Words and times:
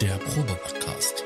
der 0.00 0.16
Probe-Podcast. 0.16 1.24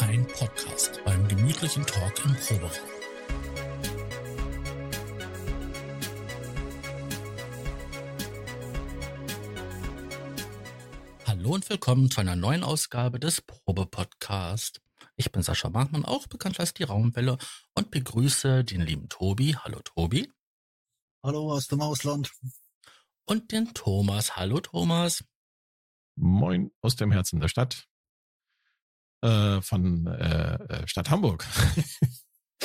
Ein 0.00 0.26
Podcast 0.26 1.00
beim 1.04 1.28
gemütlichen 1.28 1.86
Talk 1.86 2.24
im 2.24 2.34
Proberaum. 2.34 2.70
Hallo 11.26 11.50
und 11.54 11.70
willkommen 11.70 12.10
zu 12.10 12.20
einer 12.20 12.34
neuen 12.34 12.64
Ausgabe 12.64 13.20
des 13.20 13.40
Probe-Podcast. 13.40 14.80
Ich 15.20 15.30
bin 15.32 15.42
Sascha 15.42 15.68
Bachmann, 15.68 16.06
auch 16.06 16.26
bekannt 16.28 16.58
als 16.60 16.72
die 16.72 16.84
Raumwelle 16.84 17.36
und 17.74 17.90
begrüße 17.90 18.64
den 18.64 18.80
lieben 18.80 19.10
Tobi. 19.10 19.54
Hallo 19.54 19.78
Tobi. 19.84 20.32
Hallo 21.22 21.52
aus 21.52 21.66
dem 21.66 21.82
Ausland. 21.82 22.32
Und 23.26 23.52
den 23.52 23.74
Thomas. 23.74 24.36
Hallo 24.36 24.60
Thomas. 24.60 25.22
Moin 26.16 26.70
aus 26.80 26.96
dem 26.96 27.12
Herzen 27.12 27.38
der 27.38 27.48
Stadt. 27.48 27.86
Äh, 29.20 29.60
von 29.60 30.06
äh, 30.06 30.54
äh 30.54 30.88
Stadt 30.88 31.10
Hamburg. 31.10 31.46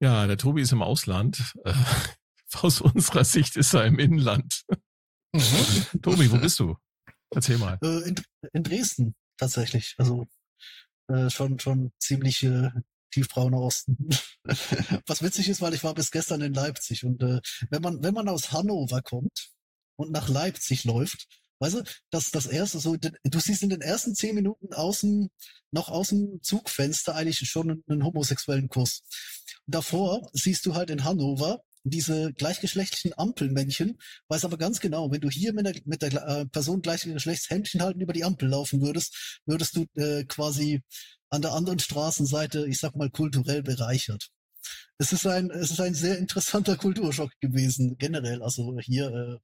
ja, 0.00 0.26
der 0.26 0.36
Tobi 0.36 0.62
ist 0.62 0.72
im 0.72 0.82
Ausland. 0.82 1.54
Äh, 1.64 1.74
aus 2.60 2.80
unserer 2.80 3.22
Sicht 3.22 3.54
ist 3.54 3.72
er 3.72 3.84
im 3.84 4.00
Inland. 4.00 4.64
Mhm. 5.32 6.02
Tobi, 6.02 6.28
wo 6.32 6.38
bist 6.38 6.58
du? 6.58 6.76
Erzähl 7.30 7.58
mal. 7.58 7.78
Äh, 7.84 8.08
in, 8.08 8.16
in 8.52 8.64
Dresden 8.64 9.14
tatsächlich. 9.36 9.94
Also 9.98 10.26
äh, 11.08 11.30
schon, 11.30 11.58
schon 11.58 11.92
ziemlich 11.98 12.42
äh, 12.42 12.70
tiefbrauner 13.12 13.60
Osten. 13.60 14.08
Was 15.06 15.22
witzig 15.22 15.48
ist, 15.48 15.60
weil 15.60 15.74
ich 15.74 15.84
war 15.84 15.94
bis 15.94 16.10
gestern 16.10 16.40
in 16.40 16.54
Leipzig 16.54 17.04
und 17.04 17.22
äh, 17.22 17.40
wenn 17.70 17.82
man, 17.82 18.02
wenn 18.02 18.14
man 18.14 18.28
aus 18.28 18.52
Hannover 18.52 19.02
kommt 19.02 19.50
und 19.96 20.10
nach 20.10 20.28
Leipzig 20.28 20.84
läuft, 20.84 21.28
weißt 21.60 21.76
du, 21.76 21.82
das, 22.10 22.30
das 22.30 22.46
erste, 22.46 22.80
so, 22.80 22.96
du 22.96 23.40
siehst 23.40 23.62
in 23.62 23.70
den 23.70 23.82
ersten 23.82 24.14
zehn 24.14 24.34
Minuten 24.34 24.72
außen, 24.72 25.30
noch 25.70 25.90
aus 25.90 26.08
dem 26.08 26.40
Zugfenster 26.42 27.14
eigentlich 27.14 27.38
schon 27.48 27.84
einen 27.86 28.04
homosexuellen 28.04 28.68
Kuss. 28.68 29.02
Davor 29.66 30.28
siehst 30.32 30.66
du 30.66 30.74
halt 30.74 30.90
in 30.90 31.04
Hannover 31.04 31.62
diese 31.84 32.32
gleichgeschlechtlichen 32.32 33.12
Ampelmännchen, 33.16 33.98
weiß 34.28 34.44
aber 34.44 34.56
ganz 34.56 34.80
genau, 34.80 35.10
wenn 35.10 35.20
du 35.20 35.30
hier 35.30 35.52
mit 35.52 35.66
der, 35.66 35.74
mit 35.84 36.02
der 36.02 36.12
äh, 36.26 36.46
Person 36.46 36.82
gleichen 36.82 37.14
Geschlechts 37.14 37.50
Händchen 37.50 37.82
halten 37.82 38.00
über 38.00 38.12
die 38.12 38.24
Ampel 38.24 38.48
laufen 38.48 38.80
würdest, 38.80 39.40
würdest 39.46 39.76
du 39.76 39.86
äh, 39.94 40.24
quasi 40.24 40.82
an 41.30 41.42
der 41.42 41.52
anderen 41.52 41.78
Straßenseite, 41.78 42.66
ich 42.68 42.78
sag 42.78 42.94
mal, 42.94 43.10
kulturell 43.10 43.62
bereichert. 43.62 44.28
Es 44.98 45.12
ist 45.12 45.26
ein, 45.26 45.50
es 45.50 45.70
ist 45.70 45.80
ein 45.80 45.94
sehr 45.94 46.18
interessanter 46.18 46.76
Kulturschock 46.76 47.32
gewesen, 47.40 47.96
generell. 47.98 48.42
Also 48.42 48.78
hier 48.80 49.10
äh, 49.10 49.38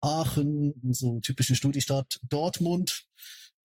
Aachen, 0.00 0.74
so 0.90 1.20
typische 1.20 1.54
Studiestadt 1.54 2.18
Dortmund, 2.28 3.04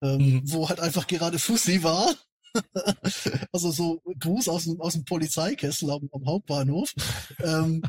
ähm, 0.02 0.18
mhm. 0.18 0.42
wo 0.44 0.68
halt 0.68 0.80
einfach 0.80 1.06
gerade 1.06 1.38
Fussi 1.38 1.82
war. 1.82 2.14
also 3.52 3.70
so 3.70 4.02
Gruß 4.20 4.48
aus 4.48 4.64
dem, 4.64 4.80
aus 4.80 4.94
dem 4.94 5.04
Polizeikessel 5.04 5.90
am, 5.90 6.08
am 6.12 6.26
Hauptbahnhof. 6.26 6.92
Ähm, 7.40 7.82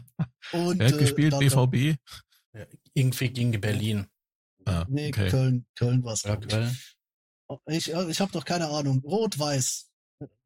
und, 0.52 0.80
Wer 0.80 0.88
hat 0.88 0.98
gespielt? 0.98 1.34
Äh, 1.34 1.40
BVB? 1.40 2.00
Ja, 2.54 2.66
irgendwie 2.94 3.30
gegen 3.30 3.62
Berlin. 3.62 4.08
Ah, 4.66 4.86
nee, 4.90 5.10
okay. 5.10 5.30
Köln, 5.30 5.66
Köln 5.76 6.04
war 6.04 6.14
es. 6.14 6.24
Ja, 6.24 6.36
Köln. 6.38 6.78
Ich, 7.68 7.92
ich 7.92 8.20
habe 8.20 8.32
doch 8.32 8.46
keine 8.46 8.68
Ahnung. 8.70 9.02
Rot-Weiß. 9.06 9.92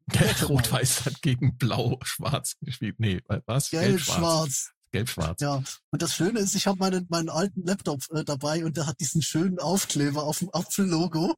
Rot-Weiß 0.50 1.06
hat 1.06 1.22
gegen 1.22 1.58
Blau-Schwarz 1.58 2.56
gespielt. 2.62 3.00
Nee, 3.00 3.22
was? 3.46 3.70
Gelb-Schwarz. 3.70 4.72
Gelb-Schwarz. 4.92 5.40
Ja, 5.42 5.64
und 5.92 6.02
das 6.02 6.16
Schöne 6.16 6.40
ist, 6.40 6.56
ich 6.56 6.68
habe 6.68 6.80
meinen, 6.80 7.06
meinen 7.10 7.30
alten 7.30 7.64
Laptop 7.64 8.02
äh, 8.12 8.24
dabei 8.24 8.66
und 8.66 8.76
der 8.76 8.88
hat 8.88 9.00
diesen 9.00 9.22
schönen 9.22 9.60
Aufkleber 9.60 10.24
auf 10.24 10.40
dem 10.40 10.50
Apfellogo. 10.52 11.36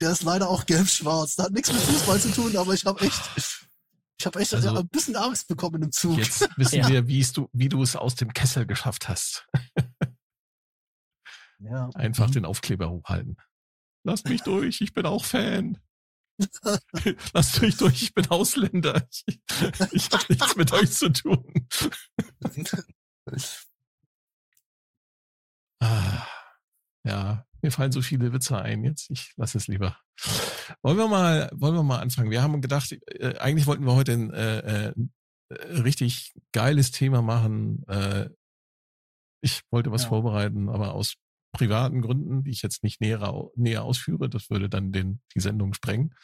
Der 0.00 0.12
ist 0.12 0.22
leider 0.22 0.48
auch 0.48 0.66
gelb-schwarz. 0.66 1.36
Der 1.36 1.46
hat 1.46 1.52
nichts 1.52 1.72
mit 1.72 1.82
Fußball 1.82 2.20
zu 2.20 2.30
tun, 2.32 2.56
aber 2.56 2.74
ich 2.74 2.84
habe 2.84 3.00
echt, 3.04 3.22
ich 4.18 4.26
habe 4.26 4.40
echt 4.40 4.54
also, 4.54 4.76
ein 4.76 4.88
bisschen 4.88 5.16
Angst 5.16 5.48
bekommen 5.48 5.82
im 5.82 5.92
Zug. 5.92 6.18
Jetzt 6.18 6.48
wissen 6.56 6.78
ja. 6.80 6.88
wir, 6.88 7.08
wie 7.08 7.22
du, 7.22 7.48
wie 7.52 7.68
du 7.68 7.82
es 7.82 7.96
aus 7.96 8.14
dem 8.14 8.32
Kessel 8.32 8.66
geschafft 8.66 9.08
hast. 9.08 9.46
ja. 11.58 11.88
Einfach 11.94 12.28
mhm. 12.28 12.32
den 12.32 12.44
Aufkleber 12.44 12.90
hochhalten. 12.90 13.36
Lasst 14.04 14.28
mich 14.28 14.42
durch, 14.42 14.80
ich 14.80 14.92
bin 14.92 15.06
auch 15.06 15.24
Fan. 15.24 15.78
Lasst 17.32 17.62
mich 17.62 17.76
durch, 17.76 18.02
ich 18.02 18.14
bin 18.14 18.28
Ausländer. 18.28 19.08
Ich, 19.26 19.40
ich 19.92 20.10
habe 20.10 20.24
nichts 20.28 20.56
mit 20.56 20.72
euch 20.72 20.92
zu 20.92 21.10
tun. 21.10 21.66
ah, 25.80 26.26
ja, 27.04 27.45
mir 27.62 27.70
fallen 27.70 27.92
so 27.92 28.02
viele 28.02 28.32
Witze 28.32 28.60
ein 28.60 28.84
jetzt. 28.84 29.10
Ich 29.10 29.32
lasse 29.36 29.58
es 29.58 29.68
lieber. 29.68 29.98
Wollen 30.82 30.98
wir 30.98 31.08
mal, 31.08 31.50
wollen 31.54 31.74
wir 31.74 31.82
mal 31.82 32.00
anfangen? 32.00 32.30
Wir 32.30 32.42
haben 32.42 32.60
gedacht, 32.60 32.96
äh, 33.06 33.36
eigentlich 33.38 33.66
wollten 33.66 33.84
wir 33.84 33.94
heute 33.94 34.12
ein 34.12 34.32
äh, 34.32 34.88
äh, 34.88 34.94
richtig 35.50 36.34
geiles 36.52 36.90
Thema 36.90 37.22
machen. 37.22 37.84
Äh, 37.88 38.30
ich 39.40 39.62
wollte 39.70 39.92
was 39.92 40.04
ja. 40.04 40.08
vorbereiten, 40.08 40.68
aber 40.68 40.94
aus 40.94 41.14
privaten 41.52 42.02
Gründen, 42.02 42.44
die 42.44 42.50
ich 42.50 42.62
jetzt 42.62 42.82
nicht 42.82 43.00
näher, 43.00 43.50
näher 43.54 43.84
ausführe, 43.84 44.28
das 44.28 44.50
würde 44.50 44.68
dann 44.68 44.92
den, 44.92 45.20
die 45.34 45.40
Sendung 45.40 45.72
sprengen, 45.72 46.14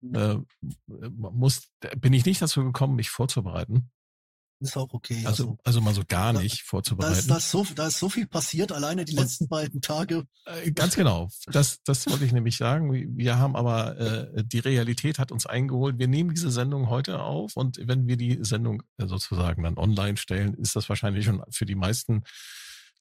mhm. 0.00 0.14
äh, 0.14 1.08
muss, 1.10 1.68
bin 1.98 2.12
ich 2.12 2.24
nicht 2.24 2.42
dazu 2.42 2.62
gekommen, 2.64 2.96
mich 2.96 3.10
vorzubereiten. 3.10 3.90
Ist 4.60 4.76
auch 4.76 4.92
okay. 4.92 5.22
Also, 5.26 5.42
also, 5.44 5.58
also 5.64 5.80
mal 5.80 5.94
so 5.94 6.02
gar 6.06 6.32
nicht 6.32 6.60
da, 6.60 6.64
vorzubereiten. 6.66 7.12
Da 7.12 7.18
ist, 7.18 7.30
da, 7.30 7.36
ist 7.36 7.50
so, 7.50 7.66
da 7.74 7.86
ist 7.88 7.98
so 7.98 8.08
viel 8.08 8.26
passiert, 8.26 8.72
alleine 8.72 9.04
die 9.04 9.14
letzten 9.14 9.48
beiden 9.48 9.80
Tage. 9.80 10.24
Äh, 10.46 10.70
ganz 10.72 10.94
genau. 10.94 11.28
Das, 11.46 11.82
das 11.84 12.06
wollte 12.06 12.24
ich 12.24 12.32
nämlich 12.32 12.56
sagen. 12.56 12.92
Wir 13.16 13.38
haben 13.38 13.56
aber, 13.56 13.98
äh, 13.98 14.44
die 14.44 14.60
Realität 14.60 15.18
hat 15.18 15.32
uns 15.32 15.46
eingeholt. 15.46 15.98
Wir 15.98 16.08
nehmen 16.08 16.30
diese 16.30 16.50
Sendung 16.50 16.88
heute 16.88 17.20
auf 17.20 17.56
und 17.56 17.78
wenn 17.82 18.06
wir 18.06 18.16
die 18.16 18.38
Sendung 18.42 18.82
äh, 18.96 19.06
sozusagen 19.06 19.64
dann 19.64 19.76
online 19.76 20.16
stellen, 20.16 20.54
ist 20.54 20.76
das 20.76 20.88
wahrscheinlich 20.88 21.24
schon 21.24 21.42
für 21.50 21.66
die 21.66 21.74
meisten 21.74 22.22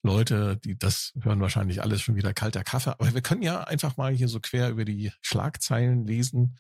Leute, 0.01 0.57
die 0.57 0.77
das 0.77 1.13
hören 1.21 1.39
wahrscheinlich 1.39 1.81
alles 1.81 2.01
schon 2.01 2.15
wieder 2.15 2.33
kalter 2.33 2.63
Kaffee. 2.63 2.91
Aber 2.91 3.13
wir 3.13 3.21
können 3.21 3.41
ja 3.41 3.63
einfach 3.63 3.95
mal 3.95 4.13
hier 4.13 4.27
so 4.27 4.39
quer 4.41 4.69
über 4.69 4.83
die 4.83 5.11
Schlagzeilen 5.21 6.05
lesen, 6.05 6.57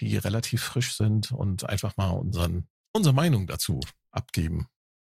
die 0.00 0.16
relativ 0.16 0.62
frisch 0.62 0.96
sind 0.96 1.30
und 1.30 1.68
einfach 1.68 1.96
mal 1.96 2.10
unseren, 2.10 2.66
unsere 2.92 3.14
Meinung 3.14 3.46
dazu 3.46 3.80
abgeben, 4.12 4.68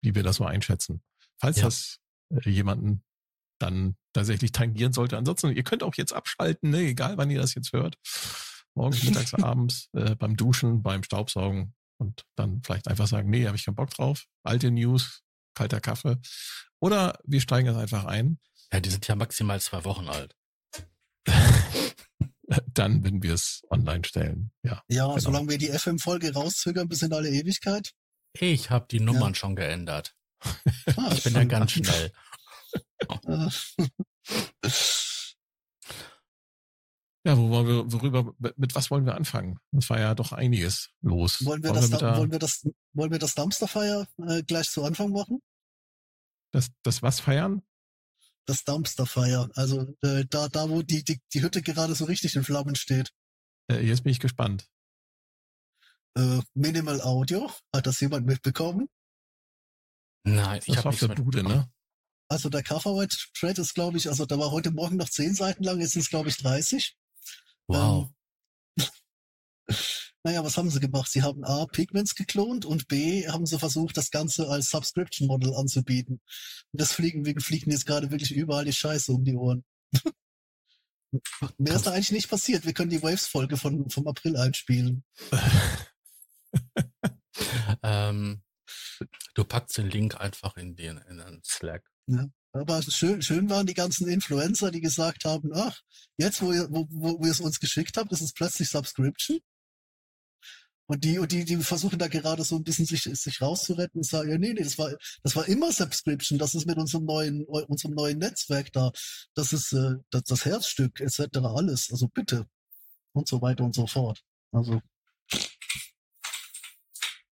wie 0.02 0.16
wir 0.16 0.24
das 0.24 0.38
so 0.38 0.46
einschätzen. 0.46 1.02
Falls 1.40 1.57
ja. 1.57 1.63
das 1.63 2.00
äh, 2.29 2.50
jemanden 2.50 3.03
dann 3.59 3.96
tatsächlich 4.13 4.52
tangieren 4.52 4.94
sollte. 4.94 5.18
Ansonsten, 5.18 5.56
ihr 5.56 5.63
könnt 5.63 5.84
auch 5.84 5.96
jetzt 5.96 6.13
abschalten, 6.13 6.72
ne? 6.72 6.79
egal 6.79 7.18
wann 7.18 7.29
ihr 7.29 7.40
das 7.40 7.56
jetzt 7.56 7.74
hört. 7.74 7.97
Morgens, 8.74 9.03
mittags, 9.06 9.34
abends, 9.35 9.90
äh, 9.94 10.16
beim 10.16 10.35
Duschen, 10.35 10.81
beim 10.81 11.03
Staubsaugen 11.03 11.74
und 11.97 12.25
dann 12.35 12.62
vielleicht 12.63 12.88
einfach 12.88 13.07
sagen, 13.07 13.29
nee, 13.29 13.46
habe 13.46 13.56
ich 13.56 13.66
keinen 13.66 13.75
Bock 13.75 13.91
drauf. 13.91 14.25
Alte 14.44 14.72
News, 14.72 15.22
kalter 15.53 15.79
Kaffee. 15.79 16.18
Oder 16.79 17.19
wir 17.23 17.41
steigen 17.41 17.68
es 17.68 17.78
einfach 17.78 18.06
ein. 18.06 18.40
Ja, 18.73 18.79
die 18.79 18.90
sind 18.90 19.08
ja 19.08 19.16
maximal 19.16 19.62
zwei 19.62 19.84
Wochen 19.84 20.08
alt. 20.08 20.35
Dann, 22.73 23.03
wenn 23.03 23.23
wir 23.23 23.34
es 23.34 23.62
online 23.69 24.03
stellen. 24.03 24.52
Ja, 24.63 24.81
ja 24.90 25.08
genau. 25.08 25.19
solange 25.19 25.50
wir 25.50 25.58
die 25.58 25.68
FM-Folge 25.69 26.34
rauszögern 26.34 26.90
bis 26.90 27.02
in 27.02 27.13
alle 27.13 27.29
Ewigkeit. 27.29 27.94
Ich 28.33 28.69
habe 28.69 28.87
die 28.89 28.99
Nummern 28.99 29.33
ja. 29.33 29.35
schon 29.35 29.55
geändert. 29.55 30.15
Ah, 30.97 31.11
ich 31.13 31.23
bin 31.23 31.35
ja 31.35 31.43
ganz 31.43 31.71
schnell. 31.71 32.11
Ja, 37.23 37.37
wo 37.37 37.49
wollen 37.51 37.67
wir, 37.67 37.91
worüber, 37.91 38.33
mit 38.55 38.73
was 38.73 38.89
wollen 38.89 39.05
wir 39.05 39.13
anfangen? 39.13 39.59
Das 39.71 39.89
war 39.91 39.99
ja 39.99 40.15
doch 40.15 40.31
einiges 40.31 40.89
los. 41.01 41.45
Wollen 41.45 41.61
wir, 41.61 41.69
wollen 41.69 41.81
das, 41.81 41.91
wir, 41.91 41.97
da, 41.99 42.17
wollen 42.17 42.31
wir 42.31 42.39
das, 42.39 42.67
wollen 42.93 43.11
wir 43.11 43.19
das 43.19 43.35
Dumpsterfire 43.35 44.07
äh, 44.28 44.41
gleich 44.41 44.72
zu 44.72 44.84
Anfang 44.84 45.11
machen? 45.11 45.39
Das, 46.51 46.69
das 46.81 47.03
was 47.03 47.19
feiern? 47.19 47.61
Das 48.47 48.63
Dumpsterfire. 48.63 49.51
Also 49.53 49.93
äh, 50.01 50.25
da, 50.27 50.47
da, 50.47 50.69
wo 50.69 50.81
die, 50.81 51.03
die, 51.03 51.22
die 51.31 51.43
Hütte 51.43 51.61
gerade 51.61 51.93
so 51.93 52.05
richtig 52.05 52.35
in 52.35 52.43
Flammen 52.43 52.75
steht. 52.75 53.11
Äh, 53.72 53.85
jetzt 53.85 54.03
bin 54.03 54.11
ich 54.11 54.19
gespannt. 54.19 54.67
Äh, 56.17 56.41
Minimal 56.53 57.02
Audio, 57.02 57.49
hat 57.73 57.87
das 57.87 57.99
jemand 57.99 58.25
mitbekommen? 58.25 58.90
Nein, 60.23 60.61
ich 60.66 60.78
habe 60.78 60.90
auf 60.90 60.99
der 60.99 61.08
Bude, 61.09 61.43
ne? 61.43 61.72
Also 62.29 62.49
der 62.49 62.63
Coverwhite-Thread 62.63 63.59
ist, 63.59 63.73
glaube 63.73 63.97
ich, 63.97 64.08
also 64.08 64.25
da 64.25 64.37
war 64.37 64.52
heute 64.52 64.72
Morgen 64.72 64.96
noch 64.96 65.09
zehn 65.09 65.34
Seiten 65.34 65.63
lang, 65.63 65.81
jetzt 65.81 65.93
sind 65.93 66.03
es, 66.03 66.09
glaube 66.09 66.29
ich, 66.29 66.37
30. 66.37 66.96
Wow. 67.67 68.09
Ähm, 68.79 68.85
naja, 70.23 70.43
was 70.43 70.55
haben 70.58 70.69
sie 70.69 70.79
gemacht? 70.79 71.11
Sie 71.11 71.23
haben 71.23 71.43
A, 71.43 71.66
Pigments 71.66 72.16
geklont 72.16 72.66
und 72.66 72.87
B, 72.87 73.28
haben 73.28 73.46
sie 73.46 73.59
versucht, 73.59 73.97
das 73.97 74.11
Ganze 74.11 74.47
als 74.47 74.69
Subscription 74.69 75.28
Model 75.28 75.53
anzubieten. 75.55 76.22
Und 76.72 76.81
das 76.81 76.93
fliegen, 76.93 77.25
wir 77.25 77.35
fliegen 77.41 77.72
jetzt 77.72 77.85
gerade 77.85 78.11
wirklich 78.11 78.31
überall 78.31 78.66
die 78.66 78.73
Scheiße 78.73 79.11
um 79.11 79.25
die 79.25 79.35
Ohren. 79.35 79.66
Mehr 81.58 81.75
ist 81.75 81.85
da 81.85 81.91
eigentlich 81.91 82.13
nicht 82.13 82.29
passiert. 82.29 82.66
Wir 82.66 82.73
können 82.73 82.91
die 82.91 83.03
Waves-Folge 83.03 83.58
von, 83.58 83.90
vom 83.90 84.08
April 84.08 84.37
einspielen. 84.37 85.03
Ähm, 87.83 88.43
du 89.33 89.43
packst 89.43 89.77
den 89.77 89.89
Link 89.89 90.19
einfach 90.19 90.57
in 90.57 90.75
den, 90.75 90.97
in 91.09 91.17
den 91.17 91.41
Slack. 91.43 91.83
Ja. 92.07 92.27
Aber 92.53 92.81
schön, 92.81 93.21
schön 93.21 93.49
waren 93.49 93.65
die 93.65 93.73
ganzen 93.73 94.07
Influencer, 94.09 94.71
die 94.71 94.81
gesagt 94.81 95.23
haben, 95.23 95.51
ach, 95.53 95.79
jetzt, 96.17 96.41
wo 96.41 96.51
ihr, 96.51 96.67
wo, 96.69 96.85
wo, 96.89 97.25
ihr 97.25 97.31
es 97.31 97.39
uns 97.39 97.59
geschickt 97.59 97.95
habt, 97.95 98.11
ist 98.11 98.21
es 98.21 98.33
plötzlich 98.33 98.67
Subscription. 98.67 99.39
Und 100.87 101.05
die, 101.05 101.19
und 101.19 101.31
die, 101.31 101.45
die 101.45 101.55
versuchen 101.57 101.97
da 101.97 102.09
gerade 102.09 102.43
so 102.43 102.57
ein 102.57 102.65
bisschen 102.65 102.85
sich, 102.85 103.03
sich 103.03 103.41
rauszuretten 103.41 103.99
und 103.99 104.03
sagen, 104.05 104.29
ja, 104.29 104.37
nee, 104.37 104.51
nee, 104.51 104.63
das 104.63 104.77
war, 104.77 104.91
das 105.23 105.37
war 105.37 105.47
immer 105.47 105.71
Subscription, 105.71 106.37
das 106.37 106.53
ist 106.53 106.67
mit 106.67 106.77
unserem 106.77 107.05
neuen, 107.05 107.45
unserem 107.45 107.93
neuen 107.93 108.17
Netzwerk 108.17 108.73
da, 108.73 108.91
das 109.33 109.53
ist 109.53 109.71
äh, 109.71 109.93
das, 110.09 110.23
das 110.23 110.43
Herzstück, 110.43 110.99
etc. 110.99 111.37
alles. 111.43 111.89
Also 111.89 112.09
bitte. 112.09 112.45
Und 113.13 113.29
so 113.29 113.41
weiter 113.41 113.63
und 113.63 113.73
so 113.73 113.87
fort. 113.87 114.21
Also. 114.51 114.81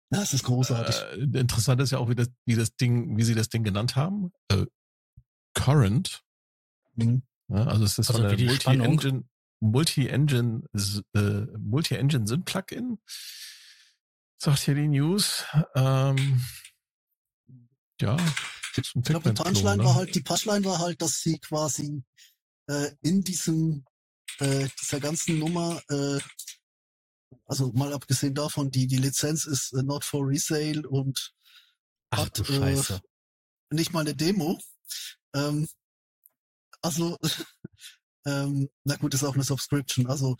Ja, 0.09 0.21
es 0.21 0.33
ist 0.33 0.43
großartig. 0.43 0.95
Äh, 0.95 1.39
interessant 1.39 1.81
ist 1.81 1.91
ja 1.91 1.97
auch, 1.97 2.09
wie 2.09 2.15
das, 2.15 2.29
wie 2.45 2.55
das 2.55 2.75
Ding, 2.75 3.17
wie 3.17 3.23
sie 3.23 3.35
das 3.35 3.49
Ding 3.49 3.63
genannt 3.63 3.95
haben. 3.95 4.31
Äh, 4.49 4.65
Current. 5.53 6.23
Mhm. 6.95 7.23
Ja, 7.49 7.65
also 7.65 7.83
es 7.83 7.97
ist 7.97 8.09
also 8.09 8.21
so 8.21 8.27
eine 8.27 8.43
Multi-Engine, 8.43 9.23
Multi-Engine, 9.59 10.63
äh, 11.13 11.19
Multi-Engine 11.57 12.27
Syn-Plugin. 12.27 12.99
Sagt 14.37 14.59
hier 14.59 14.75
die 14.75 14.87
News. 14.87 15.45
Ähm, 15.75 16.43
ja, 17.99 18.17
ich 18.75 18.93
glaube, 19.03 19.33
die 19.33 19.41
Punchline 19.41 19.77
ne? 19.77 19.85
war 19.85 19.95
halt, 19.95 20.13
die 20.13 20.21
Punchline 20.21 20.63
war 20.65 20.79
halt, 20.79 21.01
dass 21.01 21.21
sie 21.21 21.39
quasi 21.39 22.03
äh, 22.67 22.91
in 23.01 23.23
diesem 23.23 23.83
äh, 24.39 24.67
dieser 24.81 24.99
ganzen 24.99 25.39
Nummer, 25.39 25.81
äh, 25.89 26.19
also 27.45 27.71
mal 27.73 27.93
abgesehen 27.93 28.33
davon, 28.33 28.71
die 28.71 28.87
die 28.87 28.97
Lizenz 28.97 29.45
ist 29.45 29.73
äh, 29.73 29.83
not 29.83 30.03
for 30.03 30.27
resale 30.27 30.87
und 30.87 31.33
Ach, 32.09 32.19
hat 32.19 32.49
äh, 32.49 32.81
nicht 33.69 33.93
mal 33.93 34.01
eine 34.01 34.15
Demo. 34.15 34.59
Ähm, 35.33 35.67
also, 36.81 37.17
ähm, 38.25 38.69
na 38.83 38.95
gut, 38.95 39.13
ist 39.13 39.23
auch 39.23 39.35
eine 39.35 39.43
Subscription. 39.43 40.07
Also 40.07 40.37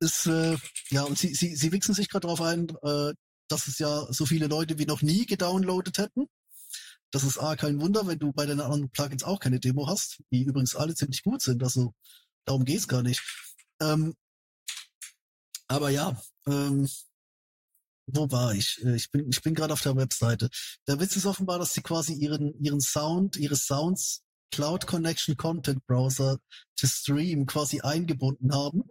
ist, 0.00 0.26
äh, 0.26 0.56
ja, 0.90 1.02
und 1.04 1.18
sie, 1.18 1.34
sie, 1.34 1.54
sie 1.54 1.72
wichsen 1.72 1.94
sich 1.94 2.08
gerade 2.08 2.26
darauf 2.26 2.40
ein, 2.40 2.68
äh, 2.82 3.14
dass 3.48 3.68
es 3.68 3.78
ja 3.78 4.06
so 4.12 4.26
viele 4.26 4.46
Leute 4.46 4.78
wie 4.78 4.86
noch 4.86 5.02
nie 5.02 5.26
gedownloadet 5.26 5.98
hätten. 5.98 6.26
Das 7.12 7.24
ist 7.24 7.38
A, 7.38 7.56
kein 7.56 7.80
Wunder, 7.80 8.06
wenn 8.06 8.18
du 8.18 8.32
bei 8.32 8.46
den 8.46 8.60
anderen 8.60 8.90
Plugins 8.90 9.22
auch 9.22 9.38
keine 9.38 9.60
Demo 9.60 9.86
hast, 9.86 10.22
die 10.30 10.44
übrigens 10.44 10.74
alle 10.74 10.94
ziemlich 10.94 11.22
gut 11.22 11.42
sind. 11.42 11.62
Also 11.62 11.94
darum 12.46 12.64
geht's 12.64 12.88
gar 12.88 13.02
nicht. 13.02 13.22
Ähm, 13.80 14.14
aber 15.72 15.90
ja, 15.90 16.20
ähm, 16.46 16.88
wo 18.06 18.30
war 18.30 18.54
ich? 18.54 18.80
Äh, 18.84 18.96
ich 18.96 19.10
bin, 19.10 19.28
ich 19.30 19.42
bin 19.42 19.54
gerade 19.54 19.72
auf 19.72 19.82
der 19.82 19.96
Webseite. 19.96 20.50
Der 20.86 21.00
Witz 21.00 21.16
ist 21.16 21.26
offenbar, 21.26 21.58
dass 21.58 21.72
sie 21.72 21.82
quasi 21.82 22.14
ihren, 22.14 22.54
ihren 22.62 22.80
Sound, 22.80 23.36
ihre 23.36 23.56
Sounds 23.56 24.22
Cloud 24.50 24.86
Connection 24.86 25.36
Content 25.36 25.84
Browser 25.86 26.38
to 26.76 26.86
Stream 26.86 27.46
quasi 27.46 27.80
eingebunden 27.80 28.54
haben 28.54 28.82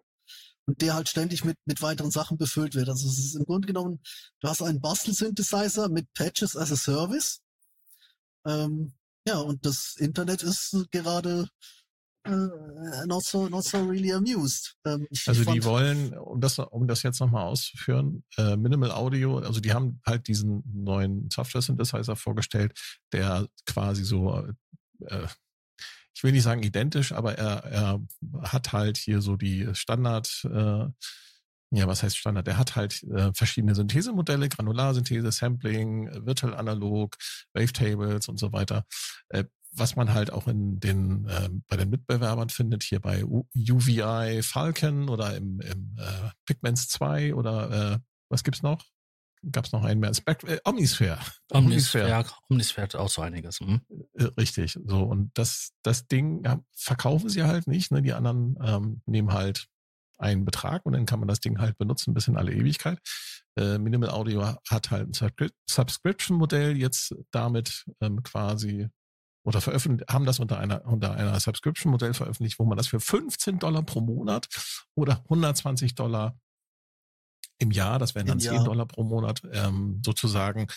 und 0.65 0.81
der 0.81 0.95
halt 0.95 1.07
ständig 1.07 1.43
mit, 1.43 1.57
mit 1.65 1.81
weiteren 1.81 2.11
Sachen 2.11 2.37
befüllt 2.37 2.73
wird. 2.75 2.89
Also 2.89 3.07
es 3.07 3.19
ist 3.19 3.35
im 3.35 3.45
Grunde 3.45 3.67
genommen, 3.67 4.01
du 4.39 4.47
hast 4.47 4.61
einen 4.61 4.81
Bastel-Synthesizer 4.81 5.89
mit 5.89 6.11
Patches 6.13 6.55
as 6.55 6.71
a 6.71 6.75
Service. 6.75 7.41
Ähm, 8.45 8.93
ja, 9.27 9.37
und 9.37 9.65
das 9.65 9.95
Internet 9.97 10.41
ist 10.41 10.87
gerade 10.91 11.47
not 12.25 13.23
so 13.23 13.47
not 13.49 13.63
so 13.63 13.83
really 13.83 14.11
amused. 14.11 14.75
Ähm, 14.85 15.07
also 15.25 15.43
die 15.51 15.63
wollen, 15.63 16.13
um 16.17 16.39
das 16.39 16.59
um 16.59 16.87
das 16.87 17.03
jetzt 17.03 17.19
nochmal 17.19 17.45
auszuführen, 17.45 18.23
äh, 18.37 18.55
Minimal 18.55 18.91
Audio, 18.91 19.39
also 19.39 19.59
die 19.59 19.73
haben 19.73 19.99
halt 20.05 20.27
diesen 20.27 20.63
neuen 20.65 21.29
Software 21.31 21.61
Synthesizer 21.61 22.15
vorgestellt, 22.15 22.73
der 23.11 23.47
quasi 23.65 24.03
so 24.03 24.47
äh, 25.07 25.27
ich 26.13 26.23
will 26.23 26.33
nicht 26.33 26.43
sagen 26.43 26.63
identisch, 26.63 27.13
aber 27.13 27.37
er, 27.37 27.63
er 27.65 28.01
hat 28.43 28.73
halt 28.73 28.97
hier 28.97 29.21
so 29.21 29.37
die 29.37 29.73
Standard, 29.73 30.45
äh, 30.45 30.85
ja, 31.73 31.87
was 31.87 32.03
heißt 32.03 32.17
Standard? 32.17 32.47
Er 32.47 32.57
hat 32.57 32.75
halt 32.75 33.01
äh, 33.03 33.31
verschiedene 33.33 33.75
Synthesemodelle, 33.75 34.49
Granularsynthese, 34.49 35.31
Sampling, 35.31 36.09
Virtual 36.25 36.53
Analog, 36.53 37.15
Wavetables 37.53 38.27
und 38.27 38.37
so 38.37 38.51
weiter. 38.51 38.85
Äh, 39.29 39.45
was 39.73 39.95
man 39.95 40.13
halt 40.13 40.31
auch 40.31 40.47
in 40.47 40.79
den 40.79 41.25
äh, 41.27 41.49
bei 41.67 41.77
den 41.77 41.89
Mitbewerbern 41.89 42.49
findet, 42.49 42.83
hier 42.83 42.99
bei 42.99 43.23
UVI 43.23 44.41
Falcon 44.43 45.09
oder 45.09 45.35
im, 45.35 45.61
im 45.61 45.97
äh, 45.97 46.29
Pigments 46.45 46.89
2 46.89 47.35
oder 47.35 47.93
äh, 47.93 47.99
was 48.29 48.43
gibt's 48.43 48.63
noch? 48.63 48.83
Gab 49.51 49.65
es 49.65 49.71
noch 49.71 49.83
einen 49.83 49.99
mehr? 49.99 50.13
Spect 50.13 50.43
äh, 50.43 50.59
Omnisphere. 50.65 51.19
Omnisphere. 51.49 52.09
Ja, 52.09 52.25
Omnisphere 52.49 52.83
hat 52.83 52.95
auch 52.95 53.09
so 53.09 53.21
einiges. 53.21 53.59
Hm? 53.59 53.81
Richtig. 54.37 54.77
So 54.85 55.03
und 55.03 55.31
das 55.35 55.71
das 55.83 56.07
Ding 56.07 56.43
ja, 56.43 56.59
verkaufen 56.75 57.29
sie 57.29 57.43
halt 57.43 57.67
nicht. 57.67 57.91
Ne? 57.91 58.01
Die 58.01 58.13
anderen 58.13 58.57
ähm, 58.63 59.01
nehmen 59.05 59.33
halt 59.33 59.67
einen 60.17 60.45
Betrag 60.45 60.85
und 60.85 60.93
dann 60.93 61.07
kann 61.07 61.19
man 61.19 61.27
das 61.27 61.39
Ding 61.39 61.59
halt 61.59 61.77
benutzen 61.77 62.13
bis 62.13 62.27
in 62.27 62.37
alle 62.37 62.53
Ewigkeit. 62.53 62.99
Äh, 63.57 63.79
Minimal 63.79 64.11
Audio 64.11 64.55
hat 64.69 64.91
halt 64.91 65.09
ein 65.09 65.49
Subscription-Modell 65.67 66.77
jetzt 66.77 67.15
damit 67.31 67.85
ähm, 67.99 68.21
quasi 68.21 68.89
oder 69.43 69.61
veröffentlicht, 69.61 70.11
haben 70.11 70.25
das 70.25 70.39
unter 70.39 70.59
einer, 70.59 70.85
unter 70.85 71.13
einer 71.13 71.39
Subscription-Modell 71.39 72.13
veröffentlicht, 72.13 72.59
wo 72.59 72.65
man 72.65 72.77
das 72.77 72.87
für 72.87 72.99
15 72.99 73.59
Dollar 73.59 73.83
pro 73.83 74.01
Monat 74.01 74.47
oder 74.95 75.19
120 75.23 75.95
Dollar 75.95 76.39
im 77.57 77.71
Jahr, 77.71 77.99
das 77.99 78.15
wären 78.15 78.27
dann 78.27 78.37
Im 78.37 78.43
10 78.43 78.53
Jahr. 78.53 78.63
Dollar 78.63 78.87
pro 78.87 79.03
Monat, 79.03 79.41
ähm, 79.51 80.01
sozusagen 80.03 80.67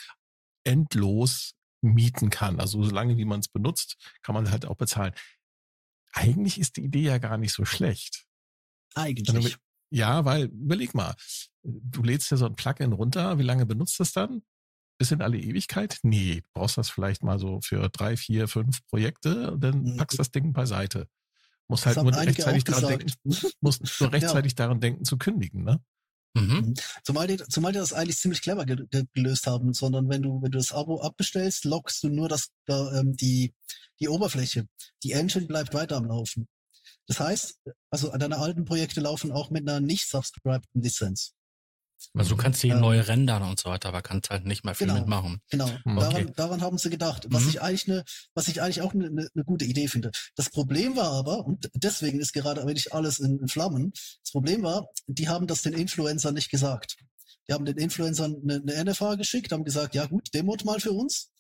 endlos 0.64 1.54
mieten 1.82 2.30
kann. 2.30 2.60
Also 2.60 2.82
solange 2.82 3.16
wie 3.16 3.24
man 3.24 3.40
es 3.40 3.48
benutzt, 3.48 3.96
kann 4.22 4.34
man 4.34 4.50
halt 4.50 4.66
auch 4.66 4.76
bezahlen. 4.76 5.14
Eigentlich 6.12 6.58
ist 6.58 6.76
die 6.76 6.84
Idee 6.84 7.02
ja 7.02 7.18
gar 7.18 7.38
nicht 7.38 7.52
so 7.52 7.64
schlecht. 7.64 8.26
Eigentlich. 8.94 9.56
Ja, 9.90 10.24
weil, 10.24 10.46
überleg 10.46 10.94
mal, 10.94 11.14
du 11.62 12.02
lädst 12.02 12.30
dir 12.30 12.36
so 12.36 12.46
ein 12.46 12.56
Plugin 12.56 12.92
runter, 12.92 13.38
wie 13.38 13.42
lange 13.42 13.66
benutzt 13.66 14.00
es 14.00 14.12
dann? 14.12 14.42
Bis 14.98 15.10
in 15.10 15.22
alle 15.22 15.38
Ewigkeit? 15.38 15.98
Nee, 16.02 16.42
du 16.42 16.48
brauchst 16.52 16.78
das 16.78 16.90
vielleicht 16.90 17.22
mal 17.22 17.38
so 17.38 17.60
für 17.60 17.88
drei, 17.88 18.16
vier, 18.16 18.48
fünf 18.48 18.84
Projekte 18.86 19.52
und 19.52 19.62
dann 19.62 19.82
mhm. 19.82 19.96
packst 19.96 20.18
das 20.18 20.30
Ding 20.30 20.52
beiseite. 20.52 21.08
Muss 21.68 21.86
halt 21.86 21.96
nur 21.96 22.14
rechtzeitig 22.14 22.64
daran 22.64 22.88
denken, 22.88 23.12
musst 23.60 24.00
nur 24.00 24.12
rechtzeitig 24.12 24.52
ja. 24.52 24.56
daran 24.56 24.80
denken 24.80 25.04
zu 25.04 25.16
kündigen, 25.16 25.64
ne? 25.64 25.80
Mhm. 26.34 26.42
mhm. 26.42 26.74
Zumal 27.04 27.26
die, 27.26 27.36
zumal 27.36 27.72
die 27.72 27.78
das 27.78 27.92
eigentlich 27.92 28.18
ziemlich 28.18 28.42
clever 28.42 28.66
ge 28.66 28.86
gelöst 29.12 29.46
haben, 29.46 29.72
sondern 29.72 30.08
wenn 30.08 30.22
du, 30.22 30.42
wenn 30.42 30.50
du 30.50 30.58
das 30.58 30.72
Abo 30.72 31.00
abbestellst, 31.00 31.64
lockst 31.64 32.02
du 32.02 32.08
nur 32.08 32.28
das, 32.28 32.50
da, 32.66 32.92
ähm, 32.98 33.16
die, 33.16 33.54
die 34.00 34.08
Oberfläche. 34.08 34.66
Die 35.02 35.12
Engine 35.12 35.46
bleibt 35.46 35.74
weiter 35.74 35.96
am 35.96 36.06
Laufen. 36.06 36.48
Das 37.06 37.20
heißt, 37.20 37.58
also 37.90 38.16
deine 38.16 38.38
alten 38.38 38.64
Projekte 38.64 39.00
laufen 39.00 39.30
auch 39.30 39.50
mit 39.50 39.68
einer 39.68 39.80
nicht 39.80 40.08
subscribed 40.08 40.66
Lizenz. 40.74 41.34
Also 42.16 42.30
du 42.30 42.36
kannst 42.36 42.62
die 42.62 42.68
ähm, 42.68 42.80
neu 42.80 43.00
rendern 43.00 43.42
und 43.42 43.58
so 43.58 43.68
weiter, 43.68 43.88
aber 43.88 44.00
kannst 44.00 44.30
halt 44.30 44.46
nicht 44.46 44.64
mehr 44.64 44.74
viel 44.74 44.86
genau, 44.86 45.00
mitmachen. 45.00 45.40
Genau, 45.50 45.64
okay. 45.64 45.80
daran, 45.84 46.32
daran 46.36 46.62
haben 46.62 46.78
sie 46.78 46.90
gedacht, 46.90 47.26
was 47.30 47.42
mhm. 47.42 47.48
ich 47.48 47.62
eigentlich 47.62 47.88
eine, 47.88 48.04
was 48.34 48.46
ich 48.46 48.62
eigentlich 48.62 48.82
auch 48.82 48.94
eine, 48.94 49.06
eine, 49.06 49.28
eine 49.34 49.44
gute 49.44 49.64
Idee 49.64 49.88
finde. 49.88 50.12
Das 50.36 50.48
Problem 50.48 50.96
war 50.96 51.10
aber, 51.10 51.44
und 51.44 51.68
deswegen 51.74 52.20
ist 52.20 52.32
gerade 52.32 52.64
wirklich 52.66 52.92
alles 52.92 53.18
in, 53.18 53.40
in 53.40 53.48
Flammen, 53.48 53.92
das 54.22 54.30
Problem 54.30 54.62
war, 54.62 54.86
die 55.08 55.28
haben 55.28 55.48
das 55.48 55.62
den 55.62 55.72
Influencern 55.72 56.34
nicht 56.34 56.50
gesagt. 56.50 56.96
Die 57.48 57.52
haben 57.52 57.64
den 57.64 57.76
Influencern 57.76 58.36
eine, 58.42 58.62
eine 58.62 58.90
NFA 58.90 59.16
geschickt, 59.16 59.50
haben 59.50 59.64
gesagt, 59.64 59.94
ja 59.94 60.06
gut, 60.06 60.32
demot 60.34 60.64
mal 60.64 60.80
für 60.80 60.92
uns. 60.92 61.30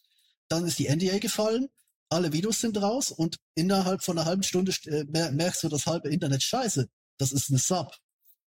Dann 0.48 0.66
ist 0.66 0.78
die 0.78 0.88
NDA 0.88 1.18
gefallen, 1.18 1.68
alle 2.08 2.32
Videos 2.32 2.60
sind 2.60 2.80
raus 2.82 3.10
und 3.12 3.38
innerhalb 3.54 4.02
von 4.02 4.18
einer 4.18 4.26
halben 4.26 4.42
Stunde 4.42 4.72
äh, 4.86 5.04
merkst 5.04 5.62
du 5.62 5.68
das 5.68 5.86
halbe 5.86 6.10
Internet 6.10 6.42
scheiße. 6.42 6.88
Das 7.16 7.32
ist 7.32 7.50
eine 7.50 7.58
Sub. 7.58 7.96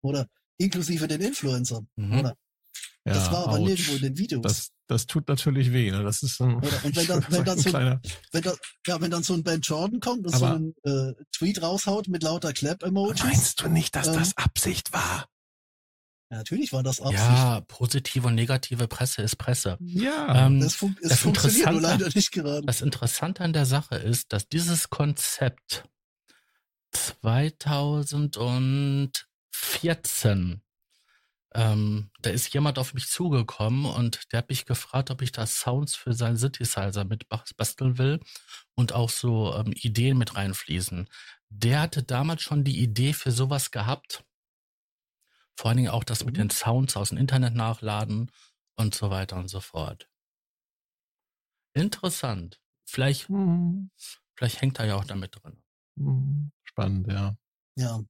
Oder 0.01 0.27
inklusive 0.58 1.08
den 1.08 1.22
Influencern, 1.22 1.88
mhm. 1.96 2.32
Ja, 3.08 3.14
das 3.14 3.32
war 3.32 3.44
aber 3.48 3.60
ouch. 3.60 3.68
nirgendwo 3.68 3.94
in 3.94 4.02
den 4.02 4.18
Videos. 4.18 4.42
Das, 4.42 4.72
das 4.88 5.06
tut 5.06 5.28
natürlich 5.28 5.72
weh, 5.72 5.92
ne? 5.92 6.04
Das 6.04 6.24
ist 6.24 6.42
ein, 6.42 6.56
oder, 6.56 6.84
und 6.84 6.96
wenn 6.96 7.08
dann, 7.08 7.26
wenn 7.30 7.46
dann 7.46 7.60
so, 7.60 7.76
ein, 7.76 8.02
wenn 8.32 8.42
da, 8.42 8.54
ja, 8.88 9.00
wenn 9.00 9.12
dann 9.12 9.22
so 9.22 9.36
ein 9.36 9.44
Ben 9.44 9.62
Jordan 9.62 10.00
kommt 10.00 10.26
und 10.26 10.34
aber, 10.34 10.38
so 10.38 10.46
einen 10.46 10.76
äh, 10.84 11.14
Tweet 11.32 11.62
raushaut 11.62 12.08
mit 12.08 12.24
lauter 12.24 12.52
Clap-Emojis. 12.52 13.24
Meinst 13.24 13.62
du 13.62 13.70
nicht, 13.70 13.96
dass 13.96 14.08
ähm, 14.08 14.16
das 14.16 14.36
Absicht 14.38 14.92
war? 14.92 15.28
Ja, 16.32 16.38
natürlich 16.38 16.74
war 16.74 16.82
das 16.82 17.00
Absicht. 17.00 17.22
Ja, 17.22 17.62
positive 17.68 18.28
und 18.28 18.34
negative 18.34 18.88
Presse 18.88 19.22
ist 19.22 19.36
Presse. 19.36 19.78
Ja, 19.80 20.48
ähm, 20.48 20.60
das, 20.60 20.74
fun 20.74 20.98
das 21.04 21.20
funktioniert 21.20 21.72
nur 21.72 21.82
leider 21.82 22.10
nicht 22.16 22.32
gerade. 22.32 22.66
Das 22.66 22.82
Interessante 22.82 23.44
an 23.44 23.54
der 23.54 23.68
Sache 23.68 23.98
ist, 23.98 24.34
dass 24.34 24.50
dieses 24.50 24.90
Konzept 24.90 25.88
2000 26.92 28.38
und 28.38 29.28
14. 29.56 30.62
Ähm, 31.54 32.12
da 32.22 32.32
ist 32.32 32.54
jemand 32.54 32.78
auf 32.80 32.94
mich 32.94 33.08
zugekommen 33.08 33.86
und 33.86 34.32
der 34.34 34.40
hat 34.40 34.50
mich 34.50 34.66
gefragt, 34.66 35.10
ob 35.12 35.22
ich 35.22 35.32
da 35.32 35.46
Sounds 35.48 35.96
für 35.96 36.14
seinen 36.14 36.38
Synthesizer 36.38 37.06
mit 37.06 37.28
basteln 37.30 37.98
will 37.98 38.20
und 38.76 38.94
auch 38.94 39.10
so 39.10 39.54
ähm, 39.56 39.72
Ideen 39.74 40.18
mit 40.18 40.36
reinfließen. 40.36 41.08
Der 41.50 41.82
hatte 41.82 42.04
damals 42.04 42.42
schon 42.42 42.64
die 42.66 42.80
Idee 42.80 43.14
für 43.14 43.32
sowas 43.32 43.72
gehabt. 43.72 44.26
Vor 45.58 45.70
allen 45.70 45.78
Dingen 45.78 45.90
auch 45.92 46.04
das 46.04 46.26
mit 46.26 46.36
mhm. 46.36 46.40
den 46.40 46.50
Sounds 46.50 46.98
aus 46.98 47.10
dem 47.10 47.18
Internet 47.18 47.56
nachladen 47.56 48.32
und 48.76 48.94
so 48.94 49.10
weiter 49.10 49.38
und 49.38 49.48
so 49.48 49.62
fort. 49.62 50.10
Interessant. 51.74 52.60
Vielleicht, 52.86 53.30
Hm, 53.30 53.90
vielleicht 54.36 54.62
hängt 54.62 54.80
er 54.80 54.86
ja 54.86 54.96
auch 54.96 55.06
damit 55.06 55.36
drin. 55.42 55.64
hm, 55.98 56.52
Spannend, 56.64 57.08
ja. 57.08 57.36
Ja. 57.78 58.04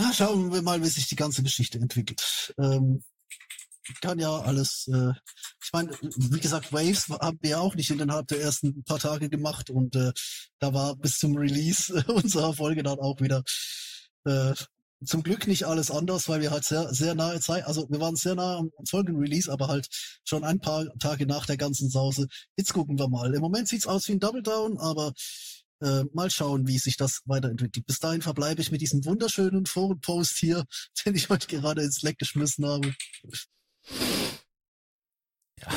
Ah, 0.00 0.12
schauen 0.12 0.52
wir 0.52 0.62
mal, 0.62 0.80
wie 0.80 0.86
sich 0.86 1.08
die 1.08 1.16
ganze 1.16 1.42
Geschichte 1.42 1.78
entwickelt. 1.78 2.54
Ähm, 2.56 3.02
kann 4.00 4.20
ja 4.20 4.30
alles, 4.30 4.88
äh, 4.92 5.12
ich 5.60 5.72
meine, 5.72 5.90
wie 6.00 6.38
gesagt, 6.38 6.72
Waves 6.72 7.08
haben 7.08 7.38
wir 7.42 7.60
auch 7.60 7.74
nicht 7.74 7.90
innerhalb 7.90 8.28
der 8.28 8.40
ersten 8.40 8.84
paar 8.84 9.00
Tage 9.00 9.28
gemacht 9.28 9.70
und 9.70 9.96
äh, 9.96 10.12
da 10.60 10.72
war 10.72 10.94
bis 10.94 11.18
zum 11.18 11.36
Release 11.36 11.92
unserer 12.06 12.54
Folge 12.54 12.84
dann 12.84 13.00
auch 13.00 13.20
wieder 13.20 13.42
äh, 14.24 14.54
zum 15.04 15.24
Glück 15.24 15.48
nicht 15.48 15.64
alles 15.64 15.90
anders, 15.90 16.28
weil 16.28 16.42
wir 16.42 16.52
halt 16.52 16.64
sehr, 16.64 16.94
sehr 16.94 17.16
nahe 17.16 17.40
Zeit, 17.40 17.64
also 17.64 17.88
wir 17.90 17.98
waren 17.98 18.14
sehr 18.14 18.36
nah 18.36 18.58
am 18.58 18.70
Folgenrelease, 18.88 19.50
aber 19.50 19.66
halt 19.66 19.88
schon 20.24 20.44
ein 20.44 20.60
paar 20.60 20.86
Tage 21.00 21.26
nach 21.26 21.46
der 21.46 21.56
ganzen 21.56 21.90
Sause. 21.90 22.28
Jetzt 22.56 22.72
gucken 22.72 23.00
wir 23.00 23.08
mal. 23.08 23.34
Im 23.34 23.40
Moment 23.40 23.66
sieht's 23.66 23.86
aus 23.88 24.06
wie 24.06 24.12
ein 24.12 24.20
Double 24.20 24.42
Down, 24.42 24.78
aber 24.78 25.12
äh, 25.80 26.04
mal 26.12 26.30
schauen, 26.30 26.66
wie 26.66 26.78
sich 26.78 26.96
das 26.96 27.22
weiterentwickelt. 27.26 27.86
Bis 27.86 27.98
dahin 27.98 28.22
verbleibe 28.22 28.60
ich 28.60 28.70
mit 28.72 28.80
diesem 28.80 29.04
wunderschönen 29.04 29.66
Forenpost 29.66 30.36
hier, 30.38 30.64
den 31.04 31.14
ich 31.14 31.28
heute 31.28 31.46
gerade 31.46 31.82
ins 31.82 32.02
Leck 32.02 32.18
geschmissen 32.18 32.66
habe. 32.66 32.94
Ja. 35.60 35.68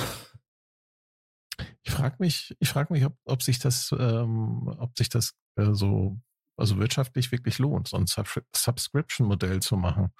Ich 1.84 1.91
frage 1.91 2.15
mich, 2.20 2.55
ich 2.60 2.70
frage 2.70 2.93
mich, 2.93 3.05
ob, 3.05 3.17
ob 3.25 3.41
sich 3.43 3.60
das, 3.60 3.91
ähm, 3.98 4.67
ob 4.77 4.98
sich 4.98 5.10
das 5.10 5.34
äh, 5.55 5.74
so, 5.74 6.20
also 6.58 6.77
wirtschaftlich 6.77 7.31
wirklich 7.31 7.58
lohnt, 7.60 7.88
so 7.88 7.98
ein 7.98 8.08
Subscri 8.08 8.41
Subscription-Modell 8.55 9.62
zu 9.62 9.77
machen. 9.77 10.13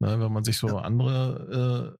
Ne, 0.00 0.20
wenn 0.20 0.32
man 0.32 0.44
sich 0.44 0.58
so 0.58 0.68
Ja. 0.68 0.78
andere 0.78 1.96
äh, 1.96 1.98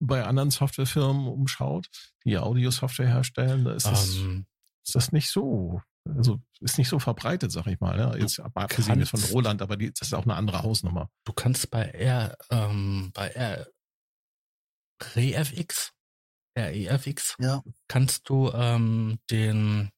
bei 0.00 0.24
anderen 0.24 0.50
Softwarefirmen 0.50 1.26
umschaut, 1.26 1.88
die 2.24 2.36
Audio-Software 2.36 3.08
herstellen, 3.08 3.64
da 3.64 3.72
ist, 3.72 3.86
das, 3.86 4.16
Ähm, 4.16 4.46
ist 4.86 4.94
das 4.94 5.12
nicht 5.12 5.30
so, 5.30 5.80
also 6.08 6.40
ist 6.60 6.78
nicht 6.78 6.88
so 6.88 6.98
verbreitet, 6.98 7.50
sag 7.50 7.66
ich 7.66 7.80
mal. 7.80 7.96
Ne? 7.96 8.18
Jetzt 8.20 8.38
abgesehen 8.40 9.00
jetzt 9.00 9.10
von 9.10 9.22
Roland, 9.24 9.60
aber 9.62 9.76
die, 9.76 9.90
das 9.92 10.08
ist 10.08 10.14
auch 10.14 10.22
eine 10.24 10.34
andere 10.34 10.62
Hausnummer. 10.62 11.10
du 11.24 11.32
kannst 11.32 11.70
bei 11.70 11.82
R, 11.90 12.36
ähm, 12.50 13.10
bei 13.12 13.28
R, 13.28 13.66
REFX, 15.14 15.92
REFX, 16.56 17.36
Ja, 17.38 17.62
kannst 17.88 18.28
du 18.28 18.50
ähm, 18.52 19.18
den, 19.30 19.90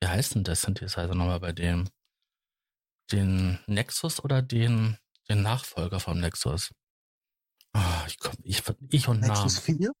wie 0.00 0.06
heißt 0.08 0.34
denn 0.34 0.44
der 0.44 0.54
Synthesizer 0.56 1.14
nochmal 1.14 1.40
bei 1.40 1.52
dem? 1.52 1.88
Den 3.10 3.58
Nexus 3.66 4.22
oder 4.22 4.40
den, 4.40 4.98
den 5.28 5.42
Nachfolger 5.42 5.98
vom 5.98 6.20
Nexus? 6.20 6.70
Ah, 7.72 8.04
ich, 8.06 8.18
komm, 8.18 8.34
ich, 8.44 8.62
ich 8.90 9.08
und 9.08 9.20
Nexus 9.20 9.66
Namen. 9.66 9.80
4. 9.80 9.92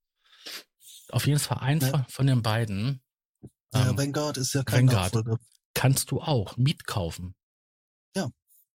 Auf 1.10 1.26
jeden 1.26 1.40
Fall 1.40 1.58
ein 1.58 1.78
Ne. 1.78 1.90
von, 1.90 2.04
von 2.04 2.26
den 2.26 2.42
beiden 2.42 3.02
Ja, 3.72 3.90
ähm, 3.90 3.98
Vanguard 3.98 4.36
ist 4.36 4.52
ja 4.54 4.62
kein 4.62 4.86
Vanguard. 4.86 5.14
Nachfolger. 5.14 5.38
kannst 5.74 6.10
du 6.10 6.20
auch 6.20 6.56
Miet 6.56 6.86
kaufen. 6.86 7.34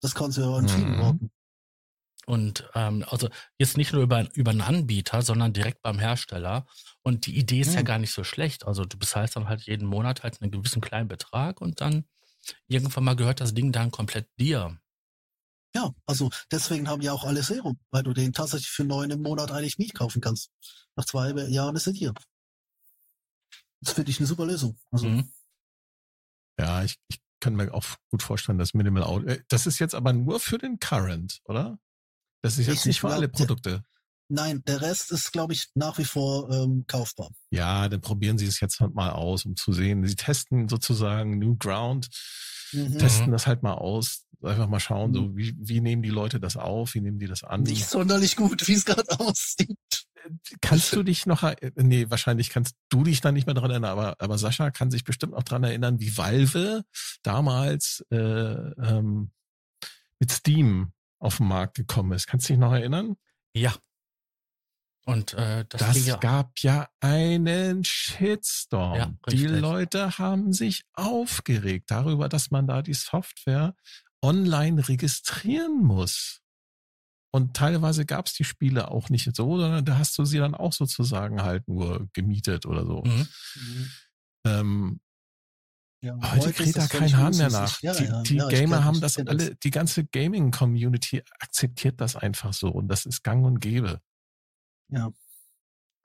Das 0.04 0.16
kannst 0.16 0.38
du 0.38 0.42
ja 0.42 0.56
an 0.56 0.68
vielen 0.68 0.96
Mhm. 0.96 1.00
Orten. 1.00 1.32
Und 2.26 2.70
ähm, 2.74 3.06
also 3.08 3.30
jetzt 3.60 3.78
nicht 3.78 3.94
nur 3.94 4.02
über, 4.02 4.28
über 4.34 4.50
einen 4.50 4.62
Anbieter, 4.62 5.22
sondern 5.22 5.54
direkt 5.54 5.84
beim 5.84 6.00
Hersteller. 6.00 6.66
Und 7.04 7.28
die 7.28 7.38
Idee 7.38 7.62
ist 7.62 7.74
ja 7.74 7.80
Hm. 7.80 7.86
gar 7.86 8.00
nicht 8.00 8.12
so 8.14 8.24
schlecht. 8.24 8.66
Also 8.66 8.84
du 8.84 8.98
bezahlst 8.98 9.36
dann 9.36 9.48
halt 9.48 9.62
jeden 9.62 9.88
Monat 9.88 10.24
halt 10.24 10.42
einen 10.42 10.50
gewissen 10.52 10.82
kleinen 10.82 11.08
Betrag 11.08 11.62
und 11.62 11.82
dann 11.82 12.06
irgendwann 12.68 13.04
mal 13.04 13.16
gehört 13.16 13.42
das 13.42 13.54
Ding 13.54 13.72
dann 13.72 13.92
komplett 13.92 14.28
dir. 14.40 14.80
Ja, 15.76 15.92
also 16.08 16.32
deswegen 16.52 16.90
haben 16.90 17.02
ja 17.02 17.14
auch 17.14 17.24
alle 17.24 17.44
Serum, 17.44 17.80
weil 17.92 18.04
du 18.04 18.14
den 18.14 18.34
tatsächlich 18.34 18.70
für 18.70 18.84
neun 18.84 19.12
im 19.12 19.22
Monat 19.22 19.52
eigentlich 19.52 19.78
Miet 19.78 19.94
kaufen 19.94 20.20
kannst. 20.20 20.50
Nach 20.96 21.06
zwei 21.06 21.32
Jahren 21.50 21.76
ist 21.76 21.86
er 21.88 21.94
dir. 21.94 22.14
Das 23.82 23.94
finde 23.94 24.12
ich 24.12 24.20
eine 24.20 24.28
super 24.28 24.46
Lösung. 24.46 24.78
Also, 24.92 25.08
Mhm. 25.08 25.32
Ja, 26.60 26.84
ich, 26.84 26.98
ich 27.10 27.20
kann 27.40 27.56
mir 27.56 27.74
auch 27.74 27.84
gut 28.10 28.22
vorstellen, 28.22 28.58
dass 28.60 28.74
Minimal 28.74 29.04
Audio. 29.04 29.30
äh, 29.30 29.44
Das 29.48 29.66
ist 29.66 29.80
jetzt 29.80 29.96
aber 29.96 30.14
nur 30.14 30.40
für 30.40 30.58
den 30.58 30.80
Current, 30.80 31.42
oder? 31.46 31.80
Das 32.44 32.58
ist 32.58 32.68
jetzt 32.68 32.86
nicht 32.86 33.00
für 33.00 33.12
alle 33.14 33.30
Produkte. 33.30 33.84
Nein, 34.30 34.64
der 34.66 34.82
Rest 34.82 35.12
ist, 35.12 35.32
glaube 35.34 35.54
ich, 35.54 35.70
nach 35.76 35.98
wie 35.98 36.06
vor 36.06 36.50
ähm, 36.52 36.86
kaufbar. 36.88 37.30
Ja, 37.52 37.90
dann 37.90 38.00
probieren 38.02 38.38
Sie 38.38 38.46
es 38.46 38.60
jetzt 38.60 38.80
halt 38.80 38.94
mal 38.94 39.10
aus, 39.12 39.46
um 39.46 39.56
zu 39.56 39.74
sehen. 39.74 40.06
Sie 40.08 40.16
testen 40.16 40.70
sozusagen 40.70 41.38
New 41.40 41.58
Ground, 41.58 42.10
Mhm. 42.72 42.98
testen 42.98 43.34
das 43.34 43.46
halt 43.48 43.62
mal 43.64 43.74
aus, 43.74 44.26
einfach 44.42 44.68
mal 44.68 44.80
schauen, 44.80 45.14
so 45.14 45.24
Mhm. 45.24 45.36
wie, 45.38 45.56
wie 45.60 45.82
nehmen 45.82 46.02
die 46.02 46.10
Leute 46.10 46.40
das 46.40 46.56
auf, 46.56 46.94
wie 46.94 47.02
nehmen 47.02 47.20
die 47.20 47.28
das 47.28 47.44
an. 47.44 47.64
Nicht 47.64 47.88
sonderlich 47.88 48.38
gut, 48.38 48.66
wie 48.68 48.74
es 48.74 48.86
gerade 48.86 49.10
aussieht. 49.20 49.78
Kannst 50.62 50.94
du 50.94 51.04
dich 51.04 51.26
noch, 51.26 51.44
nee, 51.76 52.10
wahrscheinlich 52.10 52.50
kannst 52.50 52.76
du 52.90 53.04
dich 53.04 53.22
da 53.22 53.32
nicht 53.32 53.46
mehr 53.46 53.56
dran 53.56 53.72
erinnern, 53.72 53.92
aber, 53.92 54.16
aber 54.20 54.38
Sascha 54.38 54.72
kann 54.72 54.92
sich 54.92 55.04
bestimmt 55.04 55.34
noch 55.34 55.44
dran 55.44 55.64
erinnern, 55.64 56.00
wie 56.00 56.18
Valve 56.18 56.84
damals 57.24 58.06
äh, 58.12 58.18
ähm, 58.18 59.32
mit 60.20 60.32
Steam 60.32 60.92
auf 61.20 61.38
den 61.38 61.48
Markt 61.48 61.76
gekommen 61.76 62.12
ist. 62.14 62.28
Kannst 62.28 62.50
du 62.50 62.54
dich 62.54 62.60
noch 62.60 62.74
erinnern? 62.74 63.16
Ja. 63.54 63.74
Und 65.06 65.34
äh, 65.34 65.66
das, 65.68 65.82
Das 65.82 66.06
ja, 66.06 66.18
gab 66.18 66.60
ja 66.60 66.88
einen 67.00 67.84
Shitstorm. 67.84 68.98
Ja, 68.98 69.14
die. 69.30 69.48
Leute 69.48 70.18
haben 70.18 70.54
sich 70.54 70.84
aufgeregt 70.94 71.90
darüber, 71.90 72.30
dass 72.30 72.52
man 72.52 72.68
da 72.68 72.82
die 72.82 72.94
Software 72.94 73.76
online 74.22 74.88
registrieren 74.88 75.84
muss. 75.84 76.41
Und 77.34 77.56
teilweise 77.56 78.06
gab 78.06 78.28
es 78.28 78.34
die 78.34 78.44
Spiele 78.44 78.92
auch 78.92 79.10
nicht 79.10 79.34
so, 79.36 79.58
sondern 79.58 79.86
da 79.86 79.98
hast 79.98 80.18
du 80.18 80.26
sie 80.26 80.38
dann 80.40 80.54
auch 80.54 80.74
sozusagen 80.74 81.42
halt 81.42 81.68
nur 81.68 82.10
gemietet 82.14 82.66
oder 82.66 82.86
so. 82.86 83.04
Mhm. 83.04 83.28
Ähm, 84.46 85.00
Ja, 86.04 86.18
heute 86.34 86.52
kräht 86.52 86.76
da 86.76 86.82
das 86.82 86.90
kein 86.90 87.16
Hahn 87.16 87.38
mehr 87.38 87.50
nach. 87.50 87.82
Ja, 87.82 87.94
die 87.94 88.08
die 88.28 88.36
ja, 88.36 88.50
ich 88.50 88.56
Gamer 88.60 88.78
kenn- 88.80 88.84
haben 88.84 89.02
das 89.02 89.18
alle, 89.18 89.56
die 89.56 89.70
ganze 89.72 90.04
Gaming-Community 90.06 91.24
akzeptiert 91.40 92.02
das 92.02 92.16
einfach 92.16 92.54
so 92.54 92.70
und 92.70 92.88
das 92.88 93.06
ist 93.06 93.24
gang 93.24 93.46
und 93.46 93.60
gäbe. 93.60 94.02
Ja. 94.90 95.12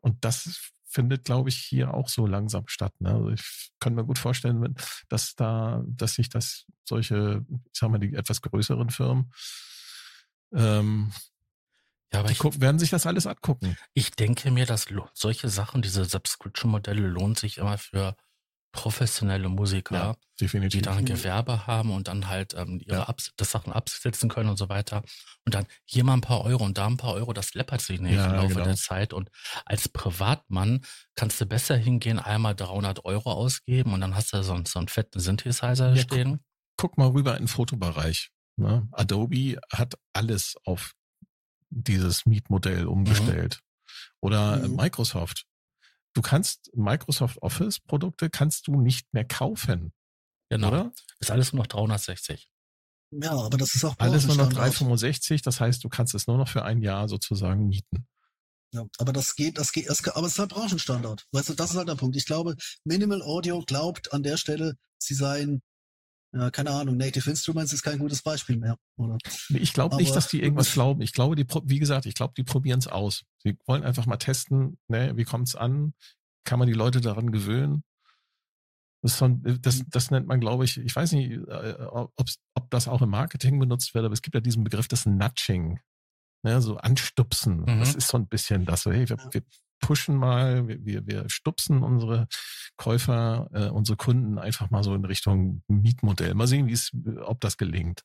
Und 0.01 0.25
das 0.25 0.71
findet, 0.89 1.25
glaube 1.25 1.49
ich, 1.49 1.57
hier 1.57 1.93
auch 1.93 2.09
so 2.09 2.27
langsam 2.27 2.69
statt. 2.69 2.93
Ne? 3.01 3.11
Also 3.11 3.31
ich 3.31 3.73
kann 3.81 3.95
mir 3.95 4.05
gut 4.05 4.19
vorstellen, 4.19 4.77
dass 5.09 5.35
da, 5.35 5.83
dass 5.89 6.15
sich 6.15 6.29
das 6.29 6.67
solche, 6.89 7.45
ich 7.51 7.79
sag 7.79 7.91
mal, 7.91 7.99
die 7.99 8.15
etwas 8.15 8.41
größeren 8.43 8.91
Firmen, 8.91 9.33
ähm, 10.55 11.13
ja, 12.13 12.21
aber 12.21 12.29
die 12.29 12.35
ich, 12.35 12.61
werden 12.61 12.79
sich 12.79 12.91
das 12.91 13.07
alles 13.07 13.27
angucken. 13.27 13.77
ich 13.95 14.13
denke 14.13 14.51
mir, 14.51 14.65
dass 14.67 14.87
solche 15.15 15.49
Sachen, 15.49 15.83
diese 15.83 16.05
Subscription-Modelle 16.05 17.07
lohnt 17.07 17.39
sich 17.39 17.59
immer 17.59 17.79
für 17.79 18.17
professionelle 18.73 19.49
Musiker. 19.49 20.17
die 20.39 20.45
definitiv. 20.45 20.83
dann 20.83 20.99
ein. 20.99 21.05
Gewerbe 21.07 21.67
haben 21.67 21.91
und 21.93 22.09
dann 22.09 22.29
halt 22.29 22.53
ähm, 22.55 22.79
ihre 22.85 22.99
Ja. 22.99 23.09
Abs 23.09 23.33
das 23.39 23.51
Sachen 23.51 23.73
absetzen 23.73 24.29
können 24.29 24.51
und 24.51 24.59
so 24.59 24.69
weiter. 24.69 25.03
Und 25.47 25.55
dann 25.55 25.67
hier 25.87 26.05
mal 26.05 26.13
ein 26.13 26.21
paar 26.21 26.43
Euro 26.45 26.63
und 26.65 26.77
da 26.77 26.87
ein 26.87 26.99
paar 26.99 27.15
Euro, 27.15 27.33
das 27.33 27.55
läppert 27.55 27.81
sich 27.81 28.01
nicht 28.01 28.15
Ja, 28.15 28.27
im 28.27 28.35
Laufe 28.35 28.49
genau. 28.55 28.65
der 28.67 28.77
Zeit. 28.77 29.15
Und 29.15 29.31
als 29.65 29.89
Privatmann 29.89 30.85
kannst 31.15 31.41
du 31.41 31.47
besser 31.47 31.77
hingehen, 31.77 32.19
einmal 32.19 32.55
300 32.55 33.05
Euro 33.07 33.33
ausgeben 33.33 33.95
und 33.95 34.03
dann 34.03 34.15
hast 34.15 34.35
du 34.35 34.43
so, 34.43 34.53
einen- 34.53 34.67
so 34.67 34.79
einen 34.79 34.89
fetten 34.89 35.21
Synthesizer 35.21 35.95
Ja, 35.95 36.03
stehen. 36.03 36.41
Guck 36.77 36.99
mal 36.99 37.09
rüber 37.09 37.33
in 37.33 37.45
den 37.45 37.49
Fotobereich. 37.49 38.31
Ne? 38.57 38.89
Adobe 38.93 39.59
hat 39.73 39.95
alles 40.13 40.55
auf 40.65 40.93
dieses 41.71 42.27
Mietmodell 42.27 42.87
umgestellt. 42.87 43.61
Oder 44.21 44.63
äh, 44.65 44.69
Mhm. 44.69 44.77
Microsoft. 44.77 45.45
Du 46.15 46.23
kannst 46.23 46.71
Microsoft 46.75 47.43
Office 47.43 47.79
Produkte 47.81 48.31
kannst 48.31 48.67
du 48.67 48.81
nicht 48.81 49.13
mehr 49.13 49.25
kaufen, 49.27 49.93
Genau. 50.49 50.69
oder? 50.69 50.93
Ist 51.21 51.31
alles 51.31 51.53
nur 51.53 51.63
noch 51.63 51.67
360. 51.67 52.49
Ja, 53.13 53.33
aber 53.33 53.57
das 53.59 53.75
ist 53.75 53.85
auch 53.85 53.95
Alles 53.99 54.25
nur 54.27 54.37
noch 54.37 54.45
Branchenstandard. 54.45 54.73
365, 54.81 55.43
das 55.43 55.61
heißt, 55.61 55.85
du 55.85 55.89
kannst 55.89 56.15
es 56.15 56.27
nur 56.27 56.39
noch 56.39 56.49
für 56.49 56.65
ein 56.65 56.81
Jahr 56.81 57.09
sozusagen 57.09 57.69
mieten. 57.69 58.07
Ja, 58.73 58.85
aber 58.99 59.13
das 59.13 59.37
geht, 59.37 59.59
das 59.59 59.71
geht, 59.73 59.89
das, 59.89 60.05
aber 60.09 60.27
es 60.27 60.33
ist 60.33 60.39
halt 60.39 60.51
Branchenstandard. 60.51 61.27
Weißt 61.33 61.51
du, 61.51 61.55
das 61.55 61.71
ist 61.71 61.77
halt 61.77 61.89
der 61.89 61.95
Punkt. 61.95 62.17
Ich 62.17 62.27
glaube, 62.27 62.57
Minimal 62.85 63.23
Audio 63.23 63.63
glaubt 63.65 64.13
an 64.13 64.23
der 64.23 64.37
Stelle, 64.39 64.77
sie 64.99 65.15
seien, 65.15 65.63
ja, 66.37 66.51
keine 66.51 66.71
Ahnung, 66.71 66.97
Native 66.97 67.31
Instruments 67.31 67.73
ist 67.73 67.83
kein 67.83 67.99
gutes 67.99 68.23
Beispiel 68.23 68.59
mehr, 68.59 68.77
oder? 68.97 69.17
Ich 69.49 69.73
glaube 69.73 69.97
nicht, 69.97 70.15
dass 70.15 70.29
die 70.29 70.43
irgendwas 70.43 70.73
glauben. 70.73 71.01
Ich 71.01 71.13
glaube, 71.13 71.35
die, 71.35 71.47
wie 71.65 71.79
gesagt, 71.79 72.05
ich 72.05 72.15
glaube, 72.15 72.35
die 72.37 72.45
probieren 72.45 72.79
es 72.79 72.89
aus. 72.89 73.25
Sie 73.43 73.57
wollen 73.67 73.85
einfach 73.85 74.05
mal 74.07 74.19
testen, 74.19 74.79
ne, 74.89 75.17
wie 75.17 75.25
kommt 75.25 75.49
es 75.49 75.57
an? 75.57 75.95
Kann 76.45 76.59
man 76.59 76.69
die 76.69 76.75
Leute 76.75 77.01
daran 77.01 77.33
gewöhnen? 77.33 77.85
Das, 79.03 79.17
von, 79.17 79.41
das, 79.61 79.83
das 79.89 80.11
nennt 80.11 80.27
man, 80.27 80.41
glaube 80.41 80.65
ich, 80.65 80.79
ich 80.79 80.95
weiß 80.95 81.13
nicht, 81.13 81.31
äh, 81.31 81.77
ob 81.85 82.71
das 82.71 82.89
auch 82.89 83.03
im 83.03 83.11
Marketing 83.11 83.59
benutzt 83.59 83.95
wird, 83.95 84.05
aber 84.05 84.15
es 84.15 84.23
gibt 84.23 84.35
ja 84.35 84.41
diesen 84.41 84.65
Begriff 84.65 84.89
des 84.89 85.07
Nudging. 85.07 85.81
Ne, 86.43 86.61
so 86.61 86.77
anstupsen. 86.77 87.63
Mhm. 87.63 87.81
Das 87.81 87.95
ist 87.95 88.09
so 88.09 88.19
ein 88.19 88.29
bisschen 88.29 88.67
das, 88.67 88.83
so, 88.83 88.93
hey, 88.93 89.09
wir, 89.09 89.17
Ja. 89.17 89.29
wir 89.33 89.43
pushen 89.81 90.17
mal, 90.17 90.67
wir, 90.69 90.85
wir, 90.85 91.07
wir 91.07 91.29
stupsen 91.29 91.83
unsere 91.83 92.29
Käufer, 92.77 93.49
äh, 93.53 93.69
unsere 93.69 93.97
Kunden 93.97 94.39
einfach 94.39 94.71
mal 94.71 94.83
so 94.83 94.95
in 94.95 95.05
Richtung 95.05 95.63
Mietmodell. 95.69 96.35
Mal 96.35 96.47
sehen, 96.47 96.67
wie 96.67 96.73
es, 96.73 96.93
ob 97.21 97.41
das 97.41 97.57
gelingt. 97.57 98.03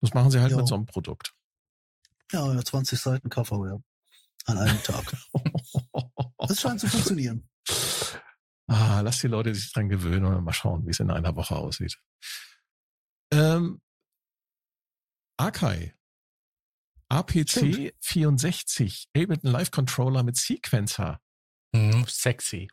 Das 0.00 0.14
machen 0.14 0.30
sie 0.30 0.40
halt 0.40 0.50
Ja. 0.52 0.56
mit 0.58 0.66
so 0.68 0.74
einem 0.74 0.86
Produkt. 0.86 1.34
Ja, 2.32 2.52
ja, 2.52 2.62
20 2.62 2.98
Seiten 3.00 3.30
Cover, 3.30 3.66
ja. 3.68 3.78
an 4.46 4.58
einem 4.58 4.82
Tag. 4.82 5.12
Das 6.40 6.60
scheint 6.60 6.80
zu 6.80 6.88
funktionieren. 6.88 7.46
Ah, 8.68 9.00
lass 9.00 9.20
die 9.20 9.26
Leute 9.26 9.54
sich 9.54 9.70
dran 9.72 9.88
gewöhnen 9.90 10.24
und 10.24 10.44
mal 10.44 10.52
schauen, 10.52 10.86
wie 10.86 10.90
es 10.90 11.00
in 11.00 11.10
einer 11.10 11.36
Woche 11.36 11.56
aussieht. 11.56 11.98
Ähm, 13.32 13.82
Akai. 15.36 15.94
APC 17.08 17.50
Stimmt. 17.50 17.94
64, 18.00 19.08
Ableton 19.16 19.50
Live 19.50 19.70
Controller 19.70 20.22
mit 20.22 20.36
Sequencer. 20.36 21.20
Mhm, 21.72 22.04
sexy. 22.06 22.68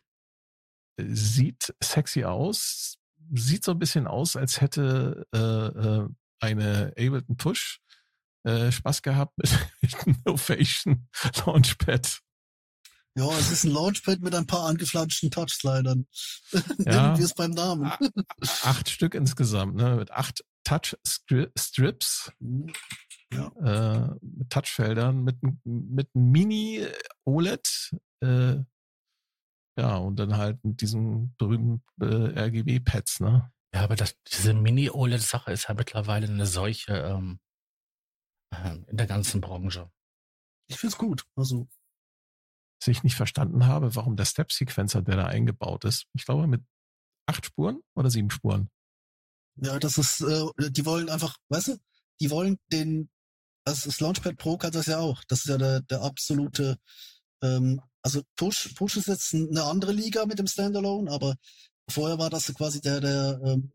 Sieht 0.98 1.74
sexy 1.82 2.24
aus. 2.24 2.98
Sieht 3.32 3.64
so 3.64 3.72
ein 3.72 3.78
bisschen 3.78 4.06
aus, 4.06 4.36
als 4.36 4.60
hätte 4.60 5.26
äh, 5.34 5.38
äh, 5.38 6.08
eine 6.40 6.92
Ableton 6.96 7.36
Push 7.36 7.80
äh, 8.44 8.70
Spaß 8.70 9.02
gehabt 9.02 9.36
mit, 9.38 9.50
mit 9.80 10.26
Novation 10.26 11.08
Launchpad. 11.44 12.20
Ja, 13.18 13.30
es 13.38 13.50
ist 13.50 13.64
ein 13.64 13.70
Launchpad 13.70 14.20
mit 14.20 14.34
ein 14.34 14.46
paar 14.46 14.66
angeflanschten 14.66 15.30
Touchslidern. 15.30 16.06
Ja. 16.52 17.02
Nennen 17.02 17.18
wir 17.18 17.24
es 17.24 17.34
beim 17.34 17.50
Namen. 17.50 17.90
Acht 18.62 18.88
Stück 18.88 19.14
insgesamt, 19.14 19.74
ne? 19.74 19.96
Mit 19.96 20.10
acht 20.12 20.44
Touch-Strips, 20.64 22.32
Ja. 23.32 23.48
äh, 23.58 24.14
mit 24.20 24.50
Touchfeldern, 24.50 25.22
mit, 25.24 25.36
mit 25.64 26.08
einem 26.14 26.30
Mini-OLED, 26.30 27.90
äh, 28.22 28.56
ja, 29.78 29.96
und 29.96 30.16
dann 30.16 30.36
halt 30.36 30.64
mit 30.64 30.80
diesen 30.80 31.34
berühmten 31.36 31.82
äh, 32.00 32.38
RGB-Pads, 32.38 33.20
ne? 33.20 33.52
Ja, 33.74 33.82
aber 33.82 33.96
das, 33.96 34.16
diese 34.32 34.54
Mini-OLED-Sache 34.54 35.52
ist 35.52 35.68
ja 35.68 35.74
mittlerweile 35.74 36.28
eine 36.28 36.46
Seuche 36.46 36.94
ähm, 36.94 37.40
ähm, 38.54 38.86
in 38.88 38.96
der 38.96 39.06
ganzen 39.06 39.40
Branche. 39.40 39.90
Ich 40.68 40.78
find's 40.78 40.96
gut. 40.96 41.24
Also, 41.36 41.68
Was 42.80 42.88
ich 42.88 43.02
nicht 43.02 43.16
verstanden 43.16 43.66
habe, 43.66 43.94
warum 43.96 44.16
der 44.16 44.24
Step-Sequencer, 44.24 45.02
der 45.02 45.16
da 45.16 45.26
eingebaut 45.26 45.84
ist, 45.84 46.06
ich 46.14 46.24
glaube 46.24 46.46
mit 46.46 46.64
acht 47.28 47.44
Spuren 47.44 47.82
oder 47.96 48.08
sieben 48.08 48.30
Spuren. 48.30 48.70
ja, 49.56 49.78
das 49.78 49.98
ist, 49.98 50.20
äh, 50.22 50.70
die 50.70 50.86
wollen 50.86 51.10
einfach, 51.10 51.36
weißt 51.48 51.68
du, 51.68 51.78
die 52.20 52.30
wollen 52.30 52.58
den, 52.72 53.10
das, 53.66 53.82
das 53.82 54.00
Launchpad 54.00 54.38
Pro 54.38 54.56
kann 54.56 54.72
das 54.72 54.86
ja 54.86 54.98
auch. 54.98 55.22
Das 55.28 55.40
ist 55.40 55.48
ja 55.48 55.58
der, 55.58 55.80
der 55.82 56.00
absolute, 56.02 56.78
ähm, 57.42 57.80
also 58.02 58.22
Push, 58.36 58.74
Push 58.76 58.96
ist 58.96 59.08
jetzt 59.08 59.34
eine 59.34 59.64
andere 59.64 59.92
Liga 59.92 60.24
mit 60.24 60.38
dem 60.38 60.46
Standalone, 60.46 61.10
aber 61.10 61.34
vorher 61.90 62.18
war 62.18 62.30
das 62.30 62.52
quasi 62.54 62.80
der, 62.80 63.00
der, 63.00 63.40
ähm, 63.44 63.72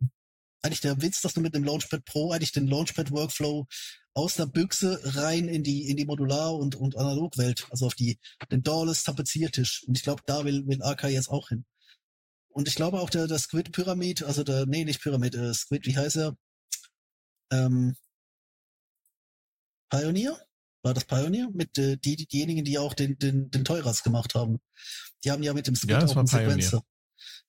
eigentlich 0.62 0.79
der 0.79 1.01
Witz, 1.01 1.21
dass 1.21 1.33
du 1.33 1.41
mit 1.41 1.55
dem 1.55 1.65
Launchpad 1.65 2.05
Pro 2.05 2.31
eigentlich 2.31 2.53
den 2.53 2.67
Launchpad 2.67 3.12
Workflow 3.12 3.67
aus 4.13 4.36
der 4.36 4.45
Büchse 4.45 5.00
rein 5.15 5.50
in 5.50 5.63
die, 5.63 5.89
in 5.89 5.98
die 5.98 6.05
Modular- 6.05 6.55
und, 6.55 6.75
und 6.75 6.98
Analogwelt, 6.98 7.67
also 7.69 7.88
auf 7.88 7.95
die, 7.95 8.17
den 8.50 8.63
Doorless 8.63 9.03
Tapeziertisch. 9.03 9.83
Und 9.88 9.98
ich 9.98 10.03
glaube, 10.03 10.21
da 10.25 10.45
will, 10.45 10.65
will 10.67 10.81
AK 10.83 11.05
jetzt 11.05 11.29
auch 11.29 11.50
hin. 11.50 11.65
Und 12.50 12.67
ich 12.67 12.75
glaube 12.75 13.00
auch 13.01 13.10
der, 13.10 13.27
der 13.27 13.39
Squid 13.39 13.71
Pyramid, 13.74 14.24
also 14.24 14.43
der, 14.43 14.65
nee, 14.65 14.86
nicht 14.86 15.01
Pyramid, 15.01 15.36
äh, 15.36 15.53
Squid, 15.53 15.86
wie 15.86 15.98
heißt 15.98 16.17
er? 16.17 16.38
Ähm, 17.51 17.95
Pioneer? 19.91 20.36
War 20.81 20.95
das 20.95 21.05
Pioneer? 21.05 21.48
Mit 21.53 21.77
äh, 21.77 21.98
die, 21.98 22.15
die, 22.15 22.25
diejenigen, 22.25 22.65
die 22.65 22.79
auch 22.79 22.95
den, 22.95 23.19
den, 23.19 23.51
den 23.51 23.63
Teuras 23.63 24.01
gemacht 24.01 24.33
haben. 24.33 24.60
Die 25.24 25.29
haben 25.29 25.43
ja 25.43 25.53
mit 25.53 25.67
dem 25.67 25.75
Squid 25.75 25.91
Ja, 25.91 26.05
auch 26.05 26.17
einen 26.17 26.27
Pioneer. 26.27 26.50
Sequencer. 26.50 26.83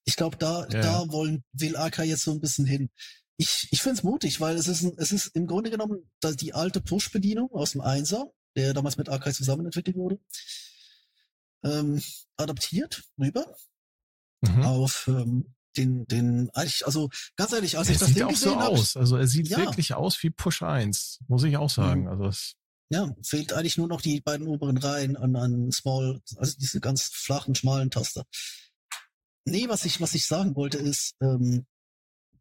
Ich 0.04 0.16
glaube, 0.16 0.36
da, 0.36 0.66
Ja, 0.68 0.82
da 0.82 1.04
wollen, 1.08 1.42
will 1.52 1.76
AK 1.76 2.00
jetzt 2.04 2.24
so 2.24 2.32
ein 2.32 2.40
bisschen 2.40 2.66
hin. 2.66 2.90
Ich, 3.38 3.68
ich 3.70 3.80
finde 3.80 3.96
es 3.98 4.02
mutig, 4.02 4.40
weil 4.40 4.56
es 4.56 4.68
ist, 4.68 4.82
ein, 4.82 4.92
es 4.98 5.12
ist 5.12 5.28
im 5.28 5.46
Grunde 5.46 5.70
genommen 5.70 6.10
die 6.22 6.52
alte 6.52 6.82
Push-Bedienung 6.82 7.50
aus 7.52 7.72
dem 7.72 7.80
Einser, 7.80 8.30
der 8.56 8.74
damals 8.74 8.98
mit 8.98 9.08
AK 9.08 9.32
zusammen 9.34 9.64
entwickelt 9.64 9.96
wurde, 9.96 10.20
ähm, 11.64 12.02
adaptiert 12.36 13.02
rüber 13.18 13.56
Mhm. 14.44 14.62
auf 14.64 15.06
ähm, 15.06 15.54
den, 15.76 16.06
den, 16.06 16.50
also 16.52 17.08
ganz 17.36 17.52
ehrlich, 17.52 17.78
als 17.78 17.88
ich 17.88 17.94
Es 17.96 18.00
das 18.00 18.08
sieht 18.10 18.22
auch 18.22 18.36
so 18.36 18.56
habe, 18.56 18.68
aus. 18.70 18.96
Also 18.96 19.16
er 19.16 19.26
sieht 19.26 19.48
Ja. 19.48 19.58
wirklich 19.58 19.94
aus 19.94 20.22
wie 20.22 20.30
Push 20.30 20.62
1, 20.62 21.20
muss 21.28 21.44
ich 21.44 21.56
auch 21.56 21.70
sagen. 21.70 22.02
Mhm. 22.02 22.08
Also 22.08 22.26
es, 22.26 22.54
ja, 22.90 23.14
fehlt 23.22 23.52
eigentlich 23.52 23.78
nur 23.78 23.88
noch 23.88 24.00
die 24.02 24.20
beiden 24.20 24.46
oberen 24.46 24.76
Reihen 24.76 25.16
an, 25.16 25.34
an 25.36 25.72
Small, 25.72 26.20
also 26.36 26.56
diese 26.58 26.80
ganz 26.80 27.04
flachen, 27.04 27.54
schmalen 27.54 27.90
Taster. 27.90 28.24
Nee, 29.44 29.68
was 29.68 29.84
ich, 29.84 30.00
was 30.00 30.14
ich 30.14 30.26
sagen 30.26 30.54
wollte 30.56 30.78
ist, 30.78 31.14
ähm, 31.22 31.66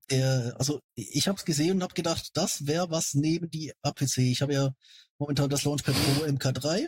der, 0.10 0.56
also 0.60 0.82
ich 0.96 1.28
habe 1.28 1.38
es 1.38 1.46
gesehen 1.46 1.78
und 1.78 1.84
habe 1.84 1.94
gedacht, 1.94 2.32
das 2.34 2.68
wäre 2.68 2.92
was 2.92 3.14
neben 3.14 3.50
die 3.50 3.72
APC. 3.82 4.18
Ich 4.18 4.42
habe 4.42 4.54
ja 4.54 4.70
momentan 5.18 5.50
das 5.50 5.64
Launchpad 5.64 5.96
Pro 5.96 6.26
MK3 6.26 6.88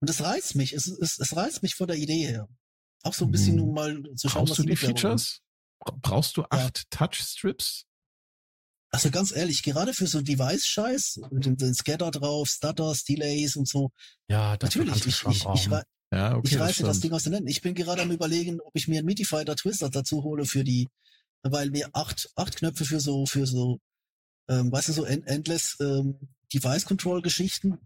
und 0.00 0.10
es 0.10 0.20
reizt 0.20 0.56
mich, 0.56 0.72
es, 0.72 0.88
es, 0.88 1.18
es 1.18 1.36
reizt 1.36 1.62
mich 1.62 1.76
von 1.76 1.86
der 1.86 1.96
Idee 1.96 2.26
her. 2.26 2.48
Auch 3.02 3.14
so 3.14 3.24
ein 3.24 3.30
bisschen, 3.30 3.60
um 3.60 3.72
mal 3.72 4.02
zu 4.16 4.28
schauen, 4.28 4.40
brauchst 4.46 4.58
was 4.58 4.64
du 4.64 4.64
die. 4.64 4.76
Features? 4.76 5.40
Bra- 5.80 5.96
Brauchst 6.00 6.36
du 6.36 6.44
acht 6.50 6.88
Touchstrips? 6.90 7.86
Also 8.92 9.10
ganz 9.10 9.30
ehrlich, 9.30 9.62
gerade 9.62 9.94
für 9.94 10.06
so 10.08 10.20
Device-Scheiß, 10.20 11.20
mit 11.30 11.46
dem, 11.46 11.56
den 11.56 11.74
Scatter 11.74 12.10
drauf, 12.10 12.48
Stutters, 12.48 13.04
Delays 13.04 13.54
und 13.56 13.68
so, 13.68 13.90
Ja, 14.28 14.56
natürlich, 14.60 15.06
ich, 15.06 15.24
ich, 15.26 15.46
ich, 15.46 15.68
Ja, 16.12 16.34
okay. 16.36 16.40
ich 16.44 16.52
das 16.54 16.60
reiße 16.60 16.82
das. 16.82 16.98
Ding 17.00 17.12
aus 17.12 17.22
den 17.22 17.34
Händen. 17.34 17.48
Ich 17.48 17.62
bin 17.62 17.74
gerade 17.76 18.02
am 18.02 18.10
überlegen, 18.10 18.60
ob 18.60 18.74
ich 18.74 18.88
mir 18.88 18.98
einen 18.98 19.06
MIDI-Fighter 19.06 19.54
Twister 19.54 19.90
dazu 19.90 20.24
hole 20.24 20.44
für 20.44 20.64
die, 20.64 20.88
weil 21.44 21.70
mir 21.70 21.88
acht, 21.92 22.30
acht 22.34 22.56
Knöpfe 22.56 22.84
für 22.84 22.98
so, 22.98 23.26
für 23.26 23.46
so, 23.46 23.78
ähm, 24.48 24.72
weißt 24.72 24.88
du, 24.88 24.92
so 24.92 25.04
end 25.04 25.24
endless 25.28 25.76
ähm, 25.80 26.18
Device-Control-Geschichten, 26.52 27.78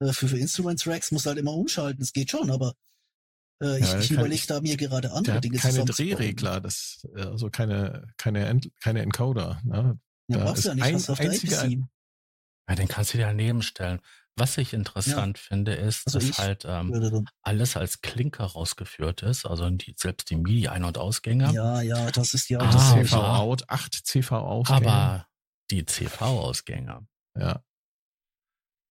äh, 0.00 0.12
für, 0.12 0.28
für 0.28 0.38
Instrument-Tracks 0.38 1.10
muss 1.10 1.26
halt 1.26 1.38
immer 1.38 1.54
umschalten, 1.54 1.98
das 2.00 2.12
geht 2.12 2.30
schon, 2.30 2.52
aber 2.52 2.74
äh, 3.62 3.78
ich, 3.78 3.86
Ja, 3.92 3.98
ich 3.98 4.10
überlege 4.10 4.46
da 4.46 4.60
mir 4.60 4.76
gerade 4.76 5.08
Der 5.08 5.16
andere 5.16 5.36
hat 5.36 5.44
Dinge 5.44 5.58
keine. 5.58 5.84
Drehregler, 5.84 6.60
das, 6.60 7.06
äh, 7.16 7.22
also 7.22 7.50
keine, 7.50 8.08
keine, 8.16 8.60
keine 8.82 9.02
Encoder. 9.02 9.60
Ne? 9.64 9.98
Ja, 10.28 10.38
Da 10.38 10.44
brauchst 10.44 10.56
du 10.56 10.58
ist 10.58 10.64
ja 10.66 10.74
nicht, 10.74 10.84
ein 10.84 10.94
hast 10.94 11.08
du 11.08 11.12
auf 11.12 11.18
der 11.20 11.30
APC. 11.30 11.78
Ja, 12.68 12.74
den 12.74 12.88
kannst 12.88 13.14
du 13.14 13.18
dir 13.18 13.26
daneben 13.26 13.62
stellen. 13.62 14.00
Was 14.38 14.58
ich 14.58 14.74
interessant 14.74 15.38
finde, 15.38 15.72
ist, 15.74 16.06
Also 16.06 16.18
dass 16.18 16.38
halt 16.38 16.64
ähm, 16.66 17.26
alles 17.42 17.76
als 17.76 18.02
Klinker 18.02 18.44
rausgeführt 18.44 19.22
ist, 19.22 19.46
also 19.46 19.70
die, 19.70 19.94
selbst 19.96 20.28
die 20.28 20.36
MIDI-Ein- 20.36 20.84
und 20.84 20.98
Ausgänge. 20.98 21.50
Ja, 21.54 21.80
ja, 21.80 22.10
das 22.10 22.34
ist 22.34 22.50
die 22.50 22.56
Ah, 22.56 22.60
alte 22.60 22.74
Das 22.76 22.90
aber- 22.90 23.04
CV-Out, 23.04 23.64
acht 23.70 23.94
CV-Ausgänge. 23.94 24.86
aber 24.92 25.26
die 25.70 25.86
CV-Ausgänge, 25.86 27.06
ja, 27.38 27.62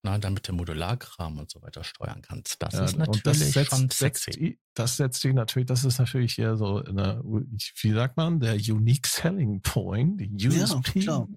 na, 0.05 0.17
damit 0.19 0.47
du 0.47 0.53
Modularkram 0.53 1.37
und 1.39 1.51
so 1.51 1.61
weiter 1.61 1.83
steuern 1.83 2.21
kannst, 2.21 2.61
das 2.61 2.73
ja, 2.73 2.85
ist 2.85 2.93
und 2.93 2.99
natürlich 2.99 3.23
das 3.23 3.39
setzt, 3.51 3.69
schon 3.71 3.89
sexy. 3.89 4.59
das 4.75 4.97
setzt 4.97 5.23
die 5.23 5.33
natürlich, 5.33 5.65
das 5.67 5.83
ist 5.83 5.97
natürlich 5.99 6.33
hier 6.35 6.55
so, 6.55 6.77
eine, 6.83 7.21
wie 7.23 7.91
sagt 7.91 8.15
man, 8.15 8.39
der 8.39 8.53
Unique 8.55 9.07
Selling 9.07 9.61
Point, 9.61 10.21
die 10.21 10.31
Ja, 10.37 10.63
USP 10.63 11.01
klar. 11.01 11.27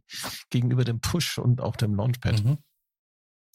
gegenüber 0.51 0.85
dem 0.85 1.01
Push 1.01 1.39
und 1.39 1.61
auch 1.61 1.77
dem 1.77 1.95
Launchpad. 1.95 2.45
Mhm. 2.45 2.59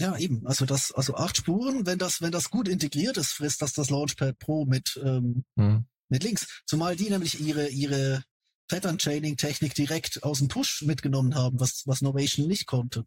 Ja, 0.02 0.17
eben. 0.17 0.45
Also 0.47 0.65
das, 0.65 0.91
also 0.91 1.15
acht 1.15 1.38
Spuren, 1.38 1.86
wenn 1.86 1.99
das, 1.99 2.19
wenn 2.21 2.32
das 2.32 2.49
gut 2.49 2.67
integriert 2.67 3.15
ist, 3.17 3.34
frisst 3.34 3.62
das 3.62 3.73
das 3.73 3.89
Launchpad 3.91 4.38
Pro 4.39 4.65
mit, 4.65 4.99
ähm, 5.04 5.45
Hm. 5.58 5.86
mit 6.10 6.23
links. 6.23 6.62
Zumal 6.65 6.95
die 6.95 7.10
nämlich 7.12 7.39
ihre, 7.39 7.69
ihre 7.69 8.23
Pattern 8.67 8.97
Chaining 8.97 9.38
Technik 9.38 9.76
direkt 9.76 10.23
aus 10.23 10.39
dem 10.39 10.47
Push 10.47 10.82
mitgenommen 10.82 11.36
haben, 11.36 11.60
was, 11.60 11.84
was 11.86 12.02
Novation 12.02 12.47
nicht 12.47 12.65
konnte. 12.65 13.06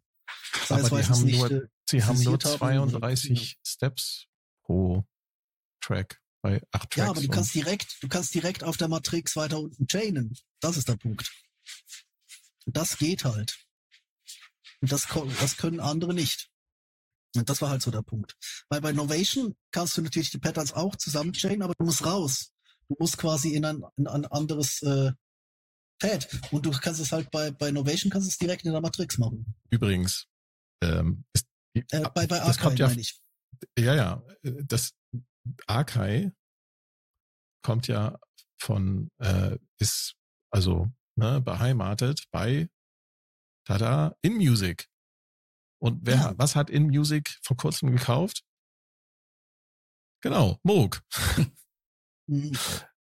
Das 0.69 0.71
Aber 0.85 1.01
die 1.01 1.07
haben 1.07 1.23
nicht, 1.25 1.37
nur- 1.39 1.51
äh, 1.51 1.67
Sie 1.89 2.03
haben 2.03 2.21
nur 2.21 2.39
Zensiert 2.39 2.61
haben 2.61 2.79
oder- 2.79 2.99
32 2.99 3.59
Steps 3.65 4.27
pro 4.63 5.05
Track 5.81 6.21
bei 6.41 6.61
acht 6.71 6.91
Tracks. 6.91 6.95
ja, 6.97 7.09
aber 7.09 7.21
du 7.21 7.27
kannst 7.29 7.55
direkt, 7.55 7.97
du 8.01 8.07
kannst 8.07 8.33
direkt 8.33 8.63
auf 8.63 8.77
der 8.77 8.87
Matrix 8.87 9.35
weiter 9.35 9.59
unten 9.59 9.87
chainen. 9.87 10.37
Das 10.59 10.77
ist 10.77 10.87
der 10.87 10.97
Punkt. 10.97 11.31
Und 12.65 12.75
das 12.75 12.97
geht 12.97 13.23
halt. 13.23 13.57
Und 14.81 14.91
das, 14.91 15.07
das 15.39 15.57
können 15.57 15.79
andere 15.79 16.13
nicht. 16.13 16.49
Und 17.35 17.49
das 17.49 17.61
war 17.61 17.69
halt 17.69 17.81
so 17.81 17.91
der 17.91 18.01
Punkt. 18.01 18.35
Weil 18.69 18.81
bei 18.81 18.91
Novation 18.91 19.55
kannst 19.71 19.97
du 19.97 20.01
natürlich 20.01 20.29
die 20.29 20.39
Patterns 20.39 20.73
auch 20.73 20.95
zusammen 20.95 21.33
chainen, 21.33 21.61
aber 21.61 21.73
du 21.77 21.85
musst 21.85 22.05
raus. 22.05 22.51
Du 22.89 22.95
musst 22.99 23.17
quasi 23.17 23.53
in 23.53 23.65
ein, 23.65 23.83
in 23.97 24.07
ein 24.07 24.25
anderes 24.25 24.81
äh, 24.81 25.11
Pad. 25.99 26.27
Und 26.51 26.65
du 26.65 26.71
kannst 26.71 26.99
es 26.99 27.11
halt 27.11 27.31
bei, 27.31 27.51
bei 27.51 27.71
Novation 27.71 28.11
kannst 28.11 28.27
es 28.27 28.37
direkt 28.37 28.65
in 28.65 28.71
der 28.71 28.81
Matrix 28.81 29.17
machen. 29.17 29.55
Übrigens, 29.69 30.27
ähm, 30.81 31.25
ist, 31.33 31.46
Äh, 31.91 32.01
bei 32.13 32.27
bei 32.27 32.37
das 32.37 32.41
Archive 32.47 32.63
kommt 32.63 32.79
ja, 32.79 32.87
meine 32.87 33.01
ich. 33.01 33.19
ja, 33.77 33.95
ja, 33.95 34.23
äh, 34.43 34.63
das 34.65 34.93
Arkai 35.67 36.31
kommt 37.63 37.87
ja 37.87 38.17
von, 38.59 39.09
äh, 39.19 39.57
ist 39.79 40.15
also 40.51 40.89
ne, 41.15 41.41
beheimatet 41.41 42.25
bei 42.31 42.69
Tada 43.65 44.15
In 44.21 44.35
Music. 44.37 44.87
Und 45.79 46.05
wer, 46.05 46.15
Ja. 46.15 46.33
was 46.37 46.55
hat 46.55 46.69
In 46.69 46.87
Music 46.87 47.37
vor 47.43 47.57
kurzem 47.57 47.91
gekauft? 47.91 48.43
Genau, 50.23 50.59
Moog. 50.63 51.01
Mhm. 52.27 52.51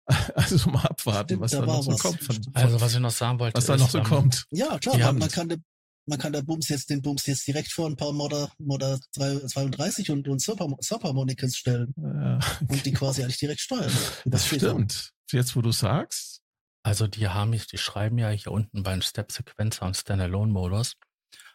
Also 0.35 0.69
mal 0.69 0.85
abwarten, 0.85 1.29
Stimmt, 1.29 1.41
was 1.41 1.51
da 1.53 1.65
noch 1.65 1.83
so 1.83 1.93
was. 1.93 2.03
kommt. 2.03 2.23
Von, 2.23 2.39
Also 2.53 2.79
was 2.79 2.93
ich 2.93 3.01
noch 3.01 3.11
sagen 3.11 3.39
wollte, 3.39 3.57
was 3.57 3.65
da 3.65 3.79
noch 3.79 3.89
so 3.89 3.99
ähm, 3.99 4.05
kommt. 4.05 4.45
Ja, 4.51 4.79
klar, 4.79 4.99
man, 4.99 5.17
man 5.19 5.31
kann, 5.31 5.65
man 6.07 6.19
kann 6.19 6.33
da 6.33 6.43
Bums 6.43 6.69
jetzt 6.69 6.91
den 6.91 7.03
Bums 7.03 7.27
jetzt 7.27 7.47
direkt 7.47 7.73
vor 7.73 7.89
ein 7.89 7.97
paar 7.97 8.13
Modder, 8.13 8.51
Modder 8.59 9.01
32 9.13 10.11
und, 10.11 10.29
und 10.29 10.41
Subharmonicas 10.41 11.57
stellen. 11.57 11.95
Ja, 11.97 12.37
okay. 12.37 12.67
Und 12.69 12.87
die 12.87 12.93
quasi 12.93 13.23
eigentlich 13.23 13.39
direkt 13.39 13.61
steuern. 13.61 13.93
Das, 14.25 14.47
stimmt. 14.47 15.13
Jetzt, 15.31 15.57
wo 15.57 15.63
du 15.63 15.73
sagst. 15.73 16.43
Also 16.83 17.07
die 17.07 17.29
haben, 17.29 17.53
die 17.53 17.79
schreiben 17.79 18.19
ja 18.19 18.29
hier 18.29 18.53
unten 18.53 18.83
beim 18.83 19.01
Step-Sequencer 19.01 19.87
und 19.87 19.97
Standalone-Modus, 19.97 20.97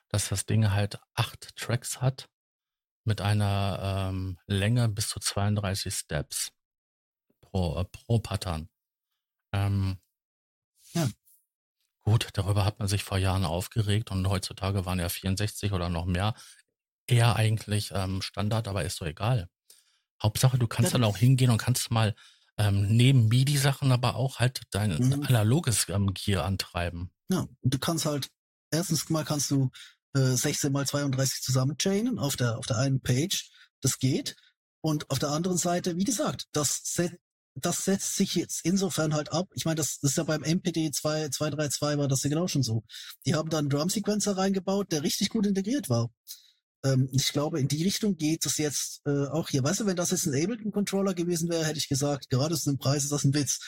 dass 0.09 0.29
das 0.29 0.45
Ding 0.45 0.71
halt 0.71 0.99
acht 1.13 1.55
Tracks 1.55 2.01
hat 2.01 2.27
mit 3.05 3.21
einer 3.21 4.09
ähm, 4.09 4.39
Länge 4.47 4.89
bis 4.89 5.09
zu 5.09 5.19
32 5.19 5.93
Steps 5.93 6.49
pro, 7.41 7.79
äh, 7.79 7.85
pro 7.85 8.19
Pattern. 8.19 8.69
Ähm, 9.53 9.97
ja. 10.93 11.07
Gut, 12.03 12.29
darüber 12.33 12.65
hat 12.65 12.79
man 12.79 12.87
sich 12.87 13.03
vor 13.03 13.17
Jahren 13.17 13.45
aufgeregt 13.45 14.11
und 14.11 14.27
heutzutage 14.27 14.85
waren 14.85 14.99
ja 14.99 15.09
64 15.09 15.73
oder 15.73 15.89
noch 15.89 16.05
mehr 16.05 16.33
eher 17.07 17.35
eigentlich 17.35 17.91
ähm, 17.93 18.21
Standard, 18.21 18.67
aber 18.67 18.85
ist 18.85 18.97
so 18.97 19.05
egal. 19.05 19.49
Hauptsache, 20.21 20.57
du 20.57 20.67
kannst 20.67 20.93
dann 20.93 21.03
auch 21.03 21.17
hingehen 21.17 21.49
und 21.49 21.57
kannst 21.57 21.91
mal 21.91 22.13
ähm, 22.57 22.87
neben 22.89 23.27
MIDI-Sachen 23.27 23.91
aber 23.91 24.15
auch 24.15 24.39
halt 24.39 24.61
dein 24.71 24.91
mhm. 24.91 25.23
analoges 25.23 25.87
ähm, 25.89 26.13
Gear 26.13 26.45
antreiben. 26.45 27.11
Ja, 27.31 27.47
du 27.61 27.79
kannst 27.79 28.05
halt, 28.05 28.29
erstens 28.71 29.09
mal 29.09 29.23
kannst 29.23 29.49
du 29.51 29.71
äh, 30.13 30.35
16 30.35 30.71
mal 30.71 30.85
32 30.85 31.41
zusammenchainen 31.41 32.19
auf 32.19 32.35
der, 32.35 32.57
auf 32.57 32.65
der 32.65 32.77
einen 32.77 33.01
Page. 33.01 33.49
Das 33.81 33.97
geht. 33.99 34.35
Und 34.81 35.09
auf 35.09 35.19
der 35.19 35.29
anderen 35.29 35.57
Seite, 35.57 35.95
wie 35.97 36.03
gesagt, 36.03 36.47
das 36.51 36.81
Set, 36.83 37.19
das 37.65 37.85
setzt 37.85 38.15
sich 38.15 38.35
jetzt 38.35 38.61
insofern 38.63 39.13
halt 39.13 39.31
ab. 39.31 39.47
Ich 39.53 39.65
meine, 39.65 39.75
das, 39.75 39.99
das 39.99 40.11
ist 40.11 40.17
ja 40.17 40.23
beim 40.23 40.43
MPD 40.43 40.91
2, 40.91 41.29
232 41.29 41.97
war 41.97 42.07
das 42.07 42.23
ja 42.23 42.29
genau 42.29 42.47
schon 42.47 42.63
so. 42.63 42.83
Die 43.25 43.35
haben 43.35 43.49
da 43.49 43.59
einen 43.59 43.69
Drum-Sequencer 43.69 44.37
reingebaut, 44.37 44.91
der 44.91 45.03
richtig 45.03 45.29
gut 45.29 45.45
integriert 45.45 45.89
war. 45.89 46.09
Ähm, 46.83 47.09
ich 47.11 47.31
glaube, 47.33 47.59
in 47.59 47.67
die 47.67 47.83
Richtung 47.83 48.15
geht 48.15 48.45
es 48.45 48.57
jetzt 48.57 49.01
äh, 49.05 49.27
auch 49.27 49.49
hier. 49.49 49.63
Weißt 49.63 49.81
du, 49.81 49.85
wenn 49.85 49.95
das 49.95 50.11
jetzt 50.11 50.25
ein 50.27 50.33
Ableton-Controller 50.33 51.13
gewesen 51.13 51.49
wäre, 51.49 51.65
hätte 51.65 51.79
ich 51.79 51.89
gesagt, 51.89 52.29
gerade 52.29 52.55
zu 52.57 52.71
dem 52.71 52.77
Preis 52.77 53.03
ist 53.03 53.11
das 53.11 53.23
ein 53.23 53.33
Witz. 53.33 53.59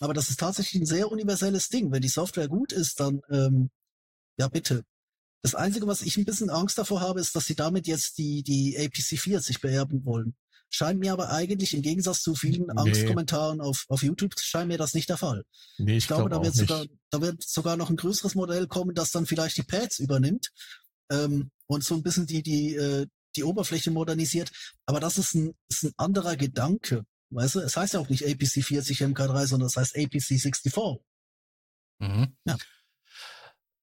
Aber 0.00 0.14
das 0.14 0.30
ist 0.30 0.40
tatsächlich 0.40 0.82
ein 0.82 0.86
sehr 0.86 1.10
universelles 1.10 1.68
Ding. 1.68 1.92
Wenn 1.92 2.02
die 2.02 2.08
Software 2.08 2.48
gut 2.48 2.72
ist, 2.72 3.00
dann 3.00 3.20
ähm, 3.30 3.70
ja 4.38 4.48
bitte. 4.48 4.84
Das 5.42 5.54
Einzige, 5.54 5.86
was 5.86 6.02
ich 6.02 6.16
ein 6.16 6.24
bisschen 6.24 6.50
Angst 6.50 6.78
davor 6.78 7.00
habe, 7.00 7.20
ist, 7.20 7.36
dass 7.36 7.44
sie 7.44 7.54
damit 7.54 7.86
jetzt 7.86 8.18
die, 8.18 8.42
die 8.42 8.76
APC 8.78 9.18
40 9.20 9.60
beerben 9.60 10.04
wollen. 10.04 10.34
Scheint 10.70 10.98
mir 10.98 11.12
aber 11.12 11.30
eigentlich 11.30 11.74
im 11.74 11.82
Gegensatz 11.82 12.22
zu 12.22 12.34
vielen 12.34 12.66
nee. 12.66 12.72
Angstkommentaren 12.76 13.60
auf, 13.60 13.84
auf 13.88 14.02
YouTube, 14.02 14.34
scheint 14.38 14.68
mir 14.68 14.78
das 14.78 14.94
nicht 14.94 15.08
der 15.08 15.16
Fall. 15.16 15.44
Nee, 15.78 15.92
ich, 15.92 15.98
ich 15.98 16.06
glaube, 16.08 16.28
glaub 16.28 16.42
da 16.42 16.46
wird 16.46 16.56
sogar, 16.56 16.84
da 17.10 17.20
wird 17.20 17.42
sogar 17.44 17.76
noch 17.76 17.90
ein 17.90 17.96
größeres 17.96 18.34
Modell 18.34 18.66
kommen, 18.66 18.94
das 18.94 19.10
dann 19.12 19.26
vielleicht 19.26 19.56
die 19.56 19.62
Pads 19.62 20.00
übernimmt 20.00 20.50
ähm, 21.10 21.50
und 21.66 21.84
so 21.84 21.94
ein 21.94 22.02
bisschen 22.02 22.26
die, 22.26 22.42
die, 22.42 22.74
äh, 22.74 23.06
die 23.36 23.44
Oberfläche 23.44 23.90
modernisiert. 23.90 24.50
Aber 24.86 25.00
das 25.00 25.18
ist 25.18 25.34
ein, 25.34 25.54
ist 25.68 25.84
ein 25.84 25.92
anderer 25.96 26.36
Gedanke. 26.36 27.04
Weißt 27.30 27.56
du, 27.56 27.60
es 27.60 27.76
heißt 27.76 27.94
ja 27.94 28.00
auch 28.00 28.08
nicht 28.08 28.24
APC 28.24 28.64
40 28.64 29.00
MK3, 29.02 29.46
sondern 29.46 29.66
es 29.68 29.76
heißt 29.76 29.96
APC 29.96 30.22
64. 30.22 30.72
Mhm. 32.00 32.36
Ja. 32.46 32.56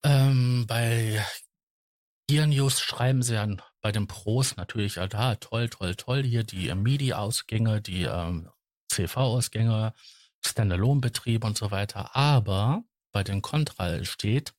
Ähm, 0.04 0.64
bei 0.66 1.24
Gear 2.28 2.46
News 2.46 2.80
schreiben 2.80 3.22
sie 3.22 3.34
dann 3.34 3.62
bei 3.82 3.92
den 3.92 4.06
Pros 4.06 4.56
natürlich, 4.56 4.94
ja, 4.94 5.08
da, 5.08 5.34
toll, 5.34 5.68
toll, 5.68 5.96
toll, 5.96 6.22
hier 6.22 6.44
die 6.44 6.68
äh, 6.68 6.74
MIDI-Ausgänge, 6.74 7.82
die 7.82 8.04
ähm, 8.04 8.48
CV-Ausgänge, 8.90 9.92
Standalone-Betrieb 10.44 11.44
und 11.44 11.58
so 11.58 11.70
weiter. 11.70 12.16
Aber 12.16 12.84
bei 13.10 13.24
den 13.24 13.42
Contral 13.42 14.04
steht, 14.04 14.54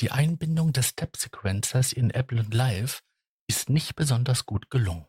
die 0.00 0.10
Einbindung 0.10 0.72
des 0.72 0.88
Step-Sequencers 0.88 1.92
in 1.92 2.12
Ableton 2.12 2.50
Live 2.50 3.02
ist 3.46 3.70
nicht 3.70 3.94
besonders 3.94 4.46
gut 4.46 4.68
gelungen. 4.68 5.06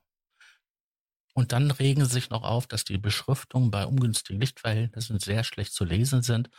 Und 1.34 1.52
dann 1.52 1.72
regen 1.72 2.06
sie 2.06 2.12
sich 2.12 2.30
noch 2.30 2.44
auf, 2.44 2.68
dass 2.68 2.86
die 2.86 2.98
Beschriftungen 2.98 3.72
bei 3.72 3.86
ungünstigen 3.86 4.40
Lichtverhältnissen 4.40 5.20
sehr 5.20 5.44
schlecht 5.44 5.74
zu 5.74 5.84
lesen 5.84 6.22
sind 6.22 6.50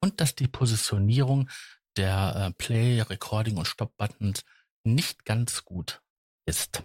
und 0.00 0.20
dass 0.20 0.34
die 0.34 0.48
Positionierung 0.48 1.50
der 1.96 2.34
äh, 2.34 2.52
Play, 2.54 3.02
Recording 3.02 3.58
und 3.58 3.68
Stop-Buttons 3.68 4.42
nicht 4.84 5.24
ganz 5.24 5.64
gut 5.64 6.03
ist. 6.46 6.82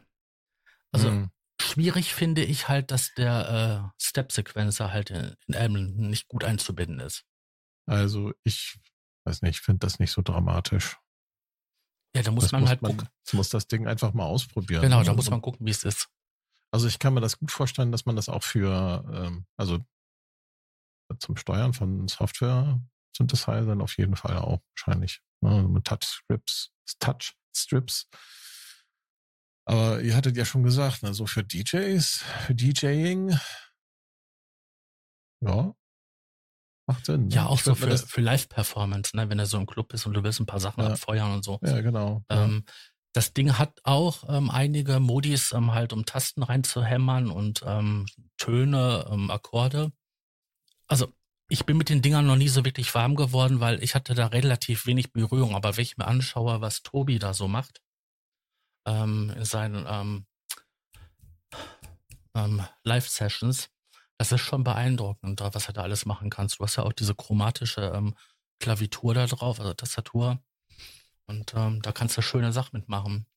Also 0.91 1.09
hm. 1.09 1.31
schwierig 1.61 2.13
finde 2.13 2.43
ich 2.43 2.67
halt, 2.67 2.91
dass 2.91 3.13
der 3.13 3.91
äh, 3.97 4.01
Step-Sequencer 4.01 4.91
halt 4.91 5.11
in, 5.11 5.35
in 5.47 5.55
Ableton 5.55 6.09
nicht 6.09 6.27
gut 6.27 6.43
einzubinden 6.43 6.99
ist. 6.99 7.25
Also 7.85 8.33
ich 8.43 8.79
weiß 9.25 9.41
nicht, 9.41 9.57
ich 9.57 9.61
finde 9.61 9.79
das 9.79 9.99
nicht 9.99 10.11
so 10.11 10.21
dramatisch. 10.21 10.97
Ja, 12.15 12.23
da 12.23 12.31
muss 12.31 12.45
das 12.45 12.51
man 12.51 12.61
muss 12.61 12.69
halt 12.69 12.81
man, 12.81 12.97
gucken. 12.97 13.09
muss 13.33 13.49
das 13.49 13.67
Ding 13.67 13.87
einfach 13.87 14.13
mal 14.13 14.25
ausprobieren. 14.25 14.81
Genau, 14.81 15.03
da 15.03 15.13
muss 15.13 15.29
man 15.29 15.41
gucken, 15.41 15.65
wie 15.65 15.71
es 15.71 15.83
ist. 15.83 16.09
Also 16.71 16.87
ich 16.87 16.99
kann 16.99 17.13
mir 17.13 17.21
das 17.21 17.39
gut 17.39 17.51
vorstellen, 17.51 17.91
dass 17.91 18.05
man 18.05 18.15
das 18.15 18.29
auch 18.29 18.43
für, 18.43 19.03
ähm, 19.11 19.45
also 19.57 19.79
zum 21.19 21.37
Steuern 21.37 21.73
von 21.73 22.07
Software 22.07 22.79
Synthesizern 23.15 23.81
auf 23.81 23.97
jeden 23.97 24.15
Fall 24.15 24.37
auch 24.37 24.61
wahrscheinlich. 24.75 25.21
Ne, 25.41 25.63
mit 25.67 25.85
Touch-Strips, 25.85 26.71
Touch-Strips. 26.99 28.07
Aber 29.69 30.01
ihr 30.01 30.15
hattet 30.15 30.35
ja 30.35 30.45
schon 30.45 30.63
gesagt, 30.63 31.03
ne, 31.03 31.13
so 31.13 31.27
für 31.27 31.43
DJs, 31.43 32.23
für 32.47 32.55
DJing, 32.55 33.37
ja, 35.41 35.75
Macht 36.87 37.05
Sinn. 37.05 37.27
Ne? 37.27 37.35
Ja, 37.35 37.45
auch 37.45 37.59
so 37.59 37.75
für, 37.75 37.95
für 37.95 38.21
Live-Performance, 38.21 39.15
ne? 39.15 39.29
wenn 39.29 39.37
er 39.37 39.45
so 39.45 39.59
im 39.59 39.67
Club 39.67 39.93
ist 39.93 40.07
und 40.07 40.15
du 40.15 40.23
willst 40.23 40.39
ein 40.39 40.47
paar 40.47 40.59
Sachen 40.59 40.81
ja. 40.81 40.89
abfeuern 40.89 41.31
und 41.33 41.43
so. 41.43 41.59
Ja, 41.61 41.81
genau. 41.81 42.23
Ähm, 42.29 42.63
ja. 42.65 42.73
Das 43.13 43.31
Ding 43.33 43.59
hat 43.59 43.79
auch 43.83 44.23
ähm, 44.27 44.49
einige 44.49 44.99
Modis 44.99 45.51
ähm, 45.51 45.71
halt, 45.71 45.93
um 45.93 46.07
Tasten 46.07 46.41
reinzuhämmern 46.41 47.29
und 47.29 47.61
ähm, 47.63 48.07
Töne, 48.37 49.05
ähm, 49.11 49.29
Akkorde. 49.29 49.91
Also 50.87 51.13
ich 51.47 51.67
bin 51.67 51.77
mit 51.77 51.89
den 51.89 52.01
Dingern 52.01 52.25
noch 52.25 52.37
nie 52.37 52.47
so 52.47 52.65
wirklich 52.65 52.95
warm 52.95 53.15
geworden, 53.15 53.59
weil 53.59 53.83
ich 53.83 53.93
hatte 53.93 54.15
da 54.15 54.25
relativ 54.25 54.87
wenig 54.87 55.11
Berührung. 55.11 55.53
Aber 55.55 55.77
wenn 55.77 55.83
ich 55.83 55.97
mir 55.97 56.07
anschaue, 56.07 56.59
was 56.59 56.81
Tobi 56.81 57.19
da 57.19 57.35
so 57.35 57.47
macht 57.47 57.81
ähm, 58.89 59.31
in 59.35 59.45
seinen 59.45 59.85
ähm, 59.87 60.25
ähm, 62.35 62.65
Live-Sessions, 62.83 63.69
das 64.17 64.31
ist 64.31 64.41
schon 64.41 64.63
beeindruckend, 64.63 65.41
was 65.41 65.67
er 65.67 65.73
da 65.73 65.83
alles 65.83 66.05
machen 66.05 66.29
kannst. 66.29 66.59
Du 66.59 66.63
hast 66.63 66.75
ja 66.75 66.83
auch 66.83 66.93
diese 66.93 67.15
chromatische 67.15 67.91
ähm, 67.95 68.15
Klavitur 68.59 69.13
da 69.13 69.27
drauf, 69.27 69.59
also 69.59 69.73
Tastatur. 69.73 70.43
Und 71.27 71.53
ähm, 71.55 71.81
da 71.81 71.91
kannst 71.91 72.17
du 72.17 72.21
schöne 72.21 72.51
Sachen 72.51 72.77
mitmachen. 72.77 73.27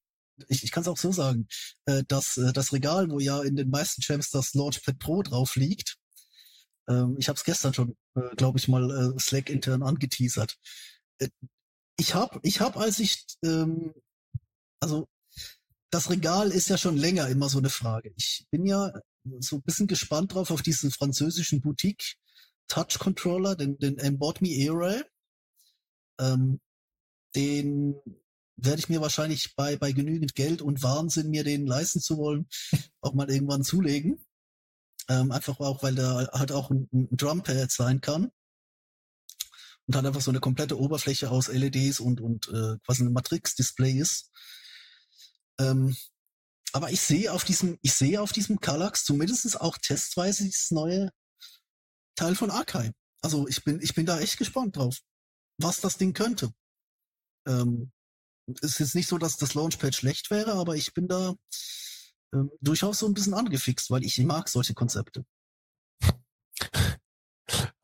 Ich, 0.48 0.64
ich 0.64 0.72
kann 0.72 0.80
es 0.80 0.88
auch 0.88 0.96
so 0.96 1.12
sagen, 1.12 1.46
äh, 1.84 2.02
dass 2.08 2.38
äh, 2.38 2.52
das 2.52 2.72
Regal, 2.72 3.10
wo 3.10 3.20
ja 3.20 3.42
in 3.42 3.54
den 3.54 3.70
meisten 3.70 4.02
Champs 4.02 4.30
das 4.30 4.54
Launchpad 4.54 4.98
Pro 4.98 5.22
drauf 5.22 5.56
liegt, 5.56 5.98
ähm, 6.88 7.16
ich 7.18 7.28
habe 7.28 7.36
es 7.36 7.44
gestern 7.44 7.74
schon, 7.74 7.96
äh, 8.14 8.34
glaube 8.36 8.58
ich, 8.58 8.66
mal 8.66 8.90
äh, 8.90 9.18
Slack 9.20 9.50
intern 9.50 9.82
angeteasert. 9.82 10.56
Äh, 11.18 11.28
ich 11.98 12.14
habe, 12.14 12.40
ich 12.42 12.60
hab, 12.60 12.76
als 12.76 12.98
ich, 12.98 13.24
ähm, 13.44 13.94
also 14.80 15.06
das 15.92 16.08
Regal 16.08 16.50
ist 16.50 16.70
ja 16.70 16.78
schon 16.78 16.96
länger 16.96 17.28
immer 17.28 17.50
so 17.50 17.58
eine 17.58 17.68
Frage. 17.68 18.14
Ich 18.16 18.46
bin 18.50 18.64
ja 18.64 18.92
so 19.40 19.56
ein 19.56 19.62
bisschen 19.62 19.86
gespannt 19.86 20.32
drauf 20.32 20.50
auf 20.50 20.62
diesen 20.62 20.90
französischen 20.90 21.60
Boutique 21.60 22.16
Touch 22.66 22.98
Controller, 22.98 23.54
den, 23.56 23.78
den 23.78 23.98
Embot 23.98 24.40
Me 24.40 24.48
Era. 24.48 25.02
Ähm, 26.18 26.60
den 27.36 27.94
werde 28.56 28.78
ich 28.78 28.88
mir 28.88 29.02
wahrscheinlich 29.02 29.54
bei, 29.54 29.76
bei 29.76 29.92
genügend 29.92 30.34
Geld 30.34 30.62
und 30.62 30.82
Wahnsinn, 30.82 31.28
mir 31.28 31.44
den 31.44 31.66
leisten 31.66 32.00
zu 32.00 32.16
wollen, 32.16 32.48
auch 33.02 33.12
mal 33.12 33.30
irgendwann 33.30 33.62
zulegen. 33.62 34.24
Ähm, 35.08 35.30
einfach 35.30 35.60
auch, 35.60 35.82
weil 35.82 35.94
der 35.94 36.30
halt 36.32 36.52
auch 36.52 36.70
ein, 36.70 36.88
ein 36.90 37.16
Drumpad 37.16 37.70
sein 37.70 38.00
kann. 38.00 38.30
Und 39.86 39.94
halt 39.94 40.06
einfach 40.06 40.22
so 40.22 40.30
eine 40.30 40.40
komplette 40.40 40.78
Oberfläche 40.78 41.30
aus 41.30 41.48
LEDs 41.48 42.00
und, 42.00 42.22
und 42.22 42.48
äh, 42.48 42.78
quasi 42.86 43.02
ein 43.02 43.12
Matrix-Display 43.12 43.92
ist. 43.98 44.30
Ähm, 45.62 45.96
aber 46.72 46.90
ich 46.90 47.00
sehe 47.00 47.32
auf 47.32 47.44
diesem, 47.44 47.78
ich 47.82 47.92
sehe 47.92 48.20
auf 48.20 48.32
diesem 48.32 48.58
Kallax 48.60 49.04
zumindest 49.04 49.60
auch 49.60 49.78
testweise 49.78 50.44
dieses 50.44 50.70
neue 50.70 51.10
Teil 52.16 52.34
von 52.34 52.50
Archive. 52.50 52.94
Also 53.22 53.46
ich 53.46 53.62
bin, 53.62 53.80
ich 53.80 53.94
bin 53.94 54.06
da 54.06 54.18
echt 54.20 54.38
gespannt 54.38 54.76
drauf, 54.76 54.98
was 55.58 55.80
das 55.80 55.98
Ding 55.98 56.14
könnte. 56.14 56.52
Ähm, 57.46 57.92
es 58.60 58.72
ist 58.72 58.78
jetzt 58.80 58.94
nicht 58.94 59.08
so, 59.08 59.18
dass 59.18 59.36
das 59.36 59.54
Launchpad 59.54 59.94
schlecht 59.94 60.30
wäre, 60.30 60.54
aber 60.54 60.74
ich 60.76 60.94
bin 60.94 61.08
da 61.08 61.34
ähm, 62.34 62.50
durchaus 62.60 62.98
so 62.98 63.06
ein 63.06 63.14
bisschen 63.14 63.34
angefixt, 63.34 63.90
weil 63.90 64.04
ich 64.04 64.18
mag 64.18 64.48
solche 64.48 64.74
Konzepte. 64.74 65.24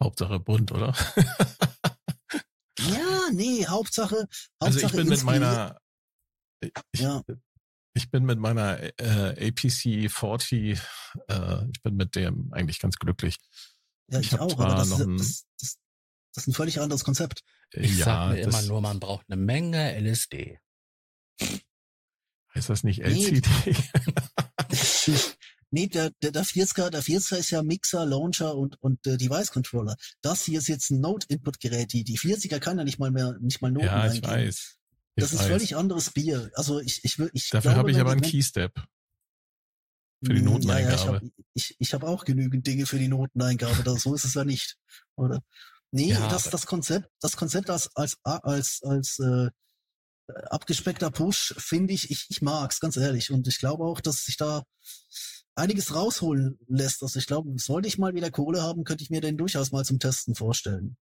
Hauptsache 0.03 0.41
bunt, 0.41 0.73
oder? 0.73 0.95
ja, 2.79 3.31
nee, 3.33 3.67
Hauptsache, 3.67 4.17
Hauptsache 4.17 4.59
Also 4.61 4.81
ich 4.81 4.93
bin 4.93 5.09
mit 5.09 5.23
meiner, 5.25 5.79
ich, 6.61 6.73
ja. 6.97 7.23
Ich 7.99 8.13
bin 8.13 8.25
mit 8.25 8.39
meiner 8.39 8.81
äh, 9.01 9.49
APC 9.49 10.09
40, 10.09 10.79
äh, 11.27 11.65
ich 11.73 11.83
bin 11.83 11.97
mit 11.97 12.15
dem 12.15 12.53
eigentlich 12.53 12.79
ganz 12.79 12.97
glücklich. 12.97 13.39
Ja, 14.09 14.21
ich, 14.21 14.33
ich 14.33 14.39
auch, 14.39 14.57
aber 14.57 14.77
das, 14.77 14.91
ist, 14.91 15.01
das, 15.01 15.47
das, 15.59 15.79
das, 16.33 16.45
ist 16.45 16.47
ein 16.47 16.53
völlig 16.53 16.81
anderes 16.81 17.03
Konzept. 17.03 17.43
Ich 17.73 17.99
ja, 17.99 18.05
sage 18.05 18.35
mir 18.35 18.43
immer 18.43 18.63
nur, 18.63 18.81
man 18.81 19.01
braucht 19.01 19.27
eine 19.29 19.37
Menge 19.37 19.99
LSD. 19.99 20.61
Heißt 22.55 22.71
das 22.71 22.85
nicht 22.85 23.03
LCD? 23.03 23.49
Nee, 25.71 25.87
der, 25.87 26.13
der, 26.23 26.33
der 26.33 26.47
40er, 26.47 26.89
der 26.89 27.03
40er 27.03 27.37
ist 27.37 27.51
ja 27.51 27.63
Mixer, 27.63 28.07
Launcher 28.07 28.57
und, 28.57 28.81
und 28.81 29.07
äh, 29.07 29.19
Device 29.19 29.51
Controller. 29.51 29.97
Das 30.23 30.45
hier 30.45 30.61
ist 30.61 30.69
jetzt 30.69 30.91
ein 30.91 31.01
Node-Input-Gerät. 31.01 31.93
Die, 31.93 32.05
die 32.05 32.19
40er 32.19 32.59
kann 32.59 32.79
ja 32.79 32.85
nicht 32.85 32.99
mal 32.99 33.11
mehr, 33.11 33.37
nicht 33.39 33.61
mal 33.61 33.71
Noten 33.71 33.85
ja, 33.85 34.07
ich 34.07 34.13
eingeben. 34.13 34.29
weiß. 34.29 34.78
Das 35.21 35.33
ist 35.33 35.41
weiß. 35.41 35.47
völlig 35.49 35.77
anderes 35.77 36.11
Bier. 36.11 36.51
Also 36.55 36.81
ich, 36.81 37.05
ich 37.05 37.19
will, 37.19 37.31
ich 37.33 37.51
Dafür 37.51 37.77
habe 37.77 37.91
ich 37.91 37.99
aber 37.99 38.13
einen 38.13 38.21
Keystep. 38.21 38.73
für 40.25 40.35
die 40.35 40.43
Noteneingabe. 40.43 40.83
Ja, 40.83 40.91
ja, 40.91 40.95
ich 40.95 41.07
habe 41.07 41.31
ich, 41.55 41.77
ich 41.79 41.95
hab 41.95 42.03
auch 42.05 42.25
genügend 42.25 42.67
Dinge 42.67 42.87
für 42.87 42.99
die 42.99 43.09
Noteneingabe. 43.09 43.83
Da, 43.83 43.97
so 43.97 44.15
ist 44.15 44.25
es 44.25 44.35
ja 44.35 44.45
nicht. 44.45 44.77
Oder? 45.17 45.41
Nee, 45.91 46.13
Ja, 46.13 46.29
das, 46.29 46.45
das 46.45 46.67
Konzept, 46.67 47.09
das 47.21 47.37
Konzept 47.37 47.71
als, 47.71 47.91
als, 47.95 48.19
als, 48.23 48.83
als 48.83 49.19
äh, 49.21 49.49
abgespeckter 50.51 51.11
Push 51.11 51.55
finde 51.57 51.95
ich, 51.95 52.11
ich, 52.11 52.27
ich 52.29 52.43
mag's, 52.43 52.81
ganz 52.81 52.97
ehrlich. 52.97 53.31
Und 53.31 53.49
ich 53.49 53.59
glaube 53.59 53.85
auch, 53.85 54.01
dass 54.01 54.25
sich 54.25 54.37
da 54.37 54.65
einiges 55.55 55.95
rausholen 55.95 56.59
lässt. 56.69 57.03
Also 57.03 57.19
ich 57.19 57.27
glaube, 57.27 57.51
sollte 57.57 57.89
ich 57.89 57.99
mal 57.99 58.15
wieder 58.15 58.31
Kohle 58.31 58.63
haben, 58.63 58.85
könnte 58.85 59.03
ich 59.03 59.11
mir 59.11 59.21
den 59.21 59.37
durchaus 59.37 59.73
mal 59.73 59.85
zum 59.85 59.99
Testen 59.99 60.35
vorstellen. 60.35 60.97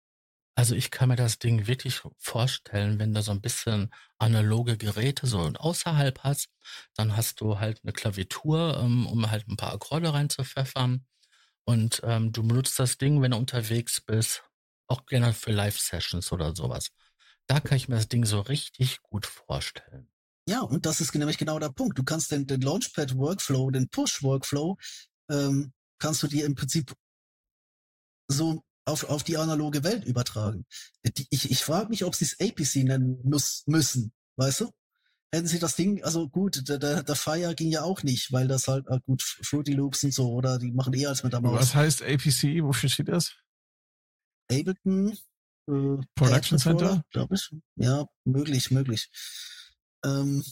Also 0.58 0.74
ich 0.74 0.90
kann 0.90 1.10
mir 1.10 1.18
das 1.18 1.38
Ding 1.38 1.68
wirklich 1.68 2.02
vorstellen, 2.18 2.98
wenn 2.98 3.14
du 3.14 3.22
so 3.22 3.32
ein 3.32 3.42
bisschen 3.42 3.94
analoge 4.18 4.78
Geräte 4.78 5.28
so 5.28 5.42
und 5.42 5.60
außerhalb 5.60 6.24
hast, 6.24 6.48
dann 6.96 7.18
hast 7.18 7.42
du 7.42 7.60
halt 7.60 7.82
eine 7.84 7.92
Klaviatur, 7.92 8.78
ähm, 8.80 9.06
um 9.06 9.30
halt 9.30 9.48
ein 9.50 9.58
paar 9.58 9.74
Akkorde 9.74 10.14
reinzupfeffern. 10.14 11.06
Und 11.66 12.02
ähm, 12.06 12.32
du 12.32 12.48
benutzt 12.48 12.80
das 12.80 12.98
Ding, 12.98 13.22
wenn 13.22 13.32
du 13.32 13.38
unterwegs 13.38 14.00
bist, 14.00 14.44
auch 14.88 15.06
gerne 15.06 15.34
für 15.34 15.52
Live-Sessions 15.52 16.32
oder 16.32 16.56
sowas. 16.56 16.92
Da 17.48 17.60
kann 17.60 17.78
ich 17.78 17.90
mir 17.90 17.96
das 17.96 18.08
Ding 18.08 18.24
so 18.24 18.40
richtig 18.40 19.02
gut 19.02 19.26
vorstellen. 19.26 20.10
Ja, 20.48 20.62
und 20.62 20.86
das 20.86 21.02
ist 21.02 21.14
nämlich 21.16 21.38
genau 21.38 21.60
der 21.60 21.70
Punkt. 21.70 21.98
Du 21.98 22.04
kannst 22.04 22.32
den, 22.32 22.46
den 22.46 22.62
Launchpad-Workflow, 22.62 23.72
den 23.72 23.90
Push-Workflow, 23.90 24.78
ähm, 25.30 25.74
kannst 26.00 26.24
du 26.24 26.28
dir 26.28 26.46
im 26.46 26.56
Prinzip 26.56 26.94
so 28.28 28.64
auf, 28.86 29.04
auf 29.06 29.24
die 29.24 29.38
analoge 29.38 29.84
Welt 29.84 30.06
übertragen. 30.06 30.66
Die, 31.04 31.28
ich 31.32 31.50
ich 31.52 31.64
frage 31.64 31.90
mich, 31.90 32.04
ob 32.06 32.16
sie 32.16 32.26
es 32.26 32.40
APC 32.40 32.84
nennen 32.84 33.20
muss, 33.24 33.64
müssen, 33.66 34.14
weißt 34.38 34.62
du? 34.62 34.72
Hätten 35.34 35.48
sie 35.48 35.60
das 35.60 35.76
Ding, 35.76 36.04
also 36.04 36.30
gut, 36.30 36.70
der, 36.70 36.78
der, 36.78 37.04
der 37.04 37.16
Fire 37.16 37.56
ging 37.56 37.70
ja 37.70 37.82
auch 37.82 38.04
nicht, 38.04 38.32
weil 38.32 38.48
das 38.48 38.68
halt, 38.68 38.88
äh, 38.88 39.00
gut, 39.06 39.22
Fruity 39.22 39.74
Loops 39.74 40.04
und 40.04 40.14
so, 40.14 40.32
oder 40.32 40.60
die 40.60 40.72
machen 40.72 40.94
eher 40.94 41.10
als 41.10 41.24
mit 41.24 41.34
der 41.34 41.42
Maus. 41.42 41.60
Was 41.60 41.76
heißt 41.76 42.04
APC? 42.04 42.64
Wofür 42.64 42.90
steht 42.90 43.10
das? 43.10 43.36
Ableton, 44.50 45.18
äh, 45.68 45.98
Production 46.16 46.60
Center? 46.60 47.04
glaube 47.10 47.36
ich. 47.36 47.52
Ja, 47.76 48.06
möglich, 48.24 48.70
möglich. 48.72 49.10
Ähm, 50.06 50.44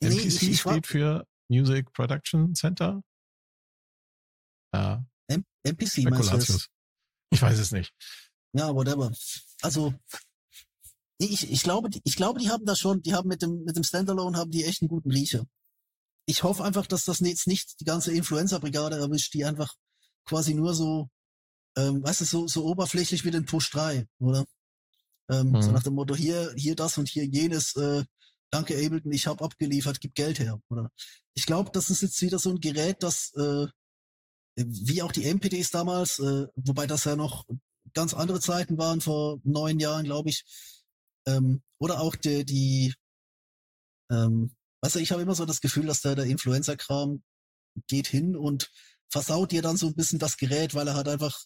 nee, 0.00 0.08
MPC 0.10 0.26
ich, 0.26 0.42
ich 0.50 0.62
frag- 0.62 0.74
steht 0.74 0.86
für 0.86 1.26
Music 1.48 1.90
Production 1.94 2.54
Center. 2.54 3.02
Ja, 4.74 5.04
M 5.28 5.44
MPC 5.64 6.04
meinst 6.10 6.30
du 6.30 6.36
jetzt? 6.36 6.68
Ich 7.30 7.42
weiß 7.42 7.58
es 7.58 7.72
nicht. 7.72 7.92
Ja, 8.52 8.74
whatever. 8.74 9.12
Also 9.62 9.92
ich, 11.18 11.50
ich 11.50 11.62
glaube, 11.62 11.90
die- 11.90 12.00
ich 12.04 12.16
glaube, 12.16 12.40
die 12.40 12.50
haben 12.50 12.64
da 12.64 12.76
schon, 12.76 13.02
die 13.02 13.14
haben 13.14 13.28
mit 13.28 13.42
dem 13.42 13.64
mit 13.64 13.76
dem 13.76 13.84
Standalone 13.84 14.36
haben 14.36 14.50
die 14.50 14.64
echt 14.64 14.82
einen 14.82 14.88
guten 14.88 15.10
Riecher. 15.10 15.44
Ich 16.26 16.42
hoffe 16.42 16.64
einfach, 16.64 16.86
dass 16.86 17.04
das 17.04 17.20
jetzt 17.20 17.46
nicht 17.46 17.80
die 17.80 17.84
ganze 17.84 18.12
Influencer-Brigade 18.12 18.96
erwischt, 18.96 19.34
die 19.34 19.44
einfach 19.44 19.74
quasi 20.24 20.54
nur 20.54 20.74
so, 20.74 21.08
ähm, 21.76 22.02
weißt 22.02 22.22
du, 22.22 22.24
so, 22.24 22.46
so 22.46 22.64
oberflächlich 22.64 23.24
wie 23.24 23.30
den 23.30 23.44
Push 23.44 23.70
3, 23.70 24.06
oder? 24.18 24.44
Ähm, 25.30 25.60
So 25.60 25.68
Mhm. 25.68 25.74
nach 25.74 25.82
dem 25.82 25.94
Motto, 25.94 26.14
hier, 26.14 26.52
hier 26.56 26.76
das 26.76 26.98
und 26.98 27.08
hier 27.08 27.26
jenes, 27.26 27.76
äh, 27.76 28.04
danke 28.50 28.74
Ableton, 28.74 29.12
ich 29.12 29.26
habe 29.26 29.44
abgeliefert, 29.44 30.00
gib 30.00 30.14
Geld 30.14 30.38
her, 30.38 30.60
oder? 30.68 30.90
Ich 31.34 31.46
glaube, 31.46 31.70
das 31.72 31.90
ist 31.90 32.02
jetzt 32.02 32.20
wieder 32.22 32.38
so 32.38 32.50
ein 32.50 32.60
Gerät, 32.60 33.02
das, 33.02 33.32
äh, 33.34 33.66
wie 34.56 35.02
auch 35.02 35.12
die 35.12 35.24
MPDs 35.24 35.70
damals, 35.70 36.18
äh, 36.18 36.46
wobei 36.54 36.86
das 36.86 37.04
ja 37.04 37.16
noch 37.16 37.44
ganz 37.92 38.14
andere 38.14 38.40
Zeiten 38.40 38.78
waren, 38.78 39.00
vor 39.00 39.40
neun 39.44 39.78
Jahren, 39.78 40.04
glaube 40.04 40.30
ich. 40.30 40.44
Ähm, 41.26 41.62
oder 41.78 42.00
auch 42.00 42.16
die, 42.16 42.44
die 42.44 42.94
ähm, 44.10 44.54
weißt 44.82 44.96
du, 44.96 45.00
ich 45.00 45.12
habe 45.12 45.22
immer 45.22 45.34
so 45.34 45.46
das 45.46 45.60
Gefühl, 45.60 45.86
dass 45.86 46.02
der, 46.02 46.14
der 46.14 46.26
Influencer-Kram 46.26 47.22
geht 47.88 48.06
hin 48.06 48.36
und 48.36 48.70
versaut 49.10 49.52
dir 49.52 49.62
dann 49.62 49.76
so 49.76 49.86
ein 49.86 49.94
bisschen 49.94 50.18
das 50.18 50.36
Gerät, 50.36 50.74
weil 50.74 50.88
er 50.88 50.94
halt 50.94 51.08
einfach 51.08 51.44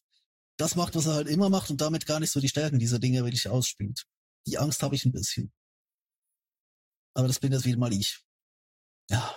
das 0.58 0.74
macht, 0.74 0.96
was 0.96 1.06
er 1.06 1.14
halt 1.14 1.28
immer 1.28 1.48
macht 1.48 1.70
und 1.70 1.80
damit 1.80 2.06
gar 2.06 2.18
nicht 2.18 2.32
so 2.32 2.40
die 2.40 2.48
Stärken 2.48 2.78
dieser 2.78 2.98
Dinge 2.98 3.22
wirklich 3.22 3.48
ausspielt. 3.48 4.04
Die 4.46 4.58
Angst 4.58 4.82
habe 4.82 4.96
ich 4.96 5.04
ein 5.04 5.12
bisschen. 5.12 5.52
Aber 7.14 7.28
das 7.28 7.38
bin 7.38 7.52
jetzt 7.52 7.64
wieder 7.64 7.78
mal 7.78 7.92
ich. 7.92 8.20
Ja, 9.10 9.36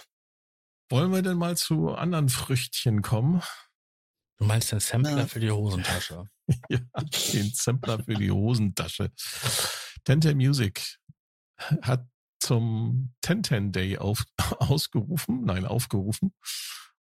Wollen 0.92 1.14
wir 1.14 1.22
denn 1.22 1.38
mal 1.38 1.56
zu 1.56 1.92
anderen 1.96 2.28
Früchtchen 2.28 3.02
kommen? 3.02 3.42
Du 4.38 4.46
meinst 4.46 4.74
den 4.74 4.82
Sampler 4.82 5.20
Ja. 5.20 5.26
für 5.26 5.40
die 5.40 5.50
Hosentasche. 5.50 6.26
ja, 6.70 6.80
den 7.34 7.52
Sampler 7.54 8.04
für 8.04 8.16
die 8.16 8.30
Hosentasche. 8.30 9.10
Tente 10.04 10.36
Music 10.36 10.98
hat 11.82 12.06
zum 12.42 13.14
Tenten 13.22 13.72
Day 13.72 14.00
auf, 14.00 14.26
ausgerufen, 14.60 15.46
nein, 15.46 15.66
aufgerufen 15.66 16.34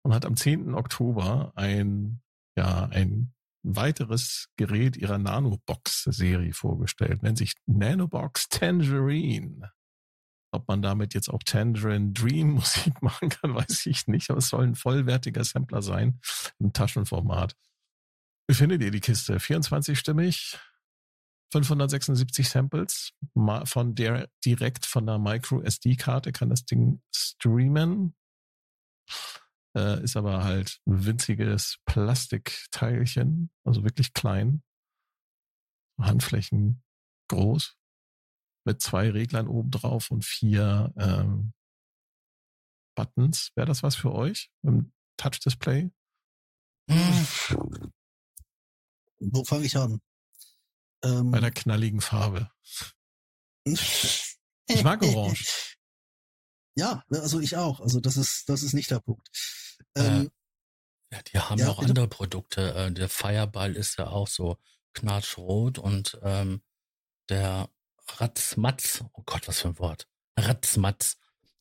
und 0.03 0.13
hat 0.13 0.23
am 0.25 0.35
10. 0.37 0.75
Oktober 0.75 1.51
ein, 1.55 2.21
ja, 2.55 2.85
ein 2.91 3.33
weiteres 3.63 4.49
Gerät 4.55 4.97
ihrer 4.97 5.17
Nanobox-Serie 5.17 6.53
vorgestellt, 6.53 7.23
nennt 7.23 7.39
sich 7.39 7.55
Nanobox 7.65 8.49
Tangerine. 8.49 9.71
Ob 10.51 10.67
man 10.67 10.81
damit 10.81 11.13
jetzt 11.13 11.29
auch 11.29 11.43
Tangerine 11.43 12.11
Dream 12.11 12.49
Musik 12.53 13.01
machen 13.01 13.29
kann, 13.29 13.53
weiß 13.55 13.85
ich 13.85 14.07
nicht, 14.07 14.29
aber 14.29 14.39
es 14.39 14.49
soll 14.49 14.63
ein 14.63 14.75
vollwertiger 14.75 15.43
Sampler 15.43 15.81
sein 15.81 16.19
im 16.59 16.73
Taschenformat. 16.73 17.55
Wie 18.47 18.55
findet 18.55 18.81
ihr 18.81 18.91
die 18.91 18.99
Kiste? 18.99 19.37
24-stimmig, 19.37 20.57
576 21.51 22.49
Samples, 22.49 23.13
von 23.65 23.95
der 23.95 24.29
direkt 24.43 24.85
von 24.85 25.05
der 25.05 25.19
Micro 25.19 25.61
SD-Karte 25.61 26.31
kann 26.31 26.49
das 26.49 26.65
Ding 26.65 27.01
streamen. 27.13 28.15
Äh, 29.77 30.03
ist 30.03 30.17
aber 30.17 30.43
halt 30.43 30.79
ein 30.87 31.05
winziges 31.05 31.77
Plastikteilchen, 31.85 33.51
also 33.63 33.83
wirklich 33.83 34.13
klein. 34.13 34.63
Handflächen 35.99 36.81
groß. 37.27 37.78
Mit 38.69 38.83
zwei 38.83 39.09
Reglern 39.09 39.47
oben 39.47 39.71
drauf 39.71 40.11
und 40.11 40.23
vier 40.23 40.93
ähm, 40.95 41.53
Buttons. 42.95 43.51
Wäre 43.55 43.65
das 43.65 43.81
was 43.81 43.95
für 43.95 44.13
euch 44.13 44.51
im 44.61 44.93
Touch-Display? 45.17 45.89
Hm, 46.87 47.27
wo 49.21 49.43
fange 49.43 49.65
ich 49.65 49.75
an? 49.75 49.99
Ähm, 51.03 51.31
Bei 51.31 51.39
der 51.39 51.49
knalligen 51.49 51.99
Farbe. 51.99 52.51
Ich 53.63 54.37
mag 54.83 55.01
Orange. 55.01 55.75
Ja, 56.77 57.03
also 57.09 57.39
ich 57.39 57.57
auch. 57.57 57.79
Also 57.81 57.99
das 57.99 58.17
ist, 58.17 58.47
das 58.47 58.61
ist 58.61 58.73
nicht 58.73 58.91
der 58.91 58.99
Punkt. 58.99 59.27
Ähm, 59.97 60.29
Ja, 61.11 61.21
die 61.23 61.39
haben 61.39 61.57
Ja, 61.57 61.69
auch 61.69 61.79
andere 61.79 62.07
Produkte. 62.07 62.73
Äh, 62.75 62.91
Der 62.91 63.09
Fireball 63.09 63.75
ist 63.75 63.97
ja 63.97 64.07
auch 64.07 64.27
so 64.27 64.57
knatschrot 64.93 65.79
und 65.79 66.19
ähm, 66.21 66.61
der 67.29 67.67
Ratzmatz, 68.17 69.03
oh 69.13 69.23
Gott, 69.25 69.47
was 69.47 69.59
für 69.61 69.69
ein 69.69 69.79
Wort. 69.79 70.07
Ratzmatz, 70.37 71.17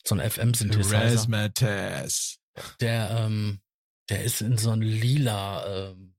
so 0.06 0.14
ein 0.14 0.30
FM-Synthesizer, 0.30 1.04
Razzmatazz. 1.12 2.36
der, 2.80 3.10
ähm, 3.10 3.60
der 4.08 4.24
ist 4.24 4.40
in 4.40 4.56
so 4.58 4.70
ein 4.70 4.82
lila, 4.82 5.90
ähm, 5.90 6.14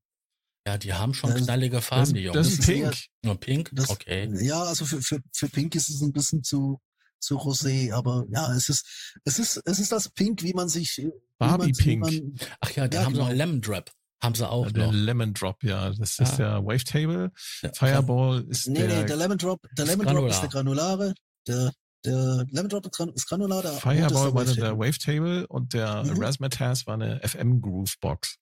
ja, 0.68 0.78
die 0.78 0.94
haben 0.94 1.14
schon 1.14 1.32
Das 1.32 1.44
knallige 1.44 1.82
Farben, 1.82 2.04
Das, 2.06 2.14
die 2.14 2.20
Jungs. 2.22 2.36
das 2.38 2.48
ist 2.50 2.66
pink. 2.66 2.96
Nur 3.24 3.40
pink? 3.40 3.70
das, 3.74 3.90
okay. 3.90 4.30
Ja, 4.46 4.62
also 4.64 4.86
für, 4.86 5.02
für, 5.02 5.20
für 5.34 5.50
Pink 5.50 5.74
ist 5.76 5.90
es 5.90 6.02
ein 6.02 6.12
bisschen 6.12 6.44
zu, 6.44 6.80
zu 7.20 7.38
rosé, 7.38 7.92
aber 7.94 8.26
ja, 8.30 8.54
es 8.54 8.70
ist, 8.70 8.86
es 9.26 9.40
ist, 9.40 9.62
es 9.66 9.80
ist 9.80 9.92
das 9.92 10.10
Pink, 10.10 10.44
wie 10.44 10.54
man 10.54 10.70
sich, 10.70 11.02
Barbie 11.38 11.68
man, 11.68 11.74
Pink. 11.74 12.02
Man, 12.02 12.36
Ach 12.60 12.72
ja, 12.72 12.88
da 12.88 13.00
Ja, 13.00 13.06
haben 13.06 13.14
genau. 13.14 13.28
noch 13.28 13.34
Lemon 13.34 13.62
Drop. 13.62 13.90
Haben 14.22 14.36
sie 14.36 14.48
auch 14.50 14.70
der 14.72 14.88
noch. 14.88 14.94
Lemon 14.94 15.34
Drop, 15.34 15.64
ja. 15.64 15.90
Das 15.92 16.20
ist 16.20 16.38
der 16.38 16.64
Wavetable. 16.66 17.32
Ja, 17.62 17.72
Fireball 17.74 18.44
ist 18.50 18.68
nee, 18.68 18.80
der, 18.86 19.02
nee, 19.02 19.06
der 19.08 19.16
Lemon 19.16 19.38
Drop, 19.38 19.62
der 19.78 19.86
ist 19.86 19.92
Lemon 19.92 20.06
Drop 20.08 20.28
ist 20.30 20.42
granular. 20.42 20.42
der 20.42 20.50
Granulare, 20.50 21.14
der, 21.48 21.74
der 22.06 22.46
Lemon 22.52 22.70
Drop 22.70 22.86
ist 22.86 22.92
gran- 22.94 23.14
ist 23.14 23.28
granular, 23.28 23.62
der 23.62 23.72
Fireball 23.74 24.34
war 24.34 24.44
der 24.46 24.78
Wavetable 24.78 25.48
und 25.48 25.74
der 25.74 26.04
Mhm. 26.04 26.22
Razzmatazz 26.22 26.86
war 26.86 26.96
eine 26.96 27.22
FM 27.28 27.62
Groove 27.62 27.96
Box. 28.02 28.36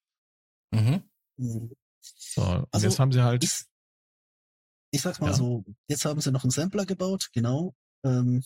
Mhm. 0.72 1.04
Mhm. 1.38 1.72
So, 2.02 2.42
und 2.42 2.68
Also, 2.72 2.88
jetzt 2.88 3.00
haben 3.00 3.12
sie 3.12 3.22
halt, 3.24 3.44
Ich, 3.44 3.64
ich 4.92 5.02
sag's 5.02 5.20
mal 5.20 5.28
Ja. 5.32 5.34
so, 5.34 5.64
jetzt 5.88 6.06
haben 6.06 6.22
sie 6.22 6.32
noch 6.32 6.44
einen 6.44 6.52
Sampler 6.52 6.86
gebaut, 6.86 7.30
genau. 7.34 7.76
Ähm, 8.04 8.44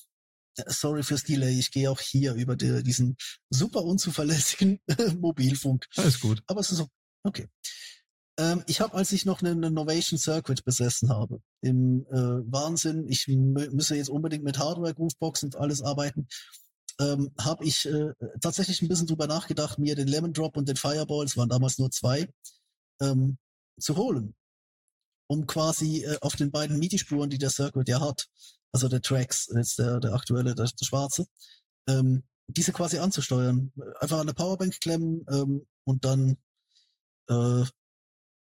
äh, 0.58 0.64
sorry 0.68 1.04
fürs 1.04 1.24
Delay, 1.24 1.58
ich 1.58 1.72
gehe 1.72 1.90
auch 1.90 2.00
hier 2.02 2.34
über 2.34 2.56
die, 2.56 2.84
diesen 2.84 3.16
super 3.50 3.84
unzuverlässigen 3.84 4.80
Mobilfunk. 5.20 5.86
alles 5.96 6.20
gut. 6.20 6.44
Aber 6.48 6.60
es 6.60 6.72
ist 6.72 6.78
so, 6.80 6.88
okay. 7.24 7.48
Ähm, 8.38 8.64
ich 8.68 8.82
habe, 8.82 8.96
als 8.96 9.12
ich 9.12 9.26
noch 9.26 9.42
einen 9.42 9.62
Innovation 9.64 10.18
Circuit 10.18 10.64
besessen 10.64 11.10
habe, 11.10 11.42
im 11.62 12.06
äh, 12.08 12.52
Wahnsinn, 12.52 13.08
ich 13.08 13.28
müsse 13.28 13.96
jetzt 13.96 14.10
unbedingt 14.10 14.44
mit 14.44 14.58
Hardware, 14.58 14.94
Groovebox 14.94 15.44
und 15.44 15.56
alles 15.58 15.82
arbeiten, 15.82 16.28
ähm, 17.00 17.32
habe 17.40 17.66
ich 17.66 17.86
äh, 17.86 18.14
tatsächlich 18.42 18.82
ein 18.82 18.88
bisschen 18.88 19.08
drüber 19.08 19.28
nachgedacht, 19.28 19.80
mir 19.80 19.96
den 19.96 20.08
Lemon 20.08 20.34
Drop 20.34 20.58
und 20.58 20.68
den 20.68 20.76
Fireball, 20.76 21.26
es 21.26 21.38
waren 21.38 21.50
damals 21.50 21.78
nur 21.78 21.92
zwei, 21.92 22.28
ähm, 23.02 23.38
zu 23.80 23.96
holen. 23.96 24.36
Um 25.28 25.48
quasi 25.48 26.04
äh, 26.04 26.18
auf 26.22 26.36
den 26.36 26.52
beiden 26.52 26.80
MIDI-Spuren, 26.80 27.30
die 27.30 27.38
der 27.38 27.50
Circuit 27.50 27.90
ja 27.90 28.00
hat, 28.02 28.28
also 28.72 28.88
der 28.88 29.02
Tracks, 29.02 29.50
jetzt 29.54 29.80
der, 29.80 30.00
der 30.00 30.14
aktuelle, 30.14 30.56
der, 30.56 30.66
der 30.66 30.86
schwarze, 30.86 31.26
ähm, 31.88 32.24
diese 32.48 32.74
quasi 32.74 33.00
anzusteuern. 33.00 33.72
Einfach 34.00 34.20
an 34.20 34.28
der 34.28 34.34
Powerbank 34.34 34.80
klemmen 34.82 35.26
ähm, 35.30 35.66
und 35.86 36.06
dann 36.06 36.38
äh, 37.30 37.64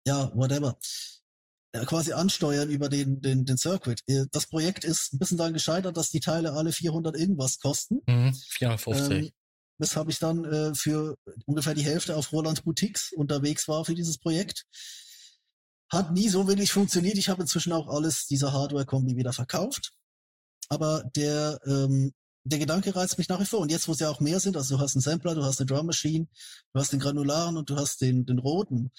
ja, 0.06 0.32
whatever. 0.34 0.78
Ja, 1.74 1.84
quasi 1.84 2.12
ansteuern 2.12 2.70
über 2.70 2.88
den, 2.88 3.20
den, 3.20 3.44
den 3.44 3.58
Circuit. 3.58 4.02
Äh, 4.06 4.24
das 4.32 4.46
Projekt 4.46 4.84
ist 4.84 5.12
ein 5.12 5.18
bisschen 5.18 5.36
daran 5.36 5.52
gescheitert, 5.52 5.96
dass 5.96 6.10
die 6.10 6.20
Teile 6.20 6.52
alle 6.52 6.72
400 6.72 7.16
irgendwas 7.16 7.58
kosten. 7.58 8.00
Mhm, 8.06 8.34
450. 8.34 9.26
Ähm, 9.26 9.30
weshalb 9.78 10.08
ich 10.08 10.18
dann 10.18 10.44
äh, 10.44 10.74
für 10.74 11.16
ungefähr 11.46 11.74
die 11.74 11.84
Hälfte 11.84 12.16
auf 12.16 12.32
Roland 12.32 12.64
Boutiques 12.64 13.12
unterwegs 13.12 13.68
war 13.68 13.84
für 13.84 13.94
dieses 13.94 14.18
Projekt. 14.18 14.64
Hat 15.90 16.12
nie 16.12 16.28
so 16.28 16.46
wirklich 16.48 16.72
funktioniert. 16.72 17.16
Ich 17.16 17.28
habe 17.28 17.42
inzwischen 17.42 17.72
auch 17.72 17.88
alles 17.88 18.26
dieser 18.26 18.52
Hardware-Kombi 18.52 19.16
wieder 19.16 19.32
verkauft. 19.32 19.92
Aber 20.68 21.04
der, 21.16 21.60
ähm, 21.66 22.12
der 22.48 22.58
Gedanke 22.58 22.94
reizt 22.94 23.18
mich 23.18 23.28
nach 23.28 23.40
wie 23.40 23.46
vor. 23.46 23.60
Und 23.60 23.70
jetzt, 23.70 23.88
wo 23.88 23.92
es 23.92 24.00
ja 24.00 24.10
auch 24.10 24.20
mehr 24.20 24.40
sind, 24.40 24.56
also 24.56 24.76
du 24.76 24.82
hast 24.82 24.94
einen 24.94 25.02
Sampler, 25.02 25.34
du 25.34 25.44
hast 25.44 25.60
eine 25.60 25.66
Drum 25.66 25.86
Machine, 25.86 26.26
du 26.72 26.80
hast 26.80 26.92
den 26.92 27.00
Granularen 27.00 27.56
und 27.56 27.70
du 27.70 27.76
hast 27.76 28.00
den, 28.00 28.26
den 28.26 28.38
roten. 28.38 28.90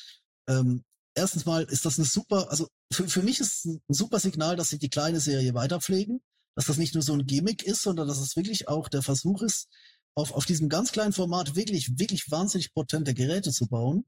Ähm, 0.48 0.84
erstens 1.16 1.46
mal 1.46 1.64
ist 1.64 1.86
das 1.86 1.98
eine 1.98 2.08
super, 2.08 2.50
also 2.50 2.68
für, 2.92 3.08
für 3.08 3.24
mich 3.24 3.40
ist 3.40 3.54
es 3.54 3.66
ein 3.66 3.82
super 3.88 4.20
Signal, 4.20 4.56
dass 4.56 4.70
sie 4.70 4.80
die 4.80 4.90
kleine 4.90 5.20
Serie 5.20 5.54
weiterpflegen, 5.54 6.22
dass 6.56 6.66
das 6.66 6.78
nicht 6.78 6.94
nur 6.94 7.04
so 7.04 7.14
ein 7.14 7.26
Gimmick 7.26 7.64
ist, 7.64 7.82
sondern 7.82 8.08
dass 8.08 8.20
es 8.20 8.36
wirklich 8.36 8.68
auch 8.68 8.90
der 8.90 9.02
Versuch 9.02 9.42
ist, 9.42 9.68
auf, 10.16 10.32
auf 10.32 10.46
diesem 10.46 10.70
ganz 10.70 10.92
kleinen 10.92 11.14
Format 11.14 11.56
wirklich, 11.56 11.98
wirklich 11.98 12.30
wahnsinnig 12.30 12.74
potente 12.74 13.14
Geräte 13.14 13.52
zu 13.52 13.68
bauen. 13.68 14.06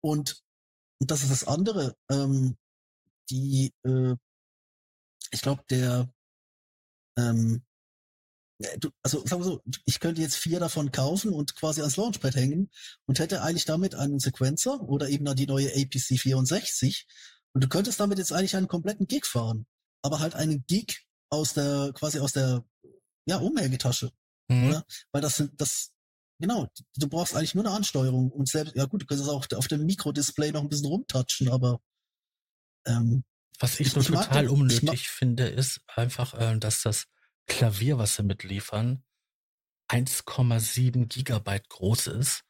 Und, 0.00 0.42
und 1.00 1.10
das 1.10 1.22
ist 1.22 1.30
das 1.30 1.44
andere. 1.44 1.96
Ähm, 2.10 2.56
die, 3.30 3.72
äh, 3.84 4.14
ich 5.30 5.40
glaube, 5.40 5.62
der, 5.68 6.08
ähm, 7.16 7.62
du, 8.78 8.90
also 9.02 9.26
sagen 9.26 9.42
wir 9.42 9.46
so, 9.46 9.62
ich 9.84 10.00
könnte 10.00 10.20
jetzt 10.20 10.36
vier 10.36 10.60
davon 10.60 10.92
kaufen 10.92 11.32
und 11.32 11.56
quasi 11.56 11.80
ans 11.80 11.96
Launchpad 11.96 12.36
hängen 12.36 12.70
und 13.06 13.18
hätte 13.18 13.42
eigentlich 13.42 13.64
damit 13.64 13.94
einen 13.94 14.20
Sequencer 14.20 14.80
oder 14.82 15.08
eben 15.08 15.24
dann 15.24 15.36
die 15.36 15.46
neue 15.46 15.68
APC 15.68 16.18
64 16.18 17.06
und 17.52 17.64
du 17.64 17.68
könntest 17.68 18.00
damit 18.00 18.18
jetzt 18.18 18.32
eigentlich 18.32 18.56
einen 18.56 18.68
kompletten 18.68 19.06
Gig 19.06 19.26
fahren, 19.26 19.66
aber 20.02 20.20
halt 20.20 20.34
einen 20.34 20.64
Gig 20.66 21.04
aus 21.30 21.54
der 21.54 21.92
quasi 21.94 22.20
aus 22.20 22.32
der 22.32 22.64
ja 23.26 23.38
Umhängetasche, 23.38 24.12
mhm. 24.48 24.68
oder? 24.68 24.84
Weil 25.12 25.22
das 25.22 25.36
sind 25.36 25.60
das 25.60 25.92
genau, 26.38 26.68
du 26.96 27.08
brauchst 27.08 27.34
eigentlich 27.34 27.54
nur 27.54 27.64
eine 27.64 27.74
Ansteuerung 27.74 28.30
und 28.30 28.48
selbst 28.48 28.76
ja 28.76 28.84
gut, 28.84 29.02
du 29.02 29.06
könntest 29.06 29.30
auch 29.30 29.46
auf 29.54 29.68
dem 29.68 29.84
Mikrodisplay 29.84 30.52
noch 30.52 30.62
ein 30.62 30.68
bisschen 30.68 30.86
rumtatschen, 30.86 31.48
aber 31.48 31.80
ähm, 32.86 33.24
was 33.58 33.80
ich, 33.80 33.88
ich 33.88 33.94
nur 33.94 34.04
total 34.04 34.48
unnötig 34.48 35.08
finde, 35.08 35.46
ist 35.46 35.80
einfach, 35.86 36.34
äh, 36.34 36.58
dass 36.58 36.82
das 36.82 37.06
Klavier, 37.46 37.98
was 37.98 38.16
sie 38.16 38.22
mitliefern, 38.22 39.04
1,7 39.88 41.06
Gigabyte 41.06 41.68
groß 41.68 42.08
ist 42.08 42.44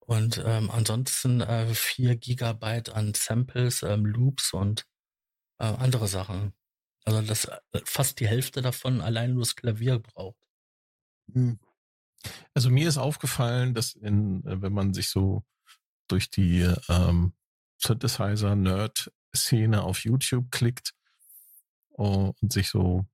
und 0.00 0.42
ähm, 0.44 0.70
ansonsten 0.70 1.40
äh, 1.40 1.74
4 1.74 2.16
Gigabyte 2.16 2.90
an 2.90 3.14
Samples, 3.14 3.82
ähm, 3.82 4.04
Loops 4.04 4.52
und 4.52 4.86
äh, 5.58 5.64
andere 5.64 6.08
Sachen. 6.08 6.52
Also 7.04 7.22
das 7.22 7.46
äh, 7.46 7.58
fast 7.84 8.20
die 8.20 8.28
Hälfte 8.28 8.62
davon 8.62 9.00
allein 9.00 9.32
nur 9.32 9.42
das 9.42 9.56
Klavier 9.56 9.98
braucht. 9.98 10.38
Hm. 11.32 11.58
Also 12.54 12.70
mir 12.70 12.88
ist 12.88 12.98
aufgefallen, 12.98 13.74
dass 13.74 13.94
in, 13.94 14.46
äh, 14.46 14.62
wenn 14.62 14.72
man 14.72 14.94
sich 14.94 15.08
so 15.08 15.44
durch 16.08 16.30
die 16.30 16.62
ähm, 16.88 17.34
Synthesizer-Nerd-Szene 17.78 19.82
auf 19.82 20.04
YouTube 20.04 20.50
klickt 20.50 20.94
oh, 21.90 22.32
und 22.40 22.52
sich 22.52 22.68
so 22.68 23.06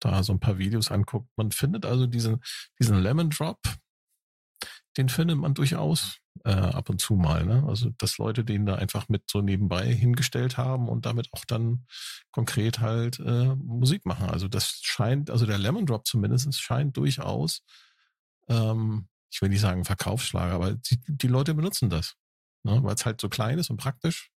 da 0.00 0.22
so 0.22 0.32
ein 0.32 0.40
paar 0.40 0.58
Videos 0.58 0.90
anguckt. 0.90 1.28
Man 1.36 1.52
findet 1.52 1.86
also 1.86 2.06
diesen, 2.06 2.42
diesen 2.78 3.00
Lemon 3.00 3.30
Drop, 3.30 3.58
den 4.96 5.08
findet 5.08 5.38
man 5.38 5.54
durchaus 5.54 6.18
äh, 6.44 6.50
ab 6.50 6.90
und 6.90 7.00
zu 7.00 7.14
mal. 7.14 7.44
Ne? 7.44 7.64
Also, 7.66 7.90
dass 7.98 8.18
Leute 8.18 8.44
den 8.44 8.66
da 8.66 8.74
einfach 8.74 9.08
mit 9.08 9.30
so 9.30 9.40
nebenbei 9.40 9.92
hingestellt 9.92 10.56
haben 10.56 10.88
und 10.88 11.06
damit 11.06 11.28
auch 11.32 11.44
dann 11.44 11.86
konkret 12.32 12.80
halt 12.80 13.18
äh, 13.20 13.54
Musik 13.54 14.06
machen. 14.06 14.28
Also 14.28 14.48
das 14.48 14.80
scheint, 14.82 15.30
also 15.30 15.46
der 15.46 15.58
Lemon 15.58 15.86
Drop 15.86 16.06
zumindest 16.06 16.52
scheint 16.60 16.96
durchaus, 16.96 17.62
ähm, 18.48 19.08
ich 19.30 19.42
will 19.42 19.50
nicht 19.50 19.60
sagen 19.60 19.84
Verkaufsschlager, 19.84 20.54
aber 20.54 20.74
die, 20.74 20.98
die 21.06 21.28
Leute 21.28 21.54
benutzen 21.54 21.90
das, 21.90 22.14
ne? 22.64 22.82
weil 22.82 22.94
es 22.94 23.04
halt 23.04 23.20
so 23.20 23.28
klein 23.28 23.58
ist 23.58 23.70
und 23.70 23.76
praktisch. 23.76 24.30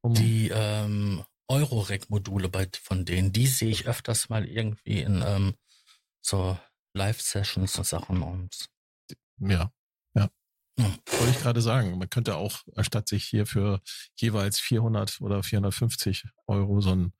Um 0.00 0.14
die 0.14 0.50
ähm, 0.52 1.22
Eurorec-Module 1.48 2.48
bei 2.48 2.68
von 2.82 3.04
denen, 3.04 3.32
die 3.32 3.46
sehe 3.46 3.70
ich 3.70 3.86
öfters 3.86 4.28
mal 4.28 4.46
irgendwie 4.46 5.00
in 5.00 5.22
ähm, 5.24 5.54
so 6.20 6.58
Live-Sessions 6.94 7.78
und 7.78 7.86
Sachen 7.86 8.22
und 8.22 8.68
ja, 9.38 9.70
ja. 10.14 10.30
Hm. 10.78 10.94
Wollte 11.18 11.30
ich 11.30 11.40
gerade 11.40 11.60
sagen, 11.60 11.98
man 11.98 12.10
könnte 12.10 12.36
auch, 12.36 12.62
anstatt 12.74 13.08
sich 13.08 13.24
hier 13.24 13.46
für 13.46 13.80
jeweils 14.16 14.58
400 14.58 15.20
oder 15.20 15.42
450 15.42 16.24
Euro 16.46 16.80
so 16.80 16.94
ein 16.94 17.12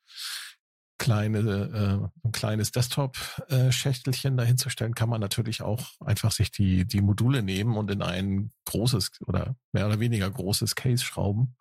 kleine, 0.99 1.39
äh, 1.39 2.27
ein 2.27 2.33
kleines 2.33 2.73
Desktop-Schächtelchen 2.73 4.37
dahinzustellen, 4.37 4.95
kann 4.95 5.11
man 5.11 5.21
natürlich 5.21 5.63
auch 5.63 5.91
einfach 6.01 6.33
sich 6.33 6.51
die, 6.51 6.87
die 6.87 7.03
Module 7.03 7.43
nehmen 7.43 7.77
und 7.77 7.91
in 7.91 8.03
ein 8.03 8.53
großes 8.65 9.21
oder 9.27 9.57
mehr 9.73 9.87
oder 9.87 10.01
weniger 10.01 10.31
großes 10.31 10.75
Case 10.75 11.05
schrauben. 11.05 11.57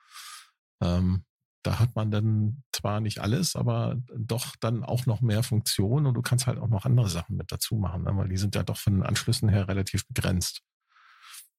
Ähm, 0.82 1.26
da 1.66 1.80
hat 1.80 1.96
man 1.96 2.12
dann 2.12 2.64
zwar 2.72 3.00
nicht 3.00 3.20
alles, 3.20 3.56
aber 3.56 4.00
doch 4.16 4.56
dann 4.60 4.84
auch 4.84 5.08
noch 5.08 5.22
mehr 5.22 5.42
Funktionen 5.42 6.06
und 6.06 6.14
du 6.14 6.22
kannst 6.22 6.46
halt 6.46 6.60
auch 6.60 6.68
noch 6.68 6.86
andere 6.86 7.10
Sachen 7.10 7.38
mit 7.38 7.52
dazu 7.52 7.76
machen, 7.76 8.04
ne? 8.04 8.16
weil 8.16 8.30
die 8.30 8.38
sind 8.38 8.54
ja 8.54 8.62
doch 8.62 8.78
von 8.78 8.94
den 8.94 9.04
Anschlüssen 9.04 9.50
her 9.50 9.68
relativ 9.68 10.08
begrenzt. 10.08 10.62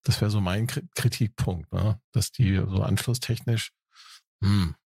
Das 0.04 0.20
wäre 0.20 0.30
so 0.30 0.40
mein 0.40 0.68
Kritikpunkt, 0.68 1.72
ne? 1.72 2.00
dass 2.12 2.30
die 2.30 2.54
so 2.54 2.82
anschlusstechnisch, 2.82 3.72
hm, 4.44 4.76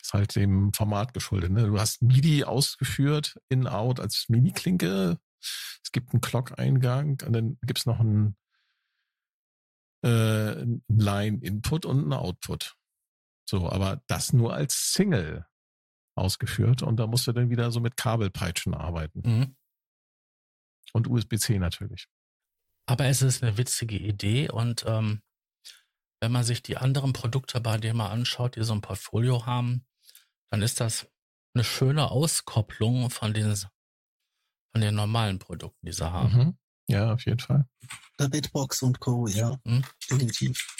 ist 0.00 0.14
halt 0.14 0.36
dem 0.36 0.72
Format 0.72 1.12
geschuldet. 1.12 1.52
Ne? 1.52 1.66
Du 1.66 1.78
hast 1.78 2.00
MIDI 2.00 2.44
ausgeführt, 2.44 3.36
in-out 3.50 4.00
als 4.00 4.24
MIDI-Klinke. 4.28 5.18
Es 5.84 5.92
gibt 5.92 6.14
einen 6.14 6.22
Clock-Eingang 6.22 7.22
und 7.26 7.32
dann 7.34 7.58
gibt 7.60 7.80
es 7.80 7.86
noch 7.86 8.00
einen, 8.00 8.36
äh, 10.02 10.64
Line-Input 10.88 11.84
und 11.84 11.98
einen 11.98 12.12
Output. 12.14 12.74
So, 13.48 13.70
aber 13.70 14.02
das 14.06 14.32
nur 14.32 14.54
als 14.54 14.92
Single 14.92 15.46
ausgeführt 16.14 16.82
und 16.82 16.96
da 16.96 17.06
musst 17.06 17.26
du 17.26 17.32
dann 17.32 17.50
wieder 17.50 17.70
so 17.70 17.80
mit 17.80 17.96
Kabelpeitschen 17.96 18.74
arbeiten. 18.74 19.22
Mhm. 19.24 19.56
Und 20.92 21.08
USB-C 21.08 21.58
natürlich. 21.58 22.08
Aber 22.86 23.06
es 23.06 23.22
ist 23.22 23.42
eine 23.42 23.56
witzige 23.56 23.96
Idee 23.96 24.50
und 24.50 24.84
ähm, 24.86 25.22
wenn 26.20 26.32
man 26.32 26.44
sich 26.44 26.62
die 26.62 26.76
anderen 26.76 27.12
Produkte 27.12 27.60
bei 27.60 27.78
denen 27.78 27.96
mal 27.96 28.10
anschaut, 28.10 28.56
die 28.56 28.62
so 28.62 28.72
ein 28.72 28.80
Portfolio 28.80 29.46
haben, 29.46 29.84
dann 30.50 30.62
ist 30.62 30.80
das 30.80 31.08
eine 31.54 31.64
schöne 31.64 32.10
Auskopplung 32.10 33.10
von 33.10 33.34
den, 33.34 33.54
von 33.56 34.80
den 34.80 34.94
normalen 34.94 35.38
Produkten, 35.38 35.86
die 35.86 35.92
sie 35.92 36.10
haben. 36.10 36.36
Mhm. 36.36 36.58
Ja, 36.88 37.12
auf 37.14 37.24
jeden 37.24 37.38
Fall. 37.38 37.66
Der 38.18 38.28
Bitbox 38.28 38.82
und 38.82 39.00
Co., 39.00 39.26
ja, 39.26 39.58
mhm. 39.64 39.82
definitiv. 40.10 40.76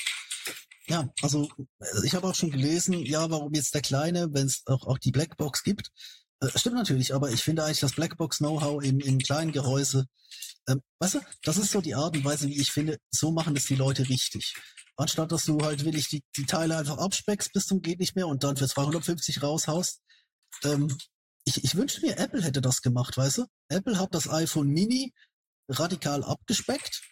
Ja, 0.87 1.09
also 1.23 1.49
äh, 1.81 2.05
ich 2.07 2.14
habe 2.14 2.27
auch 2.27 2.35
schon 2.35 2.51
gelesen, 2.51 2.95
ja, 3.05 3.31
warum 3.31 3.55
jetzt 3.55 3.75
der 3.75 3.83
Kleine, 3.83 4.29
wenn 4.33 4.47
es 4.47 4.62
auch, 4.66 4.87
auch 4.87 4.99
die 4.99 5.12
Blackbox 5.12 5.62
gibt. 5.62 5.91
Äh, 6.41 6.49
stimmt 6.57 6.76
natürlich, 6.76 7.14
aber 7.14 7.30
ich 7.30 7.43
finde 7.43 7.64
eigentlich 7.64 7.80
das 7.80 7.95
Blackbox-Know-how 7.95 8.83
im, 8.83 9.01
im 9.01 9.18
kleinen 9.18 9.53
Gehäuse, 9.53 10.07
ähm, 10.68 10.80
weißt 11.01 11.14
du, 11.14 11.20
das 11.43 11.59
ist 11.59 11.72
so 11.72 11.80
die 11.80 11.95
Art 11.95 12.16
und 12.16 12.24
Weise, 12.24 12.49
wie 12.49 12.61
ich 12.61 12.72
finde, 12.72 12.99
so 13.11 13.33
machen 13.33 13.55
das 13.55 13.66
die 13.66 13.74
Leute 13.74 14.09
richtig. 14.09 14.55
Anstatt 14.97 15.33
dass 15.33 15.45
du 15.45 15.61
halt 15.61 15.85
wirklich 15.85 16.09
die, 16.09 16.22
die 16.37 16.47
Teile 16.47 16.76
einfach 16.76 16.99
abspeckst 16.99 17.53
bis 17.53 17.66
zum 17.66 17.80
geht 17.80 17.99
nicht 17.99 18.14
mehr 18.14 18.28
und 18.28 18.45
dann 18.45 18.57
für 18.57 18.68
250 18.68 19.43
raushaust. 19.43 20.01
Ähm, 20.64 20.97
ich, 21.45 21.64
ich 21.64 21.74
wünschte 21.74 22.03
mir, 22.03 22.18
Apple 22.18 22.43
hätte 22.43 22.61
das 22.61 22.83
gemacht, 22.83 23.16
weißt 23.16 23.39
du? 23.39 23.47
Apple 23.68 23.99
hat 23.99 24.14
das 24.14 24.28
iPhone 24.28 24.68
Mini 24.68 25.12
radikal 25.68 26.22
abgespeckt. 26.22 27.03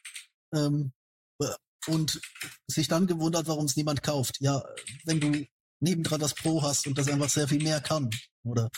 Ähm, 0.55 0.93
und 1.87 2.21
sich 2.67 2.89
dann 2.89 3.07
gewundert, 3.07 3.47
warum 3.47 3.65
es 3.65 3.77
niemand 3.77 4.03
kauft. 4.03 4.41
Ja, 4.41 4.63
wenn 5.05 5.21
du 5.21 5.47
nebendran 5.81 6.21
das 6.21 6.35
Pro 6.35 6.63
hast 6.63 6.87
und 6.87 6.99
das 6.99 7.09
einfach 7.09 7.31
sehr 7.31 7.49
viel 7.49 7.63
mehr 7.63 7.81
kann, 7.81 8.11
oder? 8.45 8.71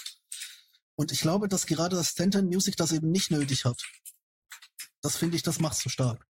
Und 0.95 1.11
ich 1.11 1.21
glaube, 1.21 1.49
dass 1.49 1.67
gerade 1.67 1.97
das 1.97 2.11
Stanton 2.11 2.47
Music 2.47 2.77
das 2.77 2.93
eben 2.93 3.11
nicht 3.11 3.31
nötig 3.31 3.65
hat. 3.65 3.83
Das 5.01 5.17
finde 5.17 5.37
ich, 5.37 5.43
das 5.43 5.59
macht 5.59 5.77
so 5.77 5.89
stark. 5.89 6.25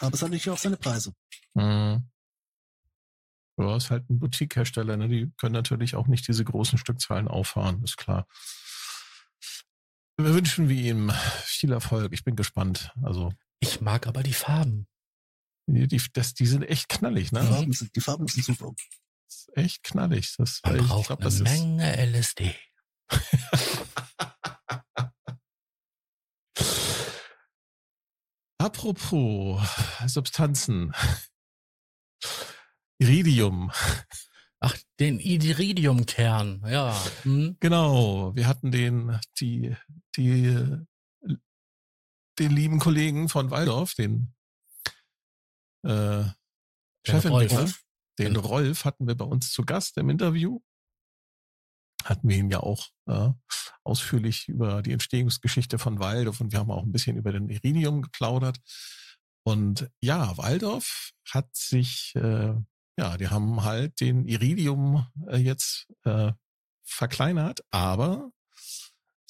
Aber 0.00 0.14
es 0.14 0.20
hat 0.20 0.30
natürlich 0.30 0.50
auch 0.50 0.58
seine 0.58 0.76
Preise. 0.76 1.14
Mhm. 1.54 2.10
Ja, 3.58 3.76
ist 3.76 3.90
halt 3.90 4.08
ein 4.10 4.18
Boutique-Hersteller, 4.18 4.96
ne? 4.96 5.08
Die 5.08 5.30
können 5.38 5.52
natürlich 5.52 5.94
auch 5.94 6.06
nicht 6.06 6.26
diese 6.26 6.44
großen 6.44 6.78
Stückzahlen 6.78 7.28
auffahren, 7.28 7.82
ist 7.84 7.96
klar. 7.96 8.26
Wir 10.16 10.34
wünschen 10.34 10.68
wir 10.68 10.76
ihm 10.76 11.12
viel 11.44 11.72
Erfolg. 11.72 12.12
Ich 12.12 12.24
bin 12.24 12.36
gespannt. 12.36 12.92
Also. 13.02 13.32
Ich 13.62 13.80
mag 13.80 14.06
aber 14.08 14.24
die 14.24 14.32
Farben. 14.32 14.88
Die, 15.68 15.86
die, 15.86 16.02
das, 16.12 16.34
die 16.34 16.46
sind 16.46 16.64
echt 16.64 16.88
knallig, 16.88 17.30
ne? 17.30 17.42
Die 17.42 17.46
Farben 17.46 17.72
sind, 17.72 17.94
die 17.94 18.00
Farben 18.00 18.26
sind 18.26 18.44
super. 18.44 18.72
Das 19.28 19.36
ist 19.36 19.56
echt 19.56 19.84
knallig. 19.84 20.34
Das, 20.36 20.60
Man 20.64 20.80
ich 20.80 20.88
braucht 20.88 21.06
glaub, 21.06 21.20
eine 21.20 21.26
das 21.26 21.34
ist, 21.34 21.44
Menge 21.44 22.06
LSD. 22.06 22.56
Apropos 28.58 29.62
Substanzen. 30.06 30.92
Iridium. 32.98 33.70
Ach, 34.58 34.76
den 34.98 35.20
Iridiumkern, 35.20 36.64
ja. 36.66 37.00
Hm? 37.22 37.56
Genau. 37.60 38.34
Wir 38.34 38.48
hatten 38.48 38.72
den, 38.72 39.20
die, 39.40 39.76
die, 40.16 40.82
den 42.38 42.52
lieben 42.52 42.78
Kollegen 42.78 43.28
von 43.28 43.50
Waldorf, 43.50 43.94
den 43.94 44.34
äh, 45.84 46.24
Chefentwickler, 47.04 47.70
den 48.18 48.34
Genau. 48.34 48.40
Rolf 48.40 48.84
hatten 48.84 49.06
wir 49.06 49.14
bei 49.16 49.24
uns 49.24 49.52
zu 49.52 49.64
Gast 49.64 49.96
im 49.98 50.10
Interview. 50.10 50.60
Hatten 52.04 52.28
wir 52.28 52.36
ihn 52.36 52.50
ja 52.50 52.60
auch 52.60 52.88
äh, 53.06 53.30
ausführlich 53.84 54.48
über 54.48 54.82
die 54.82 54.92
Entstehungsgeschichte 54.92 55.78
von 55.78 55.98
Waldorf 55.98 56.40
und 56.40 56.52
wir 56.52 56.58
haben 56.58 56.70
auch 56.70 56.82
ein 56.82 56.92
bisschen 56.92 57.16
über 57.16 57.32
den 57.32 57.48
Iridium 57.48 58.02
geplaudert. 58.02 58.58
Und 59.44 59.90
ja, 60.00 60.36
Waldorf 60.36 61.12
hat 61.30 61.54
sich, 61.54 62.12
äh, 62.14 62.54
ja, 62.98 63.16
die 63.16 63.28
haben 63.28 63.62
halt 63.64 64.00
den 64.00 64.26
Iridium 64.26 65.06
äh, 65.26 65.36
jetzt 65.36 65.88
äh, 66.04 66.32
verkleinert, 66.84 67.60
aber 67.70 68.30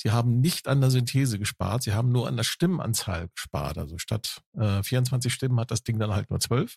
sie 0.03 0.11
haben 0.11 0.40
nicht 0.40 0.66
an 0.66 0.80
der 0.80 0.90
Synthese 0.90 1.38
gespart, 1.38 1.84
sie 1.84 1.92
haben 1.92 2.11
nur 2.11 2.26
an 2.26 2.36
der 2.36 2.44
Stimmenanzahl 2.44 3.28
gespart. 3.34 3.78
Also 3.78 3.98
statt 3.98 4.42
äh, 4.55 4.82
24 4.82 5.32
Stimmen 5.32 5.61
hat 5.61 5.70
das 5.70 5.84
Ding 5.84 5.98
dann 5.98 6.12
halt 6.12 6.30
nur 6.30 6.40
12 6.40 6.76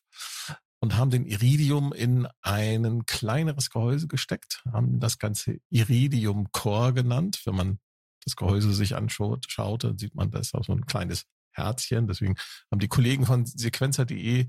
und 0.79 0.95
haben 0.95 1.09
den 1.09 1.25
Iridium 1.25 1.91
in 1.91 2.27
ein 2.41 3.05
kleineres 3.05 3.71
Gehäuse 3.71 4.07
gesteckt, 4.07 4.63
haben 4.71 4.99
das 4.99 5.17
Ganze 5.17 5.57
Iridium 5.69 6.51
Core 6.51 6.93
genannt. 6.93 7.41
Wenn 7.45 7.55
man 7.55 7.79
das 8.23 8.35
Gehäuse 8.35 8.73
sich 8.73 8.95
anschaut, 8.95 9.45
schaut, 9.49 9.83
dann 9.83 9.97
sieht 9.97 10.13
man, 10.13 10.29
da 10.29 10.39
ist 10.39 10.53
auch 10.53 10.65
so 10.65 10.73
ein 10.73 10.85
kleines 10.85 11.25
Herzchen. 11.51 12.07
Deswegen 12.07 12.35
haben 12.71 12.79
die 12.79 12.87
Kollegen 12.87 13.25
von 13.25 13.45
Sequencer.de 13.45 14.47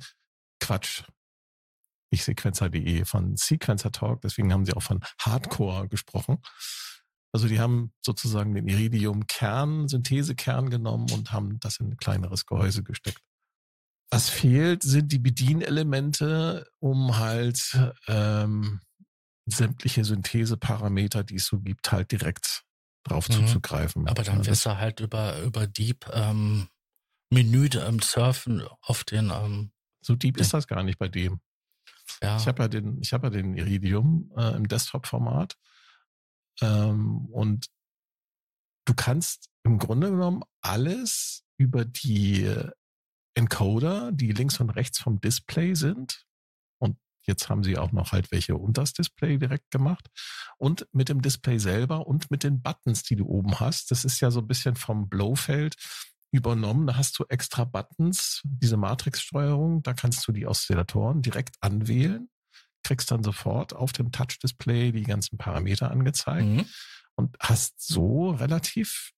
Quatsch. 0.60 1.04
Nicht 2.10 2.24
Sequencer.de, 2.24 3.04
von 3.04 3.36
Sequencer 3.36 3.90
Talk. 3.90 4.20
Deswegen 4.20 4.52
haben 4.52 4.66
sie 4.66 4.74
auch 4.74 4.82
von 4.82 5.00
Hardcore 5.20 5.88
gesprochen. 5.88 6.38
Also 7.36 7.48
die 7.48 7.60
haben 7.60 7.92
sozusagen 8.00 8.54
den 8.54 8.66
Iridium-Kern, 8.66 9.88
Synthesekern 9.88 10.70
genommen 10.70 11.10
und 11.12 11.32
haben 11.32 11.60
das 11.60 11.80
in 11.80 11.88
ein 11.90 11.96
kleineres 11.98 12.46
Gehäuse 12.46 12.82
gesteckt. 12.82 13.20
Was 14.10 14.30
fehlt, 14.30 14.82
sind 14.82 15.12
die 15.12 15.18
Bedienelemente, 15.18 16.66
um 16.78 17.18
halt 17.18 17.78
ähm, 18.08 18.80
sämtliche 19.44 20.02
Syntheseparameter, 20.06 21.24
die 21.24 21.34
es 21.34 21.44
so 21.44 21.60
gibt, 21.60 21.92
halt 21.92 22.10
direkt 22.10 22.64
drauf 23.04 23.28
Mhm. 23.28 23.34
zuzugreifen. 23.34 24.08
Aber 24.08 24.22
dann 24.22 24.46
wirst 24.46 24.64
du 24.64 24.78
halt 24.78 25.00
über, 25.00 25.42
über 25.42 25.66
Deep 25.66 26.06
ähm, 26.14 26.68
Menü 27.30 27.68
ähm, 27.74 28.00
surfen 28.00 28.62
auf 28.80 29.04
den, 29.04 29.28
ähm, 29.30 29.72
so 30.00 30.16
deep 30.16 30.38
ist 30.38 30.54
das 30.54 30.66
gar 30.68 30.84
nicht 30.84 30.98
bei 30.98 31.08
dem. 31.08 31.40
ja. 32.22 32.38
Ich 32.38 32.46
habe 32.46 32.62
ja 32.62 32.68
den, 32.68 32.98
ich 33.02 33.12
habe 33.12 33.26
ja 33.26 33.30
den 33.30 33.52
Iridium 33.52 34.32
äh, 34.38 34.56
im 34.56 34.66
Desktop-Format 34.68 35.58
ähm, 36.60 37.26
und 37.26 37.66
du 38.86 38.94
kannst 38.94 39.48
im 39.64 39.78
Grunde 39.78 40.10
genommen 40.10 40.42
alles 40.60 41.44
über 41.58 41.84
die 41.84 42.48
Encoder, 43.34 44.12
die 44.12 44.32
links 44.32 44.60
und 44.60 44.70
rechts 44.70 44.98
vom 44.98 45.20
Display 45.20 45.74
sind. 45.74 46.24
Und 46.78 46.96
jetzt 47.26 47.48
haben 47.48 47.62
sie 47.62 47.76
auch 47.76 47.92
noch 47.92 48.12
halt 48.12 48.30
welche 48.32 48.56
unter 48.56 48.82
das 48.82 48.92
Display 48.92 49.38
direkt 49.38 49.70
gemacht. 49.70 50.08
Und 50.56 50.88
mit 50.92 51.08
dem 51.08 51.20
Display 51.20 51.58
selber 51.58 52.06
und 52.06 52.30
mit 52.30 52.44
den 52.44 52.62
Buttons, 52.62 53.02
die 53.02 53.16
du 53.16 53.26
oben 53.26 53.60
hast. 53.60 53.90
Das 53.90 54.04
ist 54.04 54.20
ja 54.20 54.30
so 54.30 54.40
ein 54.40 54.46
bisschen 54.46 54.76
vom 54.76 55.08
Blowfeld 55.08 55.76
übernommen. 56.32 56.86
Da 56.86 56.96
hast 56.96 57.18
du 57.18 57.24
extra 57.28 57.64
Buttons, 57.64 58.40
diese 58.44 58.76
Matrix-Steuerung. 58.76 59.82
Da 59.82 59.92
kannst 59.92 60.26
du 60.26 60.32
die 60.32 60.46
Oszillatoren 60.46 61.22
direkt 61.22 61.56
anwählen. 61.60 62.28
Kriegst 62.86 63.10
dann 63.10 63.22
sofort 63.24 63.74
auf 63.74 63.92
dem 63.92 64.12
Touch-Display 64.12 64.92
die 64.92 65.02
ganzen 65.02 65.38
Parameter 65.38 65.90
angezeigt 65.90 66.46
Mhm. 66.46 66.66
und 67.16 67.36
hast 67.40 67.80
so 67.86 68.30
relativ 68.30 69.12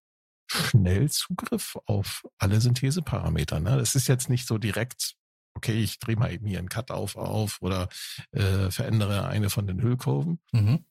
schnell 0.51 1.11
Zugriff 1.11 1.77
auf 1.85 2.25
alle 2.39 2.61
Syntheseparameter. 2.61 3.61
Ne? 3.61 3.77
Das 3.77 3.95
ist 3.95 4.09
jetzt 4.09 4.31
nicht 4.31 4.47
so 4.47 4.57
direkt, 4.57 5.17
okay, 5.55 5.83
ich 5.83 5.99
drehe 5.99 6.17
mal 6.17 6.33
eben 6.33 6.47
hier 6.47 6.59
einen 6.61 6.71
Cut-Auf 6.71 7.17
auf 7.17 7.59
oder 7.61 7.89
äh, 8.33 8.71
verändere 8.71 9.27
eine 9.29 9.51
von 9.51 9.67
den 9.67 9.83
Hüllkurven. 9.83 10.41
Mhm. 10.53 10.87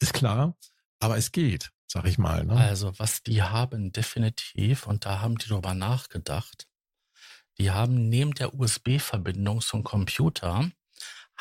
Ist 0.00 0.12
klar, 0.12 0.56
aber 0.98 1.16
es 1.16 1.32
geht, 1.32 1.70
sag 1.86 2.04
ich 2.04 2.18
mal. 2.18 2.44
Ne? 2.44 2.54
Also, 2.56 2.92
was 2.98 3.22
die 3.22 3.42
haben 3.42 3.92
definitiv, 3.92 4.86
und 4.86 5.06
da 5.06 5.20
haben 5.20 5.38
die 5.38 5.48
drüber 5.48 5.72
nachgedacht, 5.72 6.66
die 7.58 7.70
haben 7.70 8.08
neben 8.10 8.34
der 8.34 8.54
USB-Verbindung 8.54 9.60
zum 9.62 9.84
Computer, 9.84 10.70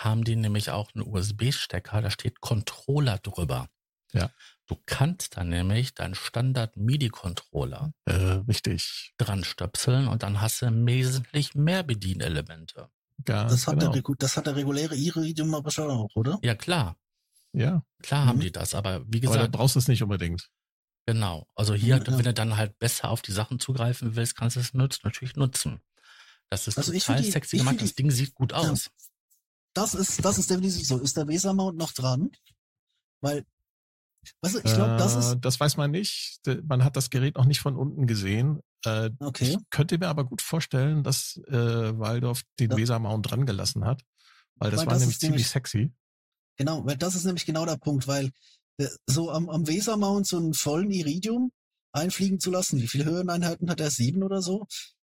haben 0.04 0.24
die 0.24 0.36
nämlich 0.36 0.70
auch 0.72 0.94
einen 0.94 1.06
USB-Stecker, 1.06 2.02
da 2.02 2.10
steht 2.12 2.42
Controller 2.42 3.18
drüber. 3.20 3.70
Ja. 4.14 4.32
Du 4.66 4.76
kannst 4.86 5.38
dann 5.38 5.50
nämlich 5.50 5.94
deinen 5.94 6.16
Standard-MIDI-Controller 6.16 7.94
Äh, 8.06 8.14
richtig. 8.48 9.14
dran 9.18 9.44
stöpseln 9.44 10.08
und 10.08 10.24
dann 10.24 10.42
hast 10.42 10.62
du 10.62 10.68
wesentlich 10.86 11.56
mehr 11.56 11.84
Bedienelemente. 11.84 12.90
Ganz 13.26 13.52
Das 13.52 13.68
hat, 13.68 13.80
genau. 13.80 13.92
der, 13.92 14.02
das 14.18 14.38
hat 14.38 14.48
der 14.48 14.56
reguläre 14.56 14.96
Iridium 14.96 15.54
aber 15.54 15.72
schon 15.72 15.90
auch, 15.90 16.16
oder? 16.16 16.40
Ja, 16.42 16.56
klar. 16.56 16.96
Ja, 17.52 17.84
Klar 18.02 18.26
haben 18.28 18.38
Mhm. 18.38 18.42
die 18.42 18.52
das, 18.52 18.76
aber 18.76 19.02
wie 19.08 19.18
aber 19.18 19.34
da 19.36 19.40
gesagt, 19.42 19.52
brauchst 19.52 19.76
du 19.76 19.80
es 19.80 19.88
nicht 19.88 20.04
unbedingt. 20.04 20.50
genau. 21.06 21.48
Also 21.56 21.74
hier, 21.74 21.98
Ja, 21.98 22.04
ja. 22.04 22.18
wenn 22.18 22.24
du 22.24 22.34
dann 22.34 22.56
halt 22.58 22.78
besser 22.80 23.10
auf 23.10 23.22
die 23.24 23.32
Sachen 23.32 23.60
zugreifen 23.60 24.16
willst, 24.16 24.36
kannst 24.38 24.56
du 24.56 24.60
es 24.60 24.74
nutzen, 24.76 25.02
natürlich 25.04 25.36
nutzen. 25.36 25.82
Das 26.52 26.68
ist 26.68 26.78
Also 26.78 26.92
total 26.94 27.22
die- 27.22 27.32
sexy 27.32 27.56
ich 27.58 27.62
gemacht. 27.62 27.74
find 27.78 27.82
Das 27.82 27.90
die- 27.96 27.96
Ding 28.04 28.12
sieht 28.12 28.34
gut 28.36 28.52
Ja. 28.52 28.60
aus. 28.60 28.90
Das 29.74 29.94
ist, 29.94 30.24
das 30.26 30.38
ist 30.38 30.50
definitiv 30.50 30.86
so. 30.88 30.98
Ist 31.00 31.16
der 31.18 31.28
Weser-Mount 31.28 31.78
noch 31.78 31.92
dran? 31.92 32.30
Weil, 33.22 33.46
weißt 34.42 34.56
du, 34.56 34.60
ich 34.60 34.74
glaube, 34.74 34.98
das 34.98 35.16
Äh, 35.16 35.20
ist, 35.20 35.38
das 35.42 35.60
weiß 35.60 35.78
man 35.78 35.92
nicht. 35.92 36.40
Man 36.64 36.84
hat 36.84 36.96
das 36.96 37.10
Gerät 37.10 37.36
noch 37.36 37.46
nicht 37.46 37.60
von 37.60 37.76
unten 37.76 38.08
gesehen. 38.08 38.62
Äh, 38.86 39.12
okay. 39.20 39.58
Ich 39.60 39.70
könnte 39.70 39.98
mir 39.98 40.08
aber 40.08 40.26
gut 40.26 40.42
vorstellen, 40.42 41.04
dass 41.04 41.38
äh, 41.48 41.98
Waldorf 41.98 42.44
den 42.60 42.72
Ja. 42.72 42.78
Wesermount 42.78 43.30
dran 43.30 43.46
gelassen 43.46 43.86
hat, 43.86 44.04
weil 44.56 44.72
das 44.72 44.82
Weil 44.82 44.88
war 44.88 44.94
das 44.94 45.02
nämlich 45.02 45.20
ziemlich 45.20 45.42
nämlich- 45.42 45.50
sexy. 45.50 45.94
Genau, 46.58 46.86
weil 46.86 46.98
das 46.98 47.16
ist 47.16 47.24
nämlich 47.26 47.46
genau 47.46 47.66
der 47.66 47.78
Punkt, 47.78 48.08
weil 48.08 48.32
äh, 48.78 48.88
so 49.06 49.32
am, 49.32 49.50
am 49.50 49.68
Weser-Mount 49.68 50.28
so 50.28 50.38
einen 50.38 50.54
vollen 50.54 50.92
Iridium 50.92 51.52
einfliegen 51.94 52.40
zu 52.40 52.52
lassen, 52.52 52.82
wie 52.82 52.88
viele 52.88 53.06
Höheneinheiten 53.06 53.70
hat 53.70 53.80
er? 53.80 53.90
Sieben 53.92 54.24
oder 54.24 54.42
so? 54.42 54.68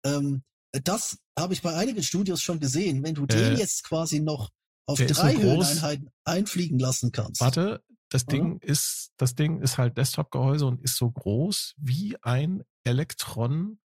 Ähm, 0.05 0.43
das 0.73 1.19
habe 1.39 1.53
ich 1.53 1.63
bei 1.63 1.75
einigen 1.75 2.03
Studios 2.03 2.41
schon 2.43 2.61
gesehen. 2.61 3.03
Wenn 3.03 3.15
du 3.15 3.27
den 3.27 3.55
Äh, 3.55 3.59
jetzt 3.59 3.85
quasi 3.85 4.21
noch 4.21 4.51
auf 4.87 4.99
der 4.99 5.09
so 5.15 5.23
drei 5.23 5.35
groß. 5.35 5.43
Höheneinheiten 5.43 6.11
einfliegen 6.25 6.79
lassen 6.79 7.13
kannst. 7.13 7.41
Warte, 7.41 7.83
das 8.09 8.25
Oder? 8.25 8.33
Ding 8.33 8.59
ist, 8.61 9.13
das 9.17 9.35
Ding 9.35 9.61
ist 9.61 9.79
halt 9.79 9.97
Desktop-Gehäuse 9.97 10.67
und 10.67 10.81
ist 10.83 10.97
so 10.97 11.11
groß 11.11 11.75
wie 11.79 12.17
ein 12.23 12.63
Elektron 12.85 13.79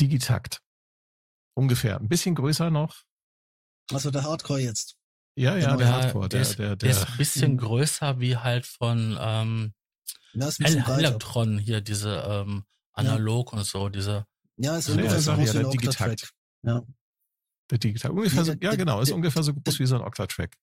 Digitakt. 0.00 0.62
Ungefähr. 1.54 1.98
Ein 1.98 2.08
bisschen 2.08 2.34
größer 2.34 2.70
noch. 2.70 3.02
Also 3.92 4.10
der 4.10 4.22
Hardcore 4.22 4.60
jetzt. 4.60 4.96
Ja, 5.36 5.56
ja, 5.56 5.76
der 5.76 5.86
Ja, 5.86 5.92
Hardcore, 5.94 6.28
der, 6.28 6.40
ist, 6.42 6.58
der, 6.58 6.68
der 6.68 6.76
der, 6.76 6.90
ist 6.90 7.06
ein 7.08 7.16
bisschen 7.16 7.56
größer 7.56 8.18
wie 8.20 8.36
halt 8.36 8.66
von 8.66 9.16
ähm, 9.20 9.74
Ja, 10.32 10.48
ist 10.48 10.60
ein 10.60 10.64
bisschen 10.64 10.78
El 10.78 10.84
breiter. 10.84 10.98
Electron 11.08 11.58
hier, 11.58 11.80
diese 11.80 12.16
ähm, 12.26 12.64
Analog 12.92 13.52
und 13.52 13.64
so, 13.64 13.88
diese. 13.88 14.26
Ja, 14.62 14.76
ist 14.76 14.90
ungefähr 14.90 15.20
so 15.20 15.32
groß 15.32 15.46
ja, 15.46 15.54
wie 15.54 15.58
ein. 15.58 15.66
Octatrack. 15.66 16.30
Ja, 16.62 16.82
der 17.70 17.78
Digitakt. 17.78 18.14
Ungefähr 18.14 18.44
so, 18.44 18.52
Nee, 18.52 18.58
ja, 18.62 18.74
genau, 18.74 19.00
ist 19.00 19.12
ungefähr 19.12 19.42
so 19.42 19.54
groß 19.54 19.78
wie 19.78 19.86
so 19.86 19.96
ein 19.96 20.02
Octatrack. 20.02 20.56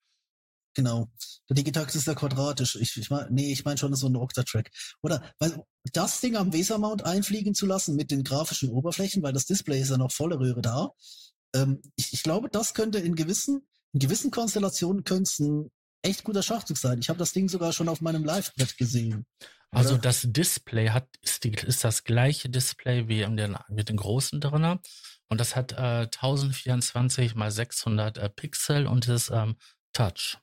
genau. 0.76 1.10
Der 1.50 1.56
Digitakt 1.56 1.96
ist 1.96 2.06
ja 2.06 2.14
quadratisch. 2.14 2.76
Ich, 2.76 2.98
ich 2.98 3.10
mein, 3.10 3.28
nee, 3.32 3.52
ich 3.52 3.66
meine 3.66 3.78
schon 3.78 3.96
so 3.96 4.08
ein 4.08 4.16
Octatrack. 4.16 4.70
Oder, 5.02 5.24
weil 5.40 5.64
das 5.94 6.20
Ding 6.20 6.36
am 6.36 6.54
Weser-Mount 6.54 7.06
einfliegen 7.06 7.56
zu 7.56 7.66
lassen 7.66 7.96
mit 7.96 8.12
den 8.12 8.24
grafischen 8.24 8.70
Oberflächen, 8.70 9.24
weil 9.24 9.34
das 9.34 9.46
Display 9.46 9.82
ist 9.82 9.90
ja 9.90 9.98
noch 9.98 10.12
volle 10.12 10.40
Röhre 10.40 10.62
da. 10.62 10.92
Ähm, 11.56 11.82
ich, 11.96 12.14
ich 12.14 12.22
glaube, 12.22 12.50
das 12.50 12.74
könnte 12.74 13.00
in 13.00 13.16
gewissen, 13.16 13.66
in 13.94 14.00
gewissen 14.00 14.30
Konstellationen 14.30 15.04
könnte 15.06 15.24
es 15.24 15.40
ein 15.40 15.72
echt 16.04 16.24
guter 16.24 16.44
Schachzug 16.44 16.78
sein. 16.78 17.00
Ich 17.00 17.10
habe 17.10 17.20
das 17.20 17.32
Ding 17.32 17.50
sogar 17.50 17.74
schon 17.74 17.90
auf 17.90 18.02
meinem 18.02 18.24
Live-Brett 18.26 18.78
gesehen. 18.78 19.26
Also 19.72 19.96
Oder? 19.96 20.04
das 20.04 20.22
Display 20.26 20.90
hat 20.90 21.08
ist, 21.22 21.44
die, 21.44 21.52
ist 21.52 21.84
das 21.84 22.04
gleiche 22.04 22.50
Display 22.50 23.08
wie 23.08 23.20
den, 23.20 23.58
mit 23.70 23.90
den 23.90 23.98
großen 23.98 24.40
drinnen 24.40 24.80
und 25.30 25.42
das 25.42 25.56
hat 25.56 25.74
äh, 25.74 26.08
1024 26.08 27.36
mal 27.36 27.52
600 27.52 28.18
äh, 28.18 28.30
Pixel 28.30 28.88
und 28.88 29.08
ist 29.08 29.30
ähm, 29.30 29.58
Touch. 29.94 30.38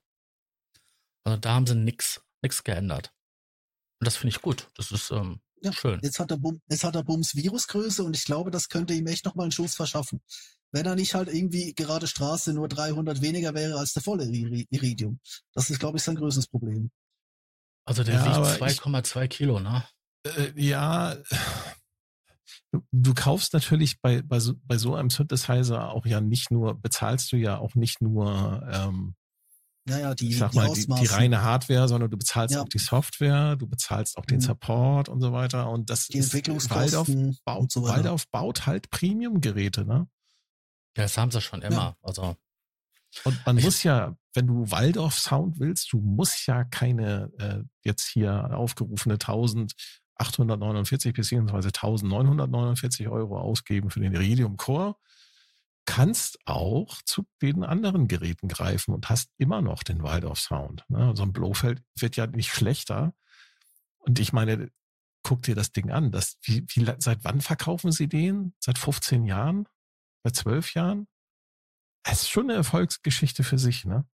Also 1.24 1.38
da 1.38 1.54
haben 1.54 1.66
sie 1.66 1.74
nichts 1.74 2.20
nix 2.42 2.62
geändert. 2.62 3.12
Und 4.00 4.06
das 4.06 4.16
finde 4.16 4.36
ich 4.36 4.42
gut. 4.42 4.68
Das 4.76 4.92
ist 4.92 5.10
ähm, 5.10 5.40
ja, 5.62 5.72
schön. 5.72 5.98
Jetzt 6.02 6.18
hat, 6.18 6.30
er 6.30 6.36
Bum, 6.36 6.60
jetzt 6.68 6.84
hat 6.84 6.94
er 6.94 7.02
Bums 7.02 7.34
Virusgröße 7.34 8.04
und 8.04 8.14
ich 8.14 8.24
glaube, 8.24 8.50
das 8.50 8.68
könnte 8.68 8.92
ihm 8.92 9.06
echt 9.06 9.24
nochmal 9.24 9.44
einen 9.44 9.52
Schuss 9.52 9.74
verschaffen. 9.74 10.20
Wenn 10.72 10.84
er 10.84 10.94
nicht 10.94 11.14
halt 11.14 11.28
irgendwie 11.28 11.72
gerade 11.74 12.06
Straße 12.06 12.52
nur 12.52 12.68
300 12.68 13.22
weniger 13.22 13.54
wäre 13.54 13.78
als 13.78 13.94
der 13.94 14.02
volle 14.02 14.26
Iridium. 14.26 15.20
Das 15.54 15.70
ist, 15.70 15.78
glaube 15.78 15.96
ich, 15.96 16.04
sein 16.04 16.16
größtes 16.16 16.48
Problem. 16.48 16.90
Also 17.84 18.02
der 18.02 18.14
ja, 18.14 18.26
wiegt 18.26 18.62
2,2 18.62 19.28
Kilo, 19.28 19.60
ne? 19.60 19.84
Äh, 20.24 20.52
ja, 20.56 21.14
du, 22.72 22.82
du, 22.92 23.14
kaufst 23.14 23.52
natürlich 23.52 24.00
bei, 24.00 24.22
bei, 24.22 24.40
so, 24.40 24.54
bei 24.64 24.78
so 24.78 24.94
einem 24.94 25.10
Synthesizer 25.10 25.90
auch 25.90 26.06
ja 26.06 26.20
nicht 26.20 26.50
nur, 26.50 26.80
bezahlst 26.80 27.32
du 27.32 27.36
ja 27.36 27.58
auch 27.58 27.74
nicht 27.74 28.00
nur 28.00 28.66
ähm, 28.70 29.14
naja, 29.86 30.14
die, 30.14 30.30
ich 30.30 30.38
sag 30.38 30.52
die 30.52 30.56
mal, 30.56 30.72
die, 30.72 30.86
die, 30.86 31.06
reine 31.06 31.42
Hardware, 31.42 31.88
sondern 31.88 32.10
du 32.10 32.16
bezahlst 32.16 32.54
ja. 32.54 32.62
auch 32.62 32.68
die 32.68 32.78
Software, 32.78 33.56
du 33.56 33.66
bezahlst 33.66 34.16
auch 34.16 34.24
den 34.24 34.38
mhm. 34.38 34.42
Support 34.42 35.10
und 35.10 35.20
so 35.20 35.32
weiter. 35.32 35.68
Und 35.68 35.90
das 35.90 36.06
die 36.06 36.18
Entwicklungskosten 36.18 37.16
Waldorf 37.16 37.38
baut, 37.44 37.70
so 37.70 37.82
Waldorf 37.82 38.26
baut 38.30 38.66
halt 38.66 38.88
Premium-Geräte, 38.88 39.84
ne? 39.84 40.08
Ja, 40.96 41.02
das 41.02 41.18
haben 41.18 41.30
sie 41.30 41.40
schon 41.42 41.60
immer. 41.60 41.76
Ja. 41.76 41.96
Also 42.00 42.36
und 43.24 43.46
man 43.46 43.58
ich, 43.58 43.64
muss 43.64 43.82
ja, 43.82 44.16
wenn 44.34 44.46
du 44.46 44.70
Waldorf 44.70 45.18
Sound 45.18 45.58
willst, 45.58 45.92
du 45.92 46.00
musst 46.00 46.46
ja 46.46 46.64
keine 46.64 47.30
äh, 47.38 47.62
jetzt 47.82 48.06
hier 48.06 48.56
aufgerufene 48.56 49.14
1849 49.14 51.12
beziehungsweise 51.14 51.68
1949 51.68 53.08
Euro 53.08 53.38
ausgeben 53.38 53.90
für 53.90 54.00
den 54.00 54.12
Iridium 54.12 54.56
Core 54.56 54.96
kannst 55.86 56.38
auch 56.46 57.02
zu 57.02 57.26
den 57.42 57.62
anderen 57.62 58.08
Geräten 58.08 58.48
greifen 58.48 58.94
und 58.94 59.10
hast 59.10 59.30
immer 59.36 59.60
noch 59.60 59.82
den 59.82 60.02
Waldorf 60.02 60.40
Sound. 60.40 60.84
Ne? 60.88 61.12
So 61.14 61.22
ein 61.22 61.32
Blofeld 61.32 61.82
wird 61.98 62.16
ja 62.16 62.26
nicht 62.26 62.52
schlechter. 62.52 63.14
Und 63.98 64.18
ich 64.18 64.32
meine, 64.32 64.70
guck 65.22 65.42
dir 65.42 65.54
das 65.54 65.72
Ding 65.72 65.90
an. 65.90 66.10
Das, 66.10 66.38
wie, 66.42 66.64
wie, 66.68 66.90
seit 66.98 67.24
wann 67.24 67.40
verkaufen 67.40 67.92
sie 67.92 68.08
den? 68.08 68.54
Seit 68.60 68.78
15 68.78 69.24
Jahren? 69.24 69.68
Seit 70.22 70.36
12 70.36 70.74
Jahren? 70.74 71.06
Das 72.02 72.22
ist 72.22 72.30
schon 72.30 72.44
eine 72.44 72.54
Erfolgsgeschichte 72.54 73.44
für 73.44 73.58
sich, 73.58 73.84
ne? 73.84 74.06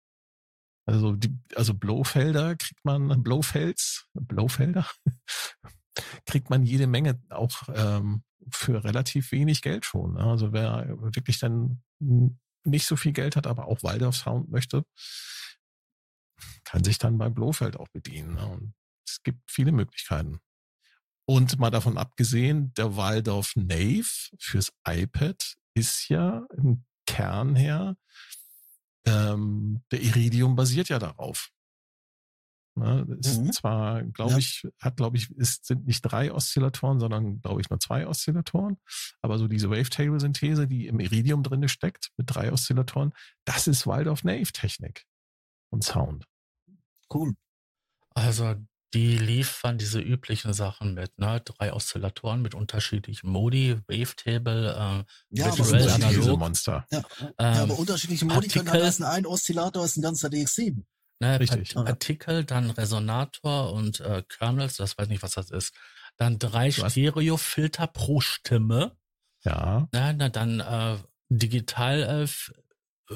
Also, 0.89 1.15
die, 1.15 1.37
also 1.55 1.75
Blofelder 1.75 2.55
kriegt 2.55 2.83
man, 2.83 3.21
Blofels, 3.21 4.07
Blofelder, 4.13 4.89
kriegt 6.25 6.49
man 6.49 6.63
jede 6.63 6.87
Menge 6.87 7.21
auch 7.29 7.69
ähm, 7.75 8.23
für 8.51 8.83
relativ 8.83 9.31
wenig 9.31 9.61
Geld 9.61 9.85
schon. 9.85 10.15
Ne? 10.15 10.21
Also 10.21 10.51
wer 10.51 10.87
wirklich 10.99 11.37
dann 11.37 11.83
nicht 11.99 12.87
so 12.87 12.95
viel 12.95 13.11
Geld 13.11 13.35
hat, 13.35 13.45
aber 13.45 13.67
auch 13.67 13.83
Waldorf 13.83 14.15
Sound 14.15 14.49
möchte, 14.49 14.83
kann 16.63 16.83
sich 16.83 16.97
dann 16.97 17.19
bei 17.19 17.29
Blofeld 17.29 17.77
auch 17.77 17.89
bedienen. 17.89 18.33
Ne? 18.33 18.47
Und 18.47 18.73
es 19.07 19.21
gibt 19.21 19.39
viele 19.47 19.71
Möglichkeiten. 19.71 20.39
Und 21.27 21.59
mal 21.59 21.69
davon 21.69 21.99
abgesehen, 21.99 22.73
der 22.73 22.95
Waldorf 22.95 23.55
Nave 23.55 24.09
fürs 24.39 24.71
iPad 24.87 25.55
ist 25.75 26.09
ja 26.09 26.47
im 26.57 26.83
Kern 27.05 27.55
her, 27.55 27.95
ähm, 29.05 29.81
der 29.91 30.01
Iridium 30.01 30.55
basiert 30.55 30.89
ja 30.89 30.99
darauf. 30.99 31.49
Ne? 32.75 33.05
Ist 33.19 33.41
mhm. 33.41 33.51
zwar, 33.51 34.03
glaube 34.03 34.33
ja. 34.33 34.37
ich, 34.37 34.67
hat, 34.79 34.97
glaube 34.97 35.17
ich, 35.17 35.29
es 35.37 35.59
sind 35.63 35.85
nicht 35.85 36.01
drei 36.01 36.31
Oszillatoren, 36.31 36.99
sondern, 36.99 37.41
glaube 37.41 37.61
ich, 37.61 37.69
nur 37.69 37.79
zwei 37.79 38.07
Oszillatoren. 38.07 38.77
Aber 39.21 39.37
so 39.37 39.47
diese 39.47 39.69
Wavetable-Synthese, 39.69 40.67
die 40.67 40.87
im 40.87 40.99
Iridium 40.99 41.43
drinne 41.43 41.67
steckt, 41.67 42.11
mit 42.17 42.33
drei 42.33 42.51
Oszillatoren, 42.51 43.13
das 43.45 43.67
ist 43.67 43.85
Waldorf-Nave-Technik 43.85 45.05
und 45.71 45.83
Sound. 45.83 46.25
Cool. 47.13 47.33
Also 48.15 48.55
die 48.93 49.17
liefern 49.17 49.77
diese 49.77 49.99
üblichen 49.99 50.53
Sachen 50.53 50.93
mit, 50.95 51.17
ne? 51.19 51.41
Drei 51.45 51.73
Oszillatoren 51.73 52.41
mit 52.41 52.55
unterschiedlichen 52.55 53.29
Modi, 53.29 53.77
Wavetable, 53.87 54.71
äh, 54.71 55.37
ja, 55.37 55.57
visuell 55.57 55.89
analog. 55.89 56.39
Monster. 56.39 56.85
Ja, 56.91 56.99
ähm, 57.17 57.33
ja, 57.37 57.63
aber 57.63 57.77
unterschiedliche 57.77 58.25
Modi 58.25 58.47
Partikel, 58.47 58.65
können 58.65 58.83
heißen, 58.83 59.05
ein 59.05 59.25
Oszillator 59.25 59.85
ist 59.85 59.97
ein 59.97 60.01
ganzer 60.01 60.29
DX7. 60.29 60.83
Ne, 61.21 61.39
Richtig. 61.39 61.73
Partikel, 61.75 62.45
dann 62.45 62.69
Resonator 62.69 63.73
und 63.73 63.99
äh, 63.99 64.23
Kernels, 64.27 64.77
das 64.77 64.97
weiß 64.97 65.09
nicht, 65.09 65.21
was 65.21 65.31
das 65.31 65.51
ist. 65.51 65.73
Dann 66.17 66.39
drei 66.39 66.71
Stereofilter 66.71 67.87
pro 67.87 68.21
Stimme. 68.21 68.95
Ja. 69.43 69.87
Ne, 69.91 70.15
na, 70.17 70.29
dann 70.29 70.61
äh, 70.61 70.97
Digital 71.29 72.23
äh, 72.23 72.27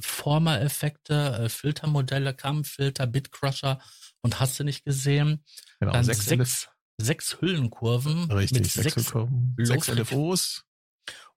Former-Effekte, 0.01 1.43
äh, 1.43 1.49
Filtermodelle, 1.49 2.33
Kammfilter, 2.33 3.07
Bitcrusher 3.07 3.79
und 4.21 4.39
hast 4.39 4.59
du 4.59 4.63
nicht 4.63 4.83
gesehen. 4.83 5.43
Genau, 5.79 5.93
dann 5.93 6.03
sechs, 6.03 6.25
sechs, 6.25 6.69
sechs 6.97 7.41
Hüllenkurven 7.41 8.31
Richtig, 8.31 8.61
mit 8.61 8.71
sechs, 8.71 8.95
sechs, 8.95 9.13
sechs 9.57 9.87
LFOs. 9.87 10.63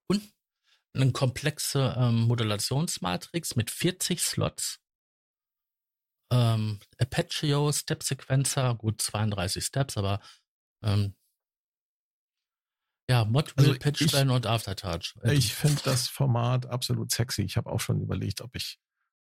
Und 0.07 0.23
eine 0.93 1.11
komplexe 1.11 1.95
ähm, 1.97 2.21
Modulationsmatrix 2.21 3.55
mit 3.55 3.69
40 3.69 4.21
Slots 4.21 4.79
ähm, 6.31 6.79
Apache 6.99 7.73
Step 7.73 8.03
Sequencer, 8.03 8.75
gut 8.75 9.01
32 9.01 9.63
Steps, 9.63 9.97
aber 9.97 10.19
ähm, 10.83 11.15
ja, 13.09 13.25
Mod 13.25 13.53
also 13.55 13.73
Pitchbane 13.73 14.33
und 14.33 14.45
Aftertouch. 14.45 15.15
Ich 15.23 15.53
finde 15.53 15.81
das 15.83 16.07
Format 16.07 16.65
absolut 16.65 17.11
sexy. 17.11 17.43
Ich 17.43 17.57
habe 17.57 17.69
auch 17.69 17.79
schon 17.79 18.01
überlegt, 18.01 18.41
ob 18.41 18.55
ich 18.55 18.79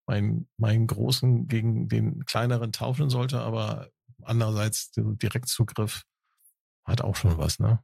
meinen, 0.07 0.49
meinen 0.57 0.87
großen 0.87 1.47
gegen 1.47 1.87
den 1.89 2.25
kleineren 2.25 2.71
tauschen 2.71 3.09
sollte, 3.09 3.41
aber 3.41 3.89
andererseits 4.21 4.91
der 4.91 5.03
Direktzugriff 5.05 6.03
hat 6.85 7.01
auch 7.01 7.15
schon 7.15 7.37
was, 7.37 7.59
ne? 7.59 7.83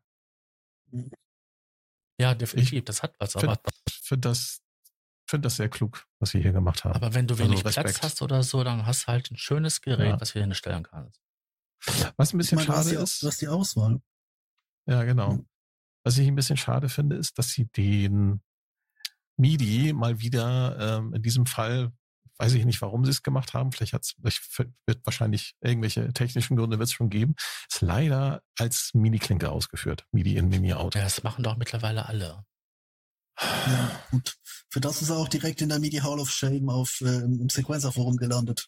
Ja, 2.20 2.36
definitiv, 2.36 2.74
ich 2.74 2.84
das 2.86 3.04
hat 3.04 3.16
was, 3.20 3.36
aber. 3.36 3.60
Für 4.02 4.18
das 4.18 4.62
finde 5.30 5.45
das 5.45 5.58
sehr 5.58 5.70
klug, 5.70 6.08
was 6.20 6.34
wir 6.34 6.41
hier 6.41 6.52
gemacht 6.52 6.84
haben. 6.84 6.95
Aber 6.95 7.14
wenn 7.14 7.28
du 7.28 7.36
also 7.36 7.43
wenig 7.43 7.66
also 7.66 7.82
Platz 7.82 8.02
hast 8.02 8.22
oder 8.22 8.41
so, 8.43 8.64
dann 8.64 8.86
hast 8.86 9.04
du 9.04 9.08
halt 9.08 9.32
ein 9.32 9.38
schönes 9.38 9.82
Gerät, 9.82 10.10
ja. 10.10 10.20
was 10.20 10.34
wir 10.34 10.43
hier 10.43 10.56
stellen 10.56 10.84
kannst. 10.84 11.22
Was 12.18 12.34
ein 12.34 12.39
bisschen 12.39 12.58
meine, 12.58 12.66
schade 12.66 12.95
du 12.95 13.02
ist. 13.02 13.24
Du 13.24 13.28
hast 13.28 13.41
die 13.41 13.47
Auswahl. 13.47 14.02
Ja, 14.88 15.04
genau. 15.04 15.39
Was 16.04 16.18
ich 16.18 16.28
ein 16.28 16.36
bisschen 16.36 16.58
schade 16.58 16.89
finde, 16.89 17.16
ist, 17.18 17.38
dass 17.38 17.50
sie 17.50 17.66
den 17.66 18.41
MIDI 19.38 19.93
mal 19.93 20.20
wieder 20.20 20.97
ähm, 20.97 21.14
in 21.14 21.22
diesem 21.22 21.45
Fall, 21.45 21.91
weiß 22.38 22.54
ich 22.54 22.66
nicht, 22.66 22.82
warum 22.82 23.06
sie 23.06 23.12
es 23.12 23.24
gemacht 23.24 23.54
haben, 23.54 23.72
vielleicht 23.72 23.93
hat's, 23.93 24.16
wird 24.22 25.06
wahrscheinlich 25.06 25.56
irgendwelche 25.62 26.12
technischen 26.14 26.58
Gründe 26.58 26.80
wird 26.80 26.88
es 26.88 26.93
schon 26.93 27.10
geben, 27.10 27.36
ist 27.70 27.82
leider 27.82 28.41
als 28.58 28.91
Mini-Klinke 28.93 29.50
ausgeführt. 29.50 30.06
MIDI 30.12 30.38
in 30.38 30.50
Mini-Out. 30.50 30.95
Ja, 30.95 31.04
das 31.04 31.24
machen 31.24 31.43
doch 31.43 31.58
mittlerweile 31.58 32.08
alle. 32.08 32.43
Ja, 33.42 34.04
und 34.12 34.38
für 34.70 34.80
das 34.80 35.02
ist 35.02 35.10
er 35.10 35.18
auch 35.18 35.28
direkt 35.28 35.62
in 35.62 35.70
der 35.70 35.80
MIDI 35.80 35.98
Hall 35.98 36.20
of 36.20 36.32
Shame 36.32 36.70
auf 36.70 37.02
äh, 37.02 37.06
im 37.06 37.50
Sequencer 37.50 37.92
Forum 37.92 38.18
gelandet. 38.18 38.68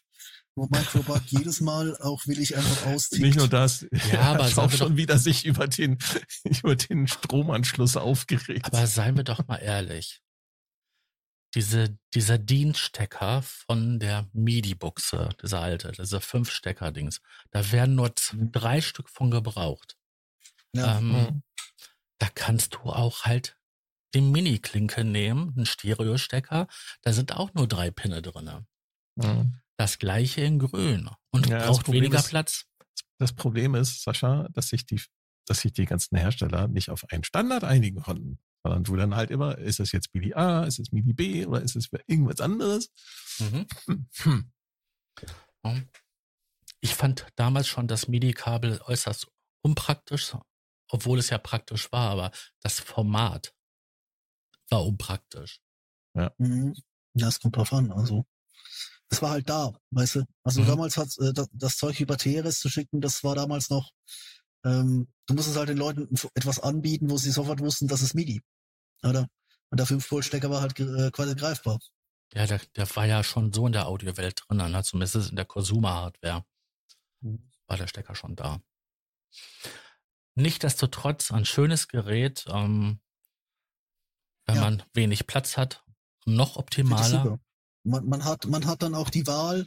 Wo 0.54 0.66
Microbug 0.66 1.22
jedes 1.26 1.60
Mal 1.60 1.96
auch 1.98 2.26
will 2.26 2.38
ich 2.38 2.56
einfach 2.56 2.86
austickt. 2.86 3.22
Nicht 3.22 3.38
nur 3.38 3.48
das, 3.48 3.86
ja, 4.10 4.20
aber 4.20 4.44
auch 4.44 4.70
schon 4.70 4.96
wieder 4.96 5.18
sich 5.18 5.46
über 5.46 5.66
den, 5.66 5.98
über 6.44 6.76
den 6.76 7.06
Stromanschluss 7.06 7.96
aufgeregt. 7.96 8.66
Aber 8.66 8.86
seien 8.86 9.16
wir 9.16 9.24
doch 9.24 9.46
mal 9.46 9.58
ehrlich. 9.58 10.20
Diese, 11.54 11.98
dieser 12.14 12.38
DIN-Stecker 12.38 13.42
von 13.42 14.00
der 14.00 14.26
MIDI-Buchse, 14.32 15.28
dieser 15.42 15.60
alte, 15.60 15.92
dieser 15.92 16.22
Fünf-Stecker-Dings, 16.22 17.20
da 17.50 17.72
werden 17.72 17.94
nur 17.94 18.10
drei 18.32 18.80
Stück 18.80 19.10
von 19.10 19.30
gebraucht. 19.30 19.98
Ja. 20.74 20.98
Ähm, 20.98 21.08
mhm. 21.08 21.42
Da 22.18 22.28
kannst 22.34 22.74
du 22.74 22.78
auch 22.90 23.24
halt 23.24 23.58
den 24.14 24.30
Mini-Klinke 24.30 25.04
nehmen, 25.04 25.52
einen 25.56 25.66
Stereostecker, 25.66 26.66
da 27.02 27.12
sind 27.12 27.36
auch 27.36 27.54
nur 27.54 27.66
drei 27.66 27.90
Pinne 27.90 28.22
drinne. 28.22 28.66
Mhm. 29.16 29.54
Das 29.76 29.98
gleiche 29.98 30.42
in 30.42 30.58
grün 30.58 31.10
und 31.30 31.48
ja, 31.48 31.66
braucht 31.66 31.90
weniger 31.90 32.18
ist, 32.18 32.28
Platz. 32.28 32.66
Das 33.18 33.32
Problem 33.32 33.74
ist, 33.74 34.02
Sascha, 34.02 34.48
dass 34.52 34.68
sich 34.68 34.86
die, 34.86 35.00
dass 35.46 35.60
sich 35.60 35.72
die 35.72 35.86
ganzen 35.86 36.16
Hersteller 36.16 36.68
nicht 36.68 36.90
auf 36.90 37.04
einen 37.10 37.24
Standard 37.24 37.64
einigen 37.64 38.00
konnten. 38.00 38.38
Sondern 38.64 38.84
du 38.84 38.94
dann 38.94 39.16
halt 39.16 39.30
immer, 39.32 39.58
ist 39.58 39.80
es 39.80 39.90
jetzt 39.90 40.14
MIDI 40.14 40.34
A, 40.34 40.62
ist 40.64 40.78
es 40.78 40.92
MIDI 40.92 41.12
B 41.12 41.46
oder 41.46 41.62
ist 41.62 41.74
es 41.74 41.90
irgendwas 42.06 42.40
anderes? 42.40 42.92
Mhm. 43.40 43.66
Hm. 43.86 44.52
Hm. 45.64 45.88
Ich 46.80 46.94
fand 46.94 47.26
damals 47.34 47.66
schon 47.66 47.88
das 47.88 48.08
MIDI-Kabel 48.08 48.80
äußerst 48.84 49.28
unpraktisch, 49.62 50.36
obwohl 50.88 51.18
es 51.18 51.30
ja 51.30 51.38
praktisch 51.38 51.90
war, 51.90 52.10
aber 52.10 52.30
das 52.60 52.80
Format 52.80 53.52
war 54.70 54.84
unpraktisch. 54.86 55.60
Ja. 56.14 56.32
Mhm. 56.38 56.74
Das 57.14 57.40
kommt 57.40 57.56
drauf 57.56 57.72
an. 57.72 57.92
Also 57.92 58.24
das 59.08 59.20
war 59.20 59.30
halt 59.30 59.48
da, 59.48 59.72
weißt 59.90 60.16
du. 60.16 60.24
Also 60.42 60.62
Mhm. 60.62 60.66
damals 60.66 60.96
hat 60.96 61.08
äh, 61.18 61.32
das, 61.32 61.48
das 61.52 61.76
Zeug 61.76 62.00
über 62.00 62.16
TRS 62.16 62.60
zu 62.60 62.68
schicken, 62.70 63.00
das 63.00 63.22
war 63.24 63.34
damals 63.34 63.68
noch, 63.68 63.90
ähm, 64.64 65.08
du 65.26 65.34
musstest 65.34 65.58
halt 65.58 65.68
den 65.68 65.76
Leuten 65.76 66.08
etwas 66.34 66.60
anbieten, 66.60 67.10
wo 67.10 67.18
sie 67.18 67.30
sofort 67.30 67.60
wussten, 67.60 67.88
das 67.88 68.00
ist 68.00 68.14
MIDI. 68.14 68.42
Oder? 69.02 69.28
Und 69.70 69.78
der 69.78 69.86
5-Volt-Stecker 69.86 70.48
war 70.50 70.60
halt 70.62 70.78
äh, 70.80 71.10
quasi 71.10 71.34
greifbar. 71.34 71.78
Ja, 72.32 72.46
der, 72.46 72.60
der 72.76 72.96
war 72.96 73.04
ja 73.04 73.22
schon 73.22 73.52
so 73.52 73.66
in 73.66 73.72
der 73.72 73.86
Audiowelt 73.88 74.42
drin, 74.48 74.56
ne? 74.58 74.82
zumindest 74.82 75.30
in 75.30 75.36
der 75.36 75.44
Consumer-Hardware 75.44 76.44
war 77.66 77.76
der 77.76 77.86
Stecker 77.86 78.14
schon 78.14 78.36
da. 78.36 78.62
Nichtsdestotrotz 80.34 81.30
ein 81.30 81.44
schönes 81.44 81.88
Gerät, 81.88 82.46
ähm, 82.48 83.00
wenn 84.46 84.56
Ja. 84.56 84.60
man 84.62 84.82
wenig 84.94 85.26
Platz 85.26 85.56
hat, 85.56 85.84
noch 86.26 86.56
optimaler. 86.56 87.38
Man, 87.84 88.06
man 88.06 88.24
hat, 88.24 88.46
man 88.46 88.66
hat 88.66 88.82
dann 88.82 88.94
auch 88.94 89.10
die 89.10 89.26
Wahl, 89.26 89.66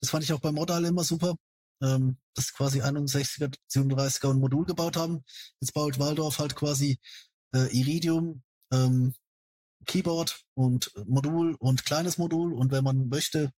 das 0.00 0.10
fand 0.10 0.24
ich 0.24 0.32
auch 0.32 0.40
beim 0.40 0.54
Modal 0.54 0.84
immer 0.84 1.04
super, 1.04 1.34
ähm, 1.80 2.18
dass 2.34 2.52
quasi 2.52 2.82
61er, 2.82 3.54
37er 3.70 4.28
und 4.28 4.40
Modul 4.40 4.64
gebaut 4.64 4.96
haben. 4.96 5.24
Jetzt 5.60 5.72
baut 5.74 5.98
Waldorf 5.98 6.38
halt 6.38 6.54
quasi 6.56 6.98
äh, 7.54 7.68
Iridium, 7.76 8.42
ähm, 8.72 9.14
Keyboard 9.86 10.42
und 10.54 10.92
Modul 11.06 11.54
und 11.58 11.84
kleines 11.84 12.18
Modul 12.18 12.52
und 12.52 12.70
wenn 12.72 12.84
man 12.84 13.08
möchte, 13.08 13.52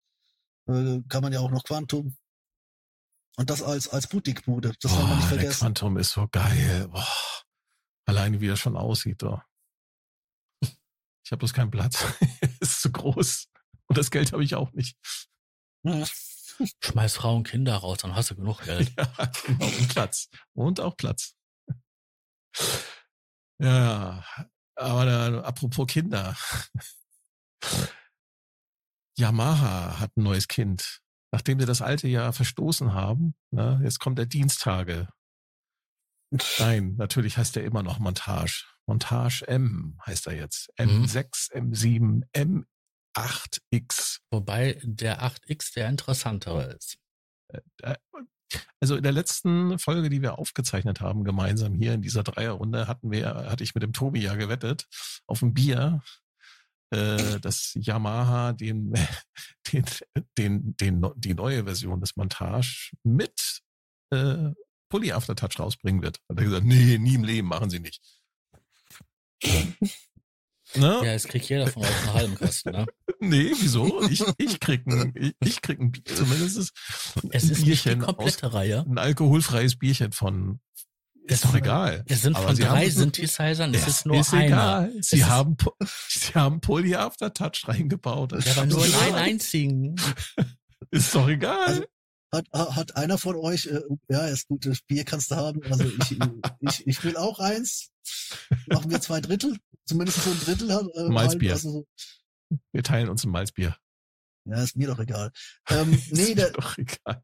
äh, 0.68 1.00
kann 1.10 1.22
man 1.22 1.34
ja 1.34 1.40
auch 1.40 1.52
noch 1.52 1.64
Quantum. 1.64 2.16
Und 3.36 3.50
das 3.50 3.64
als, 3.64 3.88
als 3.90 4.08
Boutique-Bude. 4.08 4.74
Das 4.80 4.92
soll 4.92 5.04
man 5.04 5.18
nicht 5.18 5.32
der 5.32 5.38
vergessen. 5.40 5.60
Quantum 5.60 5.98
ist 5.98 6.12
so 6.12 6.28
geil. 6.32 6.88
Boah. 6.90 7.08
Alleine 8.06 8.40
wie 8.42 8.48
er 8.48 8.58
schon 8.58 8.78
aussieht. 8.78 9.24
Oh. 9.24 9.40
Ich 11.26 11.32
habe 11.32 11.40
bloß 11.40 11.54
keinen 11.54 11.72
Platz. 11.72 12.06
ist 12.60 12.82
zu 12.82 12.92
groß. 12.92 13.48
Und 13.88 13.98
das 13.98 14.12
Geld 14.12 14.32
habe 14.34 14.44
ich 14.44 14.56
auch 14.56 14.72
nicht. 14.74 14.98
Schmeiß 16.84 17.16
Frauen 17.16 17.38
und 17.38 17.48
Kinder 17.48 17.76
raus, 17.76 18.00
dann 18.00 18.16
hast 18.16 18.32
du 18.32 18.36
genug 18.36 18.62
Geld. 18.66 18.94
Ja, 18.98 19.32
genau. 19.46 19.66
Und 19.66 19.90
Platz. 19.90 20.30
Und 20.54 20.80
auch 20.80 20.96
Platz. 20.96 21.36
Ja, 23.60 24.24
aber 24.76 25.06
da, 25.06 25.42
apropos 25.42 25.88
Kinder. 25.88 26.36
Yamaha 29.18 30.00
hat 30.00 30.16
ein 30.18 30.24
neues 30.24 30.48
Kind. 30.48 31.02
Nachdem 31.32 31.60
sie 31.60 31.66
das 31.66 31.82
alte 31.82 32.08
ja 32.08 32.32
verstoßen 32.32 32.94
haben, 32.94 33.36
na, 33.52 33.82
jetzt 33.82 34.00
kommt 34.00 34.20
der 34.20 34.26
Diensttage. 34.26 35.08
Nein, 36.60 36.96
natürlich 36.98 37.38
heißt 37.38 37.58
er 37.58 37.64
immer 37.64 37.84
noch 37.84 38.00
Montage. 38.00 38.66
Montage 38.88 39.48
M 39.48 40.00
heißt 40.06 40.28
er 40.28 40.36
jetzt. 40.36 40.70
Mhm. 40.80 41.04
M6, 41.06 41.52
M7, 41.54 42.66
M8X. 43.16 44.20
Wobei 44.32 44.80
der 44.84 45.22
8X 45.24 45.74
der 45.74 45.90
interessantere 45.90 46.74
ist. 46.74 46.98
Äh, 47.82 47.96
Also 48.80 48.96
in 48.96 49.04
der 49.04 49.12
letzten 49.14 49.80
Folge, 49.80 50.10
die 50.10 50.22
wir 50.22 50.38
aufgezeichnet 50.38 51.02
haben, 51.02 51.24
gemeinsam 51.24 51.74
hier 51.74 51.94
in 51.94 52.02
dieser 52.02 52.24
Dreierrunde, 52.24 52.88
hatten 52.88 53.12
wir, 53.12 53.34
hatte 53.50 53.64
ich 53.64 53.74
mit 53.74 53.82
dem 53.82 53.94
Tobi 53.94 54.22
ja 54.22 54.36
gewettet 54.36 54.86
auf 55.26 55.42
ein 55.42 55.54
Bier, 55.54 56.04
äh, 56.92 57.40
dass 57.40 57.72
Yamaha 57.76 58.54
den, 58.54 58.94
den, 59.72 59.86
den, 60.38 60.76
den, 60.78 61.06
die 61.16 61.34
neue 61.34 61.64
Version 61.64 62.00
des 62.00 62.16
Montage 62.16 62.92
mit 63.04 63.62
äh, 64.12 64.52
Pulli 64.90 65.12
Aftertouch 65.14 65.60
rausbringen 65.60 66.04
wird. 66.04 66.20
Hat 66.30 66.38
er 66.38 66.44
gesagt, 66.46 66.66
nee, 66.66 66.98
nie 67.00 67.16
im 67.16 67.24
Leben 67.24 67.48
machen 67.48 67.72
sie 67.72 67.80
nicht. 67.80 68.02
Ne? 70.76 71.02
Ja, 71.04 71.12
jetzt 71.12 71.30
kriegt 71.30 71.48
jeder 71.50 71.68
von 71.68 71.84
euch 71.84 71.98
einen 72.00 72.14
halben 72.14 72.36
Kasten. 72.36 72.72
Ne? 72.72 72.86
Nee, 73.20 73.52
wieso? 73.60 74.02
Ich, 74.10 74.24
ich 74.40 74.60
krieg 74.60 74.86
ein, 74.88 75.14
ich, 75.16 75.36
ich 75.40 75.62
krieg 75.62 75.80
ein 75.80 75.92
Bier, 75.92 76.04
zumindest 76.04 76.58
ist 76.58 76.74
Es 77.30 77.44
ist 77.44 77.66
nicht 77.66 77.86
die 77.86 77.98
komplette 78.00 78.52
Reihe. 78.54 78.84
ein 78.86 78.98
alkoholfreies 78.98 79.78
Bierchen 79.78 80.12
von. 80.14 80.60
Es- 81.28 81.36
Ist 81.36 81.46
doch 81.46 81.56
egal. 81.56 82.04
Es 82.08 82.24
sind 82.24 82.36
Aber 82.36 82.48
von 82.48 82.56
sie 82.56 82.64
drei 82.64 82.90
Synthesizern, 82.90 83.74
es 83.74 83.82
Ja, 83.82 83.88
ist 83.88 84.06
nur 84.08 84.18
ist 84.20 84.34
einer. 84.34 84.46
egal. 84.46 84.94
Sie 85.02 85.18
ist- 85.20 85.26
haben, 85.30 85.56
sie 86.10 86.34
haben 86.34 86.60
Poly 86.60 86.96
Aftertouch 86.96 87.68
reingebaut. 87.68 88.32
Ja, 88.32 88.38
aber 88.40 88.64
ist 88.66 88.74
nur 88.74 88.86
in 88.86 88.92
doch 88.92 89.02
einen 89.04 89.10
egal. 89.14 89.22
einzigen. 89.24 89.96
Ist 90.92 91.14
doch 91.16 91.28
egal. 91.30 91.66
Also- 91.68 91.84
Hat, 92.34 92.48
ha- 92.52 92.76
hat 92.76 92.96
einer 92.98 93.18
von 93.20 93.36
euch, 93.36 93.68
äh, 93.68 93.80
ja, 94.10 94.26
ist 94.28 94.48
gut, 94.48 94.66
das 94.66 94.82
Bier 94.82 95.06
kannst 95.06 95.30
du 95.32 95.36
haben. 95.36 95.62
Also 95.72 95.86
ich, 95.86 96.18
ich, 96.62 96.88
ich 96.88 97.04
will 97.04 97.16
auch 97.16 97.40
eins. 97.40 97.90
Machen 98.68 98.90
wir 98.92 99.02
zwei 99.02 99.22
Drittel. 99.22 99.58
Zumindest 99.86 100.24
so 100.24 100.32
ein 100.32 100.40
Drittel. 100.40 100.74
hat, 100.74 100.86
Äh, 100.96 101.04
Malzbier. 101.10 101.54
Also, 101.54 101.70
so- 102.50 102.58
Wir 102.72 102.84
teilen 102.84 103.10
uns 103.10 103.24
ein 103.24 103.32
Malzbier. 103.32 103.76
ja, 104.46 104.64
ist 104.64 104.76
mir 104.78 104.88
doch 104.88 105.00
egal. 105.00 105.32
Ähm, 105.70 106.02
nee, 106.12 106.36
der, 106.36 106.52
doch 106.52 106.78
egal. 106.78 107.22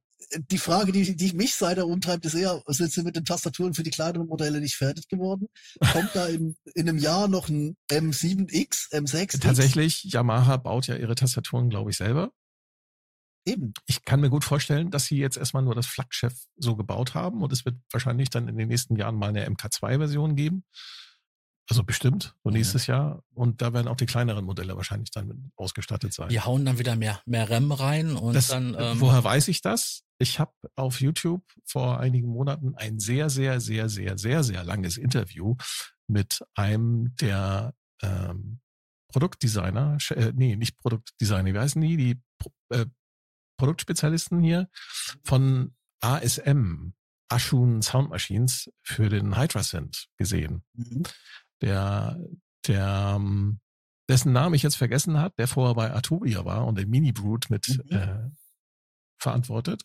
die 0.50 0.58
Frage, 0.58 0.92
die, 0.92 1.16
die 1.16 1.34
mich 1.34 1.56
seither 1.56 1.88
umtreibt, 1.88 2.26
ist 2.26 2.34
eher, 2.34 2.62
sind 2.68 2.92
sie 2.92 3.04
mit 3.04 3.16
den 3.16 3.26
Tastaturen 3.26 3.74
für 3.74 3.84
die 3.84 3.90
kleineren 3.92 4.28
Modelle 4.28 4.60
nicht 4.60 4.76
fertig 4.76 5.08
geworden? 5.08 5.48
Kommt 5.92 6.12
da 6.14 6.28
in, 6.28 6.56
in 6.76 6.90
einem 6.90 6.98
Jahr 6.98 7.28
noch 7.28 7.48
ein 7.50 7.78
M7X, 7.92 8.92
M6X? 8.92 9.40
Tatsächlich, 9.40 10.04
Yamaha 10.04 10.58
baut 10.58 10.88
ja 10.88 10.96
ihre 10.98 11.16
Tastaturen, 11.16 11.70
glaube 11.70 11.92
ich, 11.92 11.98
selber. 11.98 12.32
Eben. 13.46 13.74
Ich 13.88 14.04
kann 14.06 14.20
mir 14.20 14.30
gut 14.30 14.44
vorstellen, 14.44 14.92
dass 14.92 15.06
sie 15.06 15.18
jetzt 15.18 15.38
erstmal 15.38 15.64
nur 15.64 15.76
das 15.76 15.88
Flaggschiff 15.88 16.34
so 16.58 16.76
gebaut 16.76 17.14
haben 17.16 17.42
und 17.42 17.52
es 17.54 17.66
wird 17.66 17.78
wahrscheinlich 17.92 18.30
dann 18.30 18.48
in 18.48 18.58
den 18.58 18.68
nächsten 18.68 18.96
Jahren 18.96 19.16
mal 19.16 19.30
eine 19.30 19.48
MK2-Version 19.50 20.36
geben. 20.36 20.64
Also 21.70 21.84
bestimmt, 21.84 22.36
so 22.44 22.50
Ja. 22.50 22.58
nächstes 22.58 22.88
Jahr. 22.88 23.24
Und 23.36 23.62
da 23.62 23.74
werden 23.74 23.88
auch 23.88 23.96
die 23.96 24.08
kleineren 24.08 24.44
Modelle 24.44 24.76
wahrscheinlich 24.76 25.12
dann 25.12 25.52
ausgestattet 25.56 26.14
sein. 26.14 26.30
Die 26.30 26.42
hauen 26.42 26.66
dann 26.66 26.80
wieder 26.80 26.96
mehr, 26.96 27.22
mehr 27.26 27.50
RAM 27.50 27.72
rein 27.72 28.16
und 28.16 28.34
Das, 28.34 28.48
dann. 28.48 28.76
Ähm, 28.78 29.00
woher 29.00 29.24
weiß 29.24 29.48
ich 29.50 29.62
das? 29.62 30.02
Ich 30.18 30.40
habe 30.40 30.52
auf 30.76 31.00
YouTube 31.00 31.44
vor 31.66 32.00
einigen 32.00 32.28
Monaten 32.28 32.74
ein 32.76 33.00
sehr, 33.00 33.30
sehr, 33.30 33.62
sehr, 33.62 33.88
sehr, 33.88 34.18
sehr, 34.18 34.44
sehr 34.44 34.64
langes 34.64 34.98
Interview 34.98 35.56
mit 36.08 36.44
einem 36.56 37.16
der 37.18 37.76
ähm, 38.02 38.60
Produktdesigner, 39.10 39.98
äh, 40.10 40.32
nee, 40.36 40.56
nicht 40.56 40.78
Produktdesigner, 40.80 41.54
wie 41.54 41.60
heißen 41.60 41.82
die? 41.82 41.98
Die 41.98 42.22
äh, 42.70 42.86
Produktspezialisten 43.60 44.40
hier 44.42 44.70
von 45.24 45.76
ASM, 46.02 46.94
Ashun 47.30 47.82
Sound 47.84 48.10
Machines, 48.10 48.72
für 48.82 49.10
den 49.10 49.38
Hydra 49.38 49.62
Synth 49.64 50.08
gesehen 50.18 50.64
Mhm. 50.74 51.04
der, 51.62 52.18
der, 52.68 53.14
ähm, 53.18 53.60
dessen 54.10 54.32
Namen 54.32 54.56
ich 54.56 54.64
jetzt 54.64 54.78
vergessen 54.78 55.20
hat, 55.20 55.38
der 55.38 55.48
vorher 55.48 55.76
bei 55.76 55.92
Arturia 55.94 56.46
war 56.46 56.66
und 56.66 56.78
den 56.80 56.90
Mini 56.90 57.12
Brute 57.12 57.52
mit 57.52 57.68
Mhm. 57.86 57.96
äh, 57.98 58.30
verantwortet. 59.22 59.84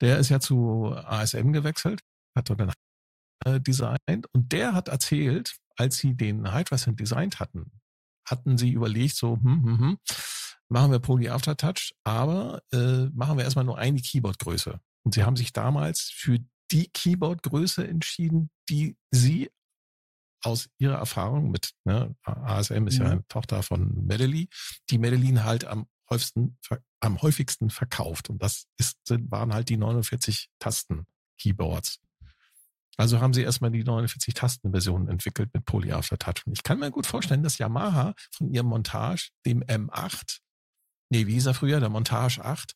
Der 0.00 0.18
ist 0.18 0.28
ja 0.28 0.38
zu 0.38 0.92
ASM 0.94 1.52
gewechselt, 1.52 2.00
hat 2.36 2.50
dort 2.50 2.60
dann 2.60 2.72
äh, 3.46 3.60
designt 3.60 4.26
und 4.32 4.52
der 4.52 4.74
hat 4.74 4.88
erzählt, 4.88 5.56
als 5.76 5.96
sie 5.96 6.14
den 6.14 6.52
Hydra 6.54 6.76
Synth 6.78 7.00
designt 7.00 7.40
hatten, 7.40 7.72
hatten 8.28 8.58
sie 8.58 8.70
überlegt, 8.72 9.16
so, 9.16 9.36
hm, 9.36 9.64
hm, 9.64 9.78
hm, 9.78 9.98
machen 10.68 10.90
wir 10.92 10.98
Poly 10.98 11.28
Aftertouch, 11.28 11.92
aber 12.04 12.62
äh, 12.72 13.06
machen 13.12 13.36
wir 13.38 13.44
erstmal 13.44 13.64
nur 13.64 13.78
eine 13.78 14.00
Keyboardgröße. 14.00 14.80
Und 15.04 15.14
sie 15.14 15.24
haben 15.24 15.36
sich 15.36 15.52
damals 15.52 16.10
für 16.14 16.38
die 16.70 16.88
Keyboardgröße 16.88 17.86
entschieden, 17.86 18.50
die 18.68 18.96
sie 19.10 19.50
aus 20.42 20.68
ihrer 20.78 20.96
Erfahrung 20.96 21.50
mit, 21.50 21.72
ne, 21.84 22.14
ASM 22.22 22.86
ist 22.86 22.98
ja 22.98 23.04
Mhm. 23.04 23.10
eine 23.10 23.26
Tochter 23.28 23.62
von 23.62 24.06
Medellin, 24.06 24.48
die 24.90 24.98
Medellin 24.98 25.44
halt 25.44 25.64
am 25.64 25.86
häufigsten, 26.10 26.58
am 27.00 27.22
häufigsten 27.22 27.70
verkauft. 27.70 28.28
Und 28.30 28.42
das 28.42 28.66
ist, 28.78 28.98
waren 29.08 29.54
halt 29.54 29.68
die 29.68 29.76
49 29.76 30.48
Tasten 30.58 31.06
Keyboards. 31.38 31.98
Also 32.96 33.20
haben 33.20 33.32
sie 33.34 33.42
erstmal 33.42 33.70
die 33.70 33.82
49 33.82 34.34
Tastenversion 34.34 35.08
entwickelt 35.08 35.50
mit 35.52 35.64
Poly 35.64 35.92
Aftertouch. 35.92 36.46
Und 36.46 36.52
ich 36.52 36.62
kann 36.62 36.78
mir 36.78 36.90
gut 36.90 37.06
vorstellen, 37.06 37.42
dass 37.42 37.58
Yamaha 37.58 38.14
von 38.30 38.48
ihrem 38.52 38.66
Montage, 38.66 39.30
dem 39.44 39.62
M8, 39.64 40.38
nee, 41.10 41.26
wie 41.26 41.32
hieß 41.34 41.46
er 41.46 41.54
früher, 41.54 41.80
der 41.80 41.88
Montage 41.90 42.44
8, 42.44 42.74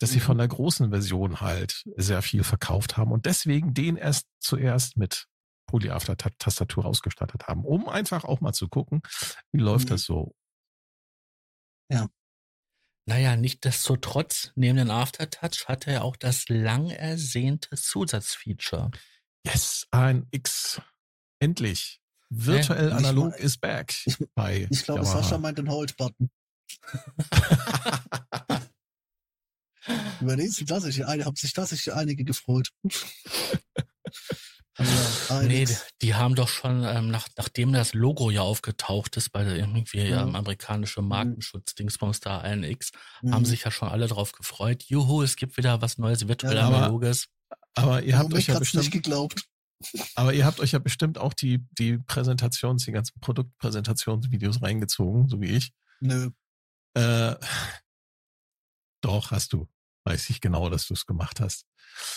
dass 0.00 0.10
sie 0.10 0.18
Mhm. 0.18 0.22
von 0.22 0.38
der 0.38 0.48
großen 0.48 0.90
Version 0.90 1.40
halt 1.40 1.84
sehr 1.96 2.22
viel 2.22 2.44
verkauft 2.44 2.96
haben 2.96 3.12
und 3.12 3.26
deswegen 3.26 3.74
den 3.74 3.96
erst 3.96 4.26
zuerst 4.40 4.96
mit 4.96 5.26
Poly 5.66 5.90
Aftertouch 5.90 6.32
Tastatur 6.38 6.84
ausgestattet 6.84 7.46
haben, 7.48 7.64
um 7.64 7.88
einfach 7.88 8.24
auch 8.24 8.40
mal 8.40 8.52
zu 8.52 8.68
gucken, 8.68 9.00
wie 9.52 9.60
läuft 9.60 9.86
Mhm. 9.86 9.90
das 9.90 10.02
so. 10.04 10.34
Naja, 13.06 13.36
nichtsdestotrotz, 13.36 14.50
neben 14.54 14.78
dem 14.78 14.90
Aftertouch 14.90 15.68
hatte 15.68 15.90
er 15.90 16.04
auch 16.04 16.16
das 16.16 16.48
lang 16.48 16.88
ersehnte 16.88 17.76
Zusatzfeature. 17.76 18.90
Yes, 19.46 19.86
ein 19.90 20.26
X. 20.30 20.80
Endlich. 21.38 22.00
Virtuell 22.30 22.88
Ja, 22.88 22.96
analog 22.96 23.34
ich- 23.36 23.44
is 23.44 23.58
back 23.58 23.94
ich- 24.06 24.16
bei 24.34 24.66
Ich 24.70 24.84
glaube, 24.84 25.02
Yamaha. 25.02 25.22
Sascha 25.22 25.36
meint 25.36 25.58
den 25.58 25.68
Hold-Button. 25.68 26.30
Über 30.20 30.36
den 30.36 30.50
sind 30.50 30.68
tatsächlich, 30.68 31.06
ein- 31.06 31.24
haben 31.24 31.36
sich 31.36 31.52
tatsächlich 31.52 31.94
einige 31.94 32.24
gefreut. 32.24 32.70
Ja, 35.28 35.40
Nee, 35.42 35.68
die, 36.02 36.14
haben 36.16 36.34
doch 36.34 36.48
schon, 36.48 36.82
ähm, 36.84 37.08
nach, 37.08 37.28
nachdem 37.36 37.72
das 37.72 37.94
Logo 37.94 38.30
ja 38.30 38.40
aufgetaucht 38.42 39.16
ist 39.16 39.30
bei 39.30 39.44
der 39.44 39.54
irgendwie 39.54 40.00
Ja. 40.00 40.22
ähm, 40.24 40.34
amerikanische 40.34 41.00
Markenschutz-Dingsbums 41.00 42.18
da 42.18 42.38
ANX, 42.40 42.90
Mhm. 43.22 43.34
haben 43.34 43.44
sich 43.44 43.62
ja 43.62 43.70
schon 43.70 43.88
alle 43.88 44.08
drauf 44.08 44.32
gefreut. 44.32 44.82
Juhu, 44.88 45.22
es 45.22 45.36
gibt 45.36 45.56
wieder 45.56 45.80
was 45.80 45.96
Neues, 45.98 46.26
virtuell 46.26 46.56
Ja, 46.56 46.66
aber- 46.66 46.78
analoges. 46.78 47.28
Aber 47.74 48.02
ihr 48.02 48.18
habt 48.18 48.34
euch 48.34 48.48
ja 48.48 48.54
hat's 48.56 48.74
nicht 48.74 48.90
bestimmt, 48.90 49.04
geglaubt. 49.04 49.44
aber 50.16 50.34
ihr 50.34 50.44
habt 50.44 50.58
euch 50.58 50.72
ja 50.72 50.80
bestimmt 50.80 51.18
auch 51.18 51.34
die, 51.34 51.64
die 51.78 51.98
Präsentations, 51.98 52.84
die 52.84 52.90
ganzen 52.92 53.20
Produktpräsentationsvideos 53.20 54.60
reingezogen, 54.60 55.28
so 55.28 55.40
wie 55.40 55.50
ich. 55.50 55.72
Nö. 56.00 56.30
Äh, 56.94 57.36
doch, 59.02 59.30
hast 59.30 59.52
du. 59.52 59.68
Weiß 60.06 60.28
ich 60.30 60.40
genau, 60.40 60.68
dass 60.68 60.86
du 60.86 60.94
es 60.94 61.06
gemacht 61.06 61.40
hast. 61.40 61.66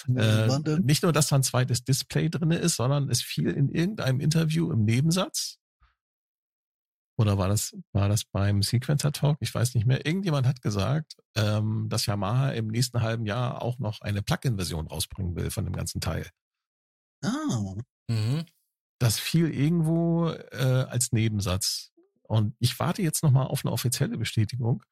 Nö, 0.08 0.22
Äh, 0.22 0.80
nicht 0.80 1.04
nur, 1.04 1.14
dass 1.14 1.28
da 1.28 1.38
ein 1.38 1.44
zweites 1.44 1.84
Display 1.84 2.30
drinne 2.30 2.58
ist, 2.58 2.76
sondern 2.76 3.10
es 3.10 3.22
fiel 3.22 3.50
in 3.50 3.70
irgendeinem 3.70 4.20
Interview 4.20 4.72
im 4.72 4.84
Nebensatz. 4.84 5.58
Oder 7.20 7.38
war 7.38 7.48
das, 7.48 7.76
war 7.94 8.10
das 8.10 8.26
beim 8.26 8.62
Sequencer 8.62 9.12
Talk? 9.12 9.38
Ich 9.40 9.54
weiß 9.54 9.74
nicht 9.74 9.88
mehr. 9.88 10.06
Irgendjemand 10.06 10.46
hat 10.46 10.62
gesagt, 10.62 11.16
ähm, 11.36 11.88
dass 11.90 12.06
Yamaha 12.06 12.52
im 12.52 12.68
nächsten 12.68 13.02
halben 13.02 13.26
Jahr 13.26 13.62
auch 13.62 13.80
noch 13.80 14.02
eine 14.02 14.22
Plug-in-Version 14.22 14.88
rausbringen 14.88 15.36
will 15.36 15.50
von 15.50 15.66
dem 15.66 15.74
ganzen 15.74 16.02
Teil. 16.02 16.30
Ah, 17.24 17.76
Mhm. 18.10 18.46
Das 19.00 19.20
fiel 19.20 19.54
irgendwo 19.54 20.30
äh, 20.30 20.86
als 20.88 21.12
Nebensatz. 21.12 21.92
Und 22.28 22.56
ich 22.60 22.80
warte 22.80 23.02
jetzt 23.02 23.24
nochmal 23.24 23.48
auf 23.48 23.64
eine 23.66 23.72
offizielle 23.72 24.18
Bestätigung. 24.18 24.84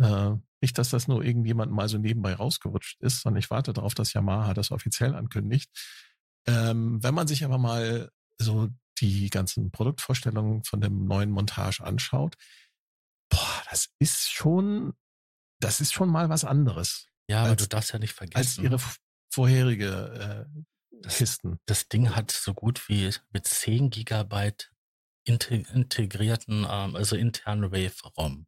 Äh, 0.00 0.32
nicht, 0.60 0.76
dass 0.78 0.90
das 0.90 1.08
nur 1.08 1.24
irgendjemand 1.24 1.72
mal 1.72 1.88
so 1.88 1.98
nebenbei 1.98 2.34
rausgerutscht 2.34 3.00
ist, 3.00 3.22
sondern 3.22 3.38
ich 3.38 3.50
warte 3.50 3.72
darauf, 3.72 3.94
dass 3.94 4.12
Yamaha 4.12 4.54
das 4.54 4.70
offiziell 4.70 5.14
ankündigt. 5.14 5.70
Ähm, 6.46 7.02
wenn 7.02 7.14
man 7.14 7.26
sich 7.28 7.44
aber 7.44 7.58
mal 7.58 8.10
so 8.38 8.68
die 9.00 9.30
ganzen 9.30 9.70
Produktvorstellungen 9.70 10.64
von 10.64 10.80
dem 10.80 11.04
neuen 11.06 11.30
Montage 11.30 11.82
anschaut, 11.84 12.36
boah, 13.30 13.62
das 13.70 13.88
ist 13.98 14.30
schon, 14.30 14.94
das 15.60 15.80
ist 15.80 15.92
schon 15.92 16.08
mal 16.10 16.28
was 16.28 16.44
anderes 16.44 17.06
Ja, 17.28 17.40
aber 17.42 17.50
Als- 17.50 17.62
du 17.62 17.68
darfst 17.68 17.92
ja 17.92 17.98
nicht 17.98 18.10
als 18.12 18.16
vergessen, 18.32 18.64
ihre 18.64 18.78
v- 18.78 18.96
vorherige 19.32 20.46
äh, 20.56 20.62
Das- 21.02 21.16
Kisten. 21.18 21.58
das 21.66 21.88
Ding 21.88 22.14
hat 22.16 22.30
so 22.30 22.52
gut 22.54 22.88
wie 22.88 23.14
mit 23.32 23.46
10 23.46 23.90
Gigabyte 23.90 24.70
integrierten, 25.30 26.66
ähm, 26.68 26.96
also 26.96 27.16
internen 27.16 27.70
Wave-ROM. 27.72 28.46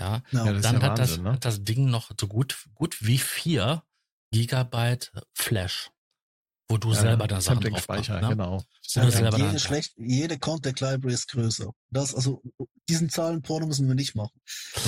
Ja, 0.00 0.22
ja. 0.32 0.44
Ja, 0.46 0.52
das 0.52 0.62
dann 0.62 0.80
ja 0.80 0.82
hat, 0.82 0.98
das, 0.98 1.10
Wahnsinn, 1.10 1.24
ne? 1.24 1.32
hat 1.32 1.44
das 1.44 1.62
Ding 1.62 1.86
noch 1.90 2.10
so 2.18 2.26
gut, 2.26 2.64
gut 2.74 2.96
wie 3.00 3.18
4 3.18 3.82
Gigabyte 4.32 5.12
Flash, 5.34 5.90
wo 6.68 6.78
du 6.78 6.92
Ja, 6.92 7.00
selber 7.00 7.26
dann 7.26 7.40
Sachen 7.40 7.60
drauf 7.60 7.86
machst, 7.88 8.08
ne? 8.08 8.20
genau. 8.28 8.62
Selber 8.82 9.36
jede, 9.36 9.58
schlecht, 9.58 9.92
jede 9.98 10.38
Contact 10.38 10.80
Library 10.80 11.14
ist 11.14 11.28
größer. 11.28 11.70
Das, 11.90 12.14
also, 12.14 12.42
diesen 12.88 13.10
Zahlenporno 13.10 13.66
müssen 13.66 13.86
wir 13.88 13.94
nicht 13.94 14.14
machen. 14.14 14.40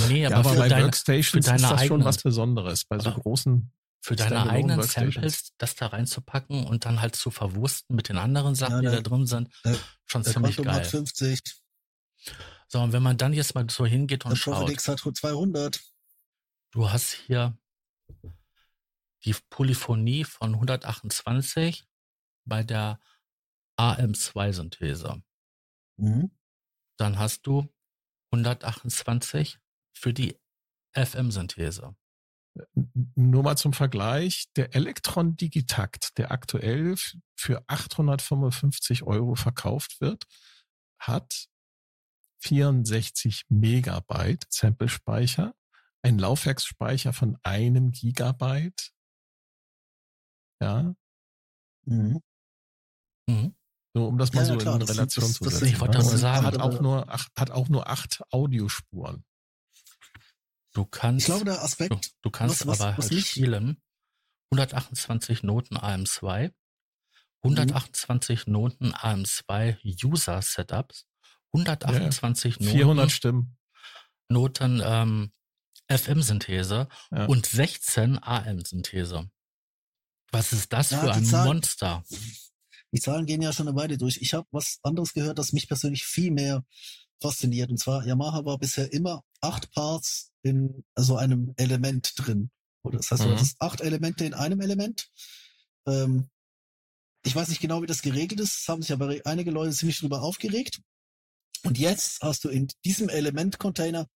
Nee, 0.07 0.21
Ja, 0.23 0.29
aber, 0.29 0.37
aber 0.37 0.49
für, 0.51 0.55
bei 0.59 0.69
deine, 0.69 0.85
Workstations 0.85 1.45
ist 1.47 1.47
das 1.51 1.61
schon 1.61 1.77
eigenen- 1.79 2.05
was 2.05 2.17
Besonderes. 2.23 2.85
Bei 2.85 2.97
so 2.99 3.09
Aber 3.09 3.21
großen, 3.21 3.71
für 4.05 4.15
deine 4.17 4.49
eigenen. 4.49 4.81
Samples 4.83 5.53
das 5.57 5.75
da 5.75 5.87
reinzupacken 5.87 6.65
und 6.67 6.83
dann 6.85 6.99
halt 7.01 7.15
zu 7.15 7.31
verwursten 7.31 7.95
mit 7.95 8.09
den 8.09 8.17
anderen 8.17 8.53
Sachen, 8.53 8.73
Ja, 8.73 8.79
die 8.81 8.87
der- 8.87 9.01
da 9.01 9.09
drin 9.09 9.25
sind, 9.25 9.49
der- 9.63 9.77
schon 10.05 10.23
Der 10.23 10.33
ziemlich 10.33 10.55
Quantum 10.57 10.73
geil. 10.73 10.85
50, 10.85 11.39
So, 12.67 12.81
und 12.81 12.91
wenn 12.91 13.03
man 13.03 13.17
dann 13.17 13.33
jetzt 13.33 13.55
mal 13.55 13.69
so 13.69 13.85
hingeht 13.85 14.23
der 14.23 14.31
und 14.31 14.41
Prophet 14.41 14.59
schaut, 14.61 14.69
X 14.71 14.87
hat 14.89 14.99
200. 14.99 15.79
du 16.71 16.89
hast 16.89 17.13
hier 17.13 17.57
die 19.25 19.35
Polyphonie 19.49 20.25
von 20.25 20.53
128 20.55 21.85
bei 22.45 22.63
der 22.63 22.99
AM2-Synthese. 23.79 25.23
Mhm. 25.97 26.31
Dann 26.97 27.17
hast 27.19 27.47
du 27.47 27.69
128 28.31 29.59
für 29.93 30.13
die 30.13 30.37
FM-Synthese. 30.93 31.95
Nur 33.15 33.43
mal 33.43 33.57
zum 33.57 33.73
Vergleich, 33.73 34.45
der 34.55 34.75
Elektron 34.75 35.35
Digitakt, 35.35 36.17
der 36.17 36.31
aktuell 36.31 36.95
für 37.35 37.63
855 37.67 39.03
Euro 39.03 39.35
verkauft 39.35 39.99
wird, 40.01 40.25
hat 40.99 41.47
64 42.41 43.45
Megabyte 43.49 44.45
Samplespeicher, 44.49 45.55
ein 46.03 46.19
Laufwerksspeicher 46.19 47.13
von 47.13 47.37
einem 47.43 47.91
Gigabyte. 47.91 48.91
Ja, 50.61 50.93
Mhm. 51.85 52.21
Mhm. 53.27 53.55
so 53.93 54.07
um 54.07 54.17
das 54.17 54.31
mal 54.33 54.41
Ja, 54.41 54.45
so 54.45 54.57
klar, 54.57 54.75
in 54.75 54.79
das 54.81 54.89
Relation 54.89 55.25
das- 55.25 55.33
zu 55.33 55.43
das 55.43 55.53
setzen. 55.53 55.65
sind- 55.65 55.73
ich 55.75 55.79
wollte 55.81 55.97
ne? 55.97 56.03
Und 56.03 56.17
sagen, 56.17 56.45
hat 56.45 56.57
auch 56.59 56.79
nur 56.81 57.09
acht, 57.09 57.31
hat 57.37 57.51
auch 57.51 57.69
nur 57.69 57.87
acht 57.87 58.21
Audiospuren. 58.31 59.25
Du 60.73 60.85
kannst, 60.85 61.21
Ich 61.21 61.25
glaube, 61.27 61.45
der 61.45 61.55
du, 61.55 61.61
Aspekt, 61.61 62.11
du 62.21 62.31
kannst 62.31 62.61
was- 62.61 62.67
was- 62.79 62.81
aber 62.81 62.97
was 62.97 63.09
halt 63.11 63.25
spielen 63.25 63.81
128 64.51 65.43
Noten 65.43 65.77
AM2, 65.77 66.51
128 67.43 68.47
Noten 68.47 68.93
AM2 68.93 69.77
User 70.03 70.41
Setups, 70.41 71.05
128 71.53 72.59
Noten 72.59 72.71
400 72.71 73.11
Stimmen. 73.11 73.57
Noten 74.29 74.81
ähm, 74.83 75.31
FM-Synthese 75.89 76.87
Ja. 77.11 77.25
und 77.25 77.45
16 77.45 78.17
AM-Synthese. 78.23 79.29
Was 80.31 80.53
ist 80.53 80.71
das 80.73 80.91
Ja, 80.91 80.99
für 81.01 81.11
ein 81.11 81.25
Zahl- 81.25 81.45
Monster? 81.45 82.03
die 82.91 82.99
Zahlen 82.99 83.25
gehen 83.25 83.41
ja 83.41 83.51
schon 83.53 83.67
eine 83.67 83.77
Weile 83.77 83.97
durch. 83.97 84.17
Ich 84.21 84.33
habe 84.33 84.47
was 84.51 84.79
anderes 84.83 85.13
gehört, 85.13 85.37
das 85.37 85.51
mich 85.53 85.67
persönlich 85.67 86.05
viel 86.05 86.31
mehr 86.31 86.63
fasziniert. 87.21 87.69
Und 87.69 87.77
zwar, 87.79 88.05
Yamaha 88.05 88.45
war 88.45 88.57
bisher 88.57 88.91
immer 88.93 89.23
acht 89.43 89.71
Parts 89.71 90.31
in 90.43 90.83
also 90.95 91.15
einem 91.17 91.53
Element 91.57 92.13
drin. 92.17 92.49
Oder 92.83 92.97
das 92.97 93.11
heißt, 93.11 93.23
du 93.23 93.27
Mhm. 93.29 93.33
hattest 93.33 93.55
acht 93.61 93.81
Elemente 93.81 94.25
in 94.25 94.33
einem 94.33 94.61
Element. 94.61 95.09
Ähm, 95.87 96.29
ich 97.25 97.35
weiß 97.35 97.47
nicht 97.49 97.61
genau, 97.61 97.81
wie 97.81 97.87
das 97.87 98.01
geregelt 98.01 98.39
ist. 98.41 98.61
Es 98.61 98.67
haben 98.67 98.81
sich 98.81 98.91
aber 98.91 99.15
einige 99.25 99.51
Leute 99.51 99.71
ziemlich 99.73 99.99
drüber 99.99 100.21
aufgeregt. 100.21 100.81
Und 101.63 101.77
jetzt 101.77 102.21
hast 102.21 102.43
du 102.43 102.49
in 102.49 102.67
diesem 102.83 103.07
Element-Container 103.09 104.07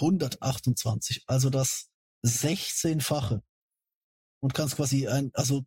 128, 0.00 1.24
also 1.26 1.50
das 1.50 1.88
16-fache. 2.24 3.42
Und 4.40 4.54
kannst 4.54 4.76
quasi 4.76 5.08
ein, 5.08 5.30
also 5.34 5.64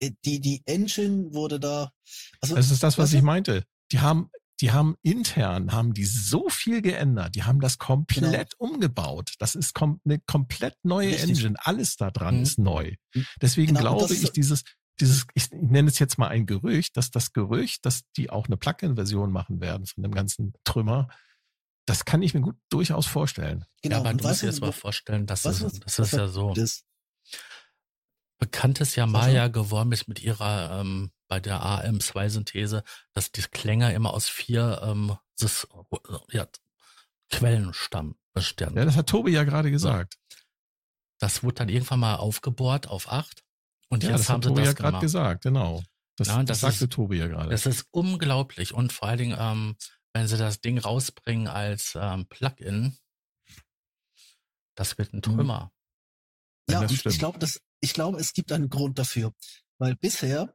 äh, 0.00 0.10
die, 0.24 0.40
die 0.40 0.62
Engine 0.66 1.32
wurde 1.32 1.58
da, 1.60 1.90
also 2.40 2.54
Das 2.56 2.70
ist 2.70 2.82
das, 2.82 2.98
was 2.98 3.12
ich 3.12 3.20
du? 3.20 3.26
meinte. 3.26 3.64
Die 3.92 4.00
haben, 4.00 4.30
die 4.60 4.72
haben 4.72 4.96
intern, 5.02 5.72
haben 5.72 5.92
die 5.92 6.04
so 6.06 6.48
viel 6.48 6.80
geändert. 6.82 7.34
Die 7.34 7.42
haben 7.44 7.60
das 7.60 7.78
komplett 7.78 8.54
umgebaut. 8.58 9.34
Das 9.38 9.54
ist 9.54 9.74
kom 9.74 10.00
eine 10.04 10.18
komplett 10.20 10.76
neue 10.82 11.08
Genau. 11.10 11.16
Richtig. 11.18 11.38
Engine. 11.38 11.56
Alles 11.66 11.96
da 11.96 12.10
dran 12.10 12.36
Mhm. 12.38 12.42
ist 12.42 12.58
neu. 12.58 12.94
Deswegen 13.40 13.68
Genau, 13.74 13.80
glaube 13.80 14.02
das 14.02 14.10
ist- 14.12 14.22
ich, 14.24 14.32
dieses, 14.32 14.64
dieses, 14.98 15.26
ich 15.34 15.50
nenne 15.50 15.88
es 15.90 15.98
jetzt 15.98 16.16
mal 16.16 16.28
ein 16.28 16.46
Gerücht, 16.46 16.96
dass 16.96 17.10
das 17.10 17.32
Gerücht, 17.34 17.84
dass 17.84 18.02
die 18.16 18.30
auch 18.30 18.46
eine 18.46 18.56
Plugin-Version 18.56 19.30
machen 19.30 19.60
werden 19.60 19.84
von 19.86 20.02
dem 20.02 20.12
ganzen 20.12 20.54
Trümmer, 20.64 21.08
das 21.84 22.06
kann 22.06 22.22
ich 22.22 22.32
mir 22.32 22.40
gut 22.40 22.56
durchaus 22.70 23.06
vorstellen. 23.06 23.64
genau. 23.82 23.96
ja, 23.96 24.00
aber 24.00 24.10
und 24.10 24.22
du 24.24 24.26
musst 24.28 24.40
dir 24.42 24.46
jetzt 24.46 24.60
mal 24.62 24.72
vorstellen, 24.72 25.26
das 25.26 25.44
ist, 25.44 25.62
das 25.62 25.98
was 25.98 25.98
ist 25.98 26.12
ja 26.12 26.28
so. 26.28 26.54
das, 26.54 26.82
Bekannt 28.38 28.80
ist 28.80 28.96
ja 28.96 29.04
Sag 29.04 29.12
Maya 29.12 29.48
geworden 29.48 29.92
ist 29.92 30.08
mit 30.08 30.20
ihrer, 30.22 30.80
ähm, 30.80 31.10
bei 31.28 31.40
der 31.40 31.60
AM2-Synthese, 31.62 32.82
dass 33.12 33.32
die 33.32 33.42
Klänge 33.42 33.92
immer 33.92 34.12
aus 34.14 34.28
vier 34.28 34.80
ähm, 34.82 35.16
Sys- 35.38 35.66
ja, 36.30 36.46
Quellen 37.30 37.74
stammen, 37.74 38.16
bestehen. 38.32 38.76
Ja, 38.76 38.84
das 38.84 38.96
hat 38.96 39.08
Tobi 39.08 39.32
ja 39.32 39.44
gerade 39.44 39.70
gesagt. 39.70 40.18
Das 41.18 41.42
wurde 41.42 41.54
dann 41.54 41.68
irgendwann 41.68 42.00
mal 42.00 42.16
aufgebohrt 42.16 42.88
auf 42.88 43.10
acht. 43.10 43.42
Und 43.88 44.02
Ja, 44.02 44.10
jetzt 44.10 44.20
das 44.20 44.28
haben 44.28 44.36
hat 44.36 44.42
sie 44.44 44.48
Tobi 44.50 44.60
ja 44.60 44.66
das 44.66 44.74
gerade 44.76 44.88
gemacht. 44.90 45.02
gesagt, 45.02 45.42
genau. 45.44 45.82
Das, 46.16 46.28
Ja, 46.28 46.38
das, 46.42 46.46
das 46.46 46.60
sagte 46.60 46.84
ist- 46.84 46.92
Tobi 46.92 47.16
ja 47.18 47.26
gerade. 47.26 47.50
Das 47.50 47.66
ist 47.66 47.86
unglaublich. 47.90 48.72
Und 48.74 48.92
vor 48.92 49.08
allen 49.08 49.18
Dingen, 49.18 49.36
ähm, 49.38 49.76
wenn 50.12 50.28
sie 50.28 50.36
das 50.38 50.60
Ding 50.60 50.78
rausbringen 50.78 51.46
als 51.48 51.92
ähm, 51.94 52.26
Plugin, 52.26 52.96
das 54.74 54.96
wird 54.98 55.12
ein 55.12 55.22
Trümmer. 55.22 55.72
ja, 56.70 56.80
das 56.82 56.94
stimmt. 56.94 57.14
ich 57.14 57.18
glaube, 57.18 57.38
das, 57.38 57.60
ich 57.80 57.94
glaube, 57.94 58.18
es 58.18 58.32
gibt 58.32 58.52
einen 58.52 58.68
Grund 58.68 58.98
dafür. 58.98 59.32
Weil 59.78 59.94
bisher 59.96 60.54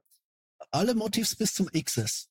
alle 0.71 0.95
Motivs 0.95 1.35
bis 1.35 1.53
zum 1.53 1.67
XS 1.67 2.29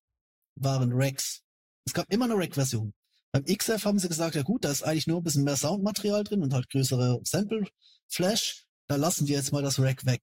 waren 0.56 0.90
Racks. 0.92 1.42
Es 1.86 1.92
gab 1.94 2.10
immer 2.12 2.26
eine 2.26 2.36
Rack-Version. 2.36 2.92
Beim 3.32 3.44
XF 3.44 3.84
haben 3.84 3.98
sie 3.98 4.08
gesagt, 4.08 4.34
ja 4.34 4.42
gut, 4.42 4.64
da 4.64 4.70
ist 4.70 4.82
eigentlich 4.82 5.06
nur 5.06 5.18
ein 5.20 5.22
bisschen 5.24 5.44
mehr 5.44 5.56
Soundmaterial 5.56 6.24
drin 6.24 6.42
und 6.42 6.52
halt 6.52 6.68
größere 6.70 7.20
Sample-Flash. 7.24 8.66
Da 8.88 8.96
lassen 8.96 9.28
wir 9.28 9.36
jetzt 9.36 9.52
mal 9.52 9.62
das 9.62 9.78
Rack 9.78 10.04
weg. 10.04 10.22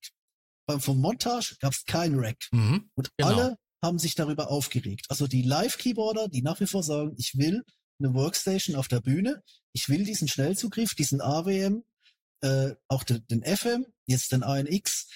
Beim 0.68 0.82
vom 0.82 1.00
Montage 1.00 1.56
gab 1.60 1.72
es 1.74 1.86
kein 1.86 2.16
Rack. 2.16 2.48
Mhm. 2.52 2.90
Und 2.96 3.10
Genau. 3.18 3.30
alle 3.30 3.58
haben 3.82 4.00
sich 4.00 4.16
darüber 4.16 4.50
aufgeregt. 4.52 5.06
Also 5.10 5.28
die 5.28 5.44
Live-Keyboarder, 5.44 6.28
die 6.28 6.42
nach 6.42 6.60
wie 6.60 6.68
vor 6.68 6.84
sagen, 6.84 7.16
ich 7.18 7.38
will 7.38 7.64
eine 8.00 8.14
Workstation 8.14 8.76
auf 8.76 8.88
der 8.88 9.00
Bühne, 9.00 9.42
ich 9.74 9.88
will 9.90 10.04
diesen 10.04 10.28
Schnellzugriff, 10.28 10.94
diesen 10.96 11.22
AWM, 11.22 11.84
äh, 12.42 12.74
auch 12.88 13.04
den, 13.04 13.26
den 13.28 13.44
FM, 13.44 13.86
jetzt 14.06 14.32
den 14.32 14.44
ANX, 14.44 15.08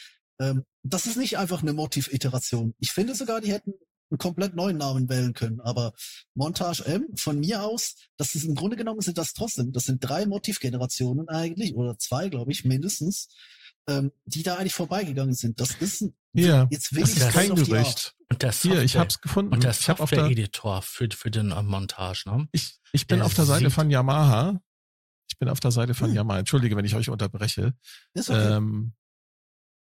Ähm, 0.42 0.64
das 0.84 1.06
ist 1.06 1.18
nicht 1.18 1.38
einfach 1.38 1.62
eine 1.62 1.74
Motiv-Iteration. 1.74 2.74
Ich 2.80 2.92
finde 2.92 3.14
sogar, 3.16 3.42
die 3.42 3.52
hätten 3.52 3.74
einen 4.10 4.18
komplett 4.18 4.56
neuen 4.56 4.78
Namen 4.78 5.08
wählen 5.08 5.34
können. 5.34 5.62
Aber 5.62 5.94
Montage 6.34 6.86
M, 6.86 7.08
von 7.16 7.40
mir 7.40 7.64
aus, 7.64 7.96
das 8.18 8.36
ist 8.36 8.44
im 8.44 8.56
Grunde 8.56 8.76
genommen 8.76 9.02
sind 9.02 9.18
das 9.18 9.34
trotzdem, 9.34 9.72
das 9.72 9.86
sind 9.86 10.00
drei 10.04 10.26
Motivgenerationen 10.26 11.30
eigentlich, 11.30 11.76
oder 11.76 11.98
zwei, 11.98 12.30
glaube 12.30 12.52
ich, 12.52 12.66
mindestens, 12.66 13.30
ähm, 13.88 14.12
die 14.26 14.44
da 14.44 14.56
eigentlich 14.56 14.74
vorbeigegangen 14.74 15.34
sind. 15.34 15.60
Das 15.60 15.72
ist 15.76 16.02
ein, 16.02 16.16
Ja, 16.34 16.68
jetzt 16.70 16.92
das 16.92 16.98
will 16.98 17.04
ich 17.04 17.18
ist 17.18 17.30
kein. 17.30 17.56
Gerücht. 17.56 18.16
Und 18.30 18.42
der 18.42 18.52
Hier, 18.52 18.82
ich 18.82 18.98
hab's 18.98 19.22
gefunden. 19.22 19.54
Und 19.54 19.64
der 19.64 19.72
ich 19.72 19.90
hab 19.90 20.00
auf 20.00 20.10
der, 20.10 20.20
Software-Editor 20.20 20.82
für, 20.82 21.10
für 21.12 21.32
den 21.32 21.52
äh, 21.52 21.62
Montage, 21.62 22.24
ne? 22.26 22.48
ich, 22.52 22.80
ich 22.94 23.08
bin 23.08 23.20
der 23.20 23.26
auf 23.26 23.34
der 23.34 23.46
Seite 23.46 23.70
von 23.70 23.90
Yamaha. 23.90 24.62
Ich 25.30 25.38
bin 25.38 25.48
auf 25.48 25.60
der 25.60 25.72
Seite 25.72 25.94
von 25.94 26.10
Hm. 26.10 26.16
Yamaha. 26.16 26.40
Entschuldige, 26.40 26.76
wenn 26.76 26.86
ich 26.86 26.96
euch 26.96 27.10
unterbreche. 27.10 27.74
Ist 28.14 28.30
okay. 28.30 28.56
Ähm, 28.56 28.94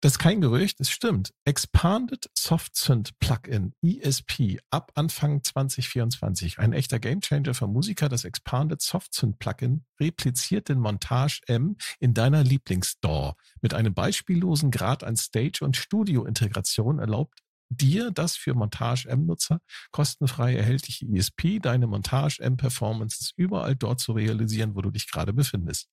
das 0.05 0.12
ist 0.12 0.18
kein 0.18 0.42
Gerücht, 0.42 0.80
es 0.80 0.90
stimmt. 0.90 1.32
Expanded 1.46 2.28
Soft 2.34 2.74
Plugin 3.20 3.72
ESP 3.80 4.61
ab 4.68 4.92
Anfang 4.96 5.42
2024. 5.42 6.59
Ein 6.59 6.74
echter 6.74 6.98
Gamechanger 6.98 7.55
für 7.55 7.66
Musiker. 7.68 8.11
Das 8.11 8.26
Expanded 8.26 8.82
Soft 8.82 9.18
Plugin 9.38 9.86
repliziert 9.98 10.68
den 10.68 10.78
Montage 10.78 11.40
M 11.46 11.78
in 12.00 12.12
deiner 12.12 12.44
Lieblingsstore. 12.44 13.34
Mit 13.62 13.72
einem 13.72 13.94
beispiellosen 13.94 14.70
Grad 14.70 15.05
an 15.05 15.16
Stage- 15.16 15.64
und 15.64 15.78
Studio-Integration 15.78 16.98
erlaubt 16.98 17.40
dir 17.70 18.11
das 18.11 18.36
für 18.36 18.52
Montage 18.55 19.09
M-Nutzer 19.09 19.61
kostenfrei 19.90 20.55
erhältliche 20.55 21.07
ESP, 21.07 21.61
deine 21.61 21.86
Montage 21.86 22.40
M-Performances 22.42 23.32
überall 23.36 23.74
dort 23.74 24.00
zu 24.00 24.12
realisieren, 24.12 24.74
wo 24.74 24.82
du 24.82 24.90
dich 24.90 25.11
gerade 25.11 25.32
befindest. 25.32 25.88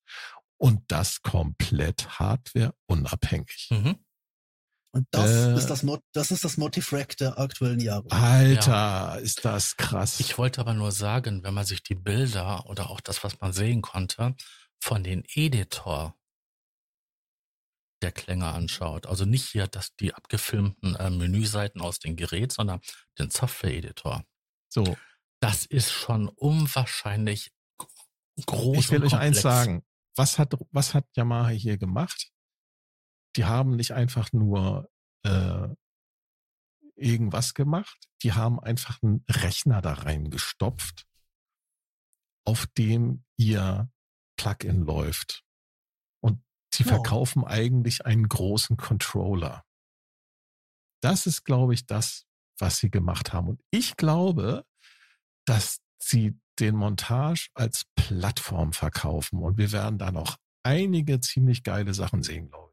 Und 0.62 0.84
das 0.92 1.22
komplett 1.22 2.20
hardwareunabhängig. 2.20 3.66
Mhm. 3.70 3.96
Und 4.92 5.08
das 5.10 5.28
äh, 5.28 5.54
ist 5.56 5.66
das 5.66 5.82
Mod, 5.82 6.02
das 6.12 6.30
ist 6.30 6.44
das 6.44 6.56
Motiv-Rack 6.56 7.16
der 7.16 7.36
aktuellen 7.36 7.80
Jahre. 7.80 8.08
Alter, 8.12 9.18
ist 9.20 9.44
das 9.44 9.76
krass. 9.76 10.20
Ich 10.20 10.38
wollte 10.38 10.60
aber 10.60 10.74
nur 10.74 10.92
sagen, 10.92 11.42
wenn 11.42 11.52
man 11.52 11.64
sich 11.64 11.82
die 11.82 11.96
Bilder 11.96 12.66
oder 12.66 12.90
auch 12.90 13.00
das, 13.00 13.24
was 13.24 13.40
man 13.40 13.52
sehen 13.52 13.82
konnte, 13.82 14.36
von 14.80 15.02
den 15.02 15.24
Editor 15.34 16.16
der 18.02 18.12
Klänge 18.12 18.46
anschaut, 18.46 19.06
also 19.06 19.24
nicht 19.24 19.46
hier 19.46 19.66
das, 19.66 19.96
die 19.96 20.14
abgefilmten 20.14 20.94
äh, 20.94 21.10
Menüseiten 21.10 21.80
aus 21.80 21.98
dem 21.98 22.14
Gerät, 22.14 22.52
sondern 22.52 22.80
den 23.18 23.30
Software-Editor, 23.30 24.24
so, 24.68 24.96
das 25.40 25.66
ist 25.66 25.90
schon 25.90 26.28
unwahrscheinlich 26.28 27.50
groß 28.46 28.78
ich 28.78 28.90
will 28.92 28.98
und 28.98 29.06
euch 29.06 29.10
komplex. 29.10 29.36
eins 29.36 29.42
sagen. 29.42 29.84
Was 30.16 30.38
hat, 30.38 30.54
was 30.70 30.94
hat 30.94 31.06
Yamaha 31.16 31.48
hier 31.48 31.78
gemacht? 31.78 32.30
Die 33.36 33.44
haben 33.44 33.76
nicht 33.76 33.92
einfach 33.92 34.32
nur 34.32 34.90
äh, 35.24 35.68
irgendwas 36.96 37.54
gemacht, 37.54 38.08
die 38.22 38.32
haben 38.34 38.60
einfach 38.60 39.02
einen 39.02 39.24
Rechner 39.28 39.80
da 39.80 39.94
reingestopft, 39.94 41.06
auf 42.46 42.66
dem 42.78 43.24
ihr 43.38 43.90
Plugin 44.36 44.82
läuft. 44.82 45.44
Und 46.20 46.44
sie 46.72 46.82
Ja. 46.84 46.90
verkaufen 46.90 47.44
eigentlich 47.44 48.04
einen 48.04 48.28
großen 48.28 48.76
Controller. 48.76 49.64
Das 51.02 51.26
ist, 51.26 51.44
glaube 51.44 51.74
ich, 51.74 51.86
das, 51.86 52.26
was 52.58 52.78
sie 52.78 52.90
gemacht 52.90 53.32
haben. 53.32 53.48
Und 53.48 53.62
ich 53.70 53.96
glaube, 53.96 54.66
dass 55.46 55.80
sie 55.98 56.38
den 56.58 56.74
Montage 56.76 57.48
als 57.54 57.84
Plattform 57.96 58.72
verkaufen. 58.72 59.38
Und 59.40 59.56
wir 59.58 59.72
werden 59.72 59.98
da 59.98 60.12
noch 60.12 60.36
einige 60.62 61.20
ziemlich 61.20 61.62
geile 61.62 61.94
Sachen 61.94 62.22
sehen, 62.22 62.48
glaube 62.48 62.70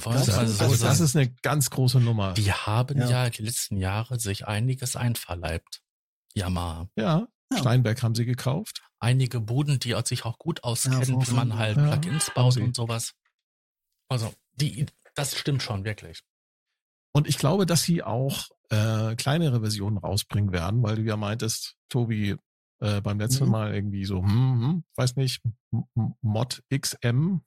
Wir 0.00 0.04
wollen 0.04 0.18
Das 0.18 0.28
also 0.28 0.40
Also, 0.40 0.52
so 0.54 0.64
also 0.64 0.84
das 0.86 1.00
ist 1.00 1.16
eine 1.16 1.30
ganz 1.42 1.70
große 1.70 1.98
Nummer. 2.00 2.34
Die 2.34 2.52
haben 2.52 2.98
ja. 2.98 3.08
Ja. 3.08 3.30
die 3.30 3.42
letzten 3.42 3.76
Jahre 3.78 4.18
sich 4.20 4.46
einiges 4.46 4.96
einverleibt. 4.96 5.80
Yamaha. 6.34 6.88
Ja, 6.96 7.26
Ja. 7.52 7.58
Steinberg 7.58 8.02
haben 8.02 8.14
sie 8.14 8.26
gekauft. 8.26 8.82
Einige 9.00 9.40
Buden, 9.40 9.78
die 9.78 9.94
sich 10.04 10.24
auch 10.24 10.38
gut 10.38 10.62
auskennen, 10.64 11.04
von- 11.04 11.26
wie 11.26 11.30
man 11.32 11.56
halt 11.56 11.76
ja, 11.78 11.96
Plugins 11.96 12.30
baut 12.34 12.56
und 12.58 12.74
sowas. 12.76 13.14
Also, 14.08 14.32
die, 14.52 14.86
das 15.14 15.36
stimmt 15.36 15.62
schon 15.62 15.84
wirklich. 15.84 16.20
Und 17.14 17.26
ich 17.26 17.38
glaube, 17.38 17.64
dass 17.64 17.82
sie 17.82 18.02
auch 18.02 18.48
äh, 18.70 19.16
kleinere 19.16 19.60
Versionen 19.60 19.96
rausbringen 19.98 20.52
werden, 20.52 20.82
weil 20.82 20.96
du 20.96 21.02
ja 21.02 21.16
meintest, 21.16 21.76
Tobi, 21.88 22.36
äh, 22.80 23.00
beim 23.00 23.18
letzten 23.18 23.44
Mhm. 23.46 23.50
Mal 23.50 23.74
irgendwie 23.74 24.04
so, 24.04 24.22
hm, 24.22 24.28
hm, 24.62 24.84
weiß 24.96 25.16
nicht, 25.16 25.42
Mod 26.22 26.62
XM. 26.72 27.40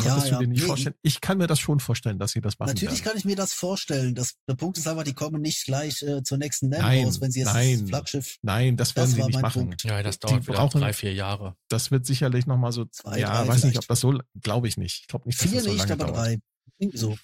Ja, 0.00 0.04
Konntest 0.06 0.28
du 0.28 0.32
ja. 0.32 0.38
dir 0.38 0.46
nicht 0.46 0.60
Nee, 0.62 0.66
vorstellen? 0.68 0.94
Ich 1.02 1.20
kann 1.20 1.36
mir 1.36 1.46
das 1.46 1.60
schon 1.60 1.78
vorstellen, 1.78 2.18
dass 2.18 2.32
sie 2.32 2.40
das 2.40 2.58
machen 2.58 2.68
Natürlich 2.70 3.00
werden. 3.00 3.04
kann 3.10 3.18
ich 3.18 3.26
mir 3.26 3.36
das 3.36 3.52
vorstellen. 3.52 4.14
Das, 4.14 4.36
der 4.48 4.54
Punkt 4.54 4.78
ist 4.78 4.88
aber, 4.88 5.04
die 5.04 5.12
kommen 5.12 5.42
nicht 5.42 5.66
gleich 5.66 6.00
äh, 6.00 6.22
zur 6.22 6.38
nächsten 6.38 6.70
NAM 6.70 6.80
Nein, 6.80 7.04
raus, 7.04 7.20
wenn 7.20 7.30
sie 7.30 7.40
jetzt 7.40 7.52
nein. 7.52 7.80
das 7.80 7.88
Flaggschiff. 7.90 8.36
Nein, 8.40 8.78
das 8.78 8.96
werden 8.96 9.04
Das 9.04 9.14
sie 9.14 9.18
war 9.20 9.26
nicht 9.26 9.34
mein 9.34 9.42
machen. 9.42 9.62
Punkt. 9.66 9.82
Ja, 9.84 10.02
das 10.02 10.18
Die 10.18 10.26
dauert 10.28 10.46
wieder 10.46 10.54
brauchen- 10.56 10.80
drei, 10.80 10.94
vier 10.94 11.12
Jahre. 11.12 11.56
Das 11.68 11.90
wird 11.90 12.06
sicherlich 12.06 12.46
nochmal 12.46 12.72
so, 12.72 12.86
Zwei, 12.86 13.18
ja, 13.18 13.42
drei 13.44 13.48
weiß 13.48 13.64
nicht, 13.64 13.76
ob 13.76 13.86
das 13.86 14.00
so, 14.00 14.18
glaube 14.40 14.66
ich 14.66 14.78
nicht. 14.78 15.00
Ich 15.02 15.06
glaube 15.08 15.26
nicht, 15.28 15.38
dass 15.38 15.46
Vier 15.50 15.56
das 15.58 15.64
so 15.64 15.72
nicht, 15.72 15.80
lange 15.80 15.92
aber 15.92 16.04
dauert. 16.06 16.16
drei. 16.26 16.38
Irgendwie 16.78 16.96
so. 16.98 17.18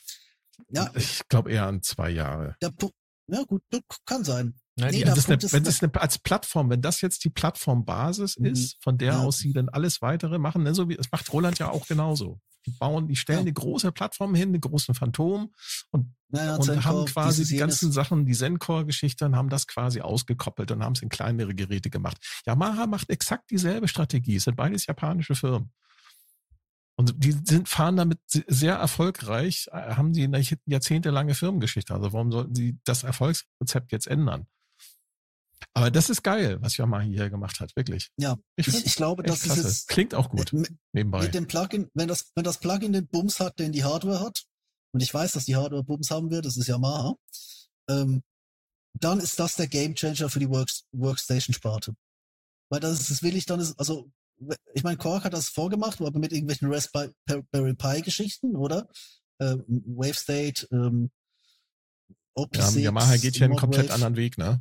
Ja, 0.71 0.91
Ich 0.95 1.23
glaube 1.31 1.51
eher 1.51 1.67
an 1.69 1.83
zwei 1.83 2.11
Jahre. 2.11 2.55
der 2.61 2.71
Punkt. 2.71 2.95
Ja, 3.31 3.45
gut, 3.45 3.63
das 3.71 3.81
kann 4.05 4.25
sein. 4.25 4.55
Ja, 4.79 4.87
Nee, 4.87 4.99
die, 4.99 5.05
das, 5.05 5.29
eine, 5.29 5.41
wenn 5.53 5.65
das 5.65 5.83
eine, 5.83 5.95
als 6.01 6.19
Plattform, 6.19 6.71
wenn 6.71 6.81
das 6.83 7.01
jetzt 7.01 7.25
die 7.25 7.31
Plattformbasis 7.31 8.39
Mhm. 8.39 8.47
ist, 8.47 8.77
von 8.83 8.97
der 8.99 9.15
Ja. 9.15 9.19
aus 9.21 9.39
sie 9.39 9.53
dann 9.53 9.69
alles 9.69 10.01
weitere 10.03 10.39
machen, 10.39 10.63
ne, 10.63 10.75
so 10.75 10.89
wie, 10.89 10.97
das 10.97 11.11
macht 11.11 11.33
Roland 11.33 11.59
ja 11.59 11.71
auch 11.71 11.87
genauso. 11.87 12.41
Die 12.67 12.71
bauen, 12.73 13.09
die 13.09 13.17
stellen 13.17 13.39
Ja. 13.39 13.43
eine 13.43 13.53
große 13.53 13.93
Plattform 13.93 14.35
hin, 14.35 14.51
einen 14.51 14.61
großen 14.61 14.95
Phantom 14.95 15.53
und, 15.91 16.15
Naja, 16.29 16.57
und 16.57 16.65
Zencore, 16.65 16.85
haben 16.85 17.05
quasi 17.07 17.45
die 17.45 17.55
jenes. 17.55 17.61
ganzen 17.61 17.93
Sachen, 17.93 18.27
die 18.27 18.35
Zencore-Geschichte, 18.35 19.25
und 19.27 19.37
haben 19.37 19.49
das 19.49 19.67
quasi 19.67 20.01
ausgekoppelt 20.01 20.71
und 20.71 20.85
haben 20.85 20.93
es 20.93 21.03
in 21.03 21.09
kleinere 21.09 21.55
Geräte 21.55 21.89
gemacht. 21.91 22.19
Yamaha 22.47 22.87
macht 22.87 23.11
exakt 23.11 23.51
dieselbe 23.51 23.89
Strategie. 23.89 24.37
Es 24.37 24.45
sind 24.45 24.57
beides 24.57 24.87
japanische 24.87 25.35
Firmen. 25.35 25.73
Und 26.97 27.15
die 27.17 27.33
sind, 27.45 27.69
fahren 27.69 27.97
damit 27.97 28.19
se- 28.27 28.45
sehr 28.49 28.75
erfolgreich, 28.75 29.69
äh, 29.73 29.95
haben 29.95 30.13
die 30.13 30.25
eine 30.25 30.43
jahrzehntelange 30.67 31.35
Firmengeschichte. 31.35 31.95
Also 31.95 32.13
warum 32.13 32.33
sollten 32.33 32.55
sie 32.57 32.77
das 32.85 33.05
Erfolgsrezept 33.05 33.93
jetzt 33.93 34.09
ändern? 34.09 34.47
Aber 35.79 35.91
das 35.93 36.11
ist 36.11 36.25
geil, 36.25 36.61
was 36.61 36.77
Yamaha 36.77 37.03
hier 37.03 37.31
gemacht 37.31 37.61
hat, 37.61 37.75
wirklich. 37.77 38.11
Ja, 38.17 38.37
Ich 38.57 38.67
ich, 38.67 38.85
ich 38.85 38.97
glaube, 38.97 39.23
das 39.23 39.47
ist 39.47 39.57
jetzt 39.57 39.89
Klingt 39.89 40.13
auch 40.13 40.29
gut, 40.29 40.53
mit, 40.53 40.73
nebenbei. 40.93 41.23
mit 41.23 41.35
dem 41.35 41.47
Plugin, 41.47 41.89
wenn 41.95 42.09
das, 42.09 42.33
wenn 42.35 42.43
das 42.43 42.59
Plugin 42.59 42.93
den 42.93 43.07
Bums 43.07 43.39
hat, 43.39 43.61
den 43.61 43.71
die 43.71 43.85
Hardware 43.85 44.21
hat, 44.21 44.45
und 44.93 45.03
ich 45.03 45.15
weiß, 45.15 45.33
dass 45.33 45.45
die 45.45 45.55
Hardware 45.55 45.85
Bums 45.85 46.11
haben 46.11 46.31
wird, 46.31 46.47
das 46.47 46.57
ist 46.57 46.67
Yamaha, 46.67 47.15
ähm, 47.89 48.23
dann 48.95 49.21
ist 49.21 49.39
das 49.39 49.55
der 49.55 49.69
Gamechanger 49.69 50.29
für 50.29 50.41
die 50.41 50.49
Works, 50.49 50.83
Workstation-Sparte. 50.91 51.95
Weil 52.71 52.81
das 52.81 53.09
ist, 53.09 53.23
ich 53.23 53.47
dann, 53.47 53.61
ist, 53.61 53.79
also, 53.79 54.11
ich 54.75 54.83
meine, 54.83 54.97
Quark 54.97 55.25
hat 55.25 55.33
das 55.33 55.49
vorgemacht, 55.49 56.01
aber 56.01 56.19
mit 56.19 56.33
irgendwelchen 56.33 56.73
Raspberry 56.73 57.75
Pi-Geschichten, 57.75 58.57
oder? 58.57 58.89
Äh, 59.39 59.57
WaveState, 59.69 60.67
ähm, 60.73 61.11
Ja, 62.09 62.43
OP6, 62.43 62.79
Yamaha 62.81 63.17
geht 63.17 63.37
hier 63.37 63.45
einen 63.45 63.57
komplett 63.57 63.93
anderen 63.93 64.17
Weg, 64.17 64.39
ne? 64.39 64.61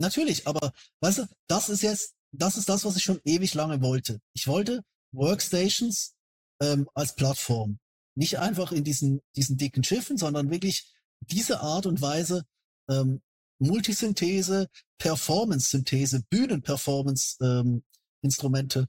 Natürlich, 0.00 0.46
aber 0.46 0.72
weißt 1.00 1.18
du, 1.18 1.26
das 1.46 1.68
ist 1.68 1.82
jetzt, 1.82 2.14
das 2.32 2.56
ist 2.56 2.68
das, 2.68 2.84
was 2.84 2.96
ich 2.96 3.02
schon 3.02 3.20
ewig 3.24 3.54
lange 3.54 3.82
wollte. 3.82 4.20
Ich 4.34 4.46
wollte 4.46 4.82
Workstations 5.12 6.14
ähm, 6.60 6.88
als 6.94 7.14
Plattform. 7.14 7.78
Nicht 8.16 8.38
einfach 8.38 8.72
in 8.72 8.84
diesen, 8.84 9.20
diesen 9.36 9.56
dicken 9.56 9.84
Schiffen, 9.84 10.16
sondern 10.16 10.50
wirklich 10.50 10.92
diese 11.20 11.60
Art 11.60 11.86
und 11.86 12.00
Weise 12.00 12.44
ähm, 12.88 13.20
Multisynthese, 13.58 14.68
Performance-Synthese, 14.98 16.22
Bühnen-Performance-Instrumente 16.30 18.88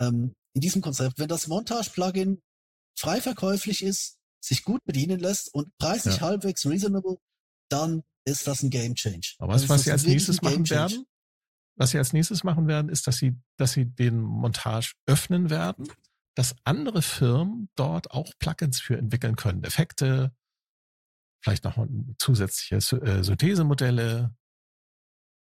ähm, 0.00 0.34
in 0.54 0.60
diesem 0.62 0.80
Konzept. 0.80 1.18
Wenn 1.18 1.28
das 1.28 1.48
Montage-Plugin 1.48 2.40
frei 2.98 3.20
verkäuflich 3.20 3.82
ist, 3.82 4.16
sich 4.40 4.64
gut 4.64 4.82
bedienen 4.84 5.20
lässt 5.20 5.52
und 5.52 5.76
preislich 5.76 6.16
Ja. 6.16 6.22
halbwegs 6.22 6.64
reasonable, 6.64 7.18
dann 7.68 8.04
ist 8.26 8.46
das 8.46 8.62
ein 8.62 8.70
Game 8.70 8.94
Change. 8.94 9.34
Aber 9.38 9.54
was, 9.54 9.62
ist 9.62 9.68
was 9.68 9.76
das 9.78 9.84
sie 9.84 9.92
als 9.92 10.06
nächstes 10.06 10.42
machen 10.42 10.68
werden, 10.68 11.06
was 11.78 11.90
sie 11.90 11.98
als 11.98 12.12
nächstes 12.12 12.44
machen 12.44 12.66
werden, 12.68 12.88
ist, 12.90 13.06
dass 13.06 13.16
sie, 13.18 13.34
dass 13.58 13.72
sie 13.72 13.84
den 13.86 14.20
Montage 14.20 14.92
öffnen 15.06 15.50
werden, 15.50 15.88
dass 16.34 16.54
andere 16.64 17.02
Firmen 17.02 17.68
dort 17.76 18.10
auch 18.10 18.32
Plugins 18.38 18.80
für 18.80 18.96
entwickeln 18.98 19.36
können. 19.36 19.62
Effekte, 19.64 20.34
vielleicht 21.42 21.64
noch 21.64 21.86
zusätzliche 22.18 22.76
äh, 22.76 23.22
Synthesemodelle. 23.22 24.34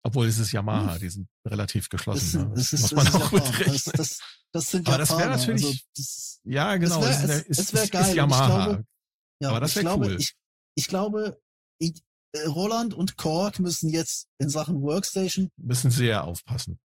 Obwohl 0.03 0.27
es 0.29 0.39
ist 0.39 0.53
Yamaha, 0.53 0.99
die 0.99 1.11
sind 1.11 1.29
relativ 1.47 1.89
Das, 1.89 1.91
geschlossen. 1.91 2.49
ne? 2.49 2.55
das 2.55 2.73
ist, 2.73 2.81
Muss 2.81 2.91
das 2.91 2.93
man 2.93 3.07
ist 3.07 3.15
auch 3.17 3.33
Japan. 3.33 3.41
Das, 3.41 3.59
mitrechnen. 3.59 3.93
das, 3.97 4.21
das 4.53 4.71
sind 4.71 4.89
Aber 4.89 4.99
das 4.99 5.11
wäre 5.11 5.21
Japaner. 5.21 5.37
natürlich- 5.37 5.65
Also, 5.65 5.81
das, 5.97 6.41
ja, 6.45 6.77
genau. 6.77 7.03
es 7.05 7.23
ist, 7.25 7.31
ist, 7.49 7.59
es 7.61 7.75
wär 7.75 7.83
ist, 7.85 7.93
geil. 7.93 8.09
Ist 8.09 8.15
Yamaha. 8.15 8.47
glaube, 8.65 8.85
ja, 9.43 9.49
Aber 9.51 9.61
das 9.61 9.71
ich 9.71 9.77
wär 9.77 9.83
glaube, 9.83 10.07
cool. 10.07 10.17
ich, 10.19 10.35
ich 10.77 10.87
glaube, 10.89 11.43
ich, 11.79 12.03
Roland 12.47 12.95
und 12.95 13.17
Korg 13.17 13.59
müssen 13.59 13.91
jetzt 13.91 14.29
in 14.39 14.49
Sachen 14.49 14.81
Workstation 14.83 15.51
müssen 15.57 15.91
sehr 15.91 16.25
aufpassen. 16.25 16.79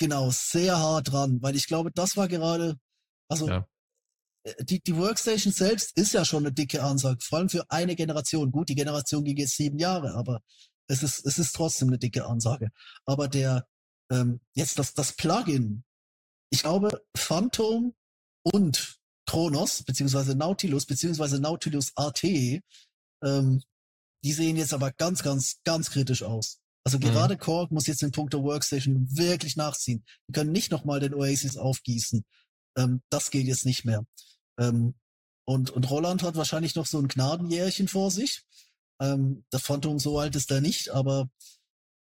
genau 0.00 0.30
sehr 0.30 0.78
hart 0.78 1.12
dran, 1.12 1.40
weil 1.42 1.56
ich 1.56 1.66
glaube, 1.66 1.90
das 1.92 2.16
war 2.16 2.28
gerade, 2.28 2.76
also 3.28 3.48
Ja. 3.48 3.66
die, 4.60 4.80
die 4.80 4.96
Workstation 4.96 5.52
selbst 5.52 5.96
ist 5.96 6.12
ja 6.14 6.24
schon 6.24 6.44
eine 6.44 6.52
dicke 6.52 6.82
Ansage, 6.82 7.18
vor 7.22 7.38
allem 7.38 7.48
für 7.48 7.64
eine 7.70 7.94
Generation. 7.96 8.50
Gut, 8.50 8.68
die 8.68 8.74
Generation 8.74 9.24
ging 9.24 9.36
jetzt 9.36 9.56
sieben 9.56 9.78
Jahre, 9.78 10.14
aber 10.14 10.40
es 10.88 11.02
ist, 11.02 11.24
es 11.26 11.38
ist 11.38 11.54
trotzdem 11.54 11.88
eine 11.88 11.98
dicke 11.98 12.26
Ansage. 12.26 12.70
Aber 13.04 13.28
der, 13.28 13.66
ähm, 14.10 14.40
jetzt 14.54 14.78
das, 14.78 14.94
das 14.94 15.12
Plugin, 15.12 15.84
ich 16.50 16.60
glaube, 16.62 17.04
Phantom 17.16 17.94
und 18.42 18.98
Kronos, 19.26 19.82
beziehungsweise 19.82 20.34
Nautilus, 20.34 20.86
beziehungsweise 20.86 21.38
Nautilus 21.40 21.92
AT, 21.96 22.24
ähm, 23.22 23.62
die 24.24 24.32
sehen 24.32 24.56
jetzt 24.56 24.74
aber 24.74 24.92
ganz, 24.92 25.22
ganz, 25.22 25.60
ganz 25.64 25.90
kritisch 25.90 26.22
aus. 26.22 26.60
Also 26.84 26.98
mhm. 26.98 27.02
gerade 27.02 27.34
mhm. 27.34 27.40
Korg 27.40 27.70
muss 27.70 27.86
jetzt 27.86 28.02
den 28.02 28.12
Punkt 28.12 28.32
der 28.32 28.42
Workstation 28.42 29.06
wirklich 29.10 29.56
nachziehen. 29.56 30.04
Die 30.28 30.32
können 30.32 30.52
nicht 30.52 30.70
nochmal 30.70 31.00
den 31.00 31.14
Oasis 31.14 31.56
aufgießen. 31.56 32.24
Ähm, 32.76 33.02
das 33.10 33.30
geht 33.30 33.46
jetzt 33.46 33.66
nicht 33.66 33.84
mehr. 33.84 34.04
Ähm, 34.58 34.94
und, 35.46 35.70
und 35.70 35.90
Roland 35.90 36.22
hat 36.22 36.36
wahrscheinlich 36.36 36.74
noch 36.74 36.86
so 36.86 36.98
ein 36.98 37.08
Gnadenjährchen 37.08 37.88
vor 37.88 38.10
sich. 38.10 38.44
Ähm, 39.00 39.44
das 39.50 39.62
Phantom 39.62 39.98
so 39.98 40.18
alt 40.18 40.36
ist 40.36 40.50
er 40.50 40.60
nicht, 40.60 40.90
aber 40.90 41.30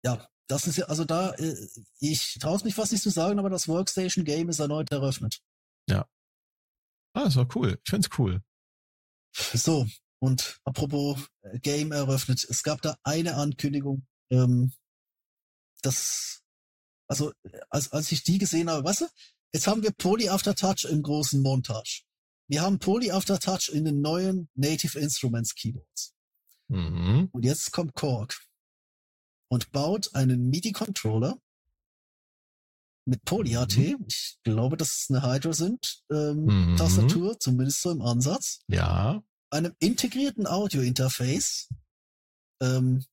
ja, 0.04 0.28
das 0.48 0.66
ist 0.66 0.78
ja, 0.78 0.86
also 0.86 1.06
da, 1.06 1.32
äh, 1.34 1.56
ich 2.00 2.38
traue 2.40 2.64
mich 2.64 2.74
fast 2.74 2.92
nicht 2.92 3.04
zu 3.04 3.10
sagen, 3.10 3.38
aber 3.38 3.50
das 3.50 3.68
Workstation 3.68 4.26
Game 4.26 4.50
ist 4.50 4.60
erneut 4.60 4.92
eröffnet. 4.92 5.42
Ja. 5.90 6.08
Ah, 7.14 7.24
ist 7.24 7.38
auch 7.38 7.54
cool. 7.56 7.80
Ich 7.84 7.90
find's 7.90 8.10
cool. 8.18 8.42
So, 9.36 9.86
und 10.20 10.60
apropos 10.64 11.30
äh, 11.42 11.60
Game 11.60 11.92
eröffnet, 11.92 12.46
es 12.50 12.64
gab 12.64 12.82
da 12.82 12.98
eine 13.04 13.36
Ankündigung, 13.36 14.06
ähm, 14.30 14.74
das, 15.82 16.42
also 17.08 17.32
als, 17.70 17.92
als 17.92 18.12
ich 18.12 18.24
die 18.24 18.38
gesehen 18.38 18.70
habe, 18.70 18.84
weißt 18.84 19.02
du, 19.02 19.06
jetzt 19.54 19.68
haben 19.68 19.84
wir 19.84 19.92
Poly 19.92 20.30
After 20.30 20.56
Touch 20.56 20.86
im 20.90 21.02
großen 21.02 21.42
Montage. 21.42 22.04
Wir 22.48 22.62
haben 22.62 22.80
Poly 22.80 23.12
After 23.12 23.40
Touch 23.40 23.70
in 23.70 23.86
den 23.86 24.02
neuen 24.02 24.50
Native 24.56 25.00
Instruments 25.00 25.56
Keyboards. 25.56 26.14
Mhm. 26.68 27.30
Und 27.32 27.46
jetzt 27.46 27.72
kommt 27.72 27.94
Korg 27.96 28.38
und 29.50 29.72
baut 29.72 30.14
einen 30.16 30.50
MIDI-Controller 30.50 31.40
mit 33.06 33.26
Poly-AT. 33.26 33.78
Mhm. 33.78 34.06
Ich 34.08 34.40
glaube, 34.44 34.78
dass 34.78 34.90
es 34.90 35.08
eine 35.10 35.24
Hydra 35.24 35.54
sind, 35.54 36.04
ähm, 36.12 36.46
mhm. 36.46 36.78
Tastatur, 36.78 37.40
zumindest 37.40 37.82
so 37.82 37.92
im 37.92 38.02
Ansatz. 38.02 38.62
Ja. 38.68 39.24
Einem 39.52 39.76
integrierten 39.80 40.48
Audio-Interface. 40.48 41.70
Ähm, 42.62 43.06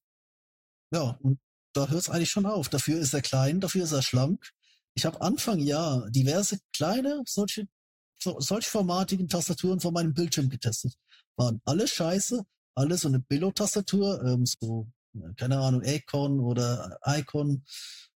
ja, 0.93 1.19
und 1.23 1.39
da 1.73 1.89
hört 1.89 2.01
es 2.01 2.09
eigentlich 2.09 2.31
schon 2.31 2.47
auf. 2.47 2.69
Dafür 2.69 2.99
ist 2.99 3.15
er 3.15 3.23
klein, 3.23 3.61
dafür 3.61 3.85
ist 3.85 3.93
er 3.93 4.03
schlank. 4.03 4.51
Ich 4.95 5.05
habe 5.05 5.21
Anfang 5.21 5.59
Jahr 5.59 6.11
diverse 6.11 6.59
kleine, 6.75 7.23
solche, 7.27 7.69
so, 8.23 8.41
solch 8.41 8.67
formatigen 8.67 9.29
Tastaturen 9.29 9.81
von 9.81 9.93
meinem 9.93 10.15
Bildschirm 10.15 10.49
getestet. 10.49 10.95
Waren 11.37 11.61
alle 11.65 11.87
scheiße, 11.87 12.45
alle 12.75 12.97
so 12.97 13.09
eine 13.09 13.21
Billo-Tastatur, 13.21 14.25
ähm, 14.25 14.47
so, 14.47 14.89
keine 15.37 15.59
Ahnung, 15.59 15.83
Acon 15.85 16.41
oder 16.41 16.99
Icon. 17.05 17.63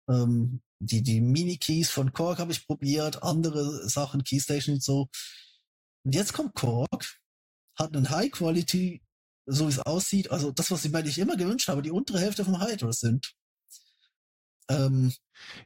Ähm, 0.09 0.63
die, 0.79 1.03
die 1.03 1.21
Mini-Keys 1.21 1.91
von 1.91 2.13
Korg 2.13 2.39
habe 2.39 2.53
ich 2.53 2.67
probiert, 2.67 3.23
andere 3.23 3.89
Sachen, 3.89 4.25
Keystation 4.25 4.77
und 4.77 4.83
so. 4.83 5.09
Und 6.05 6.15
jetzt 6.15 6.33
kommt 6.33 6.55
Korg, 6.55 7.21
hat 7.81 7.97
einen 7.97 8.11
High-Quality 8.11 9.03
so 9.51 9.67
wie 9.67 9.73
es 9.73 9.79
aussieht, 9.81 10.31
also 10.31 10.53
das, 10.53 10.71
was 10.71 10.85
ich 10.85 10.93
mir 10.93 11.03
nicht 11.03 11.19
immer 11.19 11.37
gewünscht 11.37 11.69
habe, 11.69 11.83
die 11.83 11.91
untere 11.91 12.21
Hälfte 12.21 12.45
vom 12.45 12.61
Hydra 12.61 12.93
sind. 12.93 13.33
Ähm, 14.69 15.13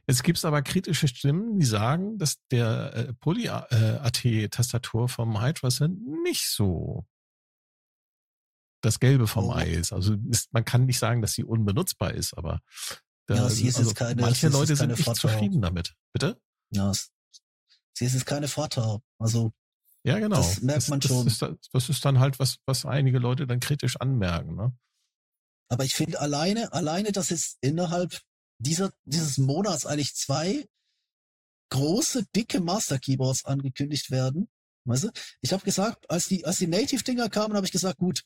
Jetzt 0.07 0.23
gibt 0.23 0.37
es 0.37 0.45
aber 0.45 0.61
kritische 0.63 1.07
Stimmen, 1.07 1.59
die 1.59 1.65
sagen, 1.65 2.17
dass 2.17 2.37
der 2.49 2.93
äh, 2.95 3.13
Poly-AT-Tastatur 3.13 5.09
vom 5.09 5.41
Hydra 5.41 5.69
sind 5.69 6.23
nicht 6.23 6.49
so 6.49 7.05
das 8.81 8.99
Gelbe 8.99 9.27
vom 9.27 9.49
oh. 9.49 9.53
Ei 9.53 9.71
ist. 9.71 9.93
Also 9.93 10.15
ist, 10.29 10.53
man 10.53 10.65
kann 10.65 10.85
nicht 10.85 10.99
sagen, 10.99 11.21
dass 11.21 11.33
sie 11.33 11.43
unbenutzbar 11.43 12.13
ist, 12.13 12.35
aber 12.37 12.61
da, 13.27 13.35
ja, 13.35 13.49
sie 13.49 13.67
ist 13.67 13.77
also 13.77 13.93
keine, 13.93 14.21
manche 14.21 14.49
Leute 14.49 14.75
sind 14.75 14.95
nicht 14.95 15.15
zufrieden 15.15 15.61
damit. 15.61 15.95
Bitte? 16.13 16.39
Ja, 16.71 16.91
sie 16.93 18.05
ist 18.05 18.13
jetzt 18.13 18.25
keine 18.25 18.47
Vater. 18.47 19.01
Also 19.17 19.51
ja, 20.05 20.19
genau. 20.19 20.37
Das 20.37 20.61
merkt 20.61 20.89
man 20.89 20.99
das, 20.99 21.09
schon. 21.09 21.25
Das 21.25 21.33
ist, 21.33 21.69
das 21.73 21.89
ist, 21.89 22.05
dann 22.05 22.19
halt 22.19 22.39
was, 22.39 22.57
was 22.65 22.85
einige 22.85 23.19
Leute 23.19 23.47
dann 23.47 23.59
kritisch 23.59 23.99
anmerken. 23.99 24.55
Ne? 24.55 24.77
Aber 25.67 25.83
ich 25.83 25.95
finde 25.95 26.19
alleine, 26.19 26.71
alleine, 26.73 27.11
dass 27.11 27.29
jetzt 27.29 27.57
innerhalb 27.61 28.21
dieser, 28.59 28.91
dieses 29.03 29.37
Monats 29.37 29.85
eigentlich 29.85 30.13
zwei 30.13 30.67
große, 31.71 32.25
dicke 32.35 32.61
Master 32.61 32.99
Keyboards 32.99 33.45
angekündigt 33.45 34.11
werden. 34.11 34.47
Weißt 34.85 35.05
du? 35.05 35.11
Ich 35.41 35.51
habe 35.51 35.65
gesagt, 35.65 36.09
als 36.09 36.27
die, 36.27 36.45
als 36.45 36.59
die 36.59 36.67
Native-Dinger 36.67 37.29
kamen, 37.29 37.55
habe 37.55 37.65
ich 37.65 37.71
gesagt, 37.71 37.97
gut, 37.97 38.23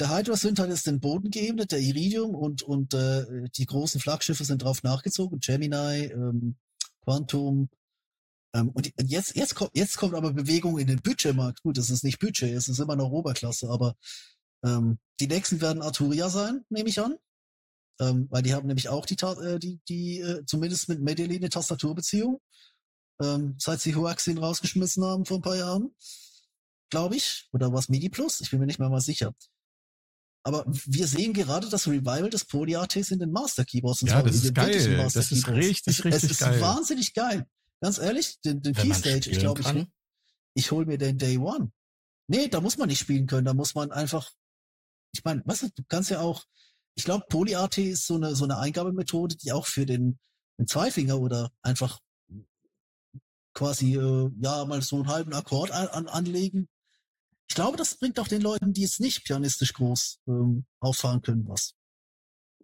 der 0.00 0.10
Hydra 0.10 0.36
Synth 0.36 0.58
hat 0.58 0.68
jetzt 0.68 0.88
den 0.88 0.98
Boden 0.98 1.30
geebnet, 1.30 1.70
der 1.70 1.78
Iridium 1.78 2.34
und, 2.34 2.62
und 2.62 2.94
äh, 2.94 3.48
die 3.56 3.66
großen 3.66 4.00
Flaggschiffe 4.00 4.44
sind 4.44 4.62
drauf 4.62 4.82
nachgezogen, 4.82 5.38
Gemini, 5.38 6.06
ähm, 6.06 6.56
Quantum, 7.04 7.68
und 8.60 8.92
jetzt, 9.02 9.34
jetzt 9.34 9.54
kommt, 9.54 9.72
jetzt 9.74 9.96
kommt 9.96 10.14
aber 10.14 10.32
Bewegung 10.32 10.78
in 10.78 10.86
den 10.86 11.02
Budgetmarkt. 11.02 11.62
Gut, 11.62 11.76
das 11.76 11.90
ist 11.90 12.04
nicht 12.04 12.20
Budget, 12.20 12.54
es 12.54 12.68
ist 12.68 12.78
immer 12.78 12.96
noch 12.96 13.10
Oberklasse, 13.10 13.68
aber 13.68 13.96
ähm, 14.64 14.98
die 15.20 15.26
nächsten 15.26 15.60
werden 15.60 15.82
Arturia 15.82 16.30
sein, 16.30 16.64
nehme 16.68 16.88
ich 16.88 17.00
an. 17.00 17.16
Ähm, 18.00 18.26
weil 18.30 18.42
die 18.42 18.54
haben 18.54 18.66
nämlich 18.66 18.88
auch 18.88 19.06
die, 19.06 19.14
äh, 19.14 19.58
die, 19.58 19.80
die 19.88 20.20
äh, 20.20 20.44
zumindest 20.46 20.88
mit 20.88 21.00
Medellin 21.00 21.38
eine 21.38 21.48
Tastaturbeziehung. 21.48 22.40
Ähm, 23.22 23.54
seit 23.58 23.80
sie 23.80 23.94
Huaxin 23.94 24.38
rausgeschmissen 24.38 25.04
haben 25.04 25.24
vor 25.24 25.38
ein 25.38 25.42
paar 25.42 25.56
Jahren. 25.56 25.94
Glaube 26.90 27.16
ich. 27.16 27.48
Oder 27.52 27.72
was 27.72 27.88
MIDI 27.88 28.08
Plus? 28.08 28.40
Ich 28.40 28.50
bin 28.50 28.58
mir 28.58 28.66
nicht 28.66 28.80
mehr 28.80 28.88
mal 28.88 29.00
sicher. 29.00 29.34
Aber 30.42 30.64
wir 30.66 31.06
sehen 31.06 31.32
gerade 31.32 31.68
das 31.68 31.86
Revival 31.86 32.28
des 32.28 32.44
Poly-ATs 32.44 33.12
in 33.12 33.18
den 33.18 33.30
Master 33.30 33.64
Keyboards. 33.64 34.02
ja, 34.02 34.22
das 34.22 34.36
ist 34.36 34.54
geil. 34.54 34.96
Das 34.96 35.16
ist 35.16 35.48
richtig, 35.48 36.04
richtig 36.04 36.04
es, 36.04 36.22
es 36.24 36.30
ist 36.32 36.40
geil. 36.40 36.60
wahnsinnig 36.60 37.14
geil. 37.14 37.46
Ganz 37.84 37.98
ehrlich, 37.98 38.40
den, 38.40 38.62
den 38.62 38.72
Keystage, 38.72 39.28
ich 39.28 39.40
glaube, 39.40 39.60
ich, 39.60 39.86
ich 40.54 40.70
hole 40.70 40.86
mir 40.86 40.96
den 40.96 41.18
Day 41.18 41.36
One. 41.36 41.70
Nee, 42.28 42.48
da 42.48 42.62
muss 42.62 42.78
man 42.78 42.88
nicht 42.88 42.98
spielen 42.98 43.26
können. 43.26 43.44
Da 43.44 43.52
muss 43.52 43.74
man 43.74 43.92
einfach, 43.92 44.32
ich 45.12 45.22
meine, 45.22 45.42
weißt 45.44 45.64
du, 45.64 45.68
kannst 45.86 46.08
ja 46.08 46.20
auch, 46.20 46.46
ich 46.94 47.04
glaube, 47.04 47.26
PolyAT 47.28 47.76
ist 47.76 48.06
so 48.06 48.14
eine, 48.14 48.34
so 48.36 48.44
eine 48.44 48.56
Eingabemethode, 48.56 49.36
die 49.36 49.52
auch 49.52 49.66
für 49.66 49.84
den, 49.84 50.18
den 50.58 50.66
Zweifinger 50.66 51.20
oder 51.20 51.50
einfach 51.60 52.00
quasi, 53.52 53.96
äh, 53.96 54.30
ja, 54.40 54.64
mal 54.64 54.80
so 54.80 54.96
einen 54.96 55.08
halben 55.08 55.34
Akkord 55.34 55.70
an, 55.70 55.88
an, 55.88 56.08
anlegen. 56.08 56.70
Ich 57.50 57.54
glaube, 57.54 57.76
das 57.76 57.98
bringt 57.98 58.18
auch 58.18 58.28
den 58.28 58.40
Leuten, 58.40 58.72
die 58.72 58.80
jetzt 58.80 59.00
nicht 59.00 59.24
pianistisch 59.24 59.74
groß 59.74 60.20
ähm, 60.26 60.64
auffahren 60.80 61.20
können, 61.20 61.46
was. 61.46 61.74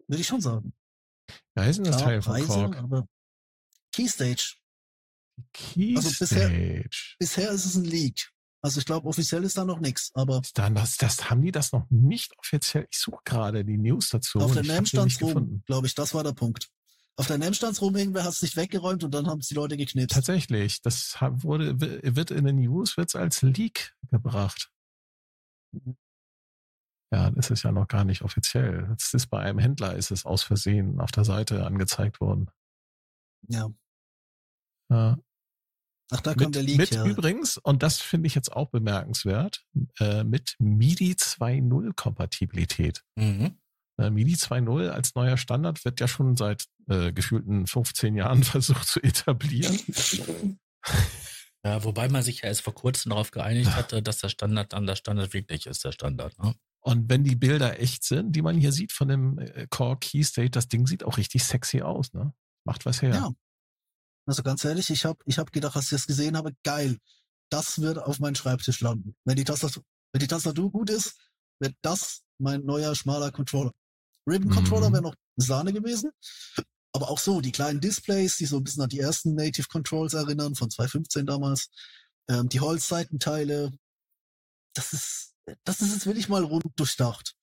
Würde 0.08 0.22
ich 0.22 0.28
schon 0.28 0.40
sagen. 0.40 0.72
Ja, 1.56 1.64
ist 1.64 1.78
ein 1.78 1.92
Teil 1.92 2.22
von 2.22 2.42
Korg. 2.46 3.04
Keystage. 3.92 4.56
Keystage. 5.52 5.96
Also 5.96 6.10
bisher, 6.18 6.84
bisher 7.18 7.50
ist 7.50 7.64
es 7.64 7.76
ein 7.76 7.84
Leak. 7.84 8.30
Also 8.62 8.78
ich 8.78 8.84
glaube, 8.84 9.08
offiziell 9.08 9.42
ist 9.44 9.56
da 9.56 9.64
noch 9.64 9.80
nichts, 9.80 10.10
aber. 10.14 10.42
Dann, 10.54 10.74
das, 10.74 10.96
das 10.98 11.30
haben 11.30 11.40
die 11.40 11.52
das 11.52 11.72
noch 11.72 11.88
nicht 11.88 12.36
offiziell. 12.38 12.86
Ich 12.90 12.98
suche 12.98 13.22
gerade 13.24 13.64
die 13.64 13.78
News 13.78 14.10
dazu. 14.10 14.38
Auf 14.38 14.52
der 14.52 14.64
NAM-Standsrum, 14.64 15.62
glaube 15.66 15.86
ich, 15.86 15.94
das 15.94 16.12
war 16.12 16.22
der 16.22 16.32
Punkt. 16.32 16.68
Auf 17.16 17.26
der 17.26 17.38
NAM-Standsrum 17.38 17.96
irgendwer 17.96 18.24
hat 18.24 18.32
es 18.32 18.42
nicht 18.42 18.56
weggeräumt 18.56 19.02
und 19.04 19.12
dann 19.12 19.26
haben 19.26 19.40
es 19.40 19.48
die 19.48 19.54
Leute 19.54 19.76
geknipst. 19.76 20.14
Tatsächlich, 20.14 20.82
das 20.82 21.16
wurde, 21.20 21.80
wird 21.80 22.30
in 22.30 22.44
den 22.44 22.56
News 22.56 22.96
wird's 22.96 23.14
als 23.14 23.42
Leak 23.42 23.94
gebracht. 24.10 24.70
Ja, 27.12 27.30
das 27.30 27.50
ist 27.50 27.62
ja 27.62 27.72
noch 27.72 27.88
gar 27.88 28.04
nicht 28.04 28.22
offiziell. 28.22 28.88
Das 28.88 29.14
ist 29.14 29.26
bei 29.26 29.40
einem 29.40 29.58
Händler, 29.58 29.96
ist 29.96 30.10
es 30.10 30.24
aus 30.24 30.42
Versehen 30.42 31.00
auf 31.00 31.10
der 31.10 31.24
Seite 31.24 31.66
angezeigt 31.66 32.20
worden. 32.20 32.50
Ja. 33.48 33.70
Ja. 34.90 35.18
Ach, 36.10 36.20
da 36.20 36.34
kommt 36.34 36.46
mit, 36.46 36.54
der 36.56 36.62
Leak, 36.62 36.78
Mit 36.78 36.90
ja. 36.90 37.04
übrigens, 37.04 37.56
und 37.58 37.82
das 37.82 38.00
finde 38.00 38.26
ich 38.26 38.34
jetzt 38.34 38.52
auch 38.52 38.70
bemerkenswert, 38.70 39.64
äh, 39.98 40.24
mit 40.24 40.56
MIDI 40.58 41.12
2.0 41.12 41.92
Kompatibilität. 41.94 43.02
Mhm. 43.16 43.58
Äh, 43.98 44.10
MIDI 44.10 44.34
2.0 44.34 44.88
als 44.88 45.14
neuer 45.14 45.36
Standard 45.36 45.84
wird 45.84 46.00
ja 46.00 46.08
schon 46.08 46.36
seit 46.36 46.66
äh, 46.88 47.12
gefühlten 47.12 47.66
15 47.66 48.16
Jahren 48.16 48.42
versucht 48.44 48.86
zu 48.86 49.02
etablieren. 49.02 49.78
Ja, 51.62 51.84
wobei 51.84 52.08
man 52.08 52.22
sich 52.22 52.40
ja 52.40 52.48
erst 52.48 52.62
vor 52.62 52.74
kurzem 52.74 53.10
darauf 53.10 53.32
geeinigt 53.32 53.76
hatte, 53.76 54.02
dass 54.02 54.18
der 54.18 54.30
Standard 54.30 54.72
dann 54.72 54.86
der 54.86 54.96
Standard 54.96 55.34
wirklich 55.34 55.66
ist, 55.66 55.84
der 55.84 55.92
Standard. 55.92 56.38
Ne? 56.42 56.54
Und 56.80 57.10
wenn 57.10 57.22
die 57.22 57.36
Bilder 57.36 57.78
echt 57.78 58.04
sind, 58.04 58.34
die 58.34 58.40
man 58.40 58.56
hier 58.56 58.72
sieht 58.72 58.92
von 58.92 59.08
dem 59.08 59.38
äh, 59.38 59.66
Core 59.68 59.98
Key 60.00 60.22
State, 60.24 60.50
das 60.50 60.68
Ding 60.68 60.86
sieht 60.86 61.04
auch 61.04 61.18
richtig 61.18 61.44
sexy 61.44 61.82
aus, 61.82 62.14
ne? 62.14 62.32
Macht 62.64 62.86
was 62.86 63.02
her. 63.02 63.14
Ja, 63.14 63.30
also 64.26 64.42
ganz 64.42 64.64
ehrlich, 64.64 64.90
ich 64.90 65.04
habe 65.04 65.18
ich 65.26 65.38
hab 65.38 65.52
gedacht, 65.52 65.76
als 65.76 65.86
ich 65.86 65.90
das 65.90 66.06
gesehen 66.06 66.36
habe, 66.36 66.52
geil, 66.62 66.98
das 67.50 67.80
wird 67.80 67.98
auf 67.98 68.18
meinen 68.20 68.34
Schreibtisch 68.34 68.80
landen. 68.80 69.14
Wenn 69.24 69.36
die 69.36 69.44
Tastatur, 69.44 69.82
wenn 70.12 70.20
die 70.20 70.28
Tastatur 70.28 70.70
gut 70.70 70.90
ist, 70.90 71.14
wird 71.60 71.74
das 71.82 72.22
mein 72.38 72.64
neuer 72.64 72.94
schmaler 72.94 73.32
Controller. 73.32 73.72
Ribbon 74.26 74.50
Controller 74.50 74.88
mhm. 74.88 74.92
wäre 74.94 75.02
noch 75.02 75.14
Sahne 75.36 75.72
gewesen. 75.72 76.10
Aber 76.92 77.08
auch 77.10 77.18
so, 77.18 77.40
die 77.40 77.52
kleinen 77.52 77.80
Displays, 77.80 78.36
die 78.36 78.46
so 78.46 78.56
ein 78.56 78.64
bisschen 78.64 78.82
an 78.82 78.88
die 78.88 78.98
ersten 78.98 79.34
Native 79.34 79.68
Controls 79.68 80.14
erinnern, 80.14 80.54
von 80.54 80.70
2015 80.70 81.26
damals, 81.26 81.68
Ähm, 82.30 82.48
die 82.48 82.60
Holzseitenteile, 82.60 83.72
das 84.74 84.92
ist, 84.92 85.34
das 85.64 85.80
ist 85.80 85.92
jetzt 85.92 86.06
wirklich 86.06 86.28
mal 86.28 86.44
rund 86.44 86.64
durchdacht. 86.76 87.34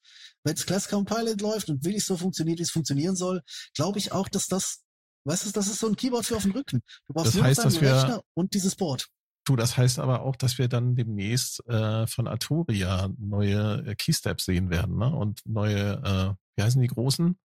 Wenn 0.43 0.55
es 0.55 0.65
Class 0.65 0.87
Compilot 0.87 1.41
läuft 1.41 1.69
und 1.69 1.83
wirklich 1.83 2.05
so 2.05 2.15
funktioniert, 2.15 2.59
wie 2.59 2.63
es 2.63 2.71
funktionieren 2.71 3.17
soll, 3.17 3.41
glaube 3.75 3.99
ich 3.99 4.13
auch, 4.13 4.29
dass 4.29 4.47
das, 4.47 4.83
weißt 5.27 5.45
du, 5.45 5.51
das 5.51 5.67
ist 5.67 5.79
so 5.79 5.87
ein 5.87 5.95
Keyboard 5.95 6.25
für 6.25 6.35
auf 6.37 6.43
den 6.43 6.51
Rücken. 6.53 6.81
Du 7.07 7.13
brauchst 7.13 7.27
Das 7.27 7.35
nur 7.35 7.43
heißt, 7.43 7.59
deinen 7.59 7.65
dass 7.65 7.81
wir- 7.81 7.93
Rechner 7.95 8.21
und 8.33 8.53
dieses 8.53 8.75
Board. 8.75 9.07
Du, 9.45 9.55
das 9.55 9.77
heißt 9.77 9.99
aber 9.99 10.23
auch, 10.23 10.35
dass 10.35 10.57
wir 10.57 10.67
dann 10.67 10.95
demnächst 10.95 11.65
äh, 11.69 12.05
von 12.07 12.27
Arturia 12.27 13.09
neue 13.17 13.85
äh, 13.87 13.95
Keysteps 13.95 14.43
sehen 14.43 14.69
werden, 14.69 14.97
ne? 14.97 15.15
Und 15.15 15.39
neue, 15.45 15.93
äh, 16.03 16.33
wie 16.57 16.63
heißen 16.63 16.81
die 16.81 16.87
großen? 16.89 17.37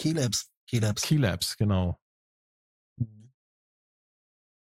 Keylabs. 0.00 0.50
Keylabs. 0.70 1.02
Keylabs, 1.02 1.56
genau. 1.56 1.98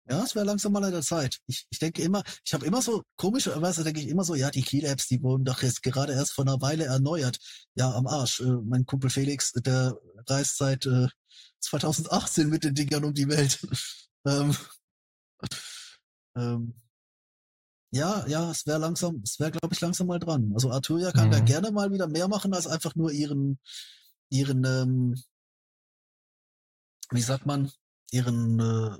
Ja, 0.08 0.24
es 0.24 0.36
wäre 0.36 0.46
langsam 0.46 0.72
mal 0.72 0.84
an 0.84 0.92
der 0.92 1.02
Zeit. 1.02 1.40
Ich, 1.48 1.66
ich 1.70 1.80
denke 1.80 2.04
immer, 2.04 2.24
ich 2.46 2.54
habe 2.54 2.66
immer 2.66 2.82
so, 2.82 3.04
komischerweise 3.18 3.84
denke 3.84 4.02
ich 4.02 4.08
immer 4.08 4.24
so, 4.24 4.36
ja, 4.36 4.52
die 4.52 4.62
Keylabs, 4.62 5.08
die 5.08 5.22
wurden 5.24 5.46
doch 5.46 5.64
jetzt 5.64 5.82
gerade 5.82 6.14
erst 6.14 6.34
vor 6.34 6.46
einer 6.46 6.62
Weile 6.62 6.86
erneuert. 6.86 7.40
Ja, 7.74 7.92
am 7.92 8.06
Arsch. 8.06 8.40
Äh, 8.42 8.58
mein 8.64 8.86
Kumpel 8.86 9.10
Felix, 9.10 9.52
der 9.54 9.98
reist 10.28 10.58
seit 10.58 10.86
äh, 10.86 11.08
2018 11.60 12.50
mit 12.50 12.64
den 12.64 12.76
Dingern 12.76 13.04
um 13.06 13.14
die 13.16 13.28
Welt. 13.28 13.60
ähm, 14.28 14.56
ähm, 16.36 16.76
ja, 17.92 18.28
ja, 18.28 18.52
es 18.52 18.68
wäre 18.68 18.78
langsam, 18.80 19.22
es 19.24 19.40
wäre, 19.40 19.52
glaube 19.52 19.74
ich, 19.74 19.82
langsam 19.82 20.08
mal 20.08 20.20
dran. 20.20 20.52
Also 20.54 20.70
Arturia 20.70 21.12
kann 21.12 21.32
da 21.32 21.40
Mhm. 21.40 21.46
gerne 21.46 21.72
mal 21.72 21.92
wieder 21.92 22.08
mehr 22.08 22.28
machen, 22.28 22.54
als 22.54 22.68
einfach 22.68 22.94
nur 22.96 23.12
ihren, 23.12 23.60
ihren, 24.30 24.64
ähm, 24.66 25.16
wie 27.10 27.22
sagt 27.22 27.46
man, 27.46 27.72
ihren 28.12 28.60
äh, 28.60 28.98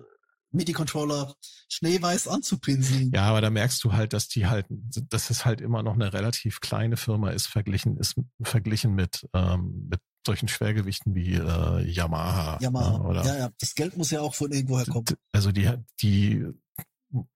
MIDI-Controller 0.56 1.36
schneeweiß 1.70 2.28
anzupinseln. 2.28 3.12
Ja, 3.14 3.24
aber 3.26 3.42
da 3.42 3.50
merkst 3.50 3.84
du 3.84 3.94
halt, 3.94 4.14
dass 4.14 4.28
die 4.28 4.48
halt, 4.48 4.66
dass 4.70 5.30
es 5.30 5.46
halt 5.46 5.62
immer 5.62 5.84
noch 5.84 5.94
eine 5.94 6.14
relativ 6.14 6.62
kleine 6.62 6.98
Firma 6.98 7.32
ist, 7.32 7.48
verglichen 7.48 7.98
ist, 7.98 8.16
verglichen 8.42 8.94
mit, 8.96 9.28
ähm, 9.34 9.88
mit 9.90 10.00
solchen 10.26 10.48
Schwergewichten 10.48 11.14
wie 11.16 11.36
äh, 11.36 11.82
Yamaha. 11.90 12.60
Yamaha. 12.60 12.98
ne, 12.98 13.04
oder 13.04 13.26
Ja, 13.26 13.38
ja, 13.38 13.50
das 13.60 13.76
Geld 13.76 13.96
muss 13.98 14.12
ja 14.12 14.22
auch 14.22 14.34
von 14.34 14.52
irgendwoher 14.52 14.86
kommen. 14.86 15.06
Also 15.32 15.52
die, 15.52 15.70
die, 16.02 16.46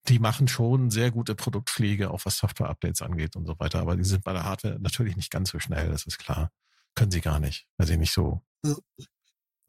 die 0.07 0.19
machen 0.19 0.47
schon 0.47 0.89
sehr 0.89 1.11
gute 1.11 1.35
Produktpflege, 1.35 2.11
auch 2.11 2.21
was 2.25 2.37
Software-Updates 2.37 3.01
angeht 3.01 3.35
und 3.35 3.45
so 3.45 3.59
weiter. 3.59 3.79
Aber 3.79 3.95
die 3.95 4.03
sind 4.03 4.23
bei 4.23 4.33
der 4.33 4.43
Hardware 4.43 4.79
natürlich 4.79 5.15
nicht 5.15 5.31
ganz 5.31 5.51
so 5.51 5.59
schnell, 5.59 5.89
das 5.89 6.05
ist 6.05 6.17
klar. 6.17 6.51
Können 6.95 7.11
sie 7.11 7.21
gar 7.21 7.39
nicht, 7.39 7.67
weil 7.77 7.87
sie 7.87 7.97
nicht 7.97 8.13
so, 8.13 8.41
Ja. 8.65 8.75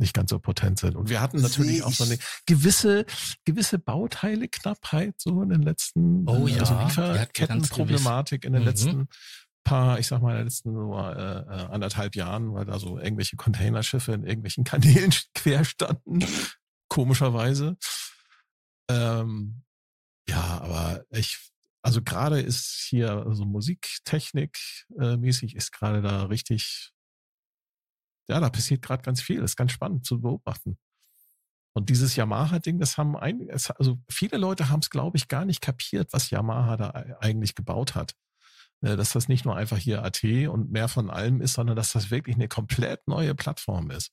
Nicht 0.00 0.14
ganz 0.14 0.30
so 0.30 0.38
potent 0.38 0.78
sind. 0.78 0.96
Und 0.96 1.08
wir 1.08 1.20
hatten 1.20 1.40
natürlich 1.40 1.82
auch 1.82 1.92
so 1.92 2.04
eine 2.04 2.18
gewisse, 2.46 3.06
gewisse 3.44 3.78
Bauteile-Knappheit 3.78 5.14
so 5.18 5.42
in 5.42 5.50
den 5.50 5.62
letzten, 5.62 6.28
Oh 6.28 6.46
äh, 6.46 6.52
ja, 6.52 6.60
also 6.60 6.74
wir 6.74 6.78
ganz 6.78 6.98
Lieferkettenproblematik 6.98 8.44
in 8.44 8.52
den 8.52 8.62
Mhm. 8.62 8.68
letzten 8.68 9.08
paar, 9.64 9.98
ich 9.98 10.06
sag 10.06 10.22
mal, 10.22 10.32
in 10.32 10.38
den 10.38 10.46
letzten 10.46 10.74
so, 10.74 10.94
äh, 10.96 11.12
äh, 11.12 11.66
anderthalb 11.70 12.16
Jahren, 12.16 12.52
weil 12.54 12.64
da 12.64 12.78
so 12.78 12.98
irgendwelche 12.98 13.36
Containerschiffe 13.36 14.12
in 14.12 14.24
irgendwelchen 14.24 14.64
Kanälen 15.10 15.12
quer 15.34 15.64
standen. 15.64 16.24
Komischerweise. 16.88 17.76
Ähm, 18.90 19.62
ja, 20.28 20.60
aber 20.60 21.04
ich, 21.10 21.38
also 21.82 22.02
gerade 22.02 22.40
ist 22.40 22.86
hier, 22.88 23.10
also 23.26 23.44
Musiktechnik 23.44 24.58
äh, 24.98 25.16
mäßig 25.16 25.54
ist 25.56 25.72
gerade 25.72 26.02
da 26.02 26.24
richtig, 26.24 26.90
ja, 28.30 28.40
da 28.40 28.48
passiert 28.50 28.82
gerade 28.82 29.02
ganz 29.02 29.20
viel. 29.20 29.40
Das 29.40 29.52
ist 29.52 29.56
ganz 29.56 29.72
spannend 29.72 30.04
zu 30.06 30.20
beobachten. 30.20 30.78
Und 31.72 31.88
dieses 31.88 32.16
Yamaha-Ding, 32.16 32.78
das 32.80 32.98
haben 32.98 33.16
ein, 33.16 33.48
also 33.50 33.98
viele 34.10 34.38
Leute 34.38 34.70
haben 34.70 34.80
es, 34.80 34.90
glaube 34.90 35.16
ich, 35.16 35.28
gar 35.28 35.44
nicht 35.44 35.60
kapiert, 35.60 36.12
was 36.12 36.30
Yamaha 36.30 36.76
da 36.76 36.90
ei- 36.90 37.16
eigentlich 37.20 37.54
gebaut 37.54 37.94
hat. 37.94 38.14
Äh, 38.82 38.96
Dass 38.96 39.12
das 39.12 39.28
nicht 39.28 39.44
nur 39.44 39.56
einfach 39.56 39.78
hier 39.78 40.02
AT 40.02 40.24
und 40.48 40.70
mehr 40.72 40.88
von 40.88 41.10
allem 41.10 41.40
ist, 41.40 41.52
sondern 41.54 41.76
dass 41.76 41.92
das 41.92 42.10
wirklich 42.10 42.36
eine 42.36 42.48
komplett 42.48 43.06
neue 43.06 43.34
Plattform 43.34 43.90
ist. 43.90 44.10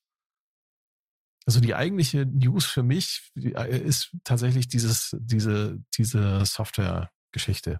Also 1.47 1.61
die 1.61 1.76
eigentliche 1.76 2.26
News 2.26 2.65
für 2.65 2.84
mich 2.84 3.32
äh, 3.36 3.80
ist 3.80 4.15
tatsächlich 4.24 4.68
dieses, 4.68 5.15
diese, 5.20 5.80
diese 5.97 6.45
Software-Geschichte. 6.45 7.80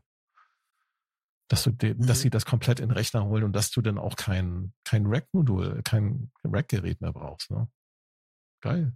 Dass 1.50 1.64
du, 1.64 1.72
de, 1.72 1.94
dass 1.94 2.20
Mhm. 2.20 2.22
sie 2.24 2.30
das 2.30 2.46
komplett 2.46 2.80
in 2.80 2.90
den 2.90 2.98
Rechner 2.98 3.24
holen 3.26 3.44
und 3.44 3.54
dass 3.54 3.72
du 3.72 3.82
dann 3.82 3.98
auch 3.98 4.16
kein, 4.16 4.74
kein 4.84 5.06
Rack-Modul, 5.06 5.82
kein 5.84 6.32
Rack-Gerät 6.44 7.00
mehr 7.00 7.14
brauchst. 7.14 7.50
Ne? 7.52 7.70
Geil. 8.62 8.94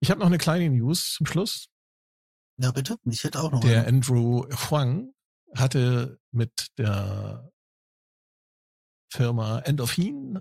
Ich 0.00 0.10
habe 0.10 0.20
noch 0.20 0.28
eine 0.28 0.38
kleine 0.38 0.70
News 0.70 1.14
zum 1.14 1.26
Schluss. 1.26 1.68
Ja, 2.60 2.70
bitte? 2.70 2.96
Ich 3.04 3.24
hätte 3.24 3.40
auch 3.40 3.50
noch 3.50 3.60
Der 3.60 3.86
einen. 3.86 3.96
Andrew 3.96 4.44
Huang 4.70 5.14
hatte 5.56 6.20
mit 6.30 6.68
der 6.78 7.50
Firma 9.10 9.60
Endorphin, 9.60 10.40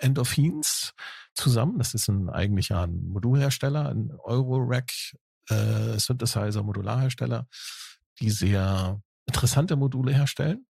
Endorphins 0.00 0.92
zusammen, 1.34 1.78
das 1.78 1.94
ist 1.94 2.08
ein 2.08 2.28
eigentlich 2.28 2.70
ja 2.70 2.82
ein 2.82 3.06
Modulhersteller, 3.06 3.88
ein 3.88 4.10
Eurorack 4.24 4.90
äh, 5.48 5.98
Synthesizer 5.98 6.62
Modularhersteller, 6.64 7.46
die 8.18 8.30
sehr 8.30 9.00
interessante 9.28 9.76
Module 9.76 10.12
herstellen. 10.12 10.66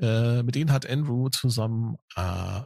Äh, 0.00 0.42
mit 0.42 0.54
denen 0.54 0.72
hat 0.72 0.88
Andrew 0.88 1.28
zusammen 1.28 1.96
äh, 2.16 2.62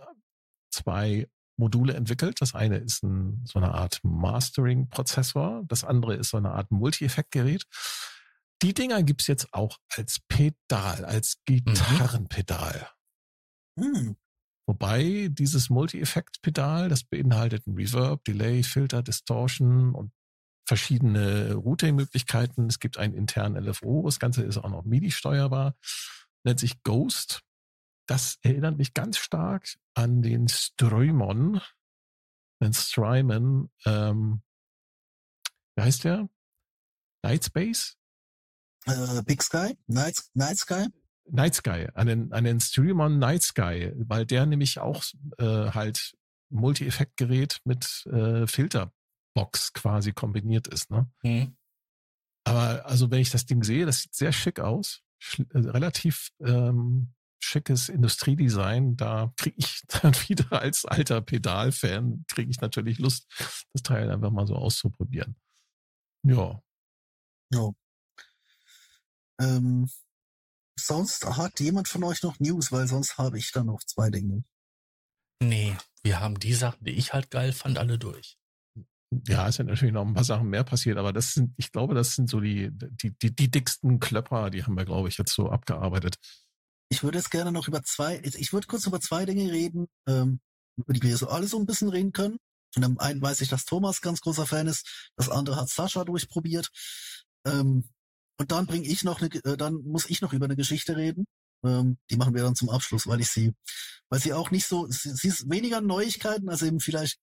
zwei 0.70 1.28
Module 1.56 1.94
entwickelt. 1.94 2.40
Das 2.40 2.54
eine 2.54 2.76
ist 2.76 3.02
ein, 3.02 3.42
so 3.44 3.58
eine 3.58 3.74
Art 3.74 4.00
Mastering-Prozessor, 4.02 5.64
das 5.66 5.84
andere 5.84 6.14
ist 6.14 6.30
so 6.30 6.36
eine 6.36 6.50
Art 6.50 6.70
Multi-Effekt-Gerät. 6.70 7.64
Die 8.62 8.74
Dinger 8.74 9.02
gibt's 9.02 9.26
jetzt 9.26 9.52
auch 9.52 9.78
als 9.88 10.20
Pedal, 10.28 11.04
als 11.04 11.38
Gitarrenpedal. 11.44 12.88
Hm. 13.78 14.16
Wobei 14.66 15.28
dieses 15.30 15.68
Multi-Effekt-Pedal, 15.68 16.88
das 16.88 17.04
beinhaltet 17.04 17.66
ein 17.66 17.74
Reverb, 17.74 18.24
Delay, 18.24 18.62
Filter, 18.62 19.02
Distortion 19.02 19.94
und 19.94 20.12
verschiedene 20.64 21.54
Routing-Möglichkeiten. 21.54 22.66
Es 22.66 22.78
gibt 22.78 22.98
einen 22.98 23.14
internen 23.14 23.62
LFO. 23.62 24.02
Das 24.04 24.18
Ganze 24.18 24.42
ist 24.42 24.58
auch 24.58 24.70
noch 24.70 24.84
MIDI 24.84 25.10
steuerbar. 25.10 25.76
Nennt 26.44 26.60
sich 26.60 26.82
Ghost. 26.82 27.42
Das 28.06 28.38
erinnert 28.42 28.76
mich 28.76 28.94
ganz 28.94 29.18
stark 29.18 29.66
an 29.94 30.22
den 30.22 30.48
Strymon. 30.48 31.60
Den 32.60 32.72
Strymon, 32.72 33.70
ähm, 33.84 34.42
wie 35.76 35.82
heißt 35.82 36.04
der? 36.04 36.28
Nightspace? 37.22 37.96
Äh, 38.86 39.22
Big 39.24 39.42
Sky? 39.42 39.76
Night, 39.86 40.16
Night 40.34 40.58
Sky? 40.58 40.86
Night 41.30 41.54
Sky, 41.54 41.88
an 41.94 42.06
den, 42.06 42.32
an 42.32 42.44
den 42.44 42.60
Streamon 42.60 43.18
Night 43.18 43.42
Sky, 43.42 43.92
weil 43.96 44.26
der 44.26 44.44
nämlich 44.44 44.78
auch 44.78 45.02
äh, 45.38 45.70
halt 45.70 46.14
Multi-Effekt-Gerät 46.50 47.60
mit 47.64 48.06
äh, 48.12 48.46
Filterbox 49.34 49.72
quasi 49.72 50.12
kombiniert 50.12 50.66
ist. 50.68 50.90
Ne? 50.90 51.10
Hm. 51.22 51.56
Aber 52.44 52.86
also 52.86 53.10
wenn 53.10 53.20
ich 53.20 53.30
das 53.30 53.46
Ding 53.46 53.62
sehe, 53.62 53.86
das 53.86 54.02
sieht 54.02 54.14
sehr 54.14 54.32
schick 54.32 54.60
aus. 54.60 55.02
Sch 55.18 55.40
äh, 55.40 55.58
relativ 55.58 56.30
ähm, 56.40 57.14
schickes 57.42 57.88
Industriedesign. 57.88 58.96
Da 58.96 59.32
kriege 59.36 59.56
ich 59.58 59.82
dann 59.88 60.14
wieder 60.28 60.60
als 60.60 60.84
alter 60.84 61.20
Pedal-Fan, 61.20 62.24
kriege 62.28 62.50
ich 62.50 62.60
natürlich 62.60 62.98
Lust, 62.98 63.26
das 63.72 63.82
Teil 63.82 64.10
einfach 64.10 64.30
mal 64.30 64.46
so 64.46 64.56
auszuprobieren. 64.56 65.36
Ja, 66.22 66.62
Ja. 67.50 67.70
Ähm, 69.40 69.90
sonst 70.78 71.26
hat 71.26 71.58
jemand 71.58 71.88
von 71.88 72.04
euch 72.04 72.22
noch 72.22 72.38
News, 72.38 72.70
weil 72.70 72.86
sonst 72.86 73.18
habe 73.18 73.36
ich 73.36 73.50
da 73.50 73.64
noch 73.64 73.82
zwei 73.82 74.10
Dinge. 74.10 74.44
Nee, 75.42 75.76
wir 76.02 76.20
haben 76.20 76.38
die 76.38 76.54
Sachen, 76.54 76.84
die 76.84 76.92
ich 76.92 77.12
halt 77.12 77.30
geil 77.30 77.52
fand, 77.52 77.76
alle 77.76 77.98
durch. 77.98 78.38
Ja, 79.26 79.48
es 79.48 79.56
sind 79.56 79.66
natürlich 79.66 79.94
noch 79.94 80.06
ein 80.06 80.14
paar 80.14 80.24
Sachen 80.24 80.48
mehr 80.48 80.64
passiert, 80.64 80.98
aber 80.98 81.12
das 81.12 81.34
sind, 81.34 81.54
ich 81.56 81.72
glaube, 81.72 81.94
das 81.94 82.14
sind 82.14 82.28
so 82.28 82.40
die, 82.40 82.70
die, 82.72 83.16
die, 83.18 83.34
die 83.34 83.50
dicksten 83.50 84.00
Klöpper, 84.00 84.50
die 84.50 84.64
haben 84.64 84.76
wir, 84.76 84.84
glaube 84.84 85.08
ich, 85.08 85.18
jetzt 85.18 85.34
so 85.34 85.50
abgearbeitet. 85.50 86.16
Ich 86.90 87.02
würde 87.02 87.18
jetzt 87.18 87.30
gerne 87.30 87.52
noch 87.52 87.68
über 87.68 87.82
zwei, 87.82 88.20
ich 88.22 88.52
würde 88.52 88.66
kurz 88.66 88.86
über 88.86 89.00
zwei 89.00 89.24
Dinge 89.24 89.50
reden, 89.50 89.86
ähm, 90.08 90.40
über 90.76 90.92
die 90.92 91.02
wir 91.02 91.16
so 91.16 91.28
alle 91.28 91.46
so 91.46 91.58
ein 91.58 91.66
bisschen 91.66 91.88
reden 91.88 92.12
können. 92.12 92.38
Und 92.76 92.84
am 92.84 92.98
einen 92.98 93.22
weiß 93.22 93.40
ich, 93.40 93.48
dass 93.48 93.64
Thomas 93.64 94.00
ganz 94.00 94.20
großer 94.20 94.46
Fan 94.46 94.66
ist, 94.66 95.10
das 95.16 95.28
andere 95.28 95.56
hat 95.56 95.68
Sascha 95.68 96.04
durchprobiert. 96.04 96.68
Ähm, 97.46 97.88
und 98.38 98.50
dann 98.50 98.66
bringe 98.66 98.86
ich 98.86 99.04
noch 99.04 99.20
eine, 99.20 99.32
äh, 99.44 99.56
dann 99.56 99.74
muss 99.84 100.10
ich 100.10 100.20
noch 100.20 100.32
über 100.32 100.46
eine 100.46 100.56
Geschichte 100.56 100.96
reden. 100.96 101.24
Ähm, 101.64 101.98
die 102.10 102.16
machen 102.16 102.34
wir 102.34 102.42
dann 102.42 102.56
zum 102.56 102.70
Abschluss, 102.70 103.06
weil 103.06 103.20
ich 103.20 103.28
sie, 103.28 103.54
weil 104.10 104.20
sie 104.20 104.32
auch 104.32 104.50
nicht 104.50 104.66
so, 104.66 104.86
sie, 104.88 105.10
sie 105.10 105.28
ist 105.28 105.48
weniger 105.48 105.80
Neuigkeiten, 105.80 106.48
als 106.48 106.62
eben 106.62 106.80
vielleicht 106.80 107.20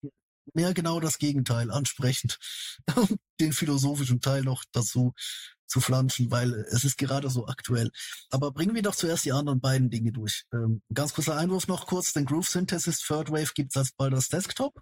mehr 0.53 0.73
genau 0.73 0.99
das 0.99 1.17
Gegenteil, 1.17 1.71
ansprechend, 1.71 2.39
den 3.39 3.53
philosophischen 3.53 4.21
Teil 4.21 4.43
noch 4.43 4.63
dazu 4.71 5.13
zu 5.67 5.79
flanschen, 5.79 6.29
weil 6.31 6.53
es 6.69 6.83
ist 6.83 6.97
gerade 6.97 7.29
so 7.29 7.47
aktuell. 7.47 7.91
Aber 8.29 8.51
bringen 8.51 8.75
wir 8.75 8.81
doch 8.81 8.95
zuerst 8.95 9.23
die 9.25 9.31
anderen 9.31 9.61
beiden 9.61 9.89
Dinge 9.89 10.11
durch. 10.11 10.43
Ähm, 10.53 10.81
ganz 10.93 11.13
kurzer 11.13 11.37
Einwurf 11.37 11.67
noch 11.67 11.87
kurz, 11.87 12.11
den 12.11 12.25
Groove 12.25 12.49
Synthesis 12.49 12.99
Third 12.99 13.31
Wave 13.31 13.51
gibt's 13.55 13.77
als 13.77 13.93
bald 13.93 14.13
als 14.13 14.27
Desktop. 14.27 14.81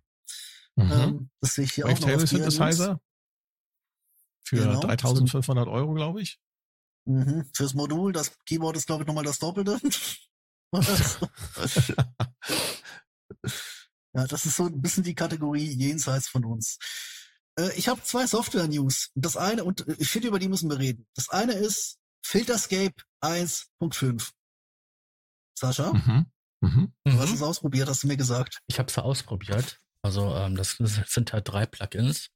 Mhm. 0.76 0.92
Ähm, 0.92 1.30
das 1.42 1.54
sehe 1.54 1.66
ich 1.66 1.74
hier 1.74 1.86
auch 1.86 2.00
noch. 2.00 2.20
Synthesizer 2.26 3.00
für 4.44 4.56
Genau. 4.58 4.80
3500 4.80 5.68
Euro, 5.68 5.94
glaube 5.94 6.22
ich. 6.22 6.40
Mhm. 7.06 7.46
Fürs 7.54 7.76
Modul, 7.76 8.12
das 8.12 8.32
Keyboard 8.46 8.78
ist, 8.78 8.88
glaube 8.88 9.04
ich, 9.04 9.08
nochmal 9.08 9.24
das 9.24 9.38
Doppelte. 9.38 9.80
ja, 14.14 14.26
das 14.28 14.46
ist 14.46 14.56
so 14.56 14.66
ein 14.66 14.82
bisschen 14.82 15.04
die 15.04 15.16
Kategorie 15.16 15.68
jenseits 15.68 16.28
von 16.28 16.46
uns. 16.46 16.78
Äh, 17.58 17.72
ich 17.78 17.88
habe 17.88 18.02
zwei 18.04 18.26
Software-News. 18.28 19.12
Das 19.16 19.38
eine, 19.38 19.64
und 19.64 19.86
ich 19.98 20.10
finde, 20.10 20.30
über 20.30 20.40
die 20.40 20.48
müssen 20.50 20.70
wir 20.70 20.80
reden. 20.80 21.08
Das 21.16 21.30
eine 21.30 21.54
ist 21.54 21.98
Filterscape 22.24 22.96
1.5. 23.22 24.32
Sascha, 25.58 25.94
Mhm. 25.94 26.32
Mhm. 26.62 26.94
du 27.06 27.20
hast 27.20 27.32
es 27.34 27.42
ausprobiert, 27.42 27.88
hast 27.90 28.04
du 28.04 28.08
mir 28.08 28.18
gesagt. 28.18 28.60
Ich 28.68 28.80
habe 28.80 28.90
es 28.90 28.98
ausprobiert. 28.98 29.80
Also 30.02 30.36
ähm, 30.36 30.56
das 30.56 30.78
sind 30.78 31.32
ja 31.32 31.42
drei 31.42 31.66
Plugins. 31.66 32.30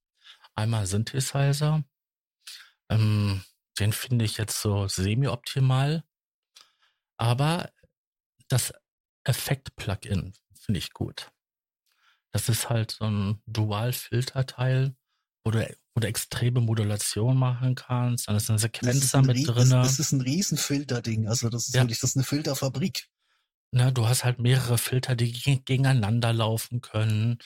Einmal 0.55 0.85
Synthesizer. 0.87 1.83
Ähm, 2.89 3.43
den 3.79 3.91
finde 3.93 4.23
ich 4.25 4.37
jetzt 4.37 4.61
so 4.61 4.87
semi-optimal. 4.87 6.03
Aber 7.17 7.71
das 8.49 8.73
Effekt-Plugin 9.23 10.33
finde 10.53 10.77
ich 10.77 10.91
gut. 10.93 11.31
Das 12.33 12.49
ist 12.49 12.69
halt 12.69 12.91
so 12.91 13.05
ein 13.05 13.41
Dual-Filter-Teil, 13.45 14.95
wo 15.45 15.51
du, 15.51 15.59
wo 15.95 16.01
du 16.01 16.07
extreme 16.07 16.59
Modulation 16.59 17.37
machen 17.37 17.75
kannst. 17.75 18.27
Dann 18.27 18.35
ist 18.35 18.49
eine 18.49 18.59
Sequenzer 18.59 19.19
ein 19.19 19.25
mit 19.25 19.47
drin. 19.47 19.69
Das, 19.69 19.99
ist 19.99 20.11
ein 20.11 20.21
Riesenfilterding. 20.21 21.27
Also 21.27 21.49
das 21.49 21.67
ist 21.67 21.75
Ja. 21.75 21.83
wirklich, 21.83 21.99
das 21.99 22.11
ist 22.11 22.15
eine 22.17 22.25
Filterfabrik. 22.25 23.07
Ne, 23.71 23.93
du 23.93 24.07
hast 24.07 24.23
halt 24.23 24.39
mehrere 24.39 24.77
Filter, 24.77 25.15
die 25.15 25.31
geg- 25.33 25.63
gegeneinander 25.65 26.33
laufen 26.33 26.81
können. 26.81 27.37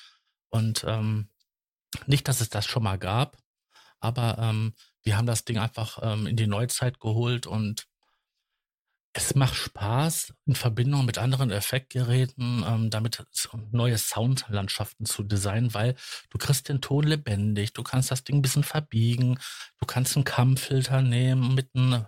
Und 0.50 0.84
ähm, 0.88 1.30
nicht, 2.06 2.28
dass 2.28 2.42
es 2.42 2.50
das 2.50 2.66
schon 2.66 2.84
mal 2.84 2.98
gab, 2.98 3.38
aber 4.00 4.38
ähm, 4.40 4.74
die 5.06 5.16
haben 5.16 5.26
das 5.28 5.46
Ding 5.46 5.58
einfach 5.58 6.00
ähm, 6.02 6.28
in 6.28 6.36
die 6.38 6.48
Neuzeit 6.48 7.00
geholt 7.00 7.46
und 7.48 7.88
es 9.18 9.34
macht 9.34 9.56
Spaß, 9.56 10.34
in 10.46 10.54
Verbindung 10.54 11.06
mit 11.06 11.18
anderen 11.18 11.50
Effektgeräten 11.50 12.64
ähm, 12.68 12.90
damit 12.92 13.26
neue 13.72 13.98
Soundlandschaften 13.98 15.08
zu 15.08 15.24
designen, 15.24 15.74
weil 15.74 15.96
du 16.30 16.38
kriegst 16.38 16.70
den 16.70 16.82
Ton 16.82 17.04
lebendig, 17.04 17.74
du 17.74 17.82
kannst 17.82 18.12
das 18.12 18.24
Ding 18.24 18.38
ein 18.38 18.42
bisschen 18.44 18.64
verbiegen, 18.64 19.40
du 19.80 19.88
kannst 19.88 20.16
einen 20.16 20.24
Kammfilter 20.24 21.02
nehmen 21.02 21.56
mit 21.56 21.70
einem 21.74 22.06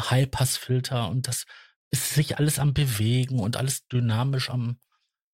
Highpassfilter 0.00 1.08
und 1.08 1.28
das 1.28 1.44
ist 1.90 2.14
sich 2.14 2.38
alles 2.38 2.58
am 2.58 2.74
Bewegen 2.74 3.38
und 3.38 3.56
alles 3.56 3.86
dynamisch 3.86 4.50
am, 4.50 4.80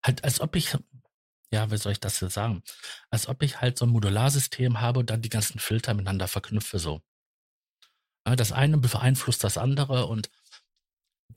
halt 0.05 0.25
als 0.25 0.41
ob 0.41 0.57
ich, 0.57 0.77
ja, 1.51 1.71
wie 1.71 1.79
soll 1.79 1.93
ich 1.93 2.01
das 2.01 2.21
jetzt 2.21 2.35
sagen, 2.35 2.63
als 3.09 3.29
ob 3.29 3.43
ich 3.43 3.63
halt 3.63 3.79
so 3.79 3.87
ein 3.87 3.93
Modularsystem 3.93 4.81
habe 4.81 5.01
und 5.01 5.09
dann 5.09 5.23
die 5.23 5.31
ganzen 5.31 5.59
Filter 5.59 5.95
miteinander 5.95 6.29
verknüpfe 6.29 6.79
so. 6.79 7.01
Das 8.25 8.53
eine 8.53 8.79
beeinflusst 8.79 9.45
das 9.45 9.59
andere 9.59 10.07
und 10.07 10.31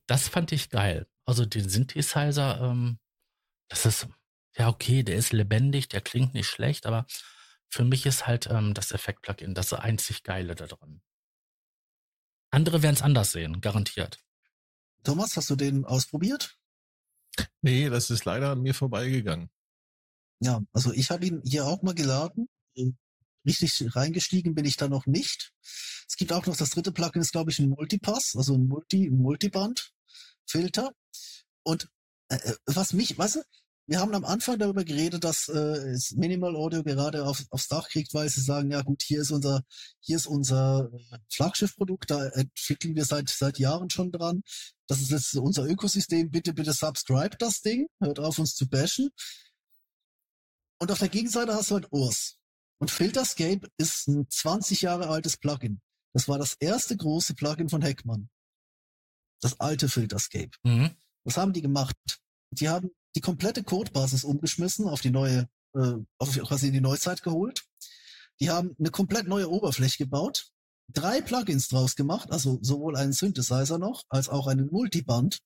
das 0.06 0.28
fand 0.28 0.52
ich 0.52 0.70
geil. 0.70 1.08
Also 1.26 1.46
den 1.46 1.68
Synthesizer, 1.68 2.62
ähm, 2.62 3.00
das 3.68 3.86
ist, 3.86 4.08
ja 4.56 4.70
okay, 4.70 5.04
der 5.04 5.18
ist 5.18 5.34
lebendig, 5.34 5.90
der 5.90 6.02
klingt 6.02 6.34
nicht 6.34 6.48
schlecht, 6.48 6.86
aber 6.86 7.06
für 7.70 7.84
mich 7.84 8.06
ist 8.06 8.28
halt 8.28 8.48
ähm, 8.48 8.74
das 8.74 8.92
Effekt-Plugin 8.92 9.54
das 9.54 9.74
einzig 9.74 10.24
Geile 10.24 10.56
da 10.56 10.68
drin. 10.68 11.02
Andere 12.50 12.82
werden 12.82 12.96
es 12.96 13.02
anders 13.02 13.34
sehen, 13.34 13.60
garantiert. 13.60 14.24
Thomas, 15.04 15.36
hast 15.36 15.50
du 15.50 15.56
den 15.56 15.86
ausprobiert? 15.86 16.58
Nee, 17.62 17.90
das 17.90 18.10
ist 18.10 18.26
leider 18.26 18.52
an 18.52 18.62
mir 18.62 18.74
vorbeigegangen. 18.74 19.50
Ja, 20.40 20.62
also 20.72 20.94
ich 20.94 21.10
habe 21.12 21.26
ihn 21.26 21.42
hier 21.44 21.66
auch 21.66 21.82
mal 21.82 21.94
geladen. 21.94 22.48
Äh, 22.76 22.92
Richtig 23.46 23.96
reingestiegen 23.96 24.56
bin 24.56 24.66
ich 24.66 24.76
da 24.76 24.90
noch 24.90 25.06
nicht. 25.06 25.54
Es 26.08 26.16
gibt 26.16 26.32
auch 26.34 26.46
noch 26.46 26.58
das 26.58 26.70
dritte 26.72 26.92
Plugin, 26.92 27.22
ist 27.22 27.32
glaube 27.32 27.52
ich 27.52 27.60
ein 27.60 27.70
Multipass, 27.70 28.34
also 28.36 28.56
ein 28.56 28.68
Multi, 28.68 29.08
ein 29.08 29.18
Multiband-Filter. 29.18 30.92
Und 31.64 31.90
äh, 32.30 32.36
äh, 32.36 32.56
was 32.66 32.94
mich, 32.94 33.18
weißt 33.18 33.36
du, 33.36 33.42
wir 33.90 34.00
haben 34.00 34.14
am 34.14 34.26
Anfang 34.26 34.60
darüber 34.60 34.84
geredet, 34.84 35.24
dass 35.24 35.48
äh, 35.48 35.58
es 35.58 36.12
Minimal 36.12 36.58
Audio 36.58 36.84
gerade 36.84 37.26
auf, 37.26 37.44
aufs 37.52 37.70
Dach 37.70 37.88
kriegt, 37.88 38.14
weil 38.14 38.28
sie 38.28 38.42
sagen, 38.42 38.70
ja 38.70 38.82
gut, 38.82 39.02
hier 39.02 39.22
ist 39.22 39.32
unser, 39.32 39.64
hier 40.02 40.18
ist 40.18 40.28
unser 40.28 40.90
äh, 40.94 41.18
Flaggschiffprodukt, 41.32 42.12
da 42.12 42.28
entwickeln 42.28 42.96
wir 42.96 43.06
seit 43.06 43.30
seit 43.30 43.60
Jahren 43.60 43.90
schon 43.90 44.12
dran. 44.12 44.44
Das 44.88 45.02
ist 45.02 45.12
jetzt 45.12 45.36
unser 45.36 45.66
Ökosystem. 45.66 46.30
Bitte, 46.32 46.54
bitte 46.54 46.74
subscribe 46.74 47.38
das 47.40 47.62
Ding, 47.62 47.88
hört 48.02 48.20
auf 48.20 48.40
uns 48.40 48.56
zu 48.56 48.68
bashen. 48.68 49.10
Und 50.80 50.92
auf 50.92 51.00
der 51.00 51.10
Gegenseite 51.10 51.54
hast 51.54 51.72
du 51.72 51.76
halt 51.76 51.88
Urs. 51.92 52.38
Und 52.80 52.92
Filterscape 52.92 53.68
ist 53.78 54.08
ein 54.08 54.30
20 54.30 54.82
Jahre 54.82 55.08
altes 55.08 55.38
Plugin. 55.38 55.82
Das 56.18 56.28
war 56.28 56.40
das 56.40 56.56
erste 56.56 56.98
große 56.98 57.36
Plugin 57.36 57.70
von 57.70 57.84
Heckmann. 57.84 58.28
Das 59.40 59.60
alte 59.60 59.88
Filterscape. 59.88 60.50
Mhm. 60.64 60.98
Was 61.24 61.38
haben 61.38 61.54
die 61.54 61.62
gemacht? 61.62 61.96
Die 62.50 62.70
haben 62.70 62.90
die 63.16 63.22
komplette 63.22 63.64
Codebasis 63.64 64.24
umgeschmissen, 64.24 64.88
auf 64.88 65.00
die 65.00 65.12
neue, 65.12 65.48
äh, 65.76 65.94
auf 66.18 66.32
quasi 66.32 66.72
die 66.72 66.82
Neuzeit 66.82 67.22
geholt. 67.22 67.68
Die 68.40 68.50
haben 68.50 68.76
eine 68.80 68.90
komplett 68.90 69.28
neue 69.28 69.48
Oberfläche 69.48 70.06
gebaut, 70.06 70.50
drei 70.92 71.22
Plugins 71.22 71.68
draus 71.68 71.96
gemacht, 71.96 72.32
also 72.32 72.58
sowohl 72.64 72.98
einen 72.98 73.14
Synthesizer 73.14 73.78
noch, 73.78 74.04
als 74.10 74.28
auch 74.28 74.48
einen 74.48 74.72
Multiband. 74.72 75.38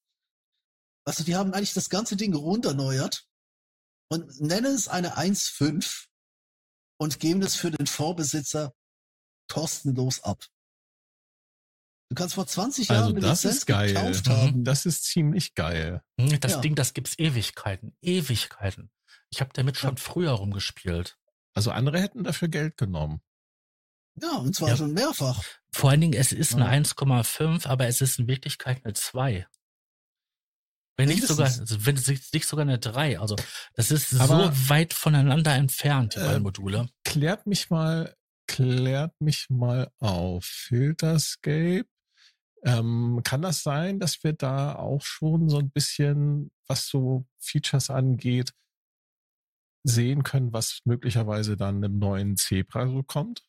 Also 1.04 1.26
die 1.26 1.36
haben 1.36 1.52
eigentlich 1.54 1.74
das 1.74 1.90
ganze 1.90 2.16
Ding 2.16 2.34
runterneuert 2.34 3.28
und 4.10 4.40
nennen 4.40 4.74
es 4.74 4.88
eine 4.88 5.18
1.5 5.18 6.06
und 6.98 7.20
geben 7.20 7.42
es 7.42 7.56
für 7.56 7.72
den 7.72 7.88
Vorbesitzer 7.88 8.74
kostenlos 9.50 10.24
ab. 10.24 10.46
Du 12.12 12.16
kannst 12.16 12.36
vor 12.36 12.46
20 12.46 12.90
Jahren 12.90 13.04
Also 13.04 13.14
das 13.22 13.44
Lizenz 13.44 13.56
ist 13.60 13.66
geil. 13.68 13.94
gekauft 13.94 14.28
Mhm. 14.28 14.32
haben. 14.34 14.64
Das 14.66 14.86
ist 14.86 15.06
ziemlich 15.06 15.56
geil. 15.56 16.02
Hm, 16.20 16.42
Das 16.42 16.52
Ja. 16.52 16.60
Ding, 16.60 16.76
das 16.76 16.94
gibt's 16.94 17.18
Ewigkeiten, 17.18 17.96
Ewigkeiten. 18.02 18.92
Ich 19.30 19.40
habe 19.40 19.52
damit 19.54 19.78
schon 19.78 19.96
früher 19.96 20.32
rumgespielt. 20.32 21.18
Also 21.54 21.72
andere 21.72 22.02
hätten 22.02 22.26
dafür 22.26 22.50
Geld 22.50 22.76
genommen. 22.76 23.22
Ja, 24.22 24.32
und 24.40 24.54
zwar 24.54 24.68
Ja. 24.72 24.76
schon 24.76 24.92
mehrfach. 24.92 25.42
Vor 25.74 25.90
allen 25.92 26.02
Dingen, 26.02 26.14
es 26.14 26.34
ist 26.34 26.54
eine 26.54 26.66
Ja. 26.66 26.72
1,5, 26.72 27.66
aber 27.66 27.88
es 27.88 28.02
ist 28.02 28.20
in 28.20 28.28
Wirklichkeit 28.28 28.84
eine 28.84 28.94
2. 28.94 29.48
Wenn 30.98 31.08
nicht 31.08 31.26
sogar, 31.26 31.46
also 31.46 31.86
wenn 31.86 31.96
es 31.96 32.08
nicht 32.08 32.34
nicht 32.34 32.46
sogar 32.46 32.64
eine 32.64 32.78
3. 32.78 33.20
Also 33.22 33.38
das 33.76 33.90
ist 33.90 34.20
Aber- 34.20 34.52
so 34.54 34.70
weit 34.70 34.94
voneinander 34.94 35.56
entfernt, 35.56 36.16
die 36.16 36.20
Äh, 36.20 36.26
beiden 36.26 36.44
Module. 36.44 36.90
Klärt 37.06 37.48
mich 37.48 37.70
mal, 37.70 38.14
klärt 38.48 39.14
mich 39.22 39.50
mal 39.50 39.90
auf. 40.00 40.44
Filterscape. 40.44 41.86
Ähm, 42.64 43.22
kann 43.24 43.42
das 43.42 43.64
sein, 43.64 44.00
dass 44.00 44.24
wir 44.24 44.34
da 44.34 44.76
auch 44.76 45.02
schon 45.02 45.50
so 45.50 45.58
ein 45.58 45.72
bisschen, 45.72 46.52
was 46.68 46.88
so 46.88 47.26
Features 47.40 47.90
angeht, 47.90 48.54
sehen 49.84 50.22
können, 50.24 50.54
was 50.54 50.80
möglicherweise 50.86 51.58
dann 51.58 51.82
im 51.82 51.98
neuen 51.98 52.38
Zebra 52.38 52.88
so 52.88 53.02
kommt? 53.02 53.44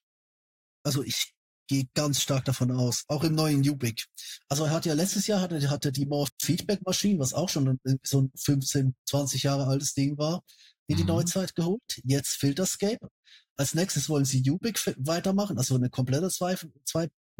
Also 0.82 1.02
ich 1.02 1.34
gehe 1.68 1.84
ganz 1.94 2.20
stark 2.22 2.44
davon 2.46 2.70
aus. 2.70 3.04
Auch 3.08 3.22
im 3.24 3.34
neuen 3.34 3.66
Ubik. 3.68 4.06
Also 4.48 4.64
er 4.64 4.70
hat 4.70 4.86
ja 4.86 4.94
letztes 4.94 5.26
Jahr 5.26 5.40
hatte, 5.40 5.70
hatte 5.70 5.92
die 5.92 6.06
Morph 6.06 6.30
Feedback 6.40 6.80
Maschine, 6.84 7.18
was 7.18 7.34
auch 7.34 7.48
schon 7.48 7.78
so 8.02 8.22
ein 8.22 8.32
15, 8.34 8.94
20 9.06 9.42
Jahre 9.42 9.66
altes 9.66 9.94
Ding 9.94 10.16
war, 10.18 10.42
in 10.86 10.96
die 10.96 11.02
Mhm. 11.02 11.08
Neuzeit 11.10 11.54
geholt. 11.54 11.80
Jetzt 12.04 12.36
Filterscape. 12.36 13.08
Als 13.56 13.74
nächstes 13.74 14.08
wollen 14.08 14.24
sie 14.24 14.42
Ubik 14.50 14.80
weitermachen, 14.98 15.58
also 15.58 15.74
eine 15.74 15.90
komplette 15.90 16.30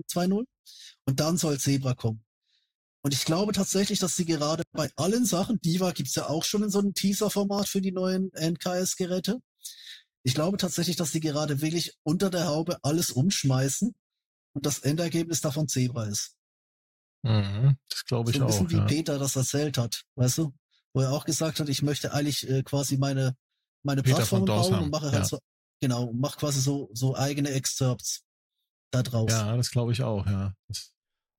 2.0. 0.01 0.45
Und 1.07 1.21
dann 1.21 1.37
soll 1.37 1.59
Zebra 1.59 1.95
kommen. 1.95 2.25
Und 3.05 3.13
ich 3.13 3.25
glaube 3.25 3.53
tatsächlich, 3.53 3.99
dass 3.99 4.17
sie 4.17 4.25
gerade 4.25 4.63
bei 4.73 4.89
allen 4.97 5.25
Sachen, 5.27 5.61
Diva 5.61 5.91
gibt's 5.91 6.15
ja 6.15 6.29
auch 6.29 6.45
schon 6.45 6.63
in 6.63 6.71
so 6.71 6.79
einem 6.79 6.95
Teaser-Format 6.95 7.69
für 7.69 7.81
die 7.81 7.91
neuen 7.91 8.31
NKS-Geräte. 8.33 9.41
Ich 10.23 10.35
glaube 10.35 10.57
tatsächlich, 10.57 10.97
dass 10.97 11.11
sie 11.11 11.21
gerade 11.21 11.61
wirklich 11.61 11.95
unter 12.05 12.31
der 12.31 12.47
Haube 12.47 12.79
alles 12.83 13.11
umschmeißen 13.11 13.93
und 14.55 14.67
das 14.67 14.79
Endergebnis 14.79 15.41
davon 15.41 15.67
Zebra 15.67 16.05
ist. 16.05 16.37
Mhm, 17.23 17.77
das 17.89 18.05
glaube 18.05 18.31
ich 18.31 18.37
so 18.37 18.43
ein 18.43 18.47
bisschen 18.47 18.67
auch. 18.67 18.71
wie 18.71 18.77
Ja. 18.77 18.85
Peter 18.85 19.19
das 19.19 19.35
erzählt 19.35 19.79
hat, 19.79 20.03
weißt 20.15 20.39
du? 20.39 20.55
Wo 20.95 21.01
er 21.01 21.13
auch 21.13 21.25
gesagt 21.25 21.59
hat, 21.59 21.69
ich 21.69 21.83
möchte 21.83 22.13
eigentlich 22.13 22.49
äh, 22.49 22.63
quasi 22.63 22.99
meine, 22.99 23.35
meine 23.83 24.03
Peter 24.03 24.17
Plattform 24.17 24.45
bauen 24.45 24.75
und 24.75 24.91
mache 24.91 25.07
halt 25.07 25.15
ja. 25.15 25.25
so, 25.25 25.39
genau, 25.81 26.13
mach 26.13 26.37
quasi 26.37 26.61
so, 26.61 26.91
so 26.93 27.17
eigene 27.17 27.51
Excerpts 27.51 28.23
da 28.93 29.03
draus. 29.03 29.33
ja, 29.33 29.57
das 29.57 29.71
glaube 29.71 29.93
ich 29.93 30.03
auch, 30.03 30.27
ja. 30.27 30.55
Das, 30.69 30.95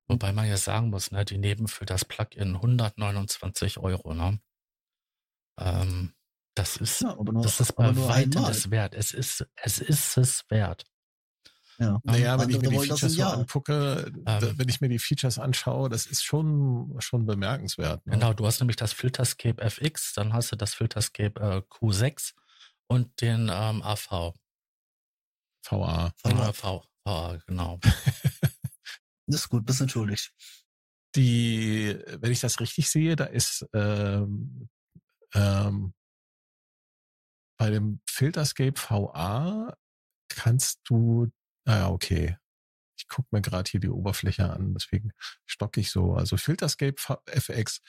Wobei 0.07 0.33
man 0.33 0.47
ja 0.47 0.57
sagen 0.57 0.89
muss, 0.89 1.11
ne, 1.11 1.23
die 1.23 1.37
nehmen 1.37 1.67
für 1.67 1.85
das 1.85 2.03
Plugin 2.03 2.55
129 2.55 3.77
Euro, 3.77 4.13
ne? 4.13 4.41
Ähm, 5.57 6.13
das 6.55 6.77
ist, 6.77 7.01
Ja, 7.01 7.17
aber 7.17 7.31
nur, 7.31 7.43
das 7.43 7.59
ist 7.59 7.71
aber 7.77 7.89
bei 7.89 7.93
nur 7.93 8.07
weitem 8.09 8.43
es 8.45 8.69
wert. 8.69 8.93
Es 8.93 9.13
ist, 9.13 9.47
es 9.55 9.79
ist 9.79 10.17
es 10.17 10.43
wert. 10.49 10.85
Ja. 11.79 11.99
naja, 12.03 12.39
wenn 12.39 12.49
ich 12.49 12.61
mir 12.61 12.69
die 12.69 12.79
Features 12.79 13.13
so 13.13 13.23
angucke, 13.23 14.11
Ähm. 14.27 14.57
wenn 14.57 14.69
ich 14.69 14.79
mir 14.79 14.89
die 14.89 14.99
Features 14.99 15.39
anschaue, 15.39 15.89
das 15.89 16.05
ist 16.05 16.23
schon, 16.23 16.95
schon 16.99 17.25
bemerkenswert. 17.25 18.05
Ne? 18.05 18.13
Genau, 18.13 18.33
du 18.33 18.45
hast 18.45 18.59
nämlich 18.59 18.75
das 18.75 18.93
Filterscape 18.93 19.59
FX, 19.59 20.13
dann 20.13 20.33
hast 20.33 20.51
du 20.51 20.55
das 20.55 20.75
Filterscape 20.75 21.39
äh, 21.41 21.61
Q6 21.73 22.33
und 22.87 23.21
den 23.21 23.49
ähm, 23.51 23.81
AV. 23.81 24.33
VA. 25.65 26.11
VA. 26.23 26.83
Äh, 27.05 27.11
VA, 27.11 27.37
genau. 27.47 27.79
ist 29.27 29.49
gut, 29.49 29.65
bist 29.65 29.81
entschuldigt. 29.81 30.33
Die, 31.15 31.97
wenn 32.19 32.31
ich 32.31 32.39
das 32.39 32.59
richtig 32.59 32.89
sehe, 32.89 33.15
da 33.15 33.25
ist 33.25 33.65
ähm, 33.73 34.69
ähm, 35.33 35.93
bei 37.59 37.69
dem 37.69 38.01
Filterscape 38.09 38.75
VA 38.75 39.75
kannst 40.29 40.81
du, 40.85 41.31
naja, 41.65 41.89
okay. 41.89 42.37
Ich 42.97 43.07
gucke 43.07 43.27
mir 43.31 43.41
gerade 43.41 43.69
hier 43.69 43.79
die 43.79 43.89
Oberfläche 43.89 44.51
an, 44.51 44.73
deswegen 44.73 45.11
stocke 45.45 45.81
ich 45.81 45.91
so. 45.91 46.13
Also 46.13 46.37
Filterscape 46.37 46.95
FX, 47.27 47.81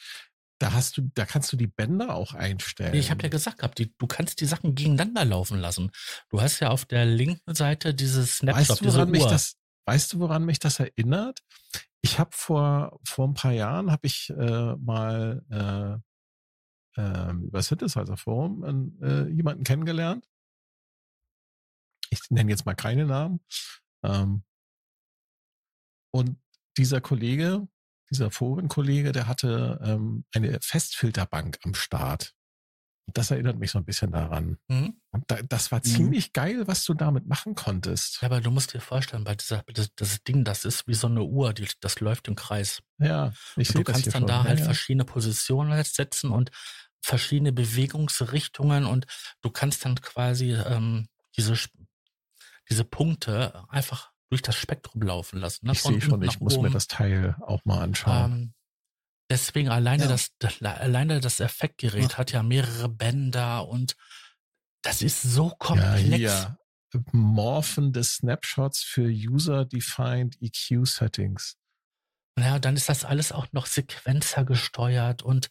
da 0.59 0.73
hast 0.73 0.97
du, 0.97 1.11
da 1.15 1.27
kannst 1.27 1.53
du 1.53 1.57
die 1.57 1.67
Bänder 1.67 2.15
auch 2.15 2.35
einstellen. 2.35 2.95
Ich 2.95 3.11
habe 3.11 3.23
ja 3.23 3.29
gesagt 3.29 3.59
gehabt, 3.59 3.79
die, 3.79 3.95
du 3.97 4.07
kannst 4.07 4.41
die 4.41 4.47
Sachen 4.47 4.75
gegeneinander 4.75 5.25
laufen 5.25 5.59
lassen. 5.59 5.91
Du 6.31 6.41
hast 6.41 6.61
ja 6.61 6.71
auf 6.71 6.85
der 6.85 7.05
linken 7.05 7.55
Seite 7.55 7.95
dieses 7.95 8.39
Snapshot, 8.39 8.69
weißt 8.71 8.81
du, 8.81 8.87
woran 8.87 9.11
mich 9.11 9.25
das, 9.25 9.57
weißt 9.87 10.13
du, 10.13 10.21
woran 10.21 10.45
mich 10.45 10.59
das 10.59 10.81
erinnert? 10.81 11.41
Ich 12.03 12.19
habe 12.19 12.31
vor 12.33 13.01
vor 13.05 13.27
ein 13.27 13.35
paar 13.35 13.53
Jahren 13.53 13.91
habe 13.91 14.07
ich 14.07 14.31
äh, 14.31 14.77
mal 14.77 15.43
äh, 16.97 17.01
äh, 17.01 17.33
über 17.33 17.63
Synthesizer 17.63 18.17
Forum 18.17 18.99
äh, 19.03 19.29
jemanden 19.29 19.65
kennengelernt. 19.65 20.27
Ich 22.11 22.21
nenne 22.31 22.51
jetzt 22.51 22.67
mal 22.67 22.75
keine 22.75 23.07
Namen. 23.07 23.41
Ähm, 24.05 24.45
und 26.13 26.39
dieser 26.77 27.01
Kollege, 27.01 27.67
dieser 28.15 28.31
Forenkollege, 28.31 29.13
der 29.13 29.27
hatte 29.27 29.81
ähm, 29.85 30.25
eine 30.35 30.59
Festfilterbank 30.61 31.59
am 31.65 31.75
Start. 31.75 32.33
Und 33.07 33.19
das 33.19 33.31
erinnert 33.31 33.59
mich 33.59 33.71
so 33.71 33.79
ein 33.79 33.85
bisschen 33.85 34.13
daran. 34.13 34.57
Mhm. 34.69 34.99
Und 35.11 35.25
da, 35.27 35.43
das 35.43 35.71
war 35.71 35.81
mhm. 35.81 35.85
ziemlich 35.85 36.33
geil, 36.33 36.67
was 36.67 36.85
du 36.85 36.95
damit 36.95 37.27
machen 37.27 37.55
konntest. 37.55 38.23
Ja, 38.23 38.29
aber 38.29 38.41
du 38.41 38.51
musst 38.51 38.73
dir 38.73 38.81
vorstellen, 38.81 39.25
bei 39.25 39.35
dieser, 39.35 39.63
das, 39.75 39.91
das 39.95 40.23
Ding, 40.25 40.45
das 40.45 40.65
ist 40.65 40.87
wie 40.87 40.95
so 40.95 41.07
eine 41.07 41.23
Uhr, 41.23 41.53
die, 41.53 41.69
das 41.81 42.01
läuft 42.01 42.29
im 42.29 42.35
Kreis. 42.35 42.83
Ja, 42.99 43.33
ich 43.57 43.69
sehe 43.69 43.85
Du 43.85 43.93
kannst 43.93 44.07
dann 44.07 44.23
schon. 44.23 44.27
da 44.27 44.45
halt 44.45 44.61
ja, 44.61 44.65
verschiedene 44.65 45.05
Positionen 45.05 45.83
setzen 45.85 46.31
und 46.31 46.51
verschiedene 47.03 47.53
Bewegungsrichtungen 47.53 48.87
und 48.87 49.07
du 49.43 49.51
kannst 49.51 49.85
dann 49.85 49.97
quasi 49.97 50.55
ähm, 50.55 51.07
diese, 51.37 51.55
diese 52.71 52.85
Punkte 52.85 53.65
einfach 53.69 54.14
durch 54.31 54.43
das 54.43 54.57
Spektrum 54.57 55.03
laufen 55.03 55.39
lassen. 55.39 55.67
Ne? 55.67 55.73
Ich 55.73 55.83
sehe 55.83 56.01
schon, 56.01 56.23
ich 56.23 56.41
muss 56.41 56.55
oben. 56.55 56.65
mir 56.65 56.71
das 56.71 56.87
Teil 56.87 57.37
auch 57.41 57.65
mal 57.65 57.81
anschauen. 57.81 58.33
Ähm, 58.33 58.55
deswegen 59.31 59.69
alleine 59.69 60.05
ja. 60.05 60.09
das, 60.09 60.31
das, 60.39 60.61
alleine 60.63 61.21
das 61.21 61.41
Effektgerät 61.41 62.13
ja. 62.13 62.19
hat 62.19 62.33
ja 62.33 62.43
mehrere 62.43 62.89
Bänder 62.89 63.69
und 63.69 63.97
das 64.83 65.03
ist 65.03 65.23
so 65.23 65.51
komplex. 65.51 66.03
Ja, 66.03 66.17
hier. 66.17 66.59
Morphen 67.11 67.93
des 67.93 68.17
Snapshots 68.17 68.83
für 68.83 69.09
User-Defined 69.09 70.37
EQ-Settings. 70.41 71.57
Naja, 72.37 72.59
dann 72.59 72.77
ist 72.77 72.89
das 72.89 73.05
alles 73.05 73.33
auch 73.33 73.47
noch 73.53 73.67
Sequenzer 73.67 74.45
gesteuert 74.45 75.23
und 75.23 75.51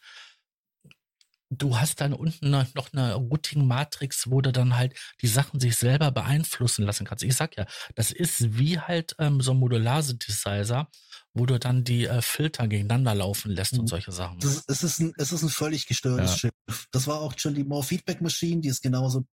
du 1.58 1.78
hast 1.78 2.00
dann 2.00 2.12
unten 2.12 2.50
noch 2.50 2.92
eine 2.92 3.14
Routing-Matrix, 3.14 4.30
wo 4.30 4.40
du 4.40 4.52
dann 4.52 4.76
halt 4.76 4.94
die 5.22 5.26
Sachen 5.26 5.60
sich 5.60 5.76
selber 5.76 6.10
beeinflussen 6.10 6.84
lassen 6.84 7.06
kannst. 7.06 7.24
Ich 7.24 7.34
sag 7.34 7.56
ja, 7.56 7.66
das 7.94 8.12
ist 8.12 8.58
wie 8.58 8.78
halt 8.78 9.14
ähm, 9.18 9.40
so 9.40 9.52
ein 9.52 9.58
Modular-Synthesizer, 9.58 10.88
wo 11.32 11.46
du 11.46 11.58
dann 11.58 11.84
die 11.84 12.06
äh, 12.06 12.22
Filter 12.22 12.68
gegeneinander 12.68 13.14
laufen 13.14 13.50
lässt 13.50 13.74
und 13.74 13.82
mhm. 13.82 13.88
solche 13.88 14.12
Sachen. 14.12 14.38
Das, 14.38 14.64
es, 14.68 14.82
ist 14.82 15.00
ein, 15.00 15.12
es 15.16 15.32
ist 15.32 15.42
ein 15.42 15.48
völlig 15.48 15.86
gestörtes 15.86 16.30
ja. 16.30 16.36
Schiff. 16.38 16.86
Das 16.92 17.06
war 17.06 17.20
auch 17.20 17.34
schon 17.36 17.54
die 17.54 17.64
More 17.64 17.82
Feedback 17.82 18.20
Machine, 18.20 18.60
die 18.60 18.68
ist 18.68 18.82
genauso 18.82 19.26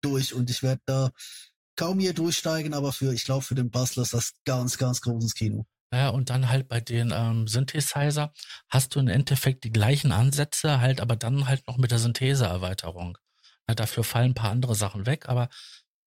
durch 0.00 0.34
und 0.34 0.50
ich 0.50 0.62
werde 0.62 0.82
da 0.86 1.10
kaum 1.76 2.00
hier 2.00 2.12
durchsteigen, 2.12 2.74
aber 2.74 2.92
für, 2.92 3.12
ich 3.12 3.24
glaube, 3.24 3.42
für 3.42 3.54
den 3.54 3.70
Bastler 3.70 4.02
ist 4.02 4.14
das 4.14 4.32
ganz, 4.44 4.78
ganz 4.78 5.00
großes 5.00 5.34
Kino. 5.34 5.66
Ja, 5.92 6.10
und 6.10 6.28
dann 6.28 6.50
halt 6.50 6.68
bei 6.68 6.80
den 6.80 7.12
ähm, 7.14 7.48
Synthesizer 7.48 8.32
hast 8.68 8.94
du 8.94 9.00
im 9.00 9.08
Endeffekt 9.08 9.64
die 9.64 9.72
gleichen 9.72 10.12
Ansätze, 10.12 10.80
halt 10.80 11.00
aber 11.00 11.16
dann 11.16 11.48
halt 11.48 11.66
noch 11.66 11.78
mit 11.78 11.90
der 11.90 11.98
Syntheseerweiterung. 11.98 13.16
Ja, 13.68 13.74
dafür 13.74 14.04
fallen 14.04 14.32
ein 14.32 14.34
paar 14.34 14.50
andere 14.50 14.74
Sachen 14.74 15.06
weg, 15.06 15.28
aber 15.28 15.48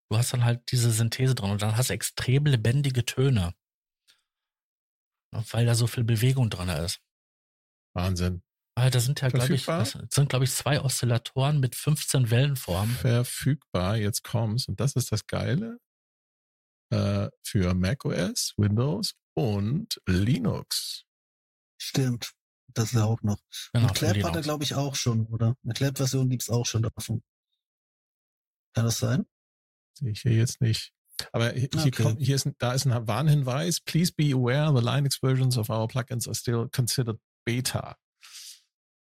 du 0.10 0.18
hast 0.18 0.34
dann 0.34 0.44
halt 0.44 0.72
diese 0.72 0.92
Synthese 0.92 1.34
drin 1.34 1.52
und 1.52 1.62
dann 1.62 1.78
hast 1.78 1.90
du 1.90 1.94
extrem 1.94 2.46
lebendige 2.46 3.06
Töne. 3.06 3.56
Weil 5.32 5.66
da 5.66 5.74
so 5.74 5.88
viel 5.88 6.04
Bewegung 6.04 6.50
drin 6.50 6.70
ist. 6.70 7.00
Wahnsinn. 7.96 8.44
Weil 8.76 8.92
da 8.92 9.00
sind 9.00 9.22
ja, 9.22 9.30
glaube 9.30 9.54
ich, 9.54 9.66
das 9.66 9.98
sind, 10.10 10.30
glaube 10.30 10.46
ich, 10.46 10.52
zwei 10.52 10.82
Oszillatoren 10.82 11.60
mit 11.60 11.76
15 11.76 12.30
Wellenformen. 12.30 12.96
Verfügbar, 12.96 13.98
jetzt 13.98 14.24
kommt's. 14.24 14.68
Und 14.68 14.80
das 14.80 14.96
ist 14.96 15.12
das 15.12 15.28
Geile. 15.28 15.78
Äh, 16.92 17.30
für 17.42 17.74
macOS, 17.74 18.54
Windows 18.58 19.16
und 19.34 20.02
Linux. 20.06 21.06
Stimmt. 21.82 22.32
Das 22.74 22.86
ist 22.86 22.94
ja 22.94 23.06
auch 23.06 23.22
noch. 23.22 23.40
Genau, 23.74 23.88
und 23.88 23.96
Clap 23.96 24.24
hat 24.24 24.36
er, 24.36 24.42
glaube 24.42 24.64
ich, 24.64 24.76
auch 24.76 24.96
schon, 24.96 25.26
oder? 25.28 25.56
Eine 25.64 25.74
Clap-Version 25.74 26.30
gibt's 26.30 26.50
auch 26.50 26.66
schon 26.66 26.84
davon. 26.84 27.24
Kann 28.74 28.86
das 28.86 29.00
sein? 29.00 29.26
Sehe 29.98 30.12
ich 30.12 30.22
hier 30.22 30.34
jetzt 30.34 30.62
nicht. 30.62 30.94
Aber 31.34 31.52
hier, 31.52 31.70
okay. 31.76 31.92
kommt, 31.92 32.22
hier 32.22 32.36
ist, 32.36 32.50
da 32.58 32.74
ist 32.74 32.86
ein 32.86 33.08
Warnhinweis. 33.08 33.82
Please 33.82 34.12
be 34.14 34.34
aware, 34.34 34.74
the 34.76 34.86
Linux 34.86 35.18
versions 35.18 35.58
of 35.58 35.70
our 35.70 35.88
plugins 35.88 36.28
are 36.28 36.36
still 36.36 36.70
considered 36.72 37.20
beta. 37.46 37.98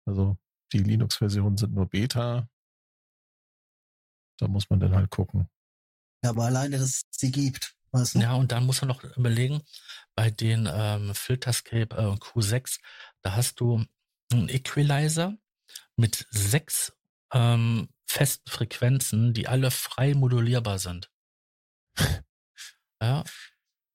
Also 0.05 0.37
die 0.73 0.79
Linux-Versionen 0.79 1.57
sind 1.57 1.73
nur 1.73 1.87
Beta. 1.87 2.49
Da 4.37 4.47
muss 4.47 4.69
man 4.69 4.79
dann 4.79 4.95
halt 4.95 5.09
gucken. 5.09 5.49
Ja, 6.23 6.31
aber 6.31 6.45
alleine, 6.45 6.77
dass 6.77 6.89
es 6.89 7.01
sie 7.11 7.31
gibt. 7.31 7.75
Weißt 7.91 8.15
du? 8.15 8.19
Ja, 8.19 8.33
und 8.33 8.51
dann 8.51 8.65
muss 8.65 8.81
man 8.81 8.89
noch 8.89 9.03
überlegen, 9.03 9.61
bei 10.15 10.29
den 10.29 10.69
ähm, 10.71 11.15
Filterscape 11.15 11.95
äh, 11.95 12.15
Q6, 12.15 12.79
da 13.21 13.35
hast 13.35 13.59
du 13.59 13.85
einen 14.31 14.49
Equalizer 14.49 15.37
mit 15.95 16.27
sechs 16.29 16.93
ähm, 17.33 17.89
festen 18.05 18.49
Frequenzen, 18.49 19.33
die 19.33 19.47
alle 19.47 19.71
frei 19.71 20.13
modulierbar 20.13 20.79
sind. 20.79 21.09
ja. 23.01 23.23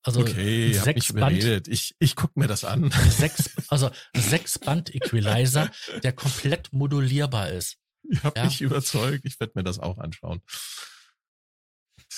Also 0.06 0.20
okay, 0.20 0.72
sechs 0.74 1.14
Band, 1.14 1.66
ich, 1.66 1.94
ich 1.98 2.14
guck 2.14 2.36
mir 2.36 2.46
das 2.46 2.64
an. 2.64 2.90
Sechs, 3.08 3.50
also 3.68 3.90
sechs 4.14 4.58
Band 4.58 4.94
Equalizer, 4.94 5.70
der 6.02 6.12
komplett 6.12 6.72
modulierbar 6.72 7.50
ist. 7.50 7.78
Ich 8.06 8.22
habe 8.22 8.38
ja? 8.38 8.44
mich 8.44 8.60
überzeugt, 8.60 9.24
ich 9.24 9.40
werde 9.40 9.54
mir 9.54 9.64
das 9.64 9.78
auch 9.78 9.96
anschauen. 9.96 10.42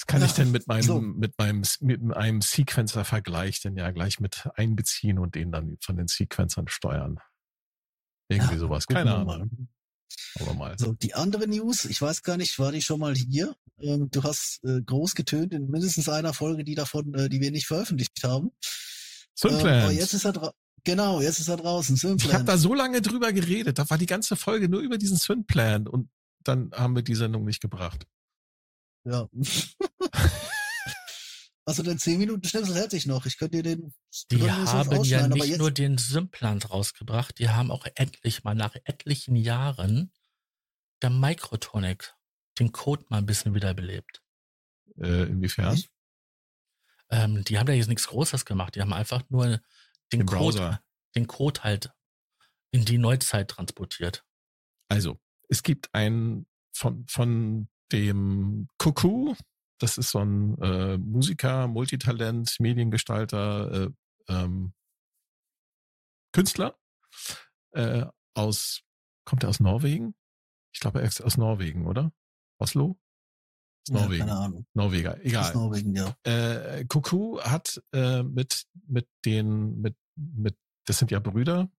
Das 0.07 0.13
kann 0.13 0.21
ja, 0.21 0.27
ich 0.27 0.35
denn 0.35 0.53
mit 0.53 0.69
meinem, 0.69 0.83
so. 0.83 1.01
mit 1.01 1.37
meinem, 1.37 1.63
mit 1.81 2.17
einem 2.17 2.41
Sequencer-Vergleich 2.41 3.61
denn 3.63 3.77
ja 3.77 3.91
gleich 3.91 4.21
mit 4.21 4.49
einbeziehen 4.55 5.19
und 5.19 5.35
den 5.35 5.51
dann 5.51 5.79
von 5.81 5.97
den 5.97 6.07
Sequencern 6.07 6.69
steuern. 6.69 7.19
Irgendwie 8.29 8.55
ja, 8.55 8.61
sowas. 8.61 8.87
Keine 8.87 9.15
Ahnung. 9.15 9.69
Aber 10.41 10.55
mal. 10.55 10.79
So, 10.79 10.93
die 10.93 11.15
andere 11.15 11.49
News, 11.49 11.85
ich 11.87 12.01
weiß 12.01 12.23
gar 12.23 12.37
nicht, 12.37 12.57
war 12.61 12.71
die 12.71 12.83
schon 12.83 13.01
mal 13.01 13.15
hier? 13.15 13.57
Ähm, 13.81 14.09
du 14.11 14.23
hast 14.23 14.63
äh, 14.65 14.81
groß 14.81 15.17
getönt 15.17 15.53
in 15.53 15.69
mindestens 15.71 16.09
einer 16.09 16.33
Folge, 16.33 16.63
die 16.63 16.77
davon, 16.77 17.13
äh, 17.15 17.29
die 17.29 17.41
wir 17.41 17.51
nicht 17.51 17.67
veröffentlicht 17.67 18.23
haben. 18.23 18.53
Sunplant. 19.35 19.67
Ähm, 19.67 19.83
aber 19.83 19.93
jetzt 19.93 20.15
ist 20.15 20.25
er 20.25 20.55
Genau, 20.85 21.21
jetzt 21.21 21.41
ist 21.41 21.49
er 21.49 21.57
draußen. 21.57 21.97
Sunplant. 21.97 22.25
Ich 22.25 22.33
habe 22.33 22.45
da 22.45 22.57
so 22.57 22.73
lange 22.73 23.03
drüber 23.03 23.33
geredet. 23.33 23.77
Da 23.77 23.91
war 23.91 23.99
die 23.99 24.07
ganze 24.07 24.37
Folge 24.37 24.69
nur 24.69 24.81
über 24.81 24.99
diesen 24.99 25.17
Synplan 25.17 25.89
und 25.89 26.09
dann 26.45 26.71
haben 26.73 26.95
wir 26.95 27.03
die 27.03 27.17
Sendung 27.17 27.45
nicht 27.45 27.61
gebracht. 27.61 28.07
Ja. 29.05 29.29
also 31.65 31.83
den 31.83 31.99
10 31.99 32.19
Minuten 32.19 32.47
Schnipsel 32.47 32.75
hätte 32.77 32.97
ich 32.97 33.07
noch. 33.07 33.27
Ich 33.27 33.39
könnte 33.39 33.63
dir 33.63 33.77
den. 33.77 33.95
Die 34.31 34.51
haben 34.51 35.05
ja 35.05 35.29
nicht 35.29 35.59
nur 35.59 35.71
den 35.71 35.99
Simplant 35.99 36.71
rausgebracht, 36.71 37.39
die 37.39 37.49
haben 37.49 37.71
auch 37.71 37.87
endlich 37.95 38.45
mal 38.45 38.55
nach 38.55 38.75
etlichen 38.85 39.37
Jahren 39.37 40.13
der 41.03 41.11
Microtonic 41.11 42.15
den 42.59 42.73
Code 42.73 43.05
mal 43.09 43.19
ein 43.19 43.27
bisschen 43.27 43.55
wiederbelebt. 43.55 44.23
Äh, 44.99 45.25
inwiefern? 45.25 45.81
Ähm, 47.11 47.45
die 47.45 47.59
haben 47.59 47.69
ja 47.69 47.75
jetzt 47.75 47.89
nichts 47.89 48.09
Großes 48.09 48.45
gemacht. 48.45 48.75
Die 48.75 48.81
haben 48.81 48.93
einfach 48.93 49.23
nur 49.29 49.47
den, 49.47 49.61
den 50.13 50.27
Code, 50.27 50.81
den 51.15 51.27
Code 51.27 51.63
halt 51.63 51.91
in 52.71 52.85
die 52.85 52.99
Neuzeit 52.99 53.49
transportiert. 53.49 54.25
Also, 54.89 55.19
es 55.49 55.63
gibt 55.63 55.95
ein 55.95 56.47
von, 56.73 57.07
von 57.09 57.69
dem 57.93 58.69
Cuckoo. 58.79 59.35
Das 59.79 59.99
ist 59.99 60.11
so 60.11 60.21
ein 60.21 60.61
äh, 60.61 60.99
Musiker, 60.99 61.67
Multitalent, 61.67 62.59
Mediengestalter, 62.61 63.73
äh, 63.73 63.91
ähm, 64.29 64.73
Künstler 66.33 66.79
äh, 67.73 68.07
aus, 68.35 68.83
kommt 69.25 69.43
er 69.43 69.49
aus 69.49 69.61
Norwegen? 69.61 70.15
Ich 70.73 70.81
glaube, 70.81 71.01
er 71.01 71.07
ist 71.07 71.21
aus 71.23 71.37
Norwegen, 71.37 71.87
oder? 71.87 72.13
Oslo? 72.59 72.99
Ja, 73.89 74.01
Norwegen. 74.01 74.27
Keine 74.27 74.39
Ahnung. 74.39 74.67
Norweger, 74.75 75.25
egal. 75.25 75.45
Aus 75.45 75.55
Norwegen, 75.55 75.95
ja. 75.95 76.17
Äh, 76.25 76.85
Cuckoo 76.87 77.41
hat 77.41 77.83
äh, 77.93 78.23
mit, 78.23 78.67
mit 78.87 79.09
den, 79.25 79.81
mit, 79.81 79.97
mit, 80.17 80.57
das 80.87 80.99
sind 80.99 81.11
ja 81.11 81.21
Brüder, 81.21 81.71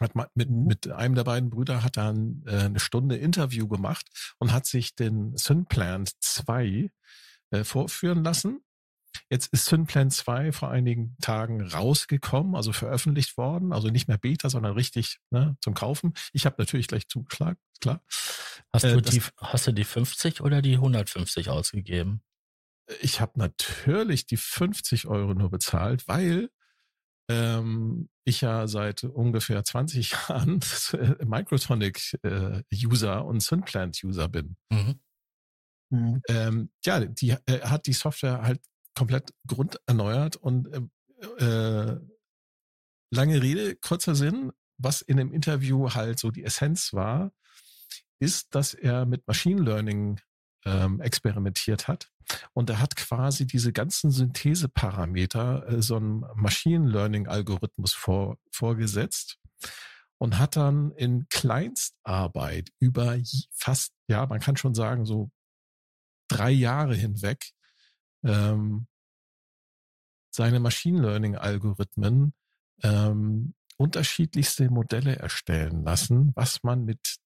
hat 0.00 0.14
mit, 0.34 0.50
mhm. 0.50 0.64
mit 0.64 0.90
einem 0.90 1.14
der 1.14 1.24
beiden 1.24 1.50
Brüder 1.50 1.82
hat 1.82 1.96
dann 1.96 2.42
äh, 2.46 2.64
eine 2.64 2.80
Stunde 2.80 3.16
Interview 3.16 3.68
gemacht 3.68 4.34
und 4.38 4.52
hat 4.52 4.66
sich 4.66 4.94
den 4.94 5.36
Synplant 5.36 6.12
2 6.20 6.90
äh, 7.50 7.64
vorführen 7.64 8.24
lassen, 8.24 8.60
Jetzt 9.30 9.52
ist 9.52 9.66
Synplan 9.66 10.10
2 10.10 10.52
vor 10.52 10.70
einigen 10.70 11.16
Tagen 11.20 11.62
rausgekommen, 11.62 12.54
also 12.54 12.72
veröffentlicht 12.72 13.36
worden, 13.36 13.72
also 13.72 13.88
nicht 13.88 14.08
mehr 14.08 14.18
Beta, 14.18 14.50
sondern 14.50 14.74
richtig 14.74 15.18
ne, 15.30 15.56
zum 15.60 15.74
Kaufen. 15.74 16.14
Ich 16.32 16.46
habe 16.46 16.56
natürlich 16.58 16.88
gleich 16.88 17.08
zugeschlagen, 17.08 17.58
klar. 17.80 18.02
Hast, 18.72 18.84
äh, 18.84 18.92
du 18.92 19.00
die, 19.00 19.22
hast 19.38 19.66
du 19.66 19.72
die 19.72 19.84
50 19.84 20.40
oder 20.40 20.62
die 20.62 20.74
150 20.74 21.48
ausgegeben? 21.48 22.22
Ich 23.00 23.20
habe 23.20 23.38
natürlich 23.38 24.26
die 24.26 24.36
50 24.36 25.06
Euro 25.06 25.34
nur 25.34 25.50
bezahlt, 25.50 26.06
weil 26.06 26.50
ähm, 27.28 28.08
ich 28.24 28.40
ja 28.40 28.66
seit 28.66 29.04
ungefähr 29.04 29.64
20 29.64 30.10
Jahren 30.28 30.60
Microtonic-User 31.24 33.16
äh, 33.16 33.22
und 33.22 33.40
Synplant-User 33.40 34.28
bin. 34.28 34.56
Mhm. 34.70 35.00
Mhm. 35.90 36.22
Ähm, 36.28 36.70
ja, 36.84 37.00
die 37.00 37.30
äh, 37.46 37.60
hat 37.60 37.86
die 37.86 37.92
Software 37.92 38.42
halt 38.42 38.60
komplett 38.94 39.32
grunderneuert 39.46 40.36
und 40.36 40.68
äh, 40.72 40.80
äh, 41.44 42.00
lange 43.10 43.42
Rede, 43.42 43.76
kurzer 43.76 44.14
Sinn, 44.14 44.52
was 44.78 45.00
in 45.02 45.16
dem 45.16 45.32
Interview 45.32 45.90
halt 45.90 46.18
so 46.18 46.30
die 46.30 46.44
Essenz 46.44 46.92
war, 46.92 47.32
ist, 48.18 48.54
dass 48.54 48.74
er 48.74 49.06
mit 49.06 49.26
Machine 49.26 49.62
Learning 49.62 50.20
ähm, 50.64 51.00
experimentiert 51.00 51.88
hat. 51.88 52.10
Und 52.52 52.70
er 52.70 52.80
hat 52.80 52.96
quasi 52.96 53.46
diese 53.46 53.72
ganzen 53.72 54.10
Syntheseparameter 54.10 55.68
äh, 55.68 55.82
so 55.82 55.96
einem 55.96 56.24
Machine 56.34 56.88
Learning 56.88 57.26
Algorithmus 57.26 57.92
vor, 57.94 58.38
vorgesetzt 58.50 59.38
und 60.18 60.38
hat 60.38 60.56
dann 60.56 60.92
in 60.92 61.26
Kleinstarbeit 61.28 62.70
über 62.78 63.18
fast, 63.52 63.92
ja, 64.08 64.26
man 64.26 64.40
kann 64.40 64.56
schon 64.56 64.74
sagen, 64.74 65.04
so 65.04 65.30
drei 66.28 66.50
Jahre 66.50 66.94
hinweg 66.94 67.50
ähm, 68.24 68.86
seine 70.30 70.60
Machine 70.60 71.00
Learning 71.00 71.36
Algorithmen 71.36 72.34
ähm, 72.82 73.54
unterschiedlichste 73.76 74.70
Modelle 74.70 75.16
erstellen 75.16 75.84
lassen, 75.84 76.32
was 76.34 76.62
man 76.62 76.84
mit 76.84 77.16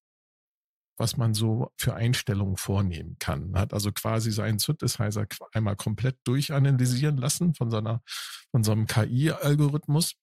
was 0.99 1.17
man 1.17 1.35
so 1.35 1.73
für 1.77 1.95
Einstellungen 1.95 2.57
vornehmen 2.57 3.17
kann. 3.19 3.57
Hat 3.57 3.73
also 3.73 3.93
quasi 3.93 4.31
seinen 4.31 4.59
Synthesizer 4.59 5.27
einmal 5.53 5.77
komplett 5.77 6.19
durchanalysieren 6.25 7.17
lassen 7.17 7.55
von 7.55 7.71
seiner, 7.71 8.03
von 8.51 8.65
so 8.65 8.73
einem 8.73 8.87
KI-Algorithmus, 8.87 10.15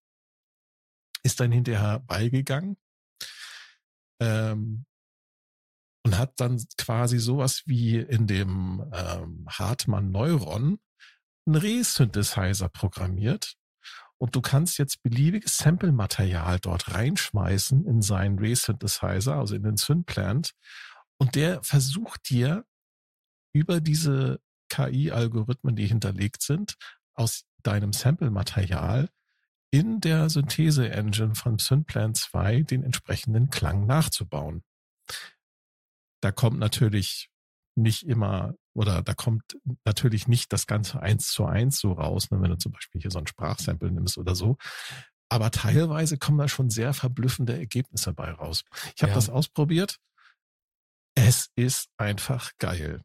ist 1.24 1.40
dann 1.40 1.52
hinterher 1.52 2.00
beigegangen 2.00 2.78
ähm, 4.22 4.86
und 6.06 6.18
hat 6.18 6.40
dann 6.40 6.64
quasi 6.78 7.18
sowas 7.18 7.64
wie 7.66 7.98
in 7.98 8.28
dem 8.28 8.92
ähm, 8.94 9.46
Hartmann 9.50 10.12
Neuron 10.12 10.80
einen 11.48 11.56
Resynthesizer 11.56 12.70
programmiert, 12.70 13.56
und 14.18 14.36
du 14.36 14.42
kannst 14.42 14.78
jetzt 14.78 15.04
beliebiges 15.04 15.58
Sample-Material 15.58 16.60
dort 16.60 16.94
reinschmeißen 16.94 17.86
in 17.86 18.02
seinen 18.02 18.40
Ray-Synthesizer, 18.40 19.36
also 19.36 19.56
in 19.56 19.64
den 19.64 19.78
Synplant. 19.78 20.52
Und 21.18 21.36
der 21.36 21.62
versucht 21.64 22.30
dir 22.30 22.66
über 23.54 23.82
diese 23.82 24.40
KI-Algorithmen, 24.70 25.76
die 25.76 25.88
hinterlegt 25.88 26.42
sind, 26.42 26.76
aus 27.14 27.46
deinem 27.64 27.94
Sample-Material 27.94 29.10
in 29.72 30.00
der 30.00 30.30
Synthese-Engine 30.30 31.36
von 31.36 31.60
Synplant 31.60 32.18
2 32.18 32.62
den 32.64 32.84
entsprechenden 32.84 33.50
Klang 33.50 33.86
nachzubauen. 33.86 34.64
Da 36.22 36.32
kommt 36.32 36.60
natürlich 36.60 37.30
nicht 37.76 38.08
immer 38.08 38.56
oder 38.74 39.02
da 39.02 39.14
kommt 39.14 39.58
natürlich 39.86 40.28
nicht 40.28 40.52
das 40.52 40.68
Ganze 40.68 41.02
eins 41.02 41.30
zu 41.30 41.46
eins 41.46 41.80
so 41.80 41.94
raus, 41.94 42.32
ne, 42.32 42.42
wenn 42.42 42.52
du 42.52 42.58
zum 42.58 42.72
Beispiel 42.72 43.02
hier 43.02 43.12
so 43.12 43.20
ein 43.20 43.28
Sprachsample 43.28 43.92
nimmst 43.92 44.18
oder 44.18 44.36
so. 44.36 44.58
Aber 45.30 45.52
teilweise 45.52 46.18
kommen 46.18 46.38
da 46.38 46.48
schon 46.48 46.70
sehr 46.70 46.94
verblüffende 46.94 47.58
Ergebnisse 47.58 48.14
bei 48.14 48.32
raus. 48.32 48.64
Ich 48.96 49.02
habe 49.02 49.12
ja. 49.12 49.16
das 49.16 49.30
ausprobiert. 49.30 49.98
Es 51.16 51.50
ist 51.56 51.90
einfach 51.98 52.52
geil. 52.60 53.02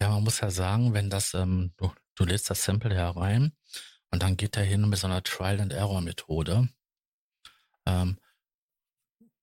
Ja, 0.00 0.10
man 0.10 0.24
muss 0.24 0.40
ja 0.40 0.50
sagen, 0.50 0.94
wenn 0.94 1.10
das, 1.10 1.34
ähm, 1.34 1.72
du, 1.76 1.92
du 2.16 2.24
lädst 2.24 2.50
das 2.50 2.64
Sample 2.64 2.94
herein 2.94 3.52
und 4.10 4.22
dann 4.22 4.36
geht 4.36 4.56
er 4.56 4.64
hin 4.64 4.88
mit 4.88 4.98
so 4.98 5.06
einer 5.06 5.22
Trial-and-Error-Methode, 5.22 6.68
ähm, 7.86 8.18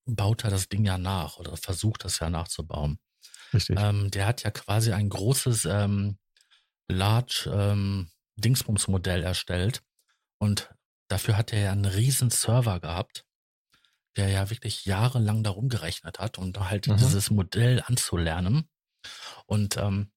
baut 0.05 0.43
er 0.43 0.49
das 0.49 0.67
Ding 0.67 0.83
ja 0.83 0.97
nach 0.97 1.37
oder 1.37 1.55
versucht 1.55 2.03
das 2.03 2.19
ja 2.19 2.29
nachzubauen. 2.29 2.99
Richtig. 3.53 3.77
Ähm, 3.79 4.11
der 4.11 4.27
hat 4.27 4.43
ja 4.43 4.51
quasi 4.51 4.91
ein 4.93 5.09
großes 5.09 5.65
ähm, 5.65 6.17
Large 6.87 7.51
ähm, 7.53 8.09
Dingsbums-Modell 8.37 9.23
erstellt 9.23 9.83
und 10.39 10.69
dafür 11.07 11.37
hat 11.37 11.53
er 11.53 11.59
ja 11.59 11.71
einen 11.71 11.85
riesen 11.85 12.29
Server 12.29 12.79
gehabt, 12.79 13.25
der 14.15 14.29
ja 14.29 14.49
wirklich 14.49 14.85
jahrelang 14.85 15.43
darum 15.43 15.69
gerechnet 15.69 16.19
hat, 16.19 16.37
um 16.37 16.53
halt 16.69 16.87
mhm. 16.87 16.97
dieses 16.97 17.29
Modell 17.31 17.83
anzulernen. 17.85 18.69
Und 19.45 19.77
ähm, 19.77 20.11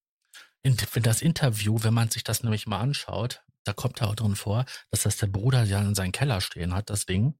in, 0.62 0.76
in 0.94 1.02
das 1.02 1.22
Interview, 1.22 1.78
wenn 1.82 1.94
man 1.94 2.10
sich 2.10 2.24
das 2.24 2.42
nämlich 2.42 2.66
mal 2.66 2.80
anschaut, 2.80 3.42
da 3.64 3.72
kommt 3.72 4.00
da 4.00 4.06
auch 4.06 4.14
drin 4.14 4.36
vor, 4.36 4.64
dass 4.90 5.02
das 5.02 5.16
der 5.18 5.28
Bruder 5.28 5.62
ja 5.64 5.80
in 5.80 5.94
seinem 5.94 6.12
Keller 6.12 6.40
stehen 6.40 6.74
hat, 6.74 6.90
das 6.90 7.06
Ding. 7.06 7.38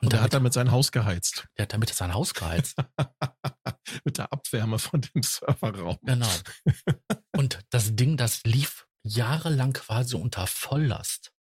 Und, 0.00 0.12
er 0.12 0.22
hat 0.22 0.34
damit 0.34 0.52
sein 0.52 0.70
Haus 0.70 0.92
geheizt. 0.92 1.46
Der 1.56 1.64
hat 1.64 1.72
damit 1.72 1.90
sein 1.90 2.14
Haus 2.14 2.34
geheizt. 2.34 2.76
Mit 4.04 4.18
der 4.18 4.32
Abwärme 4.32 4.78
von 4.78 5.00
dem 5.00 5.22
Serverraum. 5.22 5.98
Genau. 6.02 6.30
Und 7.36 7.60
das 7.70 7.94
Ding, 7.94 8.16
das 8.16 8.42
lief 8.44 8.86
jahrelang 9.02 9.72
quasi 9.72 10.16
unter 10.16 10.46
Volllast. 10.46 11.32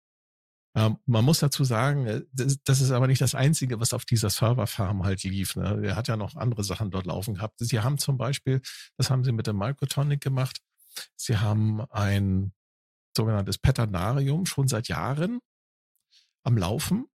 Ähm, 0.75 0.97
man 1.05 1.23
muss 1.23 1.39
dazu 1.39 1.63
sagen, 1.63 2.07
äh, 2.07 2.21
das, 2.31 2.57
das, 2.63 2.81
ist 2.81 2.91
aber 2.91 3.07
nicht 3.07 3.21
das 3.21 3.35
Einzige, 3.35 3.79
was 3.79 3.93
auf 3.93 4.05
dieser 4.05 4.29
Serverfarm 4.29 5.03
halt 5.03 5.23
lief. 5.23 5.55
Ne? 5.55 5.81
Er 5.83 5.95
hat 5.95 6.07
ja 6.07 6.17
noch 6.17 6.35
andere 6.35 6.63
Sachen 6.63 6.89
dort 6.89 7.05
laufen 7.05 7.35
gehabt. 7.35 7.55
Sie 7.59 7.79
haben 7.79 7.97
zum 7.97 8.17
Beispiel, 8.17 8.61
das 8.97 9.09
haben 9.09 9.23
sie 9.23 9.31
mit 9.31 9.45
dem 9.45 9.57
Microtonic 9.57 10.21
gemacht, 10.21 10.61
sie 11.15 11.37
haben 11.37 11.81
ein 11.91 12.53
sogenanntes 13.15 13.59
Peternarium 13.59 14.47
schon 14.47 14.67
seit 14.67 14.87
Jahren 14.87 15.39
am 16.43 16.57
Laufen 16.57 17.05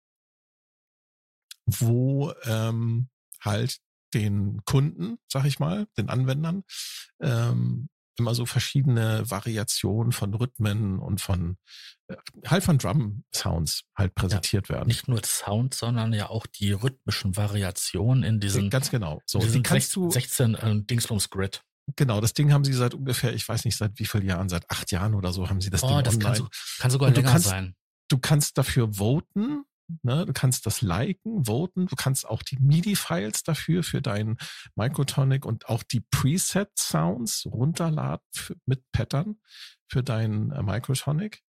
wo 1.68 2.32
ähm, 2.44 3.08
halt 3.40 3.78
den 4.14 4.62
Kunden, 4.64 5.18
sag 5.30 5.44
ich 5.44 5.58
mal, 5.58 5.86
den 5.96 6.08
Anwendern, 6.08 6.64
ähm, 7.20 7.88
immer 8.18 8.34
so 8.34 8.46
verschiedene 8.46 9.30
Variationen 9.30 10.12
von 10.12 10.34
Rhythmen 10.34 10.98
und 10.98 11.20
von 11.20 11.56
äh, 12.08 12.16
halt 12.46 12.64
von 12.64 12.78
Drum 12.78 13.24
Sounds 13.34 13.84
halt 13.96 14.14
präsentiert 14.14 14.68
ja, 14.68 14.76
werden. 14.76 14.88
Nicht 14.88 15.08
nur 15.08 15.20
Sound, 15.24 15.74
sondern 15.74 16.12
ja 16.12 16.28
auch 16.28 16.46
die 16.46 16.72
rhythmischen 16.72 17.36
Variationen 17.36 18.24
in 18.24 18.40
diesen 18.40 18.70
ganz 18.70 18.90
genau. 18.90 19.20
So, 19.24 19.38
die 19.38 19.62
kannst 19.62 19.92
16, 19.92 20.02
du 20.02 20.10
16 20.10 20.54
äh, 20.54 20.82
Dingsbums 20.82 21.30
Grid. 21.30 21.62
Genau, 21.96 22.20
das 22.20 22.34
Ding 22.34 22.52
haben 22.52 22.64
sie 22.64 22.74
seit 22.74 22.94
ungefähr, 22.94 23.32
ich 23.32 23.48
weiß 23.48 23.64
nicht 23.64 23.76
seit 23.76 23.98
wie 23.98 24.04
vielen 24.04 24.26
Jahren, 24.26 24.48
seit 24.48 24.68
acht 24.70 24.90
Jahren 24.90 25.14
oder 25.14 25.32
so 25.32 25.48
haben 25.48 25.60
sie 25.60 25.70
das 25.70 25.82
oh, 25.82 25.88
Ding 25.88 26.02
das 26.02 26.14
online. 26.14 26.34
Kann, 26.34 26.36
so, 26.36 26.48
kann 26.78 26.90
sogar 26.90 27.10
länger 27.10 27.30
kannst, 27.30 27.48
sein. 27.48 27.74
Du 28.08 28.18
kannst 28.18 28.58
dafür 28.58 28.94
voten, 28.94 29.64
Ne, 30.02 30.26
du 30.26 30.32
kannst 30.34 30.66
das 30.66 30.82
liken, 30.82 31.46
voten, 31.46 31.86
du 31.86 31.96
kannst 31.96 32.26
auch 32.28 32.42
die 32.42 32.58
MIDI-Files 32.58 33.42
dafür 33.42 33.82
für 33.82 34.02
deinen 34.02 34.36
Microtonic 34.74 35.46
und 35.46 35.68
auch 35.68 35.82
die 35.82 36.00
Preset-Sounds 36.00 37.46
runterladen 37.46 38.26
mit 38.66 38.82
Pattern 38.92 39.40
für 39.88 40.02
deinen 40.02 40.52
äh, 40.52 40.62
Microtonic. 40.62 41.42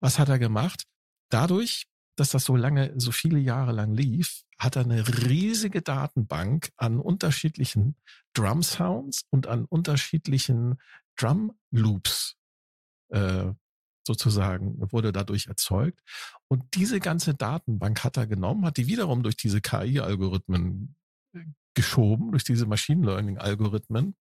Was 0.00 0.18
hat 0.18 0.28
er 0.28 0.38
gemacht? 0.40 0.84
Dadurch, 1.30 1.86
dass 2.16 2.30
das 2.30 2.44
so 2.44 2.56
lange, 2.56 2.92
so 2.96 3.12
viele 3.12 3.38
Jahre 3.38 3.72
lang 3.72 3.94
lief, 3.94 4.42
hat 4.58 4.74
er 4.74 4.82
eine 4.82 5.06
riesige 5.06 5.82
Datenbank 5.82 6.72
an 6.76 6.98
unterschiedlichen 6.98 7.96
Drum 8.34 8.64
Sounds 8.64 9.26
und 9.30 9.46
an 9.46 9.64
unterschiedlichen 9.64 10.80
Drum 11.16 11.56
Loops 11.70 12.36
äh, 13.10 13.52
sozusagen 14.08 14.74
wurde 14.90 15.12
dadurch 15.12 15.46
erzeugt. 15.46 16.00
Und 16.48 16.64
diese 16.74 16.98
ganze 16.98 17.34
Datenbank 17.34 18.02
hat 18.02 18.16
er 18.16 18.26
genommen, 18.26 18.64
hat 18.64 18.78
die 18.78 18.88
wiederum 18.88 19.22
durch 19.22 19.36
diese 19.36 19.60
KI-Algorithmen 19.60 20.96
äh, 21.34 21.44
geschoben, 21.74 22.32
durch 22.32 22.42
diese 22.42 22.66
Machine 22.66 23.06
Learning-Algorithmen 23.06 24.16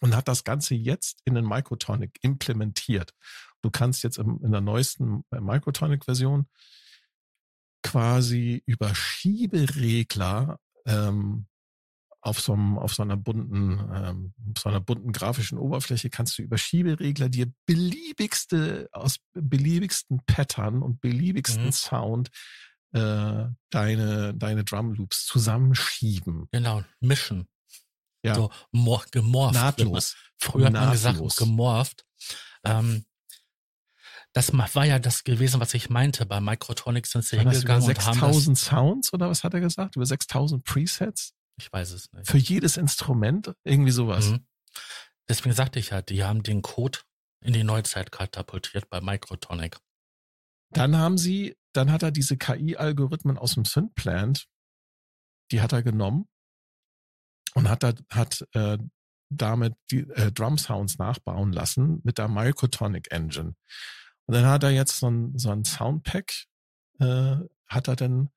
und 0.00 0.16
hat 0.16 0.28
das 0.28 0.44
Ganze 0.44 0.74
jetzt 0.74 1.20
in 1.24 1.34
den 1.34 1.46
Microtonic 1.46 2.18
implementiert. 2.20 3.14
Du 3.62 3.70
kannst 3.70 4.02
jetzt 4.02 4.18
in 4.18 4.50
der 4.52 4.60
neuesten 4.60 5.24
äh, 5.30 5.40
Microtonic-Version 5.40 6.46
quasi 7.82 8.62
über 8.66 8.94
Schieberegler 8.94 10.58
ähm, 10.86 11.46
auf 12.24 12.40
so, 12.40 12.54
einem, 12.54 12.78
auf 12.78 12.94
so 12.94 13.02
einer 13.02 13.18
bunten, 13.18 13.78
ähm, 13.94 14.34
so 14.56 14.70
einer 14.70 14.80
bunten 14.80 15.12
grafischen 15.12 15.58
Oberfläche 15.58 16.08
kannst 16.08 16.38
du 16.38 16.42
über 16.42 16.56
Schieberegler 16.56 17.28
dir 17.28 17.52
beliebigste, 17.66 18.88
aus 18.92 19.18
beliebigsten 19.34 20.22
Pattern 20.24 20.82
und 20.82 21.02
beliebigsten 21.02 21.66
mhm. 21.66 21.72
Sound 21.72 22.30
äh, 22.92 23.44
deine, 23.68 24.34
deine 24.34 24.64
Drum 24.64 24.94
Loops 24.94 25.26
zusammenschieben. 25.26 26.48
Genau, 26.50 26.82
mischen. 27.00 27.46
Ja. 28.22 28.36
So 28.36 28.50
mor 28.72 29.04
gemorpht. 29.10 29.54
Nahtlos. 29.54 30.16
Früher 30.38 30.66
hat 30.66 30.72
man 30.72 30.92
gesagt, 30.92 31.20
gemorpht. 31.36 32.06
Ähm, 32.64 33.04
Das 34.32 34.50
war 34.54 34.86
ja 34.86 34.98
das 34.98 35.24
gewesen, 35.24 35.60
was 35.60 35.74
ich 35.74 35.90
meinte. 35.90 36.24
Bei 36.24 36.40
Microtronics 36.40 37.10
sind 37.10 37.22
sie 37.22 37.38
hingegangen 37.38 37.82
über 37.82 37.90
und 37.90 38.06
haben 38.06 38.20
das, 38.20 38.34
6000 38.36 38.58
Sounds 38.58 39.12
oder 39.12 39.28
was 39.28 39.44
hat 39.44 39.52
er 39.52 39.60
gesagt? 39.60 39.96
Über 39.96 40.06
6000 40.06 40.64
Presets? 40.64 41.34
Ich 41.56 41.72
weiß 41.72 41.92
es 41.92 42.12
nicht. 42.12 42.30
Für 42.30 42.38
jedes 42.38 42.76
Instrument? 42.76 43.54
Irgendwie 43.64 43.90
sowas. 43.90 44.30
Mhm. 44.30 44.46
Deswegen 45.28 45.54
sagte 45.54 45.78
ich 45.78 45.90
ja, 45.90 46.02
die 46.02 46.24
haben 46.24 46.42
den 46.42 46.62
Code 46.62 47.00
in 47.40 47.52
die 47.52 47.64
Neuzeit 47.64 48.10
katapultiert 48.12 48.88
bei 48.88 49.00
Microtonic. 49.00 49.78
Dann 50.70 50.96
haben 50.96 51.18
sie, 51.18 51.56
dann 51.72 51.92
hat 51.92 52.02
er 52.02 52.10
diese 52.10 52.36
KI-Algorithmen 52.36 53.38
aus 53.38 53.54
dem 53.54 53.64
Synplant, 53.64 54.46
die 55.52 55.60
hat 55.60 55.72
er 55.72 55.82
genommen 55.82 56.28
und 57.54 57.68
hat, 57.68 57.82
da, 57.82 57.92
hat 58.10 58.46
äh, 58.52 58.78
damit 59.30 59.74
die 59.90 60.00
äh, 60.10 60.32
Drum 60.32 60.58
Sounds 60.58 60.98
nachbauen 60.98 61.52
lassen 61.52 62.00
mit 62.02 62.18
der 62.18 62.28
Microtonic 62.28 63.12
Engine. 63.12 63.54
Und 64.26 64.34
dann 64.34 64.46
hat 64.46 64.62
er 64.62 64.70
jetzt 64.70 64.98
so 64.98 65.10
ein, 65.10 65.38
so 65.38 65.50
ein 65.50 65.64
Soundpack, 65.64 66.32
äh, 66.98 67.36
hat 67.66 67.88
er 67.88 67.96
dann 67.96 68.30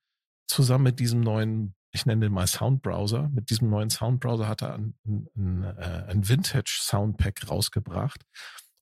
zusammen 0.47 0.85
mit 0.85 0.99
diesem 0.99 1.21
neuen, 1.21 1.75
ich 1.97 2.05
nenne 2.05 2.25
den 2.25 2.31
mal 2.33 2.47
Soundbrowser, 2.47 3.29
mit 3.29 3.49
diesem 3.49 3.69
neuen 3.69 3.89
Soundbrowser 3.89 4.47
hat 4.47 4.61
er 4.61 4.75
ein, 4.75 4.95
ein, 5.05 5.27
ein, 5.35 5.63
äh, 5.63 6.05
ein 6.07 6.29
Vintage 6.29 6.77
Soundpack 6.81 7.49
rausgebracht. 7.49 8.23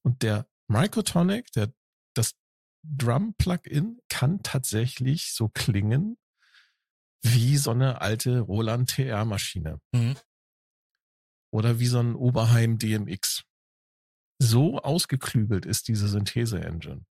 Und 0.03 0.21
der 0.21 0.47
Microtonic, 0.67 1.51
der, 1.53 1.73
das 2.13 2.35
Drum-Plugin 2.83 3.99
kann 4.09 4.43
tatsächlich 4.43 5.33
so 5.33 5.47
klingen 5.49 6.17
wie 7.23 7.57
so 7.57 7.71
eine 7.71 8.01
alte 8.01 8.41
Roland 8.41 8.89
TR-Maschine 8.89 9.79
Mhm. 9.93 10.15
oder 11.51 11.79
wie 11.79 11.87
so 11.87 11.99
ein 11.99 12.15
Oberheim 12.15 12.77
DMX. 12.77 13.43
So 14.39 14.79
ausgeklügelt 14.79 15.65
ist 15.65 15.87
diese 15.87 16.07
Synthese-Engine. 16.09 17.05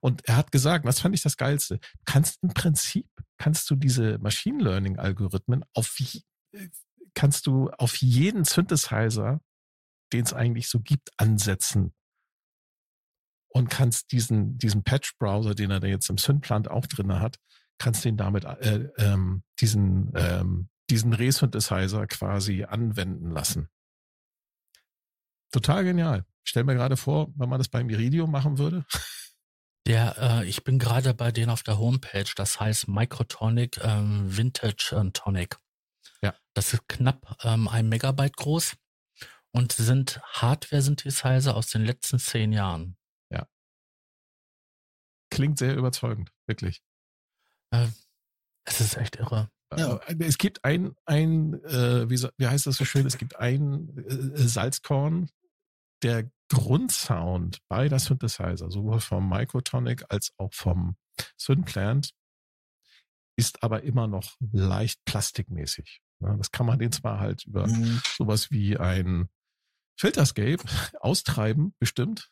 Und 0.00 0.26
er 0.26 0.36
hat 0.36 0.52
gesagt, 0.52 0.86
das 0.86 1.00
fand 1.00 1.14
ich 1.14 1.22
das 1.22 1.36
Geilste, 1.36 1.78
kannst 2.04 2.42
im 2.42 2.50
Prinzip, 2.50 3.08
kannst 3.38 3.68
du 3.70 3.76
diese 3.76 4.18
Machine 4.18 4.62
Learning-Algorithmen 4.62 5.64
auf, 5.74 5.98
je- 5.98 6.22
äh, 6.52 6.68
kannst 7.14 7.46
du 7.46 7.70
auf 7.70 7.96
jeden 7.96 8.44
Synthesizer, 8.44 9.40
den 10.12 10.24
es 10.24 10.32
eigentlich 10.32 10.68
so 10.68 10.80
gibt, 10.80 11.10
ansetzen. 11.16 11.94
Und 13.50 13.70
kannst 13.70 14.12
diesen, 14.12 14.58
diesen 14.58 14.84
Patch-Browser, 14.84 15.54
den 15.54 15.70
er 15.70 15.80
da 15.80 15.86
jetzt 15.86 16.10
im 16.10 16.18
Synplant 16.18 16.68
auch 16.70 16.86
drinne 16.86 17.20
hat, 17.20 17.36
kannst 17.78 18.04
den 18.04 18.16
damit, 18.16 18.44
äh, 18.44 18.90
ähm, 18.98 19.42
diesen, 19.60 20.12
ähm, 20.14 20.68
diesen 20.90 21.12
Re-Synthesizer 21.12 22.06
quasi 22.06 22.64
anwenden 22.64 23.30
lassen. 23.30 23.68
Total 25.52 25.82
genial. 25.84 26.24
Ich 26.44 26.50
stell 26.50 26.64
mir 26.64 26.74
gerade 26.74 26.96
vor, 26.96 27.28
wenn 27.36 27.48
man 27.48 27.58
das 27.58 27.68
beim 27.68 27.88
Iridium 27.88 28.30
machen 28.30 28.58
würde. 28.58 28.84
Der, 29.88 30.16
äh, 30.18 30.46
ich 30.46 30.62
bin 30.64 30.78
gerade 30.78 31.14
bei 31.14 31.32
denen 31.32 31.50
auf 31.50 31.62
der 31.62 31.78
Homepage, 31.78 32.30
das 32.36 32.60
heißt 32.60 32.88
Microtonic 32.88 33.78
ähm, 33.82 34.36
Vintage 34.36 34.92
äh, 34.94 35.10
Tonic. 35.12 35.56
Ja. 36.22 36.34
Das 36.54 36.74
ist 36.74 36.86
knapp 36.88 37.36
ähm, 37.42 37.66
ein 37.68 37.88
Megabyte 37.88 38.36
groß 38.36 38.76
und 39.52 39.72
sind 39.72 40.20
Hardware-Synthesizer 40.22 41.56
aus 41.56 41.68
den 41.68 41.84
letzten 41.84 42.18
zehn 42.18 42.52
Jahren. 42.52 42.96
Klingt 45.30 45.58
sehr 45.58 45.76
überzeugend, 45.76 46.32
wirklich. 46.46 46.82
Äh, 47.70 47.88
es 48.64 48.80
ist 48.80 48.96
echt 48.96 49.16
irre. 49.16 49.50
Ja. 49.76 49.96
Äh, 50.06 50.16
Es 50.20 50.38
gibt 50.38 50.64
ein, 50.64 50.94
ein 51.04 51.54
äh, 51.64 52.08
wie, 52.08 52.16
so- 52.16 52.30
wie 52.38 52.46
heißt 52.46 52.66
das 52.66 52.76
so 52.76 52.86
schön, 52.86 53.06
es 53.06 53.18
gibt 53.18 53.36
ein 53.36 53.94
äh, 54.08 54.42
Salzkorn, 54.48 55.30
der 56.02 56.30
Grundsound 56.48 57.58
beider 57.68 57.98
Synthesizer, 57.98 58.70
sowohl 58.70 59.00
vom 59.00 59.28
Microtonic 59.28 60.04
als 60.08 60.32
auch 60.38 60.52
vom 60.52 60.96
Synplant, 61.36 62.12
ist 63.36 63.62
aber 63.62 63.82
immer 63.84 64.06
noch 64.08 64.36
leicht 64.52 65.04
plastikmäßig. 65.04 66.00
Ja, 66.20 66.36
das 66.36 66.50
kann 66.50 66.66
man 66.66 66.78
den 66.78 66.90
zwar 66.92 67.20
halt 67.20 67.44
über 67.46 67.66
Mhm. 67.68 68.00
sowas 68.16 68.50
wie 68.50 68.76
ein 68.76 69.28
Filterscape 69.98 70.62
austreiben, 71.00 71.74
bestimmt. 71.78 72.30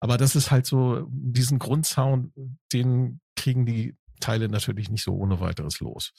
Aber 0.00 0.16
das 0.18 0.34
ist 0.36 0.50
halt 0.50 0.66
so, 0.66 1.06
diesen 1.10 1.58
Grundsound, 1.58 2.32
den 2.72 3.20
kriegen 3.36 3.66
die 3.66 3.96
Teile 4.20 4.48
natürlich 4.48 4.90
nicht 4.90 5.02
so 5.04 5.14
ohne 5.14 5.40
weiteres 5.40 5.80
los. 5.80 6.12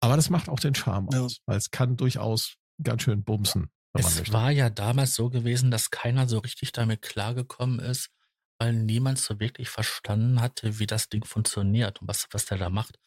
Aber 0.00 0.16
das 0.16 0.30
macht 0.30 0.48
auch 0.48 0.60
den 0.60 0.74
Charme 0.74 1.08
Ja. 1.12 1.22
aus, 1.22 1.40
weil 1.46 1.56
es 1.56 1.70
kann 1.70 1.96
durchaus 1.96 2.56
ganz 2.82 3.02
schön 3.02 3.24
bumsen, 3.24 3.70
Es 3.94 4.32
war 4.32 4.50
ja 4.50 4.70
damals 4.70 5.14
so 5.14 5.30
gewesen, 5.30 5.70
dass 5.70 5.90
keiner 5.90 6.28
so 6.28 6.38
richtig 6.38 6.72
damit 6.72 7.02
klargekommen 7.02 7.80
ist, 7.80 8.10
weil 8.58 8.72
niemand 8.72 9.18
so 9.18 9.40
wirklich 9.40 9.68
verstanden 9.70 10.40
hatte, 10.40 10.78
wie 10.78 10.86
das 10.86 11.08
Ding 11.08 11.24
funktioniert 11.24 12.00
und 12.00 12.08
was, 12.08 12.26
was 12.32 12.46
der 12.46 12.58
da 12.58 12.70
macht. 12.70 12.98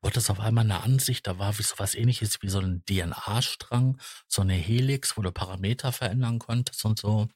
Du 0.00 0.08
hattest 0.08 0.30
auf 0.30 0.40
einmal 0.40 0.64
eine 0.64 0.82
Ansicht, 0.82 1.26
da 1.26 1.38
war 1.38 1.58
wie 1.58 1.62
so 1.62 1.74
was 1.78 1.94
ähnliches 1.94 2.40
wie 2.40 2.48
so 2.48 2.60
ein 2.60 2.84
DNA-Strang, 2.86 4.00
so 4.28 4.42
eine 4.42 4.54
Helix, 4.54 5.16
wo 5.16 5.22
du 5.22 5.32
Parameter 5.32 5.92
verändern 5.92 6.38
konntest 6.38 6.84
und 6.84 6.98
so. 6.98 7.28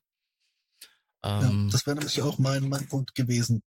Ja, 1.40 1.48
Ähm, 1.48 1.70
das 1.70 1.86
wäre 1.86 1.96
nämlich 1.96 2.20
auch 2.22 2.38
mein, 2.38 2.68
mein 2.68 2.86
Punkt 2.88 3.14
gewesen, 3.14 3.62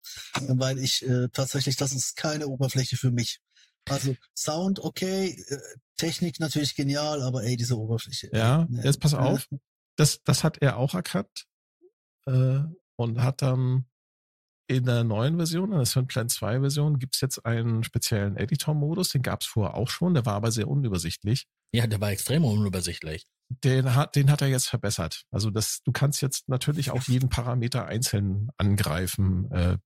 weil 0.48 0.80
ich 0.80 1.06
äh, 1.08 1.28
tatsächlich, 1.30 1.76
das 1.76 1.94
ist 1.94 2.16
keine 2.16 2.48
Oberfläche 2.48 2.98
für 2.98 3.12
mich. 3.12 3.40
Also 3.90 4.16
Sound 4.36 4.80
okay, 4.80 5.36
äh, 5.48 5.58
Technik 5.98 6.40
natürlich 6.40 6.76
genial, 6.76 7.22
aber 7.22 7.44
ey, 7.44 7.56
diese 7.56 7.78
Oberfläche. 7.78 8.30
Ja, 8.34 8.64
äh, 8.64 8.86
jetzt 8.86 9.00
pass 9.00 9.14
auf. 9.14 9.48
Das, 9.98 10.22
das 10.24 10.44
hat 10.44 10.62
er 10.62 10.78
auch 10.78 10.94
erkannt 10.94 11.46
äh, 12.26 12.60
und 12.96 13.22
hat 13.22 13.42
dann 13.42 13.86
in 14.68 14.86
der 14.86 15.04
neuen 15.04 15.36
Version, 15.36 15.72
in 15.72 15.78
der 15.78 15.86
Synplan 15.86 16.30
2 16.30 16.62
Version, 16.62 16.98
gibt's 16.98 17.20
jetzt 17.20 17.46
einen 17.46 17.84
speziellen 17.84 18.38
Editor-Modus, 18.38 19.10
den 19.10 19.22
gab's 19.22 19.46
vorher 19.46 19.76
auch 19.76 19.90
schon, 19.90 20.14
der 20.14 20.26
war 20.26 20.36
aber 20.36 20.52
sehr 20.52 20.70
unübersichtlich. 20.70 21.46
ja, 21.74 21.88
der 21.88 22.00
war 22.00 22.12
extrem 22.12 22.46
unübersichtlich. 22.46 23.28
Den 23.50 23.96
hat, 23.96 24.16
den 24.16 24.32
hat 24.32 24.42
er 24.42 24.48
jetzt 24.48 24.70
verbessert. 24.70 25.24
Also 25.30 25.50
das, 25.50 25.82
du 25.84 25.92
kannst 25.92 26.22
jetzt 26.22 26.48
natürlich 26.48 26.92
auch 26.92 27.04
jeden 27.04 27.28
Parameter 27.28 27.86
einzeln 27.86 28.50
angreifen 28.56 29.52
äh, 29.52 29.78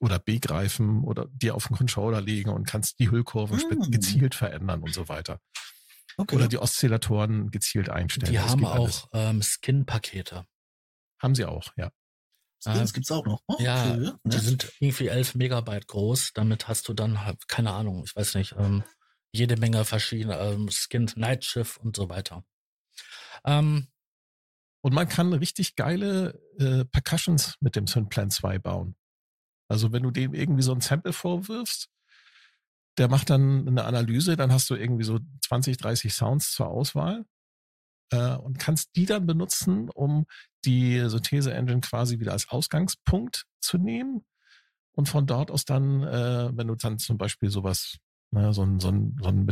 oder 0.00 0.18
begreifen 0.18 1.02
oder 1.04 1.26
dir 1.32 1.54
auf 1.54 1.68
den 1.68 1.76
Controller 1.76 2.20
legen 2.20 2.50
und 2.50 2.66
kannst 2.66 2.98
die 2.98 3.10
Hüllkurven 3.10 3.58
spe- 3.58 3.76
Mm. 3.76 3.90
gezielt 3.90 4.34
verändern 4.34 4.82
und 4.82 4.92
so 4.94 5.08
weiter. 5.08 5.40
Okay. 6.16 6.34
Oder 6.36 6.48
die 6.48 6.58
Oszillatoren 6.58 7.50
gezielt 7.50 7.88
einstellen. 7.90 8.32
Die 8.32 8.38
Das 8.38 8.50
haben 8.50 8.64
auch 8.64 9.08
ähm, 9.12 9.40
Skin-Pakete. 9.42 10.44
Haben 11.20 11.34
sie 11.34 11.44
auch, 11.44 11.72
ja. 11.76 11.90
Skins 12.60 12.92
gibt's 12.92 13.12
auch 13.12 13.24
noch. 13.24 13.40
Okay, 13.46 13.62
Ja, 13.64 13.94
ja. 13.96 14.18
Die 14.24 14.38
sind 14.38 14.72
irgendwie 14.80 15.06
11 15.06 15.36
Megabyte 15.36 15.86
groß. 15.86 16.32
Damit 16.34 16.66
hast 16.66 16.88
du 16.88 16.92
dann 16.92 17.24
halt, 17.24 17.46
keine 17.46 17.72
Ahnung, 17.72 18.02
ich 18.04 18.16
weiß 18.16 18.34
nicht, 18.34 18.56
ähm, 18.58 18.82
jede 19.30 19.56
Menge 19.56 19.84
verschiedene 19.84 20.36
ähm, 20.38 20.68
Skins, 20.68 21.14
Nightshift 21.14 21.78
und 21.78 21.94
so 21.94 22.08
weiter. 22.08 22.44
Ähm, 23.44 23.86
Und 24.80 24.92
man 24.94 25.08
kann 25.08 25.32
richtig 25.32 25.76
geile 25.76 26.40
äh, 26.58 26.84
Percussions 26.84 27.54
mit 27.60 27.76
dem 27.76 27.86
Synplan 27.86 28.30
2 28.30 28.58
bauen. 28.58 28.96
Also 29.68 29.92
wenn 29.92 30.02
du 30.02 30.10
dem 30.10 30.34
irgendwie 30.34 30.62
so 30.62 30.72
ein 30.72 30.80
Sample 30.80 31.12
vorwirfst, 31.12 31.88
der 32.96 33.08
macht 33.08 33.30
dann 33.30 33.68
eine 33.68 33.84
Analyse, 33.84 34.36
dann 34.36 34.52
hast 34.52 34.68
du 34.70 34.74
irgendwie 34.74 35.04
so 35.04 35.20
20, 35.44 35.76
30 35.76 36.12
Sounds 36.12 36.52
zur 36.52 36.68
Auswahl 36.68 37.24
äh, 38.10 38.34
und 38.34 38.58
kannst 38.58 38.96
die 38.96 39.06
dann 39.06 39.26
benutzen, 39.26 39.88
um 39.90 40.26
die 40.64 41.08
Synthese-Engine 41.08 41.80
quasi 41.80 42.18
wieder 42.18 42.32
als 42.32 42.48
Ausgangspunkt 42.48 43.44
zu 43.60 43.78
nehmen 43.78 44.24
und 44.92 45.08
von 45.08 45.26
dort 45.26 45.50
aus 45.50 45.64
dann, 45.64 46.02
äh, 46.02 46.50
wenn 46.56 46.66
du 46.66 46.74
dann 46.74 46.98
zum 46.98 47.18
Beispiel 47.18 47.50
sowas, 47.50 47.98
ne, 48.32 48.52
so 48.52 48.64
ein, 48.64 48.80
so 48.80 48.88
ein, 48.88 49.16
so 49.22 49.28
ein 49.28 49.48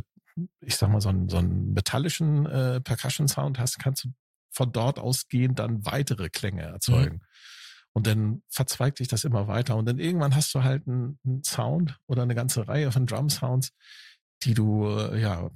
ich 0.60 0.76
sag 0.76 0.90
mal, 0.90 1.00
so 1.00 1.08
einen, 1.08 1.28
so 1.28 1.38
einen 1.38 1.72
metallischen 1.72 2.46
äh, 2.46 2.80
Percussion-Sound 2.80 3.58
hast, 3.58 3.78
kannst 3.78 4.04
du 4.04 4.08
von 4.50 4.72
dort 4.72 4.98
ausgehend 4.98 5.58
dann 5.58 5.86
weitere 5.86 6.30
Klänge 6.30 6.62
erzeugen. 6.62 7.20
Und 7.96 8.06
dann 8.06 8.42
verzweigt 8.50 8.98
sich 8.98 9.08
das 9.08 9.24
immer 9.24 9.48
weiter. 9.48 9.74
Und 9.74 9.86
dann 9.86 9.98
irgendwann 9.98 10.34
hast 10.34 10.54
du 10.54 10.62
halt 10.62 10.86
einen, 10.86 11.18
einen 11.24 11.42
Sound 11.42 11.98
oder 12.06 12.24
eine 12.24 12.34
ganze 12.34 12.68
Reihe 12.68 12.92
von 12.92 13.06
Drum-Sounds, 13.06 13.72
die 14.42 14.52
du 14.52 14.86
äh, 14.86 15.18
ja 15.18 15.50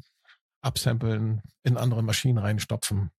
absamplen, 0.62 1.42
in 1.64 1.76
andere 1.76 2.02
Maschinen 2.02 2.38
reinstopfen. 2.38 3.10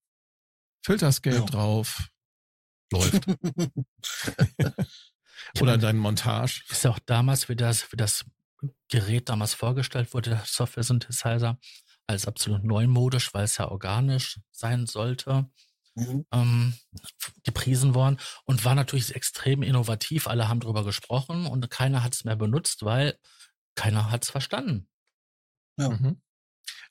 Filterscape 0.84 1.35
Ja. 1.35 1.45
drauf, 1.45 2.10
läuft. 2.91 3.27
Oder 5.61 5.76
in 5.76 5.81
deinen 5.81 5.99
Montage. 5.99 6.64
ist 6.69 6.84
ja 6.84 6.89
auch 6.89 6.99
damals, 7.06 7.48
wie 7.48 7.56
das, 7.56 7.91
wie 7.91 7.98
das 7.98 8.26
Gerät 8.89 9.30
damals 9.30 9.53
vorgestellt 9.53 10.15
wurde, 10.15 10.31
der 10.31 10.43
Software-Synthesizer, 10.48 11.60
als 12.07 12.26
absolut 12.26 12.64
neumodisch, 12.64 13.35
weil 13.35 13.43
es 13.43 13.57
ja 13.57 13.69
organisch 13.69 14.39
sein 14.49 14.88
sollte, 14.88 15.48
Mhm. 15.95 16.26
ähm, 16.31 16.73
gepriesen 17.43 17.93
worden 17.95 18.18
und 18.45 18.63
war 18.63 18.76
natürlich 18.76 19.13
extrem 19.13 19.61
innovativ. 19.61 20.27
Alle 20.27 20.47
haben 20.47 20.61
drüber 20.61 20.85
gesprochen 20.85 21.45
und 21.45 21.69
keiner 21.69 22.03
hat 22.03 22.15
es 22.15 22.23
mehr 22.23 22.38
benutzt, 22.38 22.84
weil 22.84 23.19
keiner 23.76 24.09
hat 24.11 24.23
es 24.23 24.31
verstanden. 24.31 24.88
Ja. 25.77 25.89
Mhm. 25.89 26.22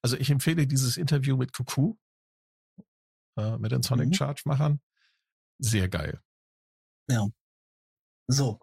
Also 0.03 0.17
ich 0.17 0.31
empfehle 0.31 0.67
dieses 0.67 0.97
Interview 0.97 1.37
mit 1.37 1.53
Cuckoo, 1.53 1.97
äh, 3.37 3.57
mit 3.59 3.73
den 3.73 3.83
Sonic 3.83 4.09
Mhm. 4.09 4.15
Charge 4.15 4.43
Machern. 4.45 4.81
Sehr 5.59 5.89
geil. 5.89 6.21
So. 8.29 8.61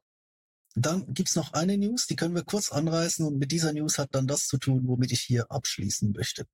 Dann 0.76 1.14
gibt's 1.14 1.36
noch 1.36 1.54
eine 1.54 1.78
News, 1.78 2.06
die 2.06 2.16
können 2.16 2.36
wir 2.36 2.44
kurz 2.44 2.72
anreißen 2.72 3.26
und 3.26 3.40
mit 3.40 3.52
dieser 3.52 3.74
News 3.74 3.98
hat 3.98 4.14
dann 4.14 4.28
das 4.28 4.48
zu 4.48 4.58
tun, 4.58 4.88
womit 4.88 5.12
ich 5.12 5.22
hier 5.22 5.52
abschließen 5.52 6.12
möchte. 6.12 6.46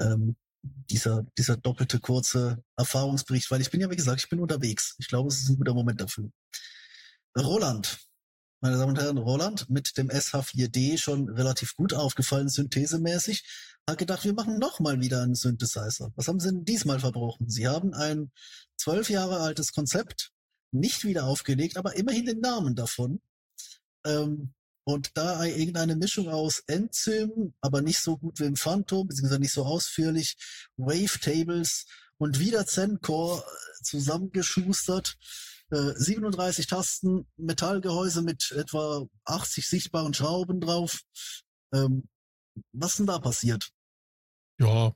Ähm, 0.00 0.36
dieser, 0.62 1.24
dieser 1.38 1.56
doppelte 1.56 2.00
kurze 2.00 2.62
Erfahrungsbericht, 2.76 3.50
weil 3.50 3.60
ich 3.60 3.70
bin 3.70 3.80
ja, 3.80 3.90
wie 3.90 3.96
gesagt, 3.96 4.20
ich 4.20 4.28
bin 4.28 4.40
unterwegs. 4.40 4.94
Ich 4.98 5.08
glaube, 5.08 5.28
es 5.28 5.38
ist 5.38 5.48
ein 5.48 5.56
guter 5.56 5.74
Moment 5.74 6.00
dafür. 6.00 6.30
Roland, 7.38 7.98
meine 8.60 8.78
Damen 8.78 8.90
und 8.90 9.00
Herren, 9.00 9.18
Roland 9.18 9.68
mit 9.68 9.96
dem 9.98 10.08
SH4D 10.08 10.98
schon 10.98 11.28
relativ 11.28 11.74
gut 11.74 11.92
aufgefallen, 11.92 12.48
synthesemäßig, 12.48 13.44
hat 13.88 13.98
gedacht, 13.98 14.24
wir 14.24 14.34
machen 14.34 14.58
nochmal 14.58 15.00
wieder 15.00 15.22
einen 15.22 15.34
Synthesizer. 15.34 16.10
Was 16.16 16.28
haben 16.28 16.40
Sie 16.40 16.50
denn 16.50 16.64
diesmal 16.64 16.98
verbrochen? 16.98 17.48
Sie 17.48 17.68
haben 17.68 17.94
ein 17.94 18.32
zwölf 18.76 19.10
Jahre 19.10 19.40
altes 19.40 19.72
Konzept 19.72 20.32
nicht 20.72 21.04
wieder 21.04 21.24
aufgelegt, 21.26 21.76
aber 21.76 21.96
immerhin 21.96 22.26
den 22.26 22.40
Namen 22.40 22.74
davon. 22.74 23.20
Ähm, 24.04 24.54
und 24.86 25.16
da 25.16 25.44
irgendeine 25.44 25.96
Mischung 25.96 26.28
aus 26.28 26.62
Enzym, 26.68 27.54
aber 27.60 27.82
nicht 27.82 27.98
so 27.98 28.16
gut 28.16 28.38
wie 28.38 28.44
im 28.44 28.54
Phantom, 28.54 29.08
beziehungsweise 29.08 29.40
nicht 29.40 29.52
so 29.52 29.64
ausführlich, 29.64 30.36
Wavetables 30.76 31.86
und 32.18 32.38
wieder 32.38 32.66
Zencore 32.66 33.42
äh, 33.42 33.82
zusammengeschustert. 33.82 35.18
Äh, 35.72 35.92
37 35.96 36.68
Tasten, 36.68 37.26
Metallgehäuse 37.36 38.22
mit 38.22 38.52
etwa 38.52 39.04
80 39.24 39.66
sichtbaren 39.66 40.14
Schrauben 40.14 40.60
drauf. 40.60 41.00
Ähm, 41.74 42.08
was 42.72 42.96
denn 42.96 43.06
da 43.06 43.18
passiert? 43.18 43.70
Ja, 44.60 44.94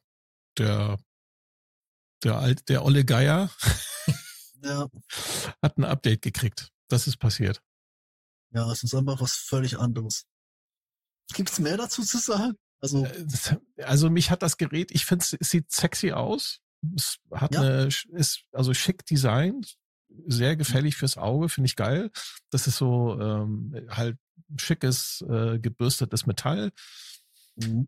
der, 0.56 1.00
der 2.22 2.38
alt, 2.38 2.68
der 2.68 2.84
Olle 2.84 3.04
Geier 3.04 3.50
ja. 4.62 4.86
hat 5.62 5.78
ein 5.78 5.84
Update 5.84 6.22
gekriegt. 6.22 6.70
Das 6.86 7.08
ist 7.08 7.16
passiert. 7.16 7.60
Ja, 8.52 8.70
es 8.70 8.82
ist 8.82 8.94
einfach 8.94 9.20
was 9.20 9.32
völlig 9.34 9.78
anderes. 9.78 10.24
Gibt's 11.32 11.58
mehr 11.58 11.76
dazu 11.76 12.02
zu 12.02 12.18
sagen? 12.18 12.54
Also, 12.80 13.04
äh, 13.04 13.26
also 13.82 14.10
mich 14.10 14.30
hat 14.30 14.42
das 14.42 14.56
Gerät, 14.56 14.90
ich 14.90 15.04
finde 15.04 15.24
es 15.38 15.48
sieht 15.48 15.70
sexy 15.70 16.12
aus. 16.12 16.60
Es 16.96 17.18
hat 17.32 17.54
ja. 17.54 17.60
eine, 17.60 17.88
ist 18.12 18.44
also 18.52 18.72
schick 18.74 19.04
designt, 19.06 19.76
sehr 20.26 20.56
gefällig 20.56 20.96
fürs 20.96 21.18
Auge, 21.18 21.48
finde 21.48 21.66
ich 21.66 21.76
geil. 21.76 22.10
Das 22.50 22.66
ist 22.66 22.78
so 22.78 23.20
ähm, 23.20 23.86
halt 23.90 24.16
schickes, 24.56 25.22
äh, 25.28 25.58
gebürstetes 25.58 26.26
Metall. 26.26 26.72
Mhm. 27.56 27.86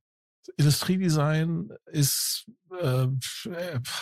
Industriedesign 0.57 1.71
ist 1.87 2.47
äh, 2.81 3.07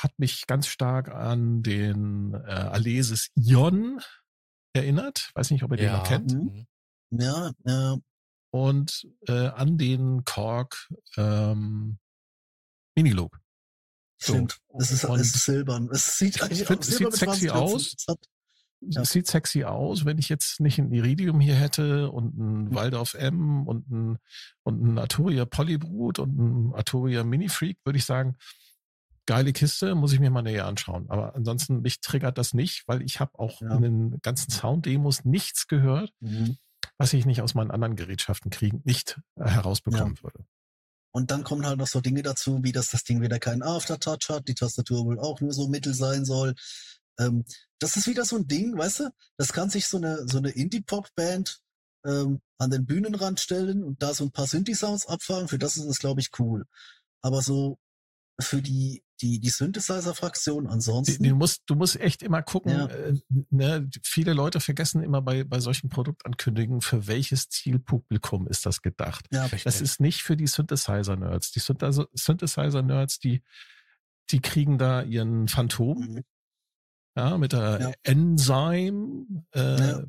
hat 0.02 0.12
mich 0.18 0.46
ganz 0.46 0.66
stark 0.66 1.10
an 1.10 1.62
den 1.62 2.34
äh, 2.34 2.50
Alesis 2.50 3.28
Ion 3.34 4.00
erinnert. 4.72 5.30
Weiß 5.34 5.50
nicht, 5.50 5.62
ob 5.62 5.72
ihr 5.72 5.82
ja. 5.82 5.90
den 5.90 5.96
noch 5.98 6.08
kennt. 6.08 6.32
Mhm. 6.34 6.66
Ja, 7.10 7.52
ja. 7.64 7.96
Und 8.50 9.08
äh, 9.28 9.48
an 9.48 9.78
den 9.78 10.24
Korg 10.24 10.88
ähm, 11.16 11.98
Minilog. 12.96 13.40
So. 14.18 14.34
Stimmt. 14.34 14.58
Es 14.78 14.90
ist, 14.90 15.04
es 15.04 15.34
ist 15.34 15.44
silbern. 15.44 15.88
Es 15.92 16.18
sieht 16.18 16.42
eigentlich 16.42 16.64
find, 16.64 16.82
es 16.82 16.96
sieht 16.96 17.12
sexy 17.12 17.48
aus. 17.50 17.96
Ja. 18.80 19.02
es 19.02 19.10
sieht 19.10 19.26
sexy 19.26 19.64
aus, 19.64 20.04
wenn 20.04 20.18
ich 20.18 20.28
jetzt 20.28 20.60
nicht 20.60 20.78
ein 20.78 20.92
Iridium 20.92 21.40
hier 21.40 21.54
hätte 21.54 22.10
und 22.10 22.36
ein 22.36 22.64
mhm. 22.64 22.74
Waldorf 22.74 23.14
M 23.14 23.66
und 23.66 23.90
ein, 23.90 24.18
und 24.62 24.82
ein 24.82 24.98
Arturia 24.98 25.44
Polybrut 25.44 26.18
und 26.18 26.38
ein 26.38 26.74
Arturia 26.74 27.24
Mini 27.24 27.48
Freak, 27.48 27.78
würde 27.84 27.98
ich 27.98 28.04
sagen, 28.04 28.36
geile 29.26 29.52
Kiste, 29.52 29.94
muss 29.94 30.12
ich 30.12 30.20
mir 30.20 30.30
mal 30.30 30.42
näher 30.42 30.66
anschauen. 30.66 31.08
Aber 31.08 31.34
ansonsten, 31.34 31.82
mich 31.82 32.00
triggert 32.00 32.38
das 32.38 32.54
nicht, 32.54 32.84
weil 32.86 33.02
ich 33.02 33.20
habe 33.20 33.38
auch 33.38 33.60
ja. 33.60 33.76
in 33.76 33.82
den 33.82 34.20
ganzen 34.22 34.50
Sound-Demos 34.50 35.24
nichts 35.24 35.66
gehört, 35.66 36.12
mhm. 36.20 36.58
was 36.98 37.12
ich 37.12 37.26
nicht 37.26 37.42
aus 37.42 37.54
meinen 37.54 37.70
anderen 37.70 37.96
Gerätschaften 37.96 38.50
kriegen, 38.50 38.82
nicht 38.84 39.20
äh, 39.36 39.48
herausbekommen 39.48 40.16
ja. 40.16 40.22
würde. 40.22 40.44
Und 41.12 41.30
dann 41.30 41.44
kommen 41.44 41.66
halt 41.66 41.78
noch 41.78 41.88
so 41.88 42.00
Dinge 42.00 42.22
dazu, 42.22 42.62
wie 42.62 42.72
dass 42.72 42.88
das 42.88 43.04
Ding 43.04 43.20
wieder 43.20 43.38
keinen 43.38 43.62
Aftertouch 43.62 44.28
hat, 44.28 44.46
die 44.48 44.54
Tastatur 44.54 45.04
wohl 45.04 45.18
auch 45.18 45.40
nur 45.40 45.52
so 45.52 45.68
mittel 45.68 45.92
sein 45.92 46.24
soll. 46.24 46.54
Ähm, 47.18 47.44
das 47.80 47.96
ist 47.96 48.06
wieder 48.06 48.24
so 48.24 48.36
ein 48.36 48.46
Ding, 48.46 48.76
weißt 48.76 49.00
du? 49.00 49.10
Das 49.36 49.52
kann 49.52 49.70
sich 49.70 49.86
so 49.86 49.96
eine, 49.96 50.28
so 50.28 50.38
eine 50.38 50.50
Indie-Pop-Band 50.50 51.60
ähm, 52.06 52.40
an 52.58 52.70
den 52.70 52.86
Bühnenrand 52.86 53.40
stellen 53.40 53.82
und 53.82 54.02
da 54.02 54.14
so 54.14 54.24
ein 54.24 54.30
paar 54.30 54.46
Synthi-Sounds 54.46 55.06
abfahren. 55.06 55.48
Für 55.48 55.58
das 55.58 55.76
ist 55.76 55.88
das, 55.88 55.98
glaube 55.98 56.20
ich, 56.20 56.30
cool. 56.38 56.64
Aber 57.22 57.42
so 57.42 57.78
für 58.40 58.62
die 58.62 59.02
die, 59.20 59.40
die 59.40 59.50
Synthesizer-Fraktion 59.50 60.66
ansonsten. 60.66 61.22
Du 61.22 61.34
musst, 61.34 61.62
du 61.66 61.74
musst 61.74 62.00
echt 62.00 62.22
immer 62.22 62.42
gucken, 62.42 62.72
ja. 62.72 62.86
äh, 62.86 63.14
ne, 63.50 63.88
viele 64.02 64.32
Leute 64.32 64.60
vergessen 64.60 65.02
immer 65.02 65.22
bei, 65.22 65.44
bei 65.44 65.60
solchen 65.60 65.88
Produktankündigungen, 65.88 66.80
für 66.80 67.06
welches 67.06 67.48
Zielpublikum 67.48 68.48
ist 68.48 68.66
das 68.66 68.82
gedacht. 68.82 69.26
Ja, 69.30 69.48
das 69.48 69.80
ist 69.80 70.00
nicht 70.00 70.22
für 70.22 70.36
die 70.36 70.46
Synthesizer-Nerds. 70.46 71.52
Die 71.52 71.60
Synthesizer-Nerds, 71.60 73.18
die, 73.18 73.42
die 74.30 74.40
kriegen 74.40 74.78
da 74.78 75.02
ihren 75.02 75.48
Phantom, 75.48 75.98
mhm. 75.98 76.24
ja, 77.16 77.38
mit 77.38 77.52
der 77.52 77.80
ja. 77.80 77.92
Enzyme, 78.02 79.26
äh, 79.52 79.80
ja. 79.80 80.04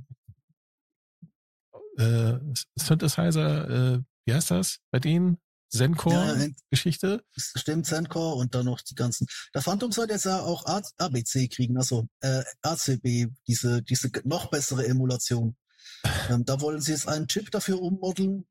äh, 1.97 2.39
Synthesizer, 2.75 3.95
äh, 3.95 3.99
wie 4.25 4.33
heißt 4.33 4.51
das 4.51 4.79
bei 4.91 4.99
denen? 4.99 5.39
Zencore-Geschichte. 5.71 7.23
Ja, 7.35 7.43
stimmt, 7.59 7.85
Zencore 7.85 8.35
und 8.35 8.53
dann 8.53 8.65
noch 8.65 8.81
die 8.81 8.95
ganzen. 8.95 9.27
Der 9.53 9.61
Phantom 9.61 9.91
soll 9.91 10.09
jetzt 10.09 10.25
ja 10.25 10.41
auch 10.41 10.65
ABC 10.97 11.47
kriegen, 11.47 11.77
also 11.77 12.07
äh, 12.19 12.43
ACB, 12.61 13.27
diese, 13.47 13.81
diese 13.81 14.11
noch 14.25 14.49
bessere 14.49 14.85
Emulation. 14.85 15.55
ähm, 16.29 16.45
da 16.45 16.61
wollen 16.61 16.81
sie 16.81 16.91
jetzt 16.91 17.07
einen 17.07 17.27
Chip 17.27 17.51
dafür 17.51 17.81
ummodeln. 17.81 18.45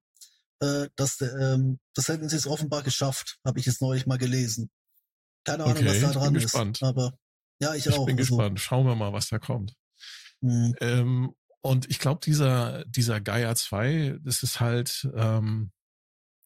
Äh, 0.60 0.88
das, 0.96 1.20
ähm, 1.20 1.78
das 1.94 2.08
hätten 2.08 2.28
sie 2.28 2.36
es 2.36 2.46
offenbar 2.46 2.82
geschafft, 2.82 3.38
habe 3.44 3.60
ich 3.60 3.66
jetzt 3.66 3.82
neulich 3.82 4.06
mal 4.06 4.18
gelesen. 4.18 4.70
Keine 5.44 5.64
Ahnung, 5.64 5.78
okay, 5.78 5.86
was 5.86 6.00
da 6.00 6.18
dran 6.18 6.34
ist. 6.34 6.44
Gespannt. 6.44 6.82
Aber 6.82 7.14
ja, 7.60 7.74
ich, 7.74 7.86
ich 7.86 7.92
auch. 7.92 8.00
Ich 8.00 8.06
bin 8.06 8.18
also. 8.18 8.36
gespannt. 8.36 8.60
Schauen 8.60 8.86
wir 8.86 8.94
mal, 8.94 9.12
was 9.12 9.28
da 9.28 9.38
kommt. 9.38 9.74
Mhm. 10.40 10.74
Ähm, 10.80 11.34
und 11.62 11.90
ich 11.90 11.98
glaube, 11.98 12.20
dieser, 12.24 12.84
dieser 12.86 13.20
Gaia 13.20 13.54
2, 13.54 14.18
das 14.22 14.42
ist 14.42 14.60
halt, 14.60 15.08
ähm, 15.14 15.72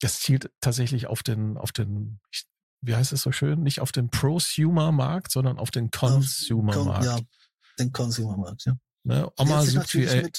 das 0.01 0.21
zielt 0.21 0.51
tatsächlich 0.61 1.07
auf 1.07 1.23
den, 1.23 1.57
auf 1.57 1.73
den, 1.73 2.21
wie 2.81 2.95
heißt 2.95 3.13
es 3.13 3.23
so 3.23 3.33
schön, 3.33 3.63
nicht 3.63 3.81
auf 3.81 3.93
den 3.93 4.11
Prosumer-Markt, 4.11 5.33
sondern 5.33 5.59
auf 5.59 5.71
den 5.71 5.91
Consumer-Markt. 5.91 7.05
Ja, 7.05 7.19
den 7.79 7.93
Consumer-Markt, 7.93 8.67
ja. 8.67 8.77
Ne? 9.05 9.31
Oma 9.39 9.63
sucht, 9.63 9.91
für, 9.91 10.03
ihr, 10.03 10.31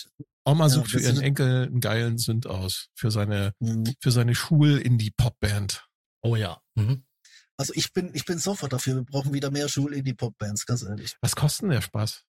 Oma 0.44 0.70
sucht 0.70 0.92
ja, 0.94 1.00
für 1.00 1.06
ihren 1.06 1.22
Enkel 1.22 1.68
einen 1.68 1.80
geilen 1.80 2.18
Sünd 2.18 2.48
aus. 2.48 2.88
Für 2.96 3.12
seine, 3.12 3.54
mhm. 3.60 3.94
für 4.00 4.12
seine 4.12 4.34
Schul-Indie-Pop-Band. 4.34 5.88
Oh 6.24 6.36
ja. 6.36 6.60
Mhm. 6.74 7.06
Also 7.58 7.74
ich 7.76 7.94
bin, 7.94 8.12
ich 8.14 8.26
bin 8.26 8.40
sofort 8.40 8.74
dafür. 8.74 8.96
Wir 8.96 9.04
brauchen 9.04 9.34
wieder 9.34 9.52
mehr 9.52 9.70
Schul-Indie-Pop-Bands, 9.70 10.66
ganz 10.66 10.84
ehrlich. 10.84 11.16
Was 11.22 11.36
kostet 11.36 11.72
der 11.72 11.82
Spaß? 11.82 12.24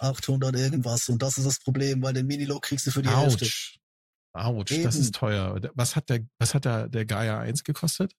800 0.00 0.54
irgendwas. 0.56 1.08
Und 1.08 1.22
das 1.22 1.38
ist 1.38 1.46
das 1.46 1.60
Problem, 1.60 2.02
weil 2.02 2.12
den 2.12 2.26
Minilog 2.26 2.62
kriegst 2.62 2.86
du 2.86 2.90
für 2.90 3.02
die 3.02 3.08
Ouch. 3.08 3.22
Hälfte. 3.22 3.48
Autsch, 4.34 4.72
Eben. 4.72 4.82
das 4.82 4.96
ist 4.96 5.14
teuer. 5.14 5.58
Was 5.74 5.96
hat 5.96 6.10
der, 6.10 6.26
was 6.38 6.54
hat 6.54 6.64
der, 6.64 6.88
der 6.88 7.06
Gaia 7.06 7.40
1 7.40 7.64
gekostet? 7.64 8.12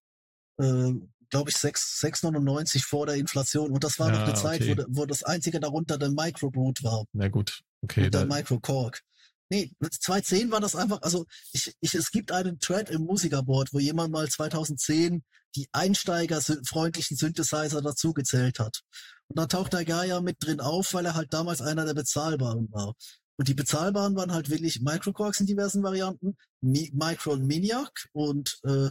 Äh, 0.57 0.93
Glaube 1.29 1.49
ich 1.49 1.55
6,99 1.57 2.85
vor 2.85 3.05
der 3.05 3.15
Inflation. 3.15 3.71
Und 3.71 3.83
das 3.83 3.99
war 3.99 4.07
ja, 4.07 4.19
noch 4.19 4.27
eine 4.27 4.35
Zeit, 4.35 4.61
okay. 4.61 4.77
wo, 4.87 5.01
wo 5.01 5.05
das 5.05 5.23
einzige 5.23 5.59
darunter 5.59 5.97
der 5.97 6.11
Microboot 6.11 6.83
war. 6.83 7.05
Na 7.13 7.27
gut, 7.27 7.61
okay. 7.81 8.05
Und 8.05 8.13
der 8.13 8.25
Microcork. 8.25 9.01
Nee, 9.49 9.71
2010 9.79 10.49
war 10.51 10.59
das 10.59 10.75
einfach, 10.75 11.01
also 11.01 11.25
ich, 11.51 11.75
ich, 11.79 11.93
es 11.93 12.09
gibt 12.09 12.31
einen 12.31 12.59
Thread 12.59 12.89
im 12.89 13.01
Musikerboard, 13.01 13.73
wo 13.73 13.79
jemand 13.79 14.11
mal 14.11 14.27
2010 14.27 15.23
die 15.55 15.67
einsteigerfreundlichen 15.71 17.15
Synthesizer 17.17 17.81
dazugezählt 17.81 18.59
hat. 18.59 18.81
Und 19.27 19.37
da 19.37 19.45
taucht 19.45 19.73
der 19.73 19.85
Gaia 19.85 20.21
mit 20.21 20.37
drin 20.39 20.61
auf, 20.61 20.93
weil 20.93 21.05
er 21.05 21.15
halt 21.15 21.33
damals 21.33 21.61
einer 21.61 21.85
der 21.85 21.93
bezahlbaren 21.93 22.71
war. 22.71 22.93
Und 23.37 23.47
die 23.47 23.53
bezahlbaren 23.53 24.15
waren 24.15 24.31
halt 24.31 24.49
wirklich 24.49 24.81
Microquarks 24.81 25.41
in 25.41 25.45
diversen 25.45 25.83
Varianten, 25.83 26.37
Mi 26.61 26.91
Micro 26.93 27.33
und 27.33 27.45
Miniac 27.45 28.07
und 28.13 28.59
äh, 28.63 28.89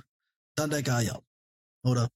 dann 0.54 0.70
der 0.70 0.82
Gaia. 0.82 1.20
Oder 1.82 2.10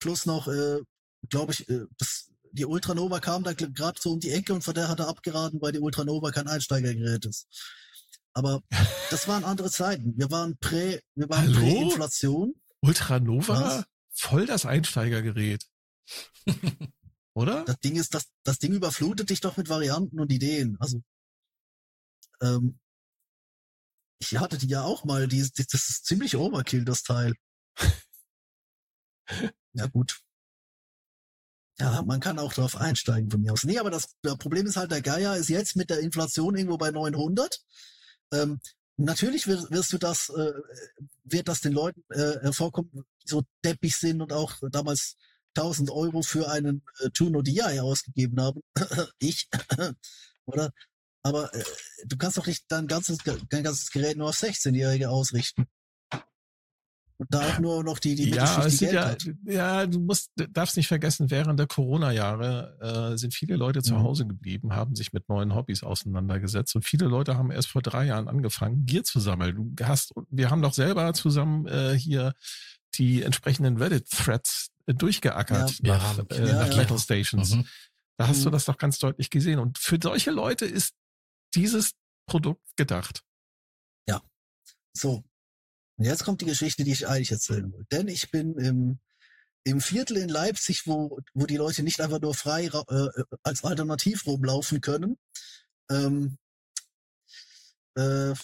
plus 0.00 0.26
noch, 0.26 0.48
äh, 0.48 0.80
glaube 1.28 1.52
ich, 1.52 1.68
äh, 1.68 1.84
das, 1.98 2.30
die 2.52 2.66
Ultranova 2.66 3.20
kam 3.20 3.44
da 3.44 3.52
gerade 3.52 4.00
so 4.00 4.12
um 4.12 4.20
die 4.20 4.30
Ecke 4.30 4.54
und 4.54 4.62
von 4.62 4.74
der 4.74 4.88
hat 4.88 5.00
er 5.00 5.08
abgeraten, 5.08 5.60
weil 5.60 5.72
die 5.72 5.80
Ultranova 5.80 6.30
kein 6.30 6.48
Einsteigergerät 6.48 7.24
ist. 7.26 7.46
Aber 8.32 8.62
das 9.10 9.28
waren 9.28 9.44
andere 9.44 9.70
Zeiten. 9.70 10.14
Wir 10.16 10.30
waren 10.30 10.56
prä, 10.58 11.00
wir 11.14 11.28
waren 11.28 11.52
Prä-Inflation. 11.52 12.54
Ultranova? 12.80 13.60
Was? 13.60 13.84
Voll 14.12 14.46
das 14.46 14.66
Einsteigergerät. 14.66 15.64
Oder? 17.34 17.64
Das 17.64 17.78
Ding 17.78 17.94
ist, 17.96 18.14
das, 18.14 18.24
das 18.42 18.58
Ding 18.58 18.72
überflutet 18.72 19.30
dich 19.30 19.40
doch 19.40 19.56
mit 19.56 19.68
Varianten 19.68 20.18
und 20.18 20.32
Ideen. 20.32 20.76
Also 20.80 21.02
ähm, 22.42 22.78
ich 24.20 24.36
hatte 24.38 24.58
die 24.58 24.68
ja 24.68 24.82
auch 24.82 25.04
mal, 25.04 25.28
die, 25.28 25.42
die, 25.42 25.66
das 25.66 25.88
ist 25.88 26.06
ziemlich 26.06 26.36
Overkill, 26.36 26.84
das 26.84 27.02
Teil. 27.02 27.34
ja, 29.72 29.86
gut. 29.86 30.20
Ja, 31.80 32.02
man 32.02 32.18
kann 32.18 32.40
auch 32.40 32.52
drauf 32.52 32.76
einsteigen 32.76 33.30
von 33.30 33.40
mir 33.40 33.52
aus. 33.52 33.62
Nee, 33.62 33.78
aber 33.78 33.90
das, 33.90 34.08
das 34.22 34.36
Problem 34.38 34.66
ist 34.66 34.76
halt, 34.76 34.90
der 34.90 35.02
Geier 35.02 35.36
ist 35.36 35.48
jetzt 35.48 35.76
mit 35.76 35.90
der 35.90 36.00
Inflation 36.00 36.56
irgendwo 36.56 36.76
bei 36.76 36.90
900. 36.90 37.60
Ähm, 38.32 38.60
natürlich 38.96 39.46
wirst, 39.46 39.70
wirst 39.70 39.92
du 39.92 39.98
das, 39.98 40.28
äh, 40.30 40.52
wird 41.22 41.46
das 41.46 41.60
den 41.60 41.72
Leuten 41.72 42.02
äh, 42.10 42.40
hervorkommen, 42.40 42.90
die 42.92 43.28
so 43.28 43.44
deppig 43.64 43.96
sind 43.96 44.20
und 44.20 44.32
auch 44.32 44.56
damals 44.72 45.16
1000 45.56 45.90
Euro 45.90 46.22
für 46.22 46.50
einen 46.50 46.82
äh, 46.98 47.10
Juno 47.14 47.42
DI 47.42 47.78
ausgegeben 47.80 48.40
haben. 48.40 48.60
ich, 49.20 49.48
oder? 50.46 50.72
Aber 51.22 51.52
äh, 51.54 51.64
du 52.06 52.16
kannst 52.16 52.38
doch 52.38 52.46
nicht 52.46 52.64
dein 52.68 52.86
ganzes, 52.86 53.18
dein 53.50 53.64
ganzes 53.64 53.90
Gerät 53.90 54.16
nur 54.16 54.28
auf 54.28 54.36
16-Jährige 54.36 55.10
ausrichten. 55.10 55.66
Und 57.20 57.26
da 57.34 57.40
auch 57.48 57.58
nur 57.58 57.82
noch 57.82 57.98
die, 57.98 58.14
die 58.14 58.30
ja, 58.30 58.64
es 58.64 58.78
die 58.78 58.86
sind 58.86 58.92
ja, 58.92 59.16
ja, 59.44 59.86
du 59.88 59.98
musst, 59.98 60.30
darfst 60.50 60.76
nicht 60.76 60.86
vergessen, 60.86 61.32
während 61.32 61.58
der 61.58 61.66
Corona-Jahre 61.66 63.10
äh, 63.14 63.18
sind 63.18 63.34
viele 63.34 63.56
Leute 63.56 63.82
zu 63.82 63.94
Mhm. 63.94 64.02
Hause 64.04 64.24
geblieben, 64.28 64.72
haben 64.72 64.94
sich 64.94 65.12
mit 65.12 65.28
neuen 65.28 65.52
Hobbys 65.56 65.82
auseinandergesetzt 65.82 66.76
und 66.76 66.82
viele 66.84 67.06
Leute 67.06 67.36
haben 67.36 67.50
erst 67.50 67.68
vor 67.68 67.82
drei 67.82 68.04
Jahren 68.06 68.28
angefangen, 68.28 68.86
Gier 68.86 69.02
zu 69.02 69.18
sammeln. 69.18 69.74
Du 69.74 69.84
hast, 69.84 70.14
wir 70.30 70.50
haben 70.50 70.62
doch 70.62 70.74
selber 70.74 71.12
zusammen 71.12 71.66
äh, 71.66 71.98
hier 71.98 72.34
die 72.94 73.22
entsprechenden 73.24 73.78
Reddit-Threads 73.78 74.68
äh, 74.86 74.94
durchgeackert 74.94 75.80
Ja. 75.82 75.96
nach, 75.96 76.18
Ja, 76.18 76.24
äh, 76.36 76.46
ja, 76.46 76.54
nach 76.60 76.70
ja. 76.70 76.76
Metal 76.76 76.98
Stations. 77.00 77.56
Mhm. 77.56 77.66
Da 78.16 78.28
hast 78.28 78.44
du 78.44 78.48
Mhm. 78.48 78.52
das 78.52 78.64
doch 78.66 78.76
ganz 78.78 79.00
deutlich 79.00 79.28
gesehen. 79.30 79.58
Und 79.58 79.76
für 79.78 79.98
solche 80.00 80.30
Leute 80.30 80.66
ist 80.66 80.94
dieses 81.54 81.92
Produkt 82.26 82.76
gedacht. 82.76 83.22
So. 84.98 85.24
Und 85.96 86.04
jetzt 86.04 86.24
kommt 86.24 86.40
die 86.40 86.46
Geschichte, 86.46 86.84
die 86.84 86.92
ich 86.92 87.08
eigentlich 87.08 87.32
erzählen 87.32 87.72
wollte. 87.72 87.86
Denn 87.90 88.08
ich 88.08 88.30
bin 88.30 88.56
im, 88.58 89.00
im 89.64 89.80
Viertel 89.80 90.16
in 90.16 90.28
Leipzig, 90.28 90.86
wo, 90.86 91.18
wo 91.34 91.46
die 91.46 91.56
Leute 91.56 91.82
nicht 91.82 92.00
einfach 92.00 92.20
nur 92.20 92.34
frei 92.34 92.66
äh, 92.66 93.24
als 93.42 93.64
Alternativ 93.64 94.26
rumlaufen 94.26 94.80
können, 94.80 95.18
ähm, 95.90 96.38
äh, 97.96 98.34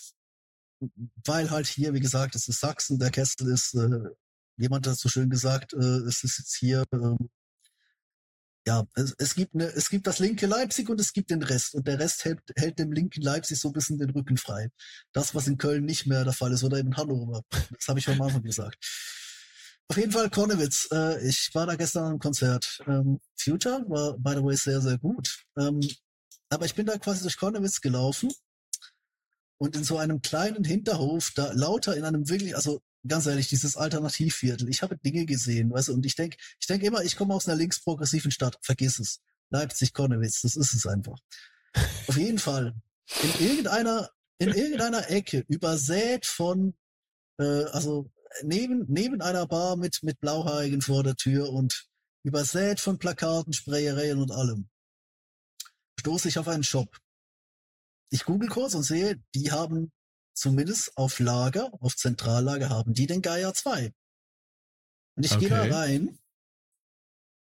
weil 1.24 1.50
halt 1.50 1.66
hier, 1.66 1.94
wie 1.94 2.00
gesagt, 2.00 2.34
es 2.34 2.48
ist 2.48 2.60
Sachsen, 2.60 2.98
der 2.98 3.10
Kessel 3.10 3.48
ist, 3.48 3.74
äh, 3.74 4.10
jemand 4.56 4.86
hat 4.86 4.98
so 4.98 5.08
schön 5.08 5.30
gesagt, 5.30 5.72
äh, 5.72 5.76
es 5.76 6.24
ist 6.24 6.38
jetzt 6.38 6.56
hier, 6.56 6.84
ähm, 6.92 7.30
ja, 8.66 8.84
es, 8.94 9.14
es 9.18 9.34
gibt 9.34 9.54
eine, 9.54 9.66
es 9.66 9.90
gibt 9.90 10.06
das 10.06 10.18
linke 10.18 10.46
Leipzig 10.46 10.88
und 10.88 11.00
es 11.00 11.12
gibt 11.12 11.30
den 11.30 11.42
Rest 11.42 11.74
und 11.74 11.86
der 11.86 11.98
Rest 11.98 12.24
hält, 12.24 12.40
hält 12.56 12.78
dem 12.78 12.92
linken 12.92 13.20
Leipzig 13.20 13.60
so 13.60 13.68
ein 13.68 13.72
bisschen 13.72 13.98
den 13.98 14.10
Rücken 14.10 14.36
frei. 14.36 14.70
Das, 15.12 15.34
was 15.34 15.46
in 15.46 15.58
Köln 15.58 15.84
nicht 15.84 16.06
mehr 16.06 16.24
der 16.24 16.32
Fall 16.32 16.52
ist 16.52 16.64
oder 16.64 16.78
in 16.78 16.96
Hannover. 16.96 17.42
Das 17.70 17.88
habe 17.88 17.98
ich 17.98 18.08
am 18.08 18.20
Anfang 18.22 18.42
gesagt. 18.42 18.78
Auf 19.88 19.98
jeden 19.98 20.12
Fall 20.12 20.30
Kornewitz. 20.30 20.88
Äh, 20.92 21.28
ich 21.28 21.50
war 21.52 21.66
da 21.66 21.76
gestern 21.76 22.12
am 22.12 22.18
Konzert. 22.18 22.82
Ähm, 22.86 23.20
Future 23.36 23.84
war, 23.88 24.16
by 24.18 24.34
the 24.36 24.42
way, 24.42 24.56
sehr, 24.56 24.80
sehr 24.80 24.96
gut. 24.96 25.44
Ähm, 25.58 25.80
aber 26.48 26.64
ich 26.64 26.74
bin 26.74 26.86
da 26.86 26.96
quasi 26.96 27.20
durch 27.20 27.36
Kornewitz 27.36 27.80
gelaufen 27.82 28.32
und 29.58 29.76
in 29.76 29.84
so 29.84 29.98
einem 29.98 30.22
kleinen 30.22 30.64
Hinterhof, 30.64 31.32
da 31.34 31.52
lauter 31.52 31.96
in 31.96 32.04
einem 32.04 32.28
wirklich, 32.28 32.56
also 32.56 32.80
ganz 33.06 33.26
ehrlich, 33.26 33.48
dieses 33.48 33.76
Alternativviertel. 33.76 34.68
Ich 34.68 34.82
habe 34.82 34.96
Dinge 34.96 35.26
gesehen, 35.26 35.70
weißt 35.70 35.88
du, 35.88 35.94
und 35.94 36.06
ich 36.06 36.16
denke, 36.16 36.36
ich 36.58 36.66
denke 36.66 36.86
immer, 36.86 37.02
ich 37.02 37.16
komme 37.16 37.34
aus 37.34 37.46
einer 37.46 37.56
linksprogressiven 37.56 38.30
Stadt. 38.30 38.58
Vergiss 38.62 38.98
es. 38.98 39.20
Leipzig, 39.50 39.92
Kornewitz, 39.92 40.40
das 40.42 40.56
ist 40.56 40.74
es 40.74 40.86
einfach. 40.86 41.18
Auf 42.06 42.16
jeden 42.16 42.38
Fall. 42.38 42.74
In 43.22 43.46
irgendeiner, 43.46 44.10
in 44.38 44.48
irgendeiner 44.48 45.10
Ecke, 45.10 45.44
übersät 45.48 46.26
von, 46.26 46.74
äh, 47.38 47.64
also 47.64 48.10
neben, 48.42 48.86
neben 48.88 49.20
einer 49.20 49.46
Bar 49.46 49.76
mit, 49.76 50.02
mit 50.02 50.18
Blauhaarigen 50.20 50.80
vor 50.80 51.02
der 51.02 51.16
Tür 51.16 51.50
und 51.50 51.86
übersät 52.22 52.80
von 52.80 52.98
Plakaten, 52.98 53.52
Sprayereien 53.52 54.20
und 54.20 54.32
allem, 54.32 54.68
stoße 56.00 56.28
ich 56.28 56.38
auf 56.38 56.48
einen 56.48 56.64
Shop. 56.64 56.96
Ich 58.10 58.24
google 58.24 58.48
kurz 58.48 58.74
und 58.74 58.82
sehe, 58.82 59.22
die 59.34 59.52
haben 59.52 59.92
zumindest 60.34 60.96
auf 60.96 61.18
Lager, 61.18 61.72
auf 61.80 61.96
Zentrallager 61.96 62.68
haben 62.68 62.92
die 62.94 63.06
den 63.06 63.22
Gaia 63.22 63.54
2. 63.54 63.92
Und 65.16 65.24
ich 65.24 65.38
gehe 65.38 65.48
da 65.48 65.62
Okay. 65.62 65.72
rein 65.72 66.18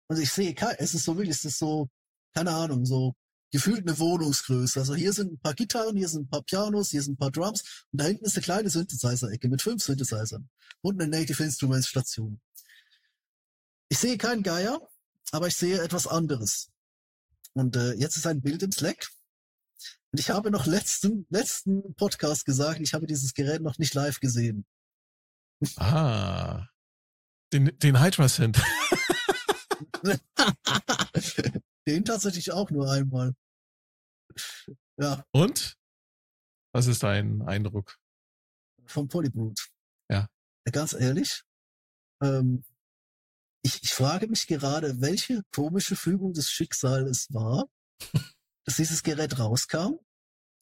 und 0.08 0.20
ich 0.20 0.32
sehe, 0.32 0.56
es 0.78 0.94
ist 0.94 1.04
so 1.04 1.18
wirklich, 1.18 1.36
es 1.36 1.46
ist 1.46 1.60
so, 1.60 1.90
keine 2.34 2.52
Ahnung, 2.52 2.86
so 2.86 3.16
gefühlt 3.52 3.82
eine 3.82 3.98
Wohnungsgröße. 4.00 4.80
Also 4.80 4.96
hier 4.96 5.14
sind 5.14 5.34
ein 5.34 5.40
paar 5.40 5.54
Gitarren, 5.54 5.96
hier 5.98 6.08
sind 6.08 6.24
ein 6.24 6.30
paar 6.30 6.44
Pianos, 6.44 6.90
hier 6.90 7.02
sind 7.02 7.14
ein 7.14 7.18
paar 7.18 7.32
Drums 7.32 7.86
und 7.92 8.02
da 8.02 8.06
hinten 8.06 8.26
ist 8.26 8.36
eine 8.36 8.44
kleine 8.44 8.70
Synthesizer-Ecke 8.70 9.50
mit 9.50 9.62
fünf 9.62 9.84
Synthesizern 9.84 10.50
und 10.82 11.02
eine 11.02 11.10
Native 11.10 11.44
Instruments 11.44 11.88
Station. 11.88 12.40
Ich 13.90 13.98
sehe 13.98 14.18
keinen 14.18 14.44
Geier, 14.44 14.80
aber 15.32 15.48
ich 15.48 15.56
sehe 15.56 15.82
etwas 15.82 16.08
anderes. 16.08 16.70
Und 17.54 17.76
äh, 17.76 17.94
jetzt 17.94 18.18
ist 18.18 18.28
ein 18.28 18.42
Bild 18.42 18.62
im 18.64 18.72
Slack. 18.72 19.10
Und 20.12 20.20
ich 20.20 20.30
habe 20.30 20.52
noch 20.52 20.66
letzten, 20.66 21.26
letzten 21.30 21.96
Podcast 21.96 22.46
gesagt, 22.46 22.80
ich 22.80 22.94
habe 22.94 23.08
dieses 23.08 23.34
Gerät 23.34 23.62
noch 23.62 23.78
nicht 23.78 23.94
live 23.94 24.20
gesehen. 24.20 24.66
Ah. 25.78 26.68
Den, 27.52 27.78
den 27.80 28.02
Hydra 28.02 28.28
Synth. 28.28 28.62
Den 31.88 32.06
tatsächlich 32.06 32.52
auch 32.52 32.70
nur 32.70 32.92
einmal. 32.92 33.34
Ja, 34.98 35.24
Und? 35.32 35.76
Was 36.72 36.86
ist 36.86 37.02
dein 37.02 37.42
Eindruck? 37.42 37.98
vom 38.90 39.08
Polybrute. 39.08 39.64
Ja. 40.10 40.28
Ganz 40.72 40.94
ehrlich, 40.94 41.44
ähm, 42.22 42.64
ich, 43.64 43.84
ich 43.84 43.94
frage 43.94 44.28
mich 44.28 44.48
gerade, 44.48 45.02
welche 45.02 45.44
komische 45.52 45.96
Fügung 45.96 46.34
des 46.34 46.50
Schicksals 46.50 47.10
es 47.10 47.34
war, 47.34 47.66
dass 48.70 48.76
dieses 48.76 49.02
Gerät 49.02 49.40
rauskam 49.40 49.96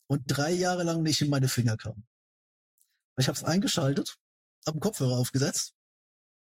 und 0.09 0.23
drei 0.27 0.51
Jahre 0.51 0.83
lang 0.83 1.03
nicht 1.03 1.19
in 1.19 1.29
meine 1.29 1.49
Finger 1.49 1.75
kam. 1.75 2.05
Ich 3.17 3.27
habe 3.27 3.35
es 3.37 3.43
eingeschaltet, 3.43 4.15
habe 4.65 4.75
einen 4.75 4.79
Kopfhörer 4.79 5.17
aufgesetzt 5.17 5.73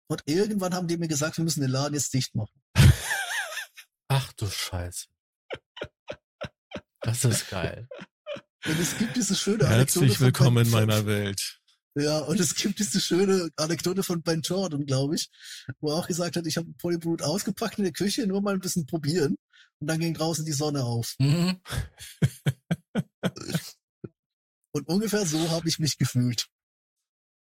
und 0.08 0.20
irgendwann 0.26 0.74
haben 0.74 0.88
die 0.88 0.96
mir 0.96 1.06
gesagt, 1.06 1.36
wir 1.36 1.44
müssen 1.44 1.60
den 1.60 1.70
Laden 1.70 1.94
jetzt 1.94 2.12
dicht 2.12 2.34
machen. 2.34 2.60
Ach 4.08 4.32
du 4.32 4.48
Scheiße. 4.48 5.06
Das 7.02 7.24
ist 7.24 7.48
geil. 7.48 7.88
Und 8.66 8.80
es 8.80 8.98
gibt 8.98 9.14
diese 9.14 9.36
schöne 9.36 9.64
Anekdote 9.68 10.06
Herzlich 10.06 10.18
von 10.18 10.26
willkommen 10.26 10.66
in 10.66 10.72
meiner 10.72 11.06
Welt. 11.06 11.60
Ja, 11.96 12.18
und 12.20 12.40
es 12.40 12.54
gibt 12.56 12.78
diese 12.80 13.00
schöne 13.00 13.50
Anekdote 13.56 14.02
von 14.02 14.22
Ben 14.22 14.40
Jordan, 14.40 14.84
glaube 14.84 15.14
ich, 15.14 15.30
wo 15.80 15.90
er 15.90 15.96
auch 15.96 16.08
gesagt 16.08 16.34
hat, 16.36 16.44
ich 16.46 16.56
habe 16.56 16.72
Polybrut 16.74 17.22
ausgepackt 17.22 17.78
in 17.78 17.84
der 17.84 17.92
Küche, 17.92 18.26
nur 18.26 18.42
mal 18.42 18.54
ein 18.54 18.60
bisschen 18.60 18.84
probieren. 18.86 19.36
Und 19.78 19.86
dann 19.86 20.00
ging 20.00 20.14
draußen 20.14 20.44
die 20.44 20.52
Sonne 20.52 20.84
auf. 20.84 21.14
Mhm. 21.18 21.60
Und 24.72 24.88
ungefähr 24.88 25.24
so 25.24 25.50
habe 25.50 25.68
ich 25.68 25.78
mich 25.78 25.96
gefühlt. 25.96 26.48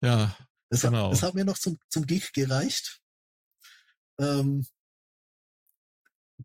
Ja, 0.03 0.35
Es, 0.69 0.81
Genau. 0.81 1.07
hat, 1.07 1.13
es 1.13 1.23
hat 1.23 1.33
mir 1.33 1.45
noch 1.45 1.57
zum, 1.57 1.77
zum 1.89 2.05
Gig 2.05 2.33
gereicht. 2.33 2.99
Ähm, 4.19 4.65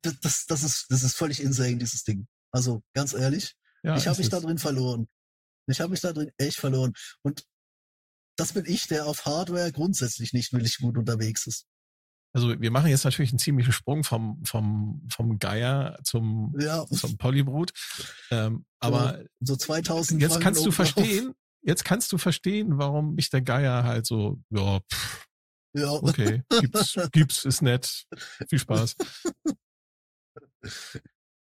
das, 0.02 0.20
das, 0.20 0.46
das, 0.46 0.62
ist, 0.62 0.86
das 0.90 1.02
ist 1.02 1.16
völlig 1.16 1.40
insane, 1.40 1.78
dieses 1.78 2.04
Ding. 2.04 2.28
Also 2.52 2.82
ganz 2.94 3.14
ehrlich, 3.14 3.56
ja. 3.82 3.96
ich 3.96 4.06
habe 4.06 4.18
mich 4.18 4.28
da 4.28 4.38
drin 4.38 4.58
verloren. 4.58 5.08
Ich 5.66 5.80
habe 5.80 5.90
mich 5.90 6.00
da 6.00 6.12
drin 6.12 6.30
echt 6.38 6.58
verloren. 6.58 6.92
Und 7.22 7.44
das 8.36 8.52
bin 8.52 8.64
ich, 8.66 8.86
der 8.86 9.06
auf 9.06 9.24
Hardware 9.24 9.72
grundsätzlich 9.72 10.32
nicht 10.32 10.52
wirklich 10.52 10.78
gut 10.78 10.96
unterwegs 10.96 11.46
ist. 11.46 11.66
Also 12.32 12.60
wir 12.60 12.70
machen 12.70 12.90
jetzt 12.90 13.04
natürlich 13.04 13.30
einen 13.30 13.38
ziemlichen 13.38 13.72
Sprung 13.72 14.04
vom, 14.04 14.44
vom, 14.44 15.08
vom 15.10 15.38
Geier 15.38 15.98
zum, 16.04 16.54
Ja, 16.58 16.84
zum 16.86 17.16
Polybrut. 17.16 17.72
Ähm, 18.30 18.66
aber 18.78 19.24
so 19.40 19.56
2000. 19.56 20.20
jetzt 20.20 20.32
Franken 20.32 20.44
kannst 20.44 20.66
du 20.66 20.70
verstehen, 20.70 21.32
jetzt 21.62 21.84
kannst 21.86 22.12
du 22.12 22.18
verstehen, 22.18 22.76
warum 22.76 23.14
mich 23.14 23.30
der 23.30 23.40
Geier 23.40 23.84
halt 23.84 24.04
so, 24.04 24.38
ja, 24.50 24.80
pff, 24.80 25.26
Ja, 25.72 25.90
okay, 25.92 26.42
gibt's, 26.60 26.94
gibt's, 27.12 27.44
ist 27.46 27.62
nett, 27.62 28.04
viel 28.50 28.58
Spaß. 28.58 28.96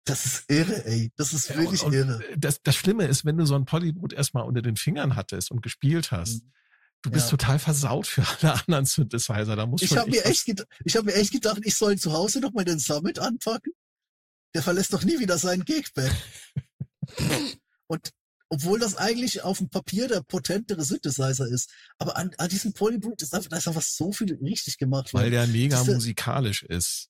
das 0.05 0.25
ist 0.25 0.51
irre, 0.51 0.85
ey. 0.85 1.11
Das 1.15 1.33
ist 1.33 1.57
wirklich 1.57 1.81
und, 1.81 1.87
und 1.87 1.93
irre. 1.93 2.23
Das, 2.37 2.61
das 2.61 2.75
Schlimme 2.75 3.05
ist, 3.05 3.25
wenn 3.25 3.37
du 3.37 3.47
so 3.47 3.55
ein 3.55 3.65
Polybrut 3.65 4.13
erstmal 4.13 4.43
unter 4.43 4.61
den 4.61 4.75
Fingern 4.75 5.15
hattest 5.15 5.49
und 5.49 5.63
gespielt 5.63 6.11
hast, 6.11 6.43
du 7.03 7.11
bist. 7.11 7.25
Ja. 7.25 7.31
total 7.31 7.59
versaut 7.59 8.07
für 8.07 8.25
alle 8.27 8.53
anderen 8.53 8.85
Synthesizer. 8.85 9.55
Da 9.55 9.65
muss 9.65 9.81
Ich 9.81 9.95
habe 9.95 10.09
mir 10.09 10.25
echt, 10.25 10.49
ich 10.83 10.95
habe 10.95 11.05
mir 11.05 11.13
echt 11.15 11.31
gedacht, 11.31 11.61
ich 11.63 11.75
soll 11.75 11.97
zu 11.97 12.11
Hause 12.13 12.39
noch 12.39 12.53
mal 12.53 12.65
den 12.65 12.79
Summit 12.79 13.19
anpacken. 13.19 13.73
Der 14.55 14.63
verlässt 14.63 14.93
doch 14.93 15.03
nie 15.03 15.19
wieder 15.19 15.37
seinen 15.37 15.65
Gigback. 15.65 16.11
Und 17.87 18.11
obwohl 18.49 18.79
das 18.79 18.95
eigentlich 18.97 19.41
auf 19.43 19.57
dem 19.57 19.69
Papier 19.69 20.07
der 20.07 20.21
potentere 20.21 20.83
Synthesizer 20.83 21.47
ist, 21.47 21.71
aber 21.97 22.17
an, 22.17 22.31
an 22.37 22.49
diesem 22.49 22.73
Polybrute 22.73 23.25
ist 23.25 23.33
einfach, 23.33 23.49
da 23.49 23.57
ist 23.57 23.67
einfach 23.67 23.81
so 23.81 24.11
viel 24.11 24.35
richtig 24.35 24.77
gemacht 24.77 25.11
weil 25.13 25.31
der 25.31 25.47
mega 25.47 25.79
Diese- 25.81 25.95
musikalisch 25.95 26.63
ist. 26.63 27.09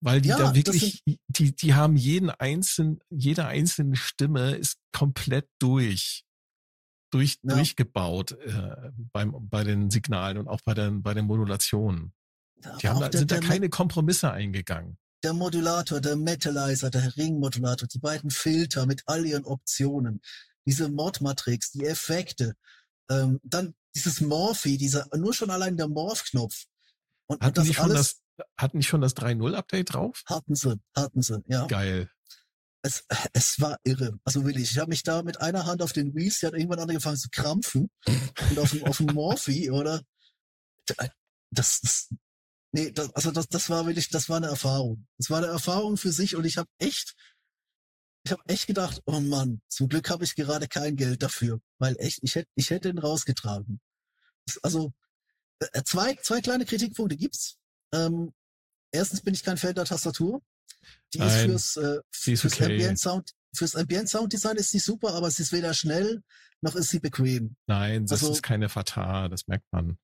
Weil 0.00 0.20
die 0.20 0.30
Ja, 0.30 0.38
da 0.38 0.54
wirklich, 0.54 1.02
die, 1.28 1.54
die 1.54 1.74
haben 1.74 1.96
jeden 1.96 2.28
einzelnen, 2.30 3.00
jede 3.10 3.46
einzelne 3.46 3.96
Stimme 3.96 4.54
ist 4.54 4.76
komplett 4.92 5.48
durch, 5.58 6.24
durch, 7.14 7.38
Ja. 7.42 7.54
durchgebaut 7.54 8.32
äh, 8.32 8.90
beim, 9.12 9.48
bei 9.48 9.64
den 9.64 9.90
Signalen 9.90 10.38
und 10.38 10.48
auch 10.48 10.60
bei 10.64 10.74
den, 10.74 11.02
bei 11.02 11.14
den 11.14 11.26
Modulationen. 11.26 12.12
Die 12.80 12.88
haben 12.88 13.00
da, 13.00 13.08
der, 13.08 13.18
sind 13.18 13.30
da 13.30 13.38
keine 13.40 13.68
Kompromisse 13.68 14.30
eingegangen. 14.30 14.98
der 15.22 15.32
Modulator, 15.32 16.00
der 16.00 16.16
Metalizer, 16.16 16.90
der 16.90 17.16
Ringmodulator, 17.16 17.88
die 17.88 17.98
beiden 17.98 18.30
Filter 18.30 18.86
mit 18.86 19.02
all 19.06 19.24
ihren 19.24 19.44
Optionen. 19.44 20.20
diese 20.66 20.88
Mod-Matrix, 20.88 21.72
die 21.72 21.84
Effekte, 21.84 22.54
ähm, 23.10 23.38
dann 23.42 23.74
dieses 23.94 24.20
Morphy, 24.22 24.78
dieser, 24.78 25.06
nur 25.14 25.34
schon 25.34 25.50
allein 25.50 25.76
der 25.76 25.88
Morph-Knopf. 25.88 26.64
Und, 27.26 27.42
hatten 27.42 27.48
und 27.48 27.58
das 27.58 27.64
die 27.66 27.74
schon 27.74 27.90
alles, 27.90 28.22
das, 28.36 28.46
hatten 28.58 28.78
die 28.80 28.84
schon 28.86 29.00
das 29.02 29.14
3.0-Update 29.16 29.92
drauf? 29.92 30.22
Hatten 30.26 30.54
sie, 30.54 30.80
hatten 30.96 31.20
sie, 31.22 31.42
ja. 31.48 31.66
Geil. 31.66 32.08
Es, 32.84 33.04
es 33.32 33.60
war 33.60 33.78
irre. 33.82 34.18
Also 34.24 34.44
wirklich, 34.44 34.70
ich 34.70 34.78
habe 34.78 34.90
mich 34.90 35.02
da 35.02 35.22
mit 35.22 35.40
einer 35.40 35.66
Hand 35.66 35.82
auf 35.82 35.92
den 35.92 36.14
Wheels, 36.14 36.38
die 36.38 36.46
hat 36.46 36.54
irgendwann 36.54 36.80
angefangen 36.80 37.16
zu 37.16 37.28
krampfen. 37.30 37.90
und 38.06 38.58
auf 38.58 38.70
dem, 38.70 38.84
auf 38.84 38.98
dem 38.98 39.06
Morphy, 39.06 39.70
oder? 39.70 40.02
Das, 41.50 41.80
das, 41.80 42.08
nee, 42.72 42.92
das, 42.92 43.12
also 43.14 43.30
das, 43.30 43.48
das 43.48 43.70
war 43.70 43.86
wirklich, 43.86 44.10
das 44.10 44.28
war 44.28 44.36
eine 44.36 44.48
Erfahrung. 44.48 45.06
Das 45.18 45.30
war 45.30 45.38
eine 45.38 45.46
Erfahrung 45.46 45.96
für 45.96 46.12
sich 46.12 46.36
und 46.36 46.44
ich 46.44 46.58
habe 46.58 46.68
echt, 46.78 47.14
ich 48.24 48.32
habe 48.32 48.42
echt 48.46 48.66
gedacht, 48.66 49.00
oh 49.06 49.20
Mann, 49.20 49.62
zum 49.68 49.88
Glück 49.88 50.10
habe 50.10 50.24
ich 50.24 50.34
gerade 50.34 50.68
kein 50.68 50.96
Geld 50.96 51.22
dafür, 51.22 51.60
weil 51.78 51.96
echt, 51.98 52.20
ich 52.22 52.34
hätte, 52.34 52.50
ich 52.54 52.70
hätte 52.70 52.90
ihn 52.90 52.98
rausgetragen. 52.98 53.80
Also 54.62 54.92
äh, 55.60 55.82
zwei, 55.84 56.16
zwei 56.16 56.42
kleine 56.42 56.66
Kritikpunkte 56.66 57.16
gibt's. 57.16 57.56
Ähm, 57.92 58.34
erstens 58.90 59.22
bin 59.22 59.32
ich 59.32 59.42
kein 59.42 59.56
Fan 59.56 59.74
der 59.74 59.86
Tastatur. 59.86 60.42
Die 61.12 61.18
Nein, 61.18 61.50
ist 61.50 61.72
fürs, 61.72 61.76
äh, 61.76 62.00
fürs 62.12 62.44
okay. 62.44 62.64
Ambient 62.64 62.98
Sound, 62.98 63.30
fürs 63.54 63.76
Ambient 63.76 64.08
Sound 64.08 64.32
Design 64.32 64.56
ist 64.56 64.70
sie 64.70 64.78
super, 64.78 65.14
aber 65.14 65.30
sie 65.30 65.42
ist 65.42 65.52
weder 65.52 65.74
schnell 65.74 66.22
noch 66.64 66.74
ist 66.74 66.88
sie 66.88 66.98
bequem. 66.98 67.56
Nein, 67.66 68.06
das 68.06 68.22
also, 68.22 68.32
ist 68.32 68.42
keine 68.42 68.68
Fatah, 68.68 69.28
das 69.28 69.46
merkt 69.46 69.66
man. 69.70 69.98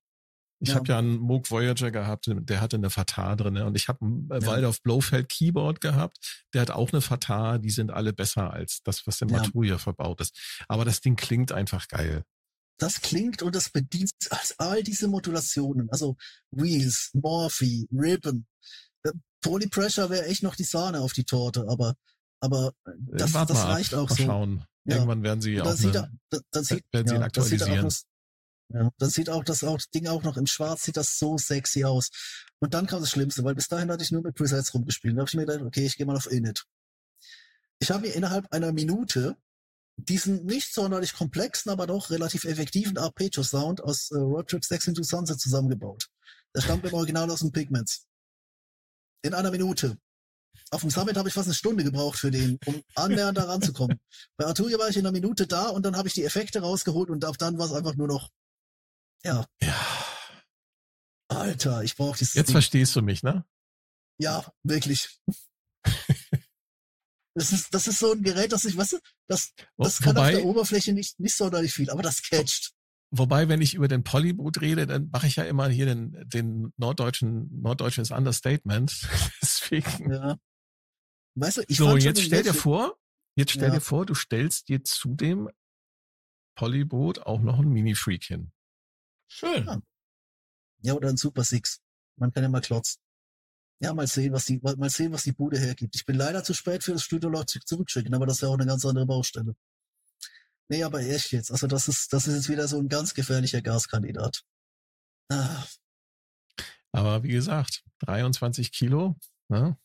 Ich 0.62 0.68
ja. 0.68 0.74
habe 0.74 0.88
ja 0.88 0.98
einen 0.98 1.16
Moog 1.16 1.50
Voyager 1.50 1.90
gehabt, 1.90 2.30
der 2.30 2.60
hatte 2.60 2.76
eine 2.76 2.90
Fatah 2.90 3.34
drin 3.34 3.56
und 3.56 3.74
ich 3.76 3.88
habe 3.88 4.04
ein 4.04 4.28
ja. 4.30 4.46
Waldorf 4.46 4.82
Blofeld 4.82 5.30
Keyboard 5.30 5.80
gehabt, 5.80 6.44
der 6.52 6.60
hat 6.60 6.70
auch 6.70 6.92
eine 6.92 7.00
Fatah, 7.00 7.56
die 7.56 7.70
sind 7.70 7.90
alle 7.90 8.12
besser 8.12 8.52
als 8.52 8.82
das, 8.82 9.06
was 9.06 9.22
im 9.22 9.30
ja. 9.30 9.38
Matuja 9.38 9.78
verbaut 9.78 10.20
ist. 10.20 10.38
Aber 10.68 10.84
das 10.84 11.00
Ding 11.00 11.16
klingt 11.16 11.50
einfach 11.50 11.88
geil. 11.88 12.24
Das 12.76 13.00
klingt 13.00 13.42
und 13.42 13.54
das 13.54 13.70
bedient 13.70 14.12
all 14.58 14.82
diese 14.82 15.08
Modulationen, 15.08 15.88
also 15.90 16.16
Wheels, 16.50 17.10
Morphe, 17.14 17.86
Ribbon, 17.90 18.46
äh, 19.44 19.48
Polypressure 19.48 20.10
wäre 20.10 20.26
echt 20.26 20.42
noch 20.42 20.56
die 20.56 20.64
Sahne 20.64 21.00
auf 21.00 21.12
die 21.12 21.24
Torte, 21.24 21.66
aber 21.68 21.94
aber 22.40 22.74
äh, 22.86 22.90
das, 23.12 23.32
das 23.32 23.64
reicht 23.64 23.94
auch 23.94 24.08
mal 24.08 24.16
so. 24.16 24.24
Schauen. 24.24 24.64
Irgendwann 24.84 25.22
werden 25.22 25.40
sie 25.40 25.60
auch 25.60 25.78
eine, 25.78 26.10
da, 26.30 26.38
da 26.50 26.62
sieht, 26.62 26.84
werden 26.90 27.06
sie 27.06 27.14
ihn 27.14 27.22
aktualisieren. 27.22 27.88
Ja, 28.72 28.90
dann 28.98 29.10
sieht 29.10 29.28
auch 29.28 29.44
das 29.44 29.64
auch, 29.64 29.80
Ding 29.94 30.06
auch 30.06 30.22
noch 30.22 30.36
im 30.36 30.46
Schwarz, 30.46 30.84
sieht 30.84 30.96
das 30.96 31.18
so 31.18 31.36
sexy 31.36 31.84
aus. 31.84 32.10
Und 32.60 32.72
dann 32.72 32.86
kam 32.86 33.00
das 33.00 33.10
Schlimmste, 33.10 33.42
weil 33.44 33.54
bis 33.54 33.68
dahin 33.68 33.90
hatte 33.90 34.04
ich 34.04 34.12
nur 34.12 34.22
mit 34.22 34.36
Presets 34.36 34.72
rumgespielt. 34.72 35.16
Da 35.16 35.20
habe 35.20 35.28
ich 35.28 35.34
mir 35.34 35.44
gedacht, 35.44 35.62
okay, 35.62 35.84
ich 35.84 35.96
gehe 35.96 36.06
mal 36.06 36.16
auf 36.16 36.30
Init. 36.30 36.64
Ich 37.80 37.90
habe 37.90 38.06
mir 38.06 38.14
innerhalb 38.14 38.52
einer 38.52 38.72
Minute 38.72 39.36
diesen 39.96 40.46
nicht 40.46 40.72
sonderlich 40.72 41.14
komplexen, 41.14 41.70
aber 41.70 41.86
doch 41.86 42.10
relativ 42.10 42.44
effektiven 42.44 42.96
Arpeggio-Sound 42.96 43.82
aus 43.82 44.10
äh, 44.12 44.18
Road 44.18 44.48
Trip 44.48 44.64
6 44.64 44.88
into 44.88 45.02
Sunset 45.02 45.40
zusammengebaut. 45.40 46.08
Der 46.54 46.62
stammt 46.62 46.84
im 46.84 46.94
Original 46.94 47.30
aus 47.30 47.40
den 47.40 47.52
Pigments. 47.52 48.06
In 49.22 49.34
einer 49.34 49.50
Minute. 49.50 49.98
Auf 50.70 50.82
dem 50.82 50.90
Summit 50.90 51.16
habe 51.16 51.28
ich 51.28 51.34
fast 51.34 51.48
eine 51.48 51.54
Stunde 51.54 51.84
gebraucht 51.84 52.18
für 52.18 52.30
den, 52.30 52.58
um 52.66 52.82
annähernd 52.94 53.36
da 53.36 53.44
ranzukommen. 53.44 53.98
Bei 54.36 54.46
Arturia 54.46 54.78
war 54.78 54.88
ich 54.88 54.96
in 54.96 55.04
einer 55.04 55.12
Minute 55.12 55.46
da 55.46 55.68
und 55.68 55.84
dann 55.84 55.96
habe 55.96 56.08
ich 56.08 56.14
die 56.14 56.24
Effekte 56.24 56.60
rausgeholt 56.60 57.10
und 57.10 57.24
ab 57.24 57.36
dann 57.38 57.58
war 57.58 57.66
es 57.66 57.72
einfach 57.72 57.96
nur 57.96 58.08
noch 58.08 58.30
ja. 59.24 59.46
Ja. 59.62 60.06
Alter, 61.28 61.82
ich 61.82 61.96
brauche 61.96 62.18
dieses. 62.18 62.34
Jetzt 62.34 62.48
Ding. 62.48 62.54
verstehst 62.54 62.96
du 62.96 63.02
mich, 63.02 63.22
ne? 63.22 63.44
Ja, 64.18 64.52
wirklich. 64.62 65.20
das 67.34 67.52
ist, 67.52 67.72
das 67.72 67.86
ist 67.86 67.98
so 67.98 68.12
ein 68.12 68.22
Gerät, 68.22 68.52
das 68.52 68.64
ich, 68.64 68.76
weißt 68.76 68.94
du, 68.94 68.98
das, 69.28 69.52
das 69.76 70.00
Wobei, 70.00 70.04
kann 70.04 70.16
auf 70.16 70.30
der 70.30 70.44
Oberfläche 70.44 70.92
nicht, 70.92 71.18
nicht 71.20 71.36
sonderlich 71.36 71.72
viel, 71.72 71.90
aber 71.90 72.02
das 72.02 72.22
catcht. 72.22 72.72
Wobei, 73.12 73.48
wenn 73.48 73.60
ich 73.60 73.74
über 73.74 73.88
den 73.88 74.04
Polyboot 74.04 74.60
rede, 74.60 74.86
dann 74.86 75.10
mache 75.10 75.26
ich 75.26 75.36
ja 75.36 75.44
immer 75.44 75.68
hier 75.68 75.86
den, 75.86 76.28
den 76.28 76.72
norddeutschen, 76.76 77.60
norddeutsches 77.60 78.12
Understatement. 78.12 79.08
Deswegen. 79.42 80.12
Ja. 80.12 80.36
Weißt 81.34 81.58
du, 81.58 81.62
ich 81.66 81.76
So, 81.76 81.96
jetzt 81.96 82.22
stell 82.22 82.44
dir 82.44 82.54
vor, 82.54 82.96
jetzt 83.34 83.50
stell 83.52 83.68
ja. 83.68 83.74
dir 83.74 83.80
vor, 83.80 84.06
du 84.06 84.14
stellst 84.14 84.68
dir 84.68 84.84
zu 84.84 85.14
dem 85.14 85.48
Polyboot 86.54 87.20
auch 87.20 87.40
noch 87.40 87.58
ein 87.58 87.68
Mini-Freak 87.68 88.24
hin. 88.24 88.52
Schön. 89.28 89.64
Ja. 89.64 89.80
ja, 90.82 90.94
oder 90.94 91.08
ein 91.08 91.16
Super 91.16 91.42
Six. 91.42 91.80
Man 92.16 92.32
kann 92.32 92.42
ja 92.42 92.48
mal 92.48 92.60
klotzen. 92.60 93.00
Ja, 93.82 93.94
mal 93.94 94.06
sehen, 94.06 94.32
was 94.32 94.44
die, 94.44 94.60
mal 94.60 94.90
sehen, 94.90 95.12
was 95.12 95.22
die 95.22 95.32
Bude 95.32 95.58
hergibt. 95.58 95.96
Ich 95.96 96.04
bin 96.04 96.16
leider 96.16 96.44
zu 96.44 96.52
spät 96.52 96.84
für 96.84 96.92
das 96.92 97.02
Studio 97.02 97.30
Logic 97.30 97.66
zurückschicken, 97.66 98.14
aber 98.14 98.26
das 98.26 98.42
wäre 98.42 98.52
auch 98.52 98.58
eine 98.58 98.66
ganz 98.66 98.84
andere 98.84 99.06
Baustelle. 99.06 99.56
Nee, 100.70 100.84
aber 100.84 101.00
echt 101.00 101.32
jetzt. 101.32 101.50
Also 101.50 101.66
das 101.66 101.88
ist, 101.88 102.12
das 102.12 102.28
ist 102.28 102.34
jetzt 102.36 102.48
wieder 102.48 102.68
so 102.68 102.78
ein 102.78 102.88
ganz 102.88 103.12
gefährlicher 103.12 103.60
Gaskandidat. 103.60 104.42
Ah. 105.28 105.64
Aber 106.92 107.24
wie 107.24 107.32
gesagt, 107.32 107.82
23 108.00 108.70
Kilo, 108.70 109.16
ne? 109.48 109.76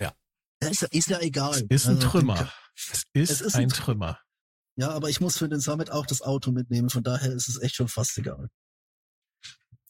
Ja. 0.00 0.12
Ist, 0.60 0.82
ist 0.82 1.08
ja 1.08 1.20
egal. 1.20 1.64
Es 1.68 1.82
ist 1.82 1.86
ein 1.86 1.96
also, 1.96 2.08
Trümmer. 2.08 2.52
Es 2.74 3.04
ist, 3.12 3.30
es 3.30 3.40
ist 3.40 3.54
ein, 3.54 3.62
ein 3.62 3.68
Trümmer. 3.68 4.18
Ja, 4.74 4.90
aber 4.90 5.08
ich 5.10 5.20
muss 5.20 5.38
für 5.38 5.48
den 5.48 5.60
Summit 5.60 5.90
auch 5.90 6.06
das 6.06 6.22
Auto 6.22 6.50
mitnehmen, 6.50 6.90
von 6.90 7.04
daher 7.04 7.32
ist 7.32 7.48
es 7.48 7.60
echt 7.62 7.76
schon 7.76 7.88
fast 7.88 8.18
egal. 8.18 8.48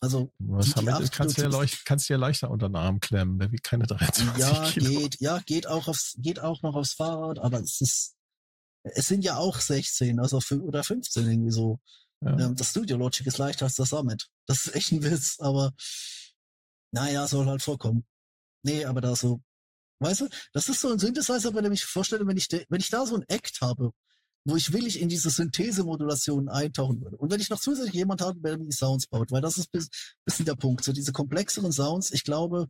Also 0.01 0.31
Was 0.39 0.67
die, 0.67 0.75
die 0.75 1.09
kannst, 1.09 1.39
du 1.39 1.43
ja 1.43 1.49
leicht, 1.49 1.87
kannst 1.87 2.09
du 2.09 2.13
ja 2.13 2.19
leichter 2.19 2.51
unter 2.51 2.69
den 2.69 2.77
Arm 2.77 3.01
klemmen, 3.01 3.39
der 3.39 3.51
wiegt 3.51 3.65
keine 3.65 3.87
23 3.87 4.39
ja, 4.39 4.71
Kilo. 4.71 5.01
Geht, 5.01 5.21
ja, 5.21 5.39
geht 5.39 5.67
auch 5.67 5.89
aufs, 5.89 6.15
geht 6.19 6.41
auch 6.41 6.61
noch 6.61 6.75
aufs 6.75 6.93
Fahrrad, 6.93 7.39
aber 7.39 7.61
es 7.61 7.81
ist, 7.81 8.16
es 8.95 9.09
sind 9.09 9.25
ja 9.25 9.37
auch 9.37 9.61
16, 9.61 10.21
also 10.21 10.41
oder 10.61 10.85
15 10.85 11.29
irgendwie 11.29 11.51
so. 11.51 11.81
Ja. 12.21 12.39
Ähm, 12.39 12.57
das 12.57 12.71
Studio 12.71 12.97
Logic 12.97 13.27
ist 13.27 13.39
leichter 13.39 13.67
als 13.67 13.77
das 13.77 13.91
Summit. 13.91 14.29
Das 14.47 14.67
ist 14.67 14.75
echt 14.75 14.93
ein 14.93 15.03
Witz, 15.03 15.39
aber 15.41 15.73
naja, 16.93 17.27
soll 17.27 17.47
halt 17.47 17.63
vorkommen. 17.63 18.07
Nee, 18.63 18.85
aber 18.85 19.01
da 19.01 19.15
so, 19.15 19.41
weißt 20.01 20.23
du, 20.23 20.29
das 20.53 20.69
ist 20.69 20.81
so 20.81 20.91
ein 20.91 20.99
Synthesizer, 20.99 21.53
bei 21.53 21.61
dem 21.61 21.73
ich 21.73 21.85
vorstelle, 21.85 22.27
wenn 22.27 22.37
ich, 22.37 22.49
wenn 22.51 22.81
ich 22.81 22.91
da 22.91 23.07
so 23.07 23.17
ein 23.17 23.25
Act 23.29 23.61
habe, 23.61 23.93
wo 24.45 24.57
ich 24.57 24.73
willig 24.73 25.01
in 25.01 25.09
diese 25.09 25.29
Synthesemodulation 25.31 26.49
eintauchen 26.49 27.03
würde. 27.03 27.17
Und 27.17 27.31
wenn 27.33 27.41
ich 27.41 27.51
noch 27.51 27.61
zusätzlich 27.61 27.95
jemand 27.95 28.21
habe, 28.21 28.41
der 28.41 28.57
die 28.57 28.71
Sounds 28.73 29.09
baut, 29.09 29.33
weil 29.33 29.43
das 29.43 29.59
ist 29.59 29.73
bis, 29.73 29.89
bisschen 30.25 30.47
der 30.47 30.55
Punkt. 30.55 30.85
So 30.85 30.93
diese 30.93 31.13
komplexeren 31.13 31.73
Sounds, 31.73 32.13
ich 32.13 32.23
glaube, 32.23 32.69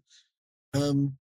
ähm, 0.74 1.18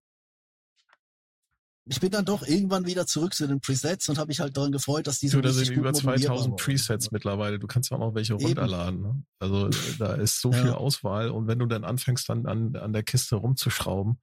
ich 1.88 2.00
bin 2.00 2.10
dann 2.10 2.26
doch 2.26 2.46
irgendwann 2.48 2.88
wieder 2.88 3.06
zurück 3.06 3.36
zu 3.36 3.48
den 3.48 3.62
Presets 3.62 4.10
und 4.10 4.18
habe 4.18 4.30
mich 4.30 4.40
halt 4.40 4.58
daran 4.58 4.72
gefreut, 4.72 5.06
dass 5.06 5.20
diese. 5.20 5.38
Du, 5.38 5.42
da 5.42 5.52
sind 5.52 5.70
über 5.70 5.94
2000 5.94 6.58
Presets 6.58 7.12
mittlerweile. 7.12 7.60
Du 7.60 7.68
kannst 7.68 7.92
ja 7.92 7.98
auch 7.98 8.02
noch 8.02 8.16
welche 8.16 8.34
runterladen. 8.34 9.02
Ne? 9.02 9.24
Also 9.40 9.70
da 10.00 10.16
ist 10.16 10.42
so 10.42 10.52
ja. 10.52 10.62
viel 10.62 10.72
Auswahl 10.72 11.30
und 11.30 11.48
wenn 11.48 11.60
du 11.60 11.68
dann 11.68 11.84
anfängst, 11.84 12.28
dann 12.28 12.48
an, 12.48 12.76
an 12.76 12.92
der 12.92 13.04
Kiste 13.04 13.36
rumzuschrauben. 13.36 14.20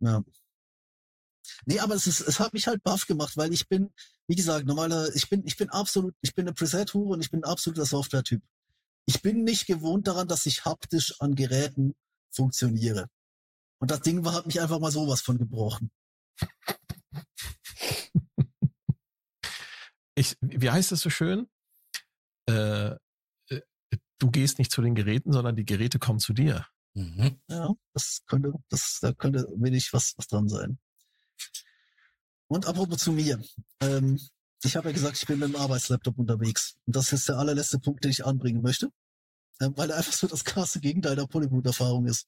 Ja. 0.00 0.22
Nee, 1.64 1.78
aber 1.78 1.94
es 1.94 2.06
ist, 2.06 2.20
es 2.20 2.38
hat 2.38 2.52
mich 2.52 2.66
halt 2.66 2.82
baff 2.82 3.06
gemacht, 3.06 3.36
weil 3.36 3.52
ich 3.52 3.66
bin, 3.68 3.90
wie 4.26 4.34
gesagt, 4.34 4.66
normaler, 4.66 5.14
ich 5.14 5.28
bin, 5.28 5.42
ich 5.46 5.56
bin 5.56 5.70
absolut, 5.70 6.14
ich 6.20 6.34
bin 6.34 6.46
eine 6.46 6.54
Preset-Hure 6.54 7.14
und 7.14 7.20
ich 7.20 7.30
bin 7.30 7.40
ein 7.40 7.50
absoluter 7.50 7.86
Software-Typ. 7.86 8.42
Ich 9.06 9.22
bin 9.22 9.44
nicht 9.44 9.66
gewohnt 9.66 10.06
daran, 10.06 10.28
dass 10.28 10.46
ich 10.46 10.64
haptisch 10.64 11.14
an 11.20 11.34
Geräten 11.34 11.94
funktioniere. 12.30 13.08
Und 13.78 13.90
das 13.90 14.00
Ding 14.00 14.24
war, 14.24 14.34
hat 14.34 14.46
mich 14.46 14.60
einfach 14.60 14.80
mal 14.80 14.90
sowas 14.90 15.20
von 15.20 15.36
gebrochen. 15.38 15.90
Ich, 20.16 20.36
wie 20.40 20.70
heißt 20.70 20.92
das 20.92 21.00
so 21.00 21.10
schön? 21.10 21.48
Äh, 22.48 22.90
äh, 23.48 23.60
du 24.18 24.30
gehst 24.30 24.58
nicht 24.58 24.70
zu 24.70 24.80
den 24.80 24.94
Geräten, 24.94 25.32
sondern 25.32 25.56
die 25.56 25.64
Geräte 25.64 25.98
kommen 25.98 26.20
zu 26.20 26.32
dir. 26.32 26.66
Mhm. 26.94 27.40
Ja, 27.48 27.74
das 27.92 28.22
könnte, 28.26 28.52
das, 28.68 28.98
da 29.00 29.12
könnte 29.12 29.48
wenig 29.56 29.92
was, 29.92 30.14
was 30.16 30.28
dran 30.28 30.48
sein. 30.48 30.78
Und 32.46 32.66
apropos 32.66 32.98
zu 32.98 33.12
mir. 33.12 33.42
Ähm, 33.80 34.20
ich 34.62 34.76
habe 34.76 34.88
ja 34.88 34.94
gesagt, 34.94 35.16
ich 35.16 35.26
bin 35.26 35.40
mit 35.40 35.48
dem 35.48 35.56
Arbeitslaptop 35.56 36.18
unterwegs. 36.18 36.76
Und 36.86 36.94
das 36.94 37.12
ist 37.12 37.28
der 37.28 37.38
allerletzte 37.38 37.78
Punkt, 37.80 38.04
den 38.04 38.12
ich 38.12 38.24
anbringen 38.24 38.62
möchte. 38.62 38.90
Ähm, 39.60 39.76
weil 39.76 39.90
er 39.90 39.96
einfach 39.96 40.12
so 40.12 40.26
das 40.26 40.44
krasse 40.44 40.80
Gegenteil 40.80 41.16
der 41.16 41.26
Polyboot-Erfahrung 41.26 42.06
ist. 42.06 42.26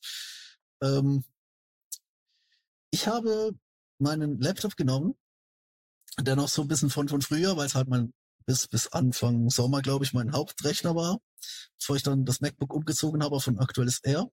Ähm, 0.83 1.25
ich 2.91 3.07
habe 3.07 3.55
meinen 3.99 4.41
Laptop 4.41 4.77
genommen, 4.77 5.15
der 6.21 6.37
noch 6.37 6.49
so 6.49 6.63
ein 6.63 6.69
bisschen 6.69 6.91
von, 6.91 7.09
von 7.09 7.23
früher, 7.23 7.57
weil 7.57 7.67
es 7.67 7.75
halt 7.75 7.89
mein 7.89 8.13
bis, 8.47 8.69
bis 8.69 8.89
Anfang 8.89 9.51
Sommer, 9.51 9.83
glaube 9.83 10.05
ich, 10.05 10.13
mein 10.13 10.33
Hauptrechner 10.33 10.95
war, 10.95 11.19
bevor 11.79 11.97
ich 11.97 12.03
dann 12.03 12.25
das 12.25 12.41
MacBook 12.41 12.73
umgezogen 12.73 13.23
habe 13.23 13.39
ein 13.47 13.59
aktuelles 13.59 13.99
Air. 14.05 14.31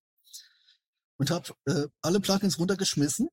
Und 1.17 1.31
habe 1.31 1.53
äh, 1.65 1.87
alle 2.01 2.19
Plugins 2.19 2.59
runtergeschmissen 2.59 3.29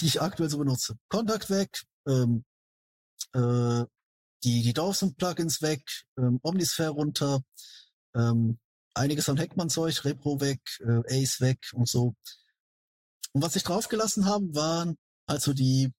die 0.00 0.06
ich 0.06 0.20
aktuell 0.20 0.50
so 0.50 0.58
benutze. 0.58 0.96
Kontakt 1.08 1.50
weg, 1.50 1.82
ähm, 2.06 2.44
äh, 3.32 3.84
die, 4.42 4.62
die 4.62 4.72
Dawson-Plugins 4.72 5.62
weg, 5.62 5.82
ähm, 6.18 6.40
Omnisphere 6.42 6.90
runter, 6.90 7.42
ähm, 8.14 8.58
einiges 8.94 9.28
an 9.28 9.36
Heckmann-Zeug, 9.36 10.04
Repro 10.04 10.40
weg, 10.40 10.60
äh, 10.80 11.22
Ace 11.22 11.40
weg 11.40 11.58
und 11.72 11.88
so. 11.88 12.14
Und 13.34 13.42
was 13.42 13.56
ich 13.56 13.64
draufgelassen 13.64 14.26
habe, 14.26 14.54
waren 14.54 14.96
also 15.26 15.52
die 15.52 15.92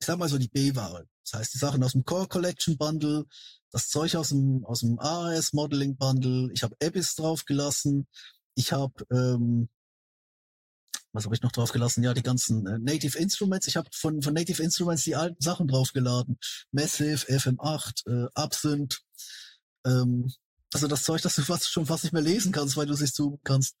ich 0.00 0.06
sag 0.06 0.18
mal 0.18 0.28
so 0.28 0.38
die 0.38 0.48
B-Ware. 0.48 1.06
Das 1.24 1.40
heißt, 1.40 1.54
die 1.54 1.58
Sachen 1.58 1.82
aus 1.82 1.92
dem 1.92 2.04
Core 2.04 2.28
Collection 2.28 2.76
Bundle, 2.76 3.24
das 3.72 3.88
Zeug 3.88 4.14
aus 4.16 4.28
dem, 4.28 4.64
aus 4.64 4.80
dem 4.80 4.98
AS 4.98 5.52
Modeling 5.52 5.96
Bundle, 5.96 6.50
ich 6.52 6.62
habe 6.62 6.76
Abyss 6.82 7.14
draufgelassen, 7.14 8.06
ich 8.54 8.72
habe, 8.72 8.94
ähm, 9.10 9.68
was 11.12 11.24
habe 11.24 11.34
ich 11.34 11.42
noch 11.42 11.52
draufgelassen? 11.52 12.04
Ja, 12.04 12.12
die 12.12 12.22
ganzen 12.22 12.66
äh, 12.66 12.78
Native 12.78 13.18
Instruments. 13.18 13.66
Ich 13.66 13.76
habe 13.76 13.88
von, 13.92 14.20
von 14.20 14.34
Native 14.34 14.62
Instruments 14.62 15.04
die 15.04 15.16
alten 15.16 15.40
Sachen 15.40 15.66
draufgeladen. 15.66 16.38
Massive, 16.72 17.26
FM8, 17.26 18.06
äh, 18.06 18.28
Absinthe, 18.34 18.98
ähm, 19.86 20.30
also 20.76 20.88
das 20.88 21.04
Zeug, 21.04 21.22
das 21.22 21.34
du 21.34 21.42
fast 21.42 21.70
schon 21.70 21.86
fast 21.86 22.04
nicht 22.04 22.12
mehr 22.12 22.22
lesen 22.22 22.52
kannst, 22.52 22.76
weil 22.76 22.84
du 22.84 22.92
es 22.92 23.00
nicht 23.00 23.14
zoomen 23.14 23.40
kannst. 23.44 23.76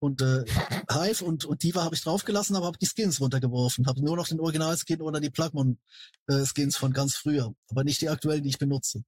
Und 0.00 0.20
äh, 0.22 0.44
Hive 0.90 1.24
und, 1.24 1.44
und 1.44 1.62
Diva 1.62 1.84
habe 1.84 1.94
ich 1.94 2.02
draufgelassen, 2.02 2.56
aber 2.56 2.66
habe 2.66 2.78
die 2.78 2.86
Skins 2.86 3.20
runtergeworfen. 3.20 3.86
Habe 3.86 4.04
nur 4.04 4.16
noch 4.16 4.26
den 4.26 4.40
Original-Skin 4.40 5.00
oder 5.02 5.20
die 5.20 5.30
Plugmon-Skins 5.30 6.76
äh, 6.76 6.78
von 6.78 6.92
ganz 6.92 7.14
früher, 7.14 7.54
aber 7.68 7.84
nicht 7.84 8.00
die 8.00 8.08
aktuellen, 8.08 8.42
die 8.42 8.48
ich 8.48 8.58
benutze. 8.58 9.04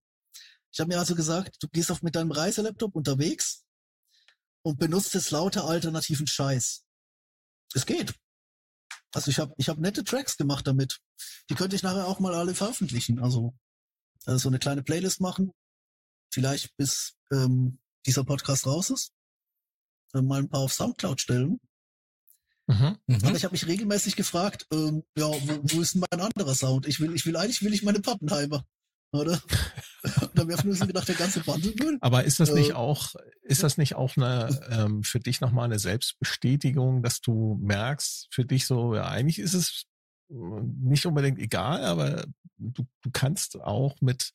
Ich 0.71 0.79
habe 0.79 0.89
mir 0.89 0.99
also 0.99 1.17
gesagt, 1.17 1.57
du 1.61 1.69
gehst 1.69 1.91
auf 1.91 2.03
mit 2.03 2.15
deinem 2.15 2.31
Reiselaptop 2.31 2.95
unterwegs 2.95 3.65
und 4.63 4.79
benutzt 4.79 5.15
jetzt 5.15 5.33
lauter 5.33 5.65
alternativen 5.65 6.29
Scheiß. 6.29 6.85
Es 7.75 7.85
geht. 7.85 8.15
Also 9.13 9.31
ich 9.31 9.41
habe 9.41 9.55
ich 9.57 9.69
hab 9.69 9.79
nette 9.79 10.05
Tracks 10.05 10.37
gemacht 10.37 10.69
damit. 10.69 11.01
Die 11.51 11.55
könnte 11.57 11.75
ich 11.75 11.83
nachher 11.83 12.07
auch 12.07 12.21
mal 12.21 12.35
alle 12.35 12.55
veröffentlichen. 12.55 13.19
Also, 13.19 13.55
also 14.25 14.39
so 14.39 14.49
eine 14.49 14.61
kleine 14.61 14.85
Playlist 14.85 15.21
machen, 15.21 15.53
vielleicht 16.35 16.77
bis 16.77 17.15
ähm, 17.33 17.79
dieser 18.07 18.25
Podcast 18.25 18.67
raus 18.67 18.91
ist, 18.91 19.13
äh, 20.15 20.21
mal 20.21 20.41
ein 20.41 20.49
paar 20.49 20.61
auf 20.61 20.73
Soundcloud 20.73 21.21
stellen. 21.21 21.61
Mhm, 22.67 22.99
Aber 23.09 23.31
mhm. 23.31 23.37
ich 23.37 23.45
habe 23.45 23.53
mich 23.53 23.67
regelmäßig 23.67 24.17
gefragt, 24.17 24.67
ähm, 24.73 25.05
ja, 25.17 25.27
wo, 25.27 25.61
wo 25.63 25.81
ist 25.81 25.95
denn 25.95 26.05
mein 26.11 26.21
anderer 26.21 26.55
Sound? 26.55 26.87
Ich 26.87 26.99
will, 27.01 27.15
ich 27.15 27.27
will 27.27 27.37
eigentlich 27.37 27.63
will 27.63 27.75
ich 27.75 27.83
meine 27.83 28.01
Pappenheimer, 28.01 28.65
oder? 29.13 29.41
Und 30.21 30.39
dann 30.39 30.49
werfen 30.49 30.69
wir 30.69 30.75
so 30.75 30.87
gedacht, 30.87 31.09
der 31.09 31.15
ganze 31.15 31.41
Bundle 31.41 31.99
Aber 32.01 32.25
ist 32.25 32.41
das 32.41 32.53
nicht 32.53 32.71
äh, 32.71 32.75
auch, 32.75 33.15
ist 33.43 33.63
das 33.63 33.77
nicht 33.77 33.95
auch 33.95 34.17
eine 34.17 34.49
ähm, 34.71 35.03
für 35.03 35.21
dich 35.21 35.41
nochmal 35.41 35.67
eine 35.67 35.79
Selbstbestätigung, 35.79 37.03
dass 37.03 37.21
du 37.21 37.59
merkst, 37.63 38.29
für 38.31 38.45
dich 38.45 38.67
so, 38.67 38.95
ja, 38.95 39.09
eigentlich 39.09 39.39
ist 39.39 39.55
es 39.55 39.85
äh, 40.31 40.35
nicht 40.35 41.05
unbedingt 41.05 41.39
egal, 41.39 41.85
aber 41.85 42.25
du, 42.57 42.87
du 43.03 43.11
kannst 43.13 43.61
auch 43.61 44.01
mit 44.01 44.33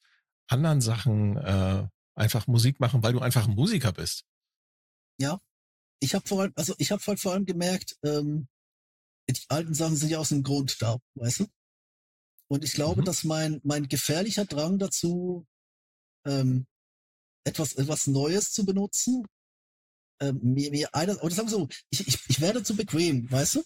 anderen 0.49 0.81
Sachen 0.81 1.37
äh, 1.37 1.87
einfach 2.15 2.47
Musik 2.47 2.79
machen, 2.79 3.01
weil 3.03 3.13
du 3.13 3.19
einfach 3.19 3.47
ein 3.47 3.55
Musiker 3.55 3.91
bist. 3.93 4.25
Ja, 5.19 5.39
ich 6.01 6.15
habe 6.15 6.27
vor 6.27 6.41
allem, 6.41 6.53
also 6.55 6.73
ich 6.77 6.91
habe 6.91 7.01
vor 7.01 7.31
allem 7.31 7.45
gemerkt, 7.45 7.97
ähm, 8.03 8.47
die 9.29 9.39
alten 9.49 9.73
Sachen 9.73 9.95
sind 9.95 10.09
ja 10.09 10.19
aus 10.19 10.29
dem 10.29 10.43
Grund 10.43 10.81
da, 10.81 10.97
weißt 11.15 11.41
du? 11.41 11.47
Und 12.47 12.63
ich 12.63 12.73
glaube, 12.73 13.01
mhm. 13.01 13.05
dass 13.05 13.23
mein 13.23 13.61
mein 13.63 13.87
gefährlicher 13.87 14.45
Drang 14.45 14.79
dazu, 14.79 15.45
ähm, 16.25 16.65
etwas 17.45 17.73
etwas 17.73 18.07
Neues 18.07 18.51
zu 18.51 18.65
benutzen, 18.65 19.25
ähm, 20.19 20.39
mir 20.41 20.71
mir 20.71 20.93
einer 20.95 21.21
oder 21.23 21.33
sagen 21.33 21.49
wir 21.49 21.57
so, 21.57 21.67
ich, 21.91 22.07
ich 22.07 22.19
ich 22.27 22.41
werde 22.41 22.63
zu 22.63 22.75
bequem, 22.75 23.29
weißt 23.31 23.55
du? 23.55 23.63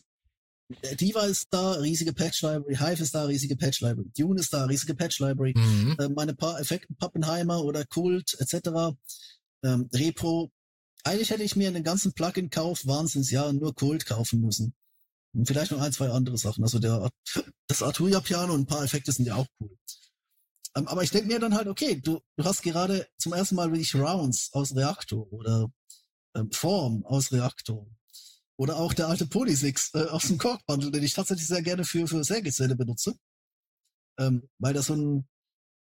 Diva 1.00 1.26
ist 1.26 1.48
da, 1.52 1.74
riesige 1.74 2.14
Patch 2.14 2.42
Library, 2.42 2.76
Hive 2.76 3.04
ist 3.04 3.16
da, 3.16 3.26
riesige 3.26 3.56
Patch 3.56 3.82
Library, 3.82 4.10
Dune 4.18 4.40
ist 4.40 4.54
da, 4.54 4.66
riesige 4.66 4.96
Patch 4.96 5.20
Library, 5.20 5.54
mhm. 5.56 5.96
äh, 6.00 6.10
meine 6.10 6.34
paar 6.34 6.60
Effekten 6.60 6.96
Pappenheimer 6.96 7.64
oder 7.64 7.86
Kult 7.86 8.36
etc. 8.40 8.96
Ähm, 9.64 9.90
Repro. 9.94 10.52
Eigentlich 11.04 11.32
hätte 11.32 11.44
ich 11.44 11.56
mir 11.56 11.68
einen 11.68 11.84
ganzen 11.84 12.14
Plugin-Kauf 12.14 12.86
Wahnsinnsjahr 12.86 13.52
nur 13.54 13.76
Kult 13.76 14.06
kaufen 14.06 14.42
müssen. 14.42 14.74
Und 15.34 15.48
vielleicht 15.48 15.72
noch 15.72 15.82
ein, 15.82 15.92
zwei 15.92 16.10
andere 16.10 16.38
Sachen. 16.38 16.64
Also 16.64 16.80
der, 16.80 17.10
das 17.68 17.82
Arturia-Piano 17.82 18.54
und 18.54 18.62
ein 18.62 18.66
paar 18.68 18.84
Effekte 18.84 19.12
sind 19.12 19.26
ja 19.26 19.36
auch 19.36 19.48
cool. 19.60 19.76
Ähm, 20.76 20.88
aber 20.88 21.04
ich 21.04 21.12
denke 21.12 21.28
mir 21.28 21.40
dann 21.40 21.56
halt, 21.56 21.68
okay, 21.68 22.00
du, 22.00 22.20
du 22.36 22.44
hast 22.44 22.62
gerade 22.62 23.08
zum 23.18 23.34
ersten 23.34 23.56
Mal 23.56 23.72
wirklich 23.72 23.96
Rounds 23.96 24.50
aus 24.54 24.76
Reaktor 24.76 25.32
oder 25.32 25.72
ähm, 26.36 26.52
Form 26.52 27.06
aus 27.06 27.32
Reaktor 27.32 27.88
oder 28.58 28.78
auch 28.78 28.94
der 28.94 29.08
alte 29.08 29.26
Polysix 29.26 29.94
äh, 29.94 30.06
aus 30.06 30.28
dem 30.28 30.38
Kork 30.38 30.66
Bundle, 30.66 30.92
den 30.92 31.04
ich 31.04 31.14
tatsächlich 31.14 31.48
sehr 31.48 31.62
gerne 31.62 31.84
für, 31.84 32.08
für 32.08 32.24
Sägezähne 32.24 32.76
benutze. 32.76 33.16
Ähm, 34.20 34.48
weil 34.60 34.74
das 34.74 34.88
so 34.88 34.96
ein, 34.96 35.28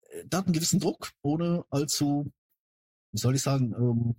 äh, 0.09 0.23
da 0.27 0.37
hat 0.37 0.45
einen 0.45 0.53
gewissen 0.53 0.79
Druck, 0.79 1.11
ohne 1.21 1.65
allzu, 1.69 2.31
wie 3.11 3.19
soll 3.19 3.35
ich 3.35 3.41
sagen, 3.41 3.73
ähm, 3.73 4.15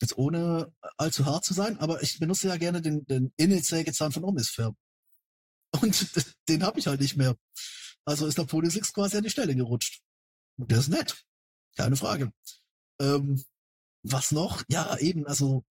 jetzt 0.00 0.16
ohne 0.16 0.72
allzu 0.96 1.26
hart 1.26 1.44
zu 1.44 1.54
sein, 1.54 1.78
aber 1.78 2.02
ich 2.02 2.18
benutze 2.18 2.48
ja 2.48 2.56
gerne 2.56 2.82
den, 2.82 3.04
den 3.06 3.32
Innensägezahn 3.36 4.12
von 4.12 4.24
Omisphere. 4.24 4.74
Und 5.80 6.08
den 6.48 6.62
habe 6.62 6.78
ich 6.78 6.86
halt 6.86 7.00
nicht 7.00 7.16
mehr. 7.16 7.36
Also 8.04 8.26
ist 8.26 8.38
der 8.38 8.44
Polysix 8.44 8.92
quasi 8.92 9.18
an 9.18 9.24
die 9.24 9.30
Stelle 9.30 9.54
gerutscht. 9.54 10.00
Und 10.56 10.70
der 10.70 10.78
ist 10.78 10.88
nett. 10.88 11.24
Keine 11.76 11.96
Frage. 11.96 12.32
Ähm, 13.00 13.44
was 14.02 14.32
noch? 14.32 14.64
Ja, 14.68 14.96
eben, 14.98 15.26
also 15.26 15.64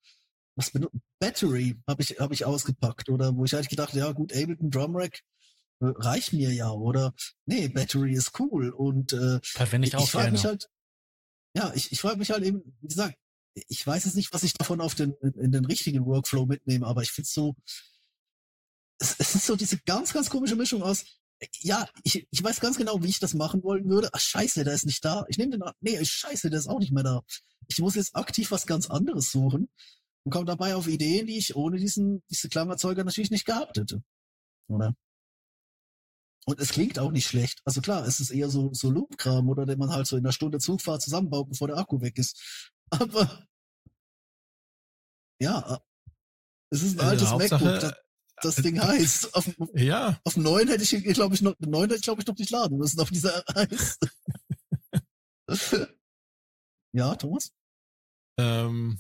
was 0.58 0.72
benutzt? 0.72 0.96
Battery 1.20 1.78
habe 1.88 2.02
ich, 2.02 2.20
hab 2.20 2.32
ich 2.32 2.44
ausgepackt. 2.44 3.10
Oder 3.10 3.36
wo 3.36 3.46
ich 3.46 3.56
eigentlich 3.56 3.70
gedacht, 3.70 3.94
ja 3.94 4.12
gut, 4.12 4.34
Ableton 4.34 4.72
Drum 4.72 4.96
Rack 4.96 5.22
äh, 5.80 5.86
reicht 5.96 6.34
mir 6.34 6.54
ja. 6.54 6.72
Oder 6.72 7.14
nee, 7.46 7.68
Battery 7.68 8.14
ist 8.14 8.38
cool. 8.40 8.70
Und 8.72 9.14
äh, 9.14 9.40
Verwende 9.44 9.88
ich 9.88 9.96
auch 9.96 10.04
ich 10.04 10.12
frage 10.12 10.32
mich 10.32 10.46
halt, 10.46 10.68
ja, 11.56 11.72
ich, 11.74 11.92
ich 11.92 12.02
frage 12.02 12.18
mich 12.18 12.32
halt 12.32 12.44
eben, 12.44 12.78
wie 12.82 12.88
gesagt, 12.88 13.16
ich 13.54 13.86
weiß 13.86 14.06
jetzt 14.06 14.16
nicht, 14.16 14.34
was 14.34 14.44
ich 14.44 14.54
davon 14.54 14.82
auf 14.82 14.96
den, 14.96 15.14
in, 15.22 15.34
in 15.34 15.52
den 15.52 15.66
richtigen 15.66 16.06
Workflow 16.06 16.46
mitnehme, 16.46 16.86
aber 16.86 17.02
ich 17.02 17.12
finde 17.12 17.30
so, 17.32 17.56
es, 19.00 19.16
es 19.18 19.36
ist 19.36 19.46
so 19.46 19.56
diese 19.56 19.80
ganz, 19.80 20.14
ganz 20.14 20.30
komische 20.30 20.56
Mischung 20.56 20.84
aus, 20.84 21.06
ja, 21.60 21.88
ich, 22.04 22.28
ich 22.30 22.44
weiß 22.44 22.60
ganz 22.60 22.78
genau, 22.78 23.02
wie 23.04 23.10
ich 23.10 23.20
das 23.20 23.36
machen 23.36 23.64
wollen 23.64 23.88
würde. 23.90 24.10
Ach, 24.12 24.20
scheiße, 24.20 24.64
der 24.64 24.74
ist 24.74 24.88
nicht 24.88 25.06
da. 25.06 25.24
Ich 25.30 25.38
nehme 25.38 25.52
den, 25.52 25.64
nee, 25.82 26.04
scheiße, 26.04 26.50
der 26.50 26.60
ist 26.60 26.68
auch 26.68 26.80
nicht 26.80 26.92
mehr 26.92 27.04
da. 27.04 27.22
Ich 27.68 27.78
muss 27.78 27.94
jetzt 27.96 28.16
aktiv 28.16 28.50
was 28.50 28.66
ganz 28.66 28.90
anderes 28.90 29.32
suchen 29.32 29.70
und 30.28 30.32
komme 30.32 30.44
dabei 30.44 30.76
auf 30.76 30.90
Ideen, 30.90 31.26
die 31.26 31.38
ich 31.38 31.56
ohne 31.56 31.78
diesen, 31.78 32.22
diese 32.30 32.49
Klammerzeuger 32.49 33.06
natürlich 33.06 33.32
nicht 33.32 33.45
gehabt 33.45 33.78
hätte. 33.78 34.04
Oder? 34.68 34.94
Und 36.45 36.60
es 36.60 36.72
klingt 36.72 36.99
auch 36.99 37.12
nicht 37.12 37.28
schlecht. 37.28 37.62
Also 37.64 37.80
klar, 37.80 38.06
es 38.06 38.20
ist 38.20 38.32
eher 38.32 38.49
so, 38.49 38.74
so 38.74 38.91
Loop-Kram, 38.91 39.48
oder 39.48 39.66
den 39.66 39.80
man 39.80 39.90
halt 39.90 40.06
so 40.06 40.18
in 40.18 40.26
einer 40.26 40.34
Stunde 40.34 40.58
Zugfahrt 40.58 41.02
zusammenbaut, 41.02 41.48
bevor 41.48 41.70
der 41.70 41.78
Akku 41.78 42.02
weg 42.02 42.18
ist. 42.18 42.70
Aber 42.90 43.48
ja, 45.40 45.82
es 46.72 46.84
ist 46.84 46.99
ein 46.99 47.08
also 47.08 47.26
altes 47.26 47.30
Hauptsache, 47.30 47.64
MacBook. 47.64 47.95
Das, 48.41 48.56
das 48.56 48.64
Ding 48.66 48.82
heißt. 48.84 49.34
Auf, 49.34 49.49
ja. 49.76 50.20
Auf 50.26 50.36
neun 50.36 50.68
hätte 50.68 50.84
ich, 50.84 51.14
glaube 51.14 51.36
ich, 51.36 51.41
noch, 51.41 51.56
neun 51.60 51.84
hätte 51.84 51.99
ich, 51.99 52.02
glaube 52.02 52.20
ich, 52.20 52.28
noch 52.28 52.36
nicht 52.36 52.52
laden 52.52 52.78
müssen 52.78 52.99
auf 52.99 53.12
dieser 53.12 53.45
heiß. 53.56 53.98
ja, 56.91 57.16
Thomas? 57.16 57.54
Ähm, 58.38 58.99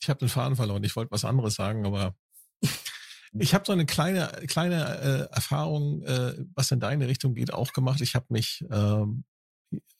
ich 0.00 0.08
habe 0.08 0.18
den 0.18 0.28
Faden 0.28 0.56
verloren. 0.56 0.84
Ich 0.84 0.96
wollte 0.96 1.10
was 1.10 1.24
anderes 1.24 1.54
sagen, 1.54 1.86
aber 1.86 2.14
ich 3.38 3.54
habe 3.54 3.64
so 3.66 3.72
eine 3.72 3.86
kleine 3.86 4.28
kleine 4.46 5.28
äh, 5.30 5.34
Erfahrung, 5.34 6.02
äh, 6.02 6.34
was 6.54 6.70
in 6.70 6.80
deine 6.80 7.08
Richtung 7.08 7.34
geht, 7.34 7.52
auch 7.52 7.72
gemacht. 7.72 8.00
Ich 8.00 8.14
habe 8.14 8.26
mich 8.30 8.64
ähm, 8.70 9.24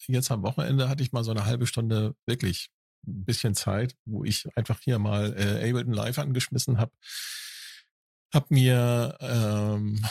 jetzt 0.07 0.31
am 0.31 0.43
Wochenende 0.43 0.89
hatte 0.89 1.03
ich 1.03 1.13
mal 1.13 1.25
so 1.25 1.31
eine 1.31 1.45
halbe 1.45 1.67
Stunde 1.67 2.15
wirklich 2.27 2.71
ein 3.07 3.25
bisschen 3.25 3.55
Zeit, 3.55 3.97
wo 4.05 4.25
ich 4.25 4.47
einfach 4.57 4.81
hier 4.81 4.99
mal 4.99 5.35
äh, 5.37 5.69
Ableton 5.69 5.93
Live 5.93 6.19
angeschmissen 6.19 6.79
habe, 6.79 6.93
habe 8.33 8.47
mir 8.51 9.17
ähm, 9.21 10.05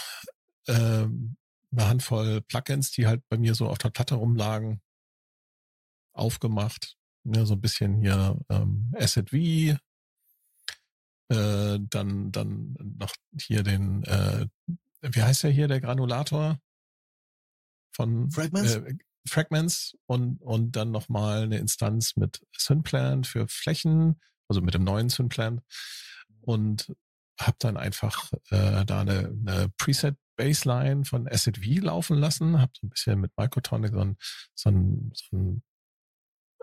ähm, 0.67 1.37
eine 1.71 1.87
Handvoll 1.87 2.41
Plugins, 2.41 2.91
die 2.91 3.07
halt 3.07 3.21
bei 3.29 3.37
mir 3.37 3.55
so 3.55 3.67
auf 3.67 3.77
der 3.77 3.89
Platte 3.89 4.15
rumlagen, 4.15 4.81
aufgemacht 6.13 6.97
ne, 7.26 7.45
so 7.45 7.56
ein 7.56 7.61
bisschen 7.61 7.99
hier 7.99 8.39
ähm, 8.49 8.93
Asset 8.97 9.30
V, 9.30 9.35
äh, 9.35 9.77
dann, 11.89 12.31
dann 12.31 12.76
noch 12.99 13.14
hier 13.39 13.64
den, 13.64 14.03
äh, 14.03 14.47
wie 15.02 15.22
heißt 15.22 15.43
der 15.43 15.52
hier, 15.52 15.68
der 15.68 15.81
Granulator? 15.81 16.60
Von 17.91 18.31
Fragments, 18.31 18.76
äh, 18.76 18.95
Fragments 19.27 19.97
und, 20.06 20.41
und 20.41 20.76
dann 20.76 20.91
nochmal 20.91 21.43
eine 21.43 21.57
Instanz 21.57 22.15
mit 22.15 22.45
Synplant 22.56 23.26
für 23.26 23.47
Flächen, 23.47 24.19
also 24.47 24.61
mit 24.61 24.73
dem 24.73 24.84
neuen 24.84 25.10
Synplant 25.10 25.61
und 26.41 26.93
habe 27.39 27.57
dann 27.60 27.77
einfach 27.77 28.31
äh, 28.49 28.85
da 28.85 29.02
eine, 29.02 29.27
eine 29.27 29.69
Preset 29.77 30.15
Baseline 30.35 31.06
von 31.06 31.27
Asset 31.27 31.57
V 31.57 31.81
laufen 31.81 32.18
lassen, 32.18 32.60
habe 32.60 32.72
so 32.76 32.85
ein 32.85 32.89
bisschen 32.89 33.22
mit 33.22 33.31
Microtonic 33.38 33.93
so 33.93 34.02
ein, 34.02 34.18
so 34.53 34.69
ein, 34.69 35.11
so 35.14 35.38
ein 35.38 35.64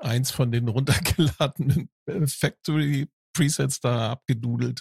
eins 0.02 0.30
von 0.30 0.50
den 0.50 0.68
runtergeladenen 0.68 1.88
Factory 2.26 3.08
Presets 3.32 3.80
da 3.80 4.12
abgedudelt 4.12 4.80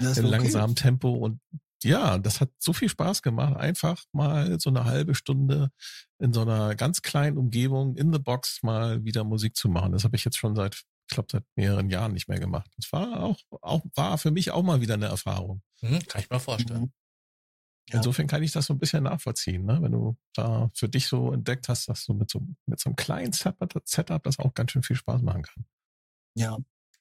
in 0.00 0.06
okay. 0.08 0.20
langsamem 0.20 0.76
Tempo 0.76 1.12
und 1.12 1.40
ja, 1.82 2.18
das 2.18 2.40
hat 2.40 2.50
so 2.58 2.72
viel 2.72 2.88
Spaß 2.88 3.22
gemacht, 3.22 3.56
einfach 3.56 4.02
mal 4.12 4.58
so 4.60 4.70
eine 4.70 4.84
halbe 4.84 5.14
Stunde 5.14 5.70
in 6.18 6.32
so 6.32 6.42
einer 6.42 6.74
ganz 6.74 7.02
kleinen 7.02 7.36
Umgebung 7.36 7.96
in 7.96 8.12
the 8.12 8.18
Box 8.18 8.62
mal 8.62 9.04
wieder 9.04 9.24
Musik 9.24 9.56
zu 9.56 9.68
machen. 9.68 9.92
Das 9.92 10.04
habe 10.04 10.16
ich 10.16 10.24
jetzt 10.24 10.38
schon 10.38 10.56
seit, 10.56 10.74
ich 10.74 11.14
glaube, 11.14 11.28
seit 11.30 11.44
mehreren 11.54 11.90
Jahren 11.90 12.12
nicht 12.12 12.28
mehr 12.28 12.40
gemacht. 12.40 12.70
Das 12.76 12.92
war 12.92 13.22
auch, 13.22 13.38
auch 13.60 13.82
war 13.94 14.18
für 14.18 14.30
mich 14.30 14.50
auch 14.50 14.62
mal 14.62 14.80
wieder 14.80 14.94
eine 14.94 15.06
Erfahrung. 15.06 15.62
Mhm, 15.82 16.00
kann 16.06 16.22
ich 16.22 16.30
mir 16.30 16.40
vorstellen. 16.40 16.92
Ja. 17.90 17.98
Insofern 17.98 18.26
kann 18.26 18.42
ich 18.42 18.50
das 18.50 18.66
so 18.66 18.74
ein 18.74 18.78
bisschen 18.78 19.04
nachvollziehen, 19.04 19.64
ne? 19.64 19.78
wenn 19.80 19.92
du 19.92 20.16
da 20.34 20.68
für 20.74 20.88
dich 20.88 21.06
so 21.06 21.32
entdeckt 21.32 21.68
hast, 21.68 21.88
dass 21.88 22.04
du 22.04 22.14
mit 22.14 22.30
so, 22.30 22.40
mit 22.66 22.80
so 22.80 22.88
einem 22.88 22.96
kleinen 22.96 23.32
Setup 23.32 24.22
das 24.24 24.38
auch 24.40 24.54
ganz 24.54 24.72
schön 24.72 24.82
viel 24.82 24.96
Spaß 24.96 25.22
machen 25.22 25.42
kann. 25.42 25.64
Ja, 26.34 26.58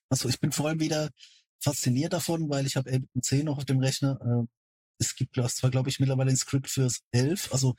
also 0.10 0.30
ich 0.30 0.40
bin 0.40 0.52
vor 0.52 0.68
allem 0.68 0.80
wieder 0.80 1.10
fasziniert 1.60 2.14
davon, 2.14 2.50
weil 2.50 2.68
ich 2.68 2.76
habe 2.76 2.90
Ableton 2.90 3.24
10 3.24 3.46
noch 3.46 3.58
auf 3.58 3.66
dem 3.66 3.80
Rechner. 3.80 4.20
Äh, 4.22 4.48
es 5.00 5.16
gibt 5.16 5.36
zwar, 5.36 5.72
glaube 5.72 5.90
ich, 5.90 6.00
mittlerweile 6.00 6.30
ein 6.30 6.38
Script 6.38 6.70
fürs 6.70 7.02
11. 7.12 7.52
Also 7.52 7.76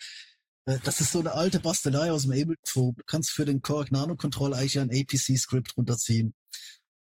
äh, 0.67 0.79
das 0.83 1.01
ist 1.01 1.13
so 1.13 1.21
eine 1.21 1.33
alte 1.33 1.61
Bastelei 1.61 2.11
aus 2.11 2.23
dem 2.23 2.33
Ableton. 2.33 2.95
Du 2.97 3.03
kannst 3.07 3.31
für 3.31 3.45
den 3.45 3.63
Korg 3.63 3.93
Nano 3.93 4.17
Control 4.17 4.53
eigentlich 4.53 4.81
ein 4.81 4.91
APC-Skript 4.91 5.77
runterziehen. 5.77 6.35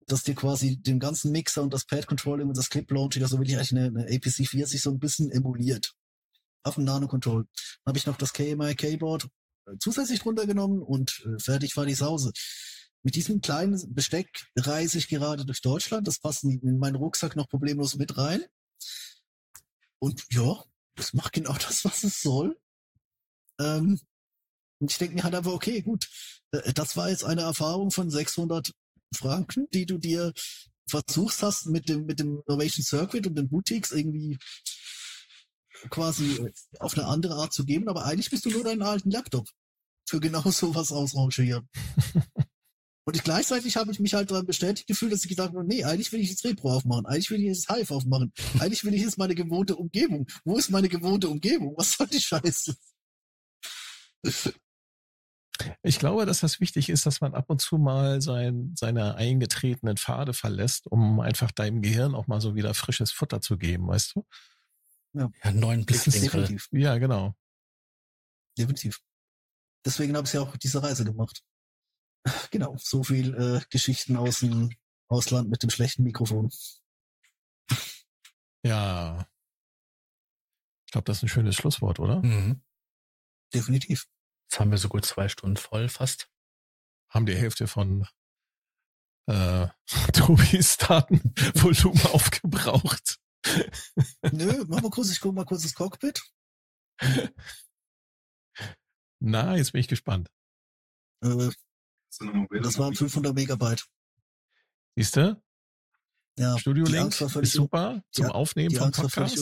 Das 0.08 0.24
dir 0.24 0.36
quasi 0.36 0.78
den 0.78 1.00
ganzen 1.00 1.32
Mixer 1.32 1.64
und 1.64 1.74
das 1.74 1.86
Pad 1.86 2.06
Controlling 2.08 2.48
und 2.48 2.58
das 2.58 2.70
Clip 2.70 2.90
Launching, 2.92 3.24
also 3.24 3.40
wirklich 3.40 3.58
eigentlich 3.58 3.72
eine, 3.72 3.88
eine 3.88 4.16
APC 4.16 4.48
40 4.48 4.82
so 4.82 4.92
ein 4.92 5.00
bisschen 5.00 5.32
emuliert. 5.32 5.94
Auf 6.64 6.76
dem 6.76 6.84
Nano 6.84 7.08
Control. 7.08 7.44
Dann 7.44 7.92
habe 7.92 7.98
ich 7.98 8.06
noch 8.06 8.18
das 8.18 8.34
KMI 8.34 8.76
Keyboard 8.76 9.28
äh, 9.68 9.74
zusätzlich 9.80 10.20
drunter 10.20 10.46
genommen 10.46 10.82
und 10.82 11.26
äh, 11.26 11.40
fertig 11.40 11.76
war 11.78 11.86
die 11.86 11.96
Sause. 11.96 12.32
Mit 13.04 13.16
diesem 13.16 13.42
kleinen 13.42 13.80
Besteck 13.94 14.48
reise 14.56 14.98
ich 14.98 15.08
gerade 15.08 15.46
durch 15.46 15.62
Deutschland. 15.62 16.08
Das 16.08 16.20
passt 16.20 16.44
in 16.44 16.80
meinen 16.80 16.96
Rucksack 16.96 17.36
noch 17.36 17.48
problemlos 17.48 17.96
mit 17.96 18.18
rein. 18.18 18.44
Und 20.00 20.26
ja, 20.32 20.64
das 20.96 21.14
macht 21.14 21.34
genau 21.34 21.54
das, 21.54 21.86
was 21.86 22.04
es 22.04 22.22
soll. 22.22 22.58
Ähm, 23.60 24.00
und 24.80 24.92
ich 24.92 24.98
denke 24.98 25.16
mir 25.16 25.24
halt 25.24 25.36
einfach, 25.36 25.52
okay, 25.52 25.82
gut, 25.82 26.10
äh, 26.52 26.74
das 26.74 26.98
war 26.98 27.10
jetzt 27.10 27.24
eine 27.24 27.42
Erfahrung 27.42 27.92
von 27.92 28.10
600 28.10 28.72
Franken, 29.14 29.68
die 29.74 29.86
du 29.86 29.98
dir 29.98 30.34
versuchst 30.88 31.42
hast 31.42 31.68
mit 31.68 31.90
dem, 31.90 32.06
mit 32.06 32.20
dem 32.20 32.42
Innovation 32.48 32.84
Circuit 32.84 33.28
und 33.28 33.36
den 33.36 33.50
Boutiques 33.50 33.92
irgendwie 33.92 34.38
quasi 35.90 36.52
auf 36.80 36.98
eine 36.98 37.08
andere 37.08 37.36
Art 37.36 37.54
zu 37.54 37.66
geben, 37.66 37.90
aber 37.90 38.06
eigentlich 38.06 38.30
bist 38.30 38.46
du 38.46 38.50
nur 38.50 38.64
deinen 38.64 38.82
alten 38.82 39.12
Laptop 39.12 39.50
für 40.08 40.20
genau 40.20 40.42
sowas 40.52 40.92
ausrangieren. 40.92 41.68
Und 43.08 43.16
ich, 43.16 43.24
gleichzeitig 43.24 43.78
habe 43.78 43.92
ich 43.92 44.00
mich 44.00 44.16
halt 44.16 44.32
daran 44.32 44.48
bestätigt 44.48 44.88
gefühlt, 44.88 45.14
dass 45.14 45.22
ich 45.24 45.30
gesagt 45.30 45.54
habe, 45.54 45.64
nee, 45.64 45.84
eigentlich 45.84 46.12
will 46.12 46.22
ich 46.22 46.32
jetzt 46.32 46.44
Repro 46.44 46.74
aufmachen, 46.74 47.06
eigentlich 47.06 47.30
will 47.30 47.40
ich 47.40 47.46
jetzt 47.46 47.72
Hive 47.72 47.94
aufmachen, 47.94 48.34
eigentlich 48.58 48.84
will 48.84 48.96
ich 48.96 49.04
jetzt 49.04 49.20
meine 49.20 49.36
gewohnte 49.36 49.76
Umgebung. 49.76 50.26
Wo 50.44 50.58
ist 50.58 50.72
meine 50.72 50.90
gewohnte 50.90 51.30
Umgebung? 51.30 51.76
Was 51.78 51.92
soll 51.92 52.08
die 52.08 52.20
Scheiße? 52.20 52.76
Ich 55.84 56.00
glaube, 56.00 56.26
dass 56.26 56.42
das 56.42 56.60
wichtig 56.60 56.90
ist, 56.90 57.06
dass 57.06 57.22
man 57.22 57.34
ab 57.34 57.50
und 57.50 57.62
zu 57.62 57.78
mal 57.78 58.22
sein, 58.22 58.74
seine 58.76 59.16
eingetretenen 59.16 59.98
Pfade 59.98 60.34
verlässt, 60.34 60.88
um 60.88 61.20
einfach 61.20 61.52
deinem 61.52 61.82
Gehirn 61.82 62.16
auch 62.16 62.28
mal 62.28 62.42
so 62.42 62.56
wieder 62.56 62.74
frisches 62.74 63.12
Futter 63.12 63.42
zu 63.42 63.58
geben, 63.58 63.88
weißt 63.88 64.16
du? 64.16 64.26
Ja, 65.14 65.32
ja 65.44 65.52
neuen 65.52 65.86
Blickwinkel. 65.86 66.58
Ja, 66.72 66.98
genau. 66.98 67.36
Definitiv. 68.58 69.02
Deswegen 69.86 70.16
habe 70.18 70.28
ich 70.28 70.34
ja 70.34 70.42
auch 70.42 70.58
diese 70.58 70.82
Reise 70.82 71.06
gemacht. 71.06 71.44
Genau, 72.52 72.76
so 72.80 73.04
viel 73.04 73.36
äh, 73.36 73.62
Geschichten 73.70 74.16
aus 74.18 74.40
dem 74.40 74.72
Ausland 75.08 75.48
mit 75.50 75.62
dem 75.62 75.70
schlechten 75.70 76.04
Mikrofon. 76.04 76.50
Ja. 78.64 79.30
Ich 80.88 80.92
glaube, 80.92 81.06
das 81.06 81.18
ist 81.18 81.24
ein 81.24 81.30
schönes 81.30 81.56
Schlusswort, 81.56 82.00
oder? 82.00 82.24
Mhm. 82.24 82.64
Definitiv. 83.54 84.08
Jetzt 84.56 84.62
haben 84.62 84.72
wir 84.72 84.78
so 84.78 84.88
gut 84.88 85.04
zwei 85.04 85.28
Stunden 85.28 85.58
voll 85.58 85.90
fast. 85.90 86.30
Haben 87.10 87.26
die 87.26 87.36
Hälfte 87.36 87.68
von 87.68 88.08
äh, 89.26 89.68
Tobis 90.14 90.78
Datenvolumen 90.78 92.06
aufgebraucht. 92.14 93.20
Nö, 94.32 94.64
mach 94.70 94.82
mal 94.82 94.92
kurz, 94.92 95.12
ich 95.12 95.20
guck 95.20 95.36
mal 95.36 95.44
kurz 95.44 95.64
das 95.64 95.74
Cockpit. 95.74 96.24
Na, 99.20 99.58
jetzt 99.58 99.74
bin 99.74 99.82
ich 99.82 99.90
gespannt. 99.90 100.32
Äh, 101.22 101.50
das 102.62 102.80
waren 102.80 102.96
500 102.96 103.36
Megabyte. 103.36 103.86
Siehst 104.96 105.18
du? 105.18 105.44
Ja, 106.40 106.58
Studio 106.58 106.86
Link 106.86 107.20
ist 107.20 107.52
super 107.52 108.02
zum 108.10 108.28
Aufnehmen 108.28 108.70
die 108.70 108.78
vom 108.78 108.86
Angst 108.86 109.02
Podcast. 109.02 109.38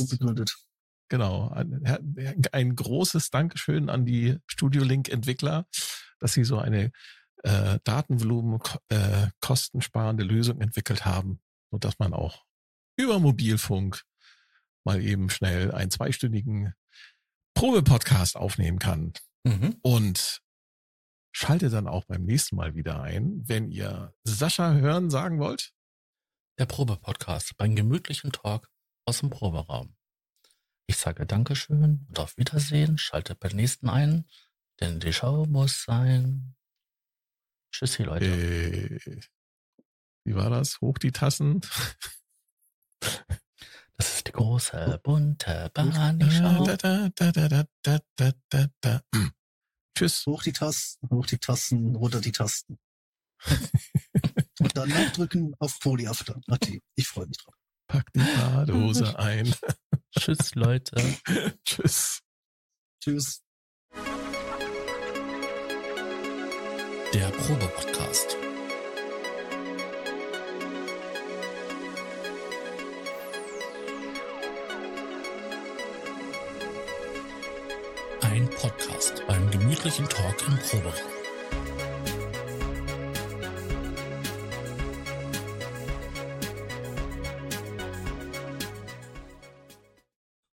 Genau. 1.09 1.49
Ein, 1.49 2.43
ein, 2.51 2.75
großes 2.75 3.29
Dankeschön 3.29 3.89
an 3.89 4.05
die 4.05 4.37
Studio 4.47 4.83
Link 4.83 5.09
Entwickler, 5.09 5.67
dass 6.19 6.33
sie 6.33 6.43
so 6.43 6.57
eine 6.57 6.91
äh, 7.43 7.79
Datenvolumen 7.83 8.59
äh, 8.89 9.27
kostensparende 9.41 10.23
Lösung 10.23 10.61
entwickelt 10.61 11.05
haben, 11.05 11.39
so 11.71 11.77
dass 11.77 11.99
man 11.99 12.13
auch 12.13 12.43
über 12.97 13.19
Mobilfunk 13.19 14.03
mal 14.85 15.01
eben 15.01 15.29
schnell 15.29 15.71
einen 15.71 15.91
zweistündigen 15.91 16.73
Probepodcast 17.53 18.35
aufnehmen 18.35 18.79
kann. 18.79 19.13
Mhm. 19.43 19.75
Und 19.81 20.43
Schalte 21.35 21.71
dann 21.71 21.87
auch 21.87 22.05
beim 22.05 22.25
nächsten 22.25 22.55
Mal 22.55 22.75
wieder 22.75 23.01
ein, 23.01 23.41
wenn 23.47 23.71
ihr 23.71 24.13
Sascha 24.23 24.73
hören 24.73 25.09
sagen 25.09 25.39
wollt. 25.39 25.73
Der 26.59 26.67
Probe-Podcast 26.67 27.57
beim 27.57 27.75
gemütlichen 27.75 28.31
Talk 28.31 28.69
aus 29.05 29.21
dem 29.21 29.31
Proberaum. 29.31 29.95
Ich 30.87 30.97
sage 30.97 31.25
Dankeschön 31.25 31.83
und 31.83 32.19
auf 32.19 32.37
Wiedersehen. 32.37 32.97
Schaltet 32.97 33.39
beim 33.39 33.55
nächsten 33.55 33.89
ein, 33.89 34.25
denn 34.79 34.99
die 34.99 35.13
Show 35.13 35.45
muss 35.45 35.83
sein. 35.83 36.55
Tschüssi, 37.71 38.03
Leute. 38.03 38.25
Äh, 38.25 39.21
wie 40.25 40.35
war 40.35 40.49
das? 40.49 40.79
Hoch 40.81 40.97
die 40.97 41.11
Tassen. 41.11 41.61
Das 43.95 44.15
ist 44.15 44.27
die 44.27 44.31
große 44.31 44.99
bunte 45.03 45.69
da, 45.73 45.85
da, 48.81 49.01
Tschüss. 49.95 50.25
Hoch 50.25 50.41
die 50.41 50.51
Tasten, 50.51 51.09
hoch 51.09 51.25
die 51.27 51.37
Tasten, 51.37 51.95
runter 51.95 52.19
die 52.19 52.31
Tasten. 52.31 52.79
Und 54.59 54.75
dann 54.75 54.89
nachdrücken 54.89 55.55
auf 55.59 55.79
Polyafter. 55.79 56.41
Okay, 56.49 56.81
ich 56.95 57.07
freue 57.07 57.27
mich 57.27 57.37
drauf. 57.37 57.53
Pack 57.87 58.11
die 58.13 58.19
Badehose 58.19 59.17
ein. 59.19 59.53
Tschüss, 60.19 60.53
Leute. 60.55 60.95
Tschüss. 61.65 62.19
Tschüss. 63.01 63.41
Der 67.13 67.29
Probe-Podcast. 67.29 68.37
Ein 78.21 78.49
Podcast 78.49 79.23
beim 79.27 79.49
gemütlichen 79.51 80.07
Talk 80.09 80.47
im 80.47 80.57
Proberaum. 80.59 81.22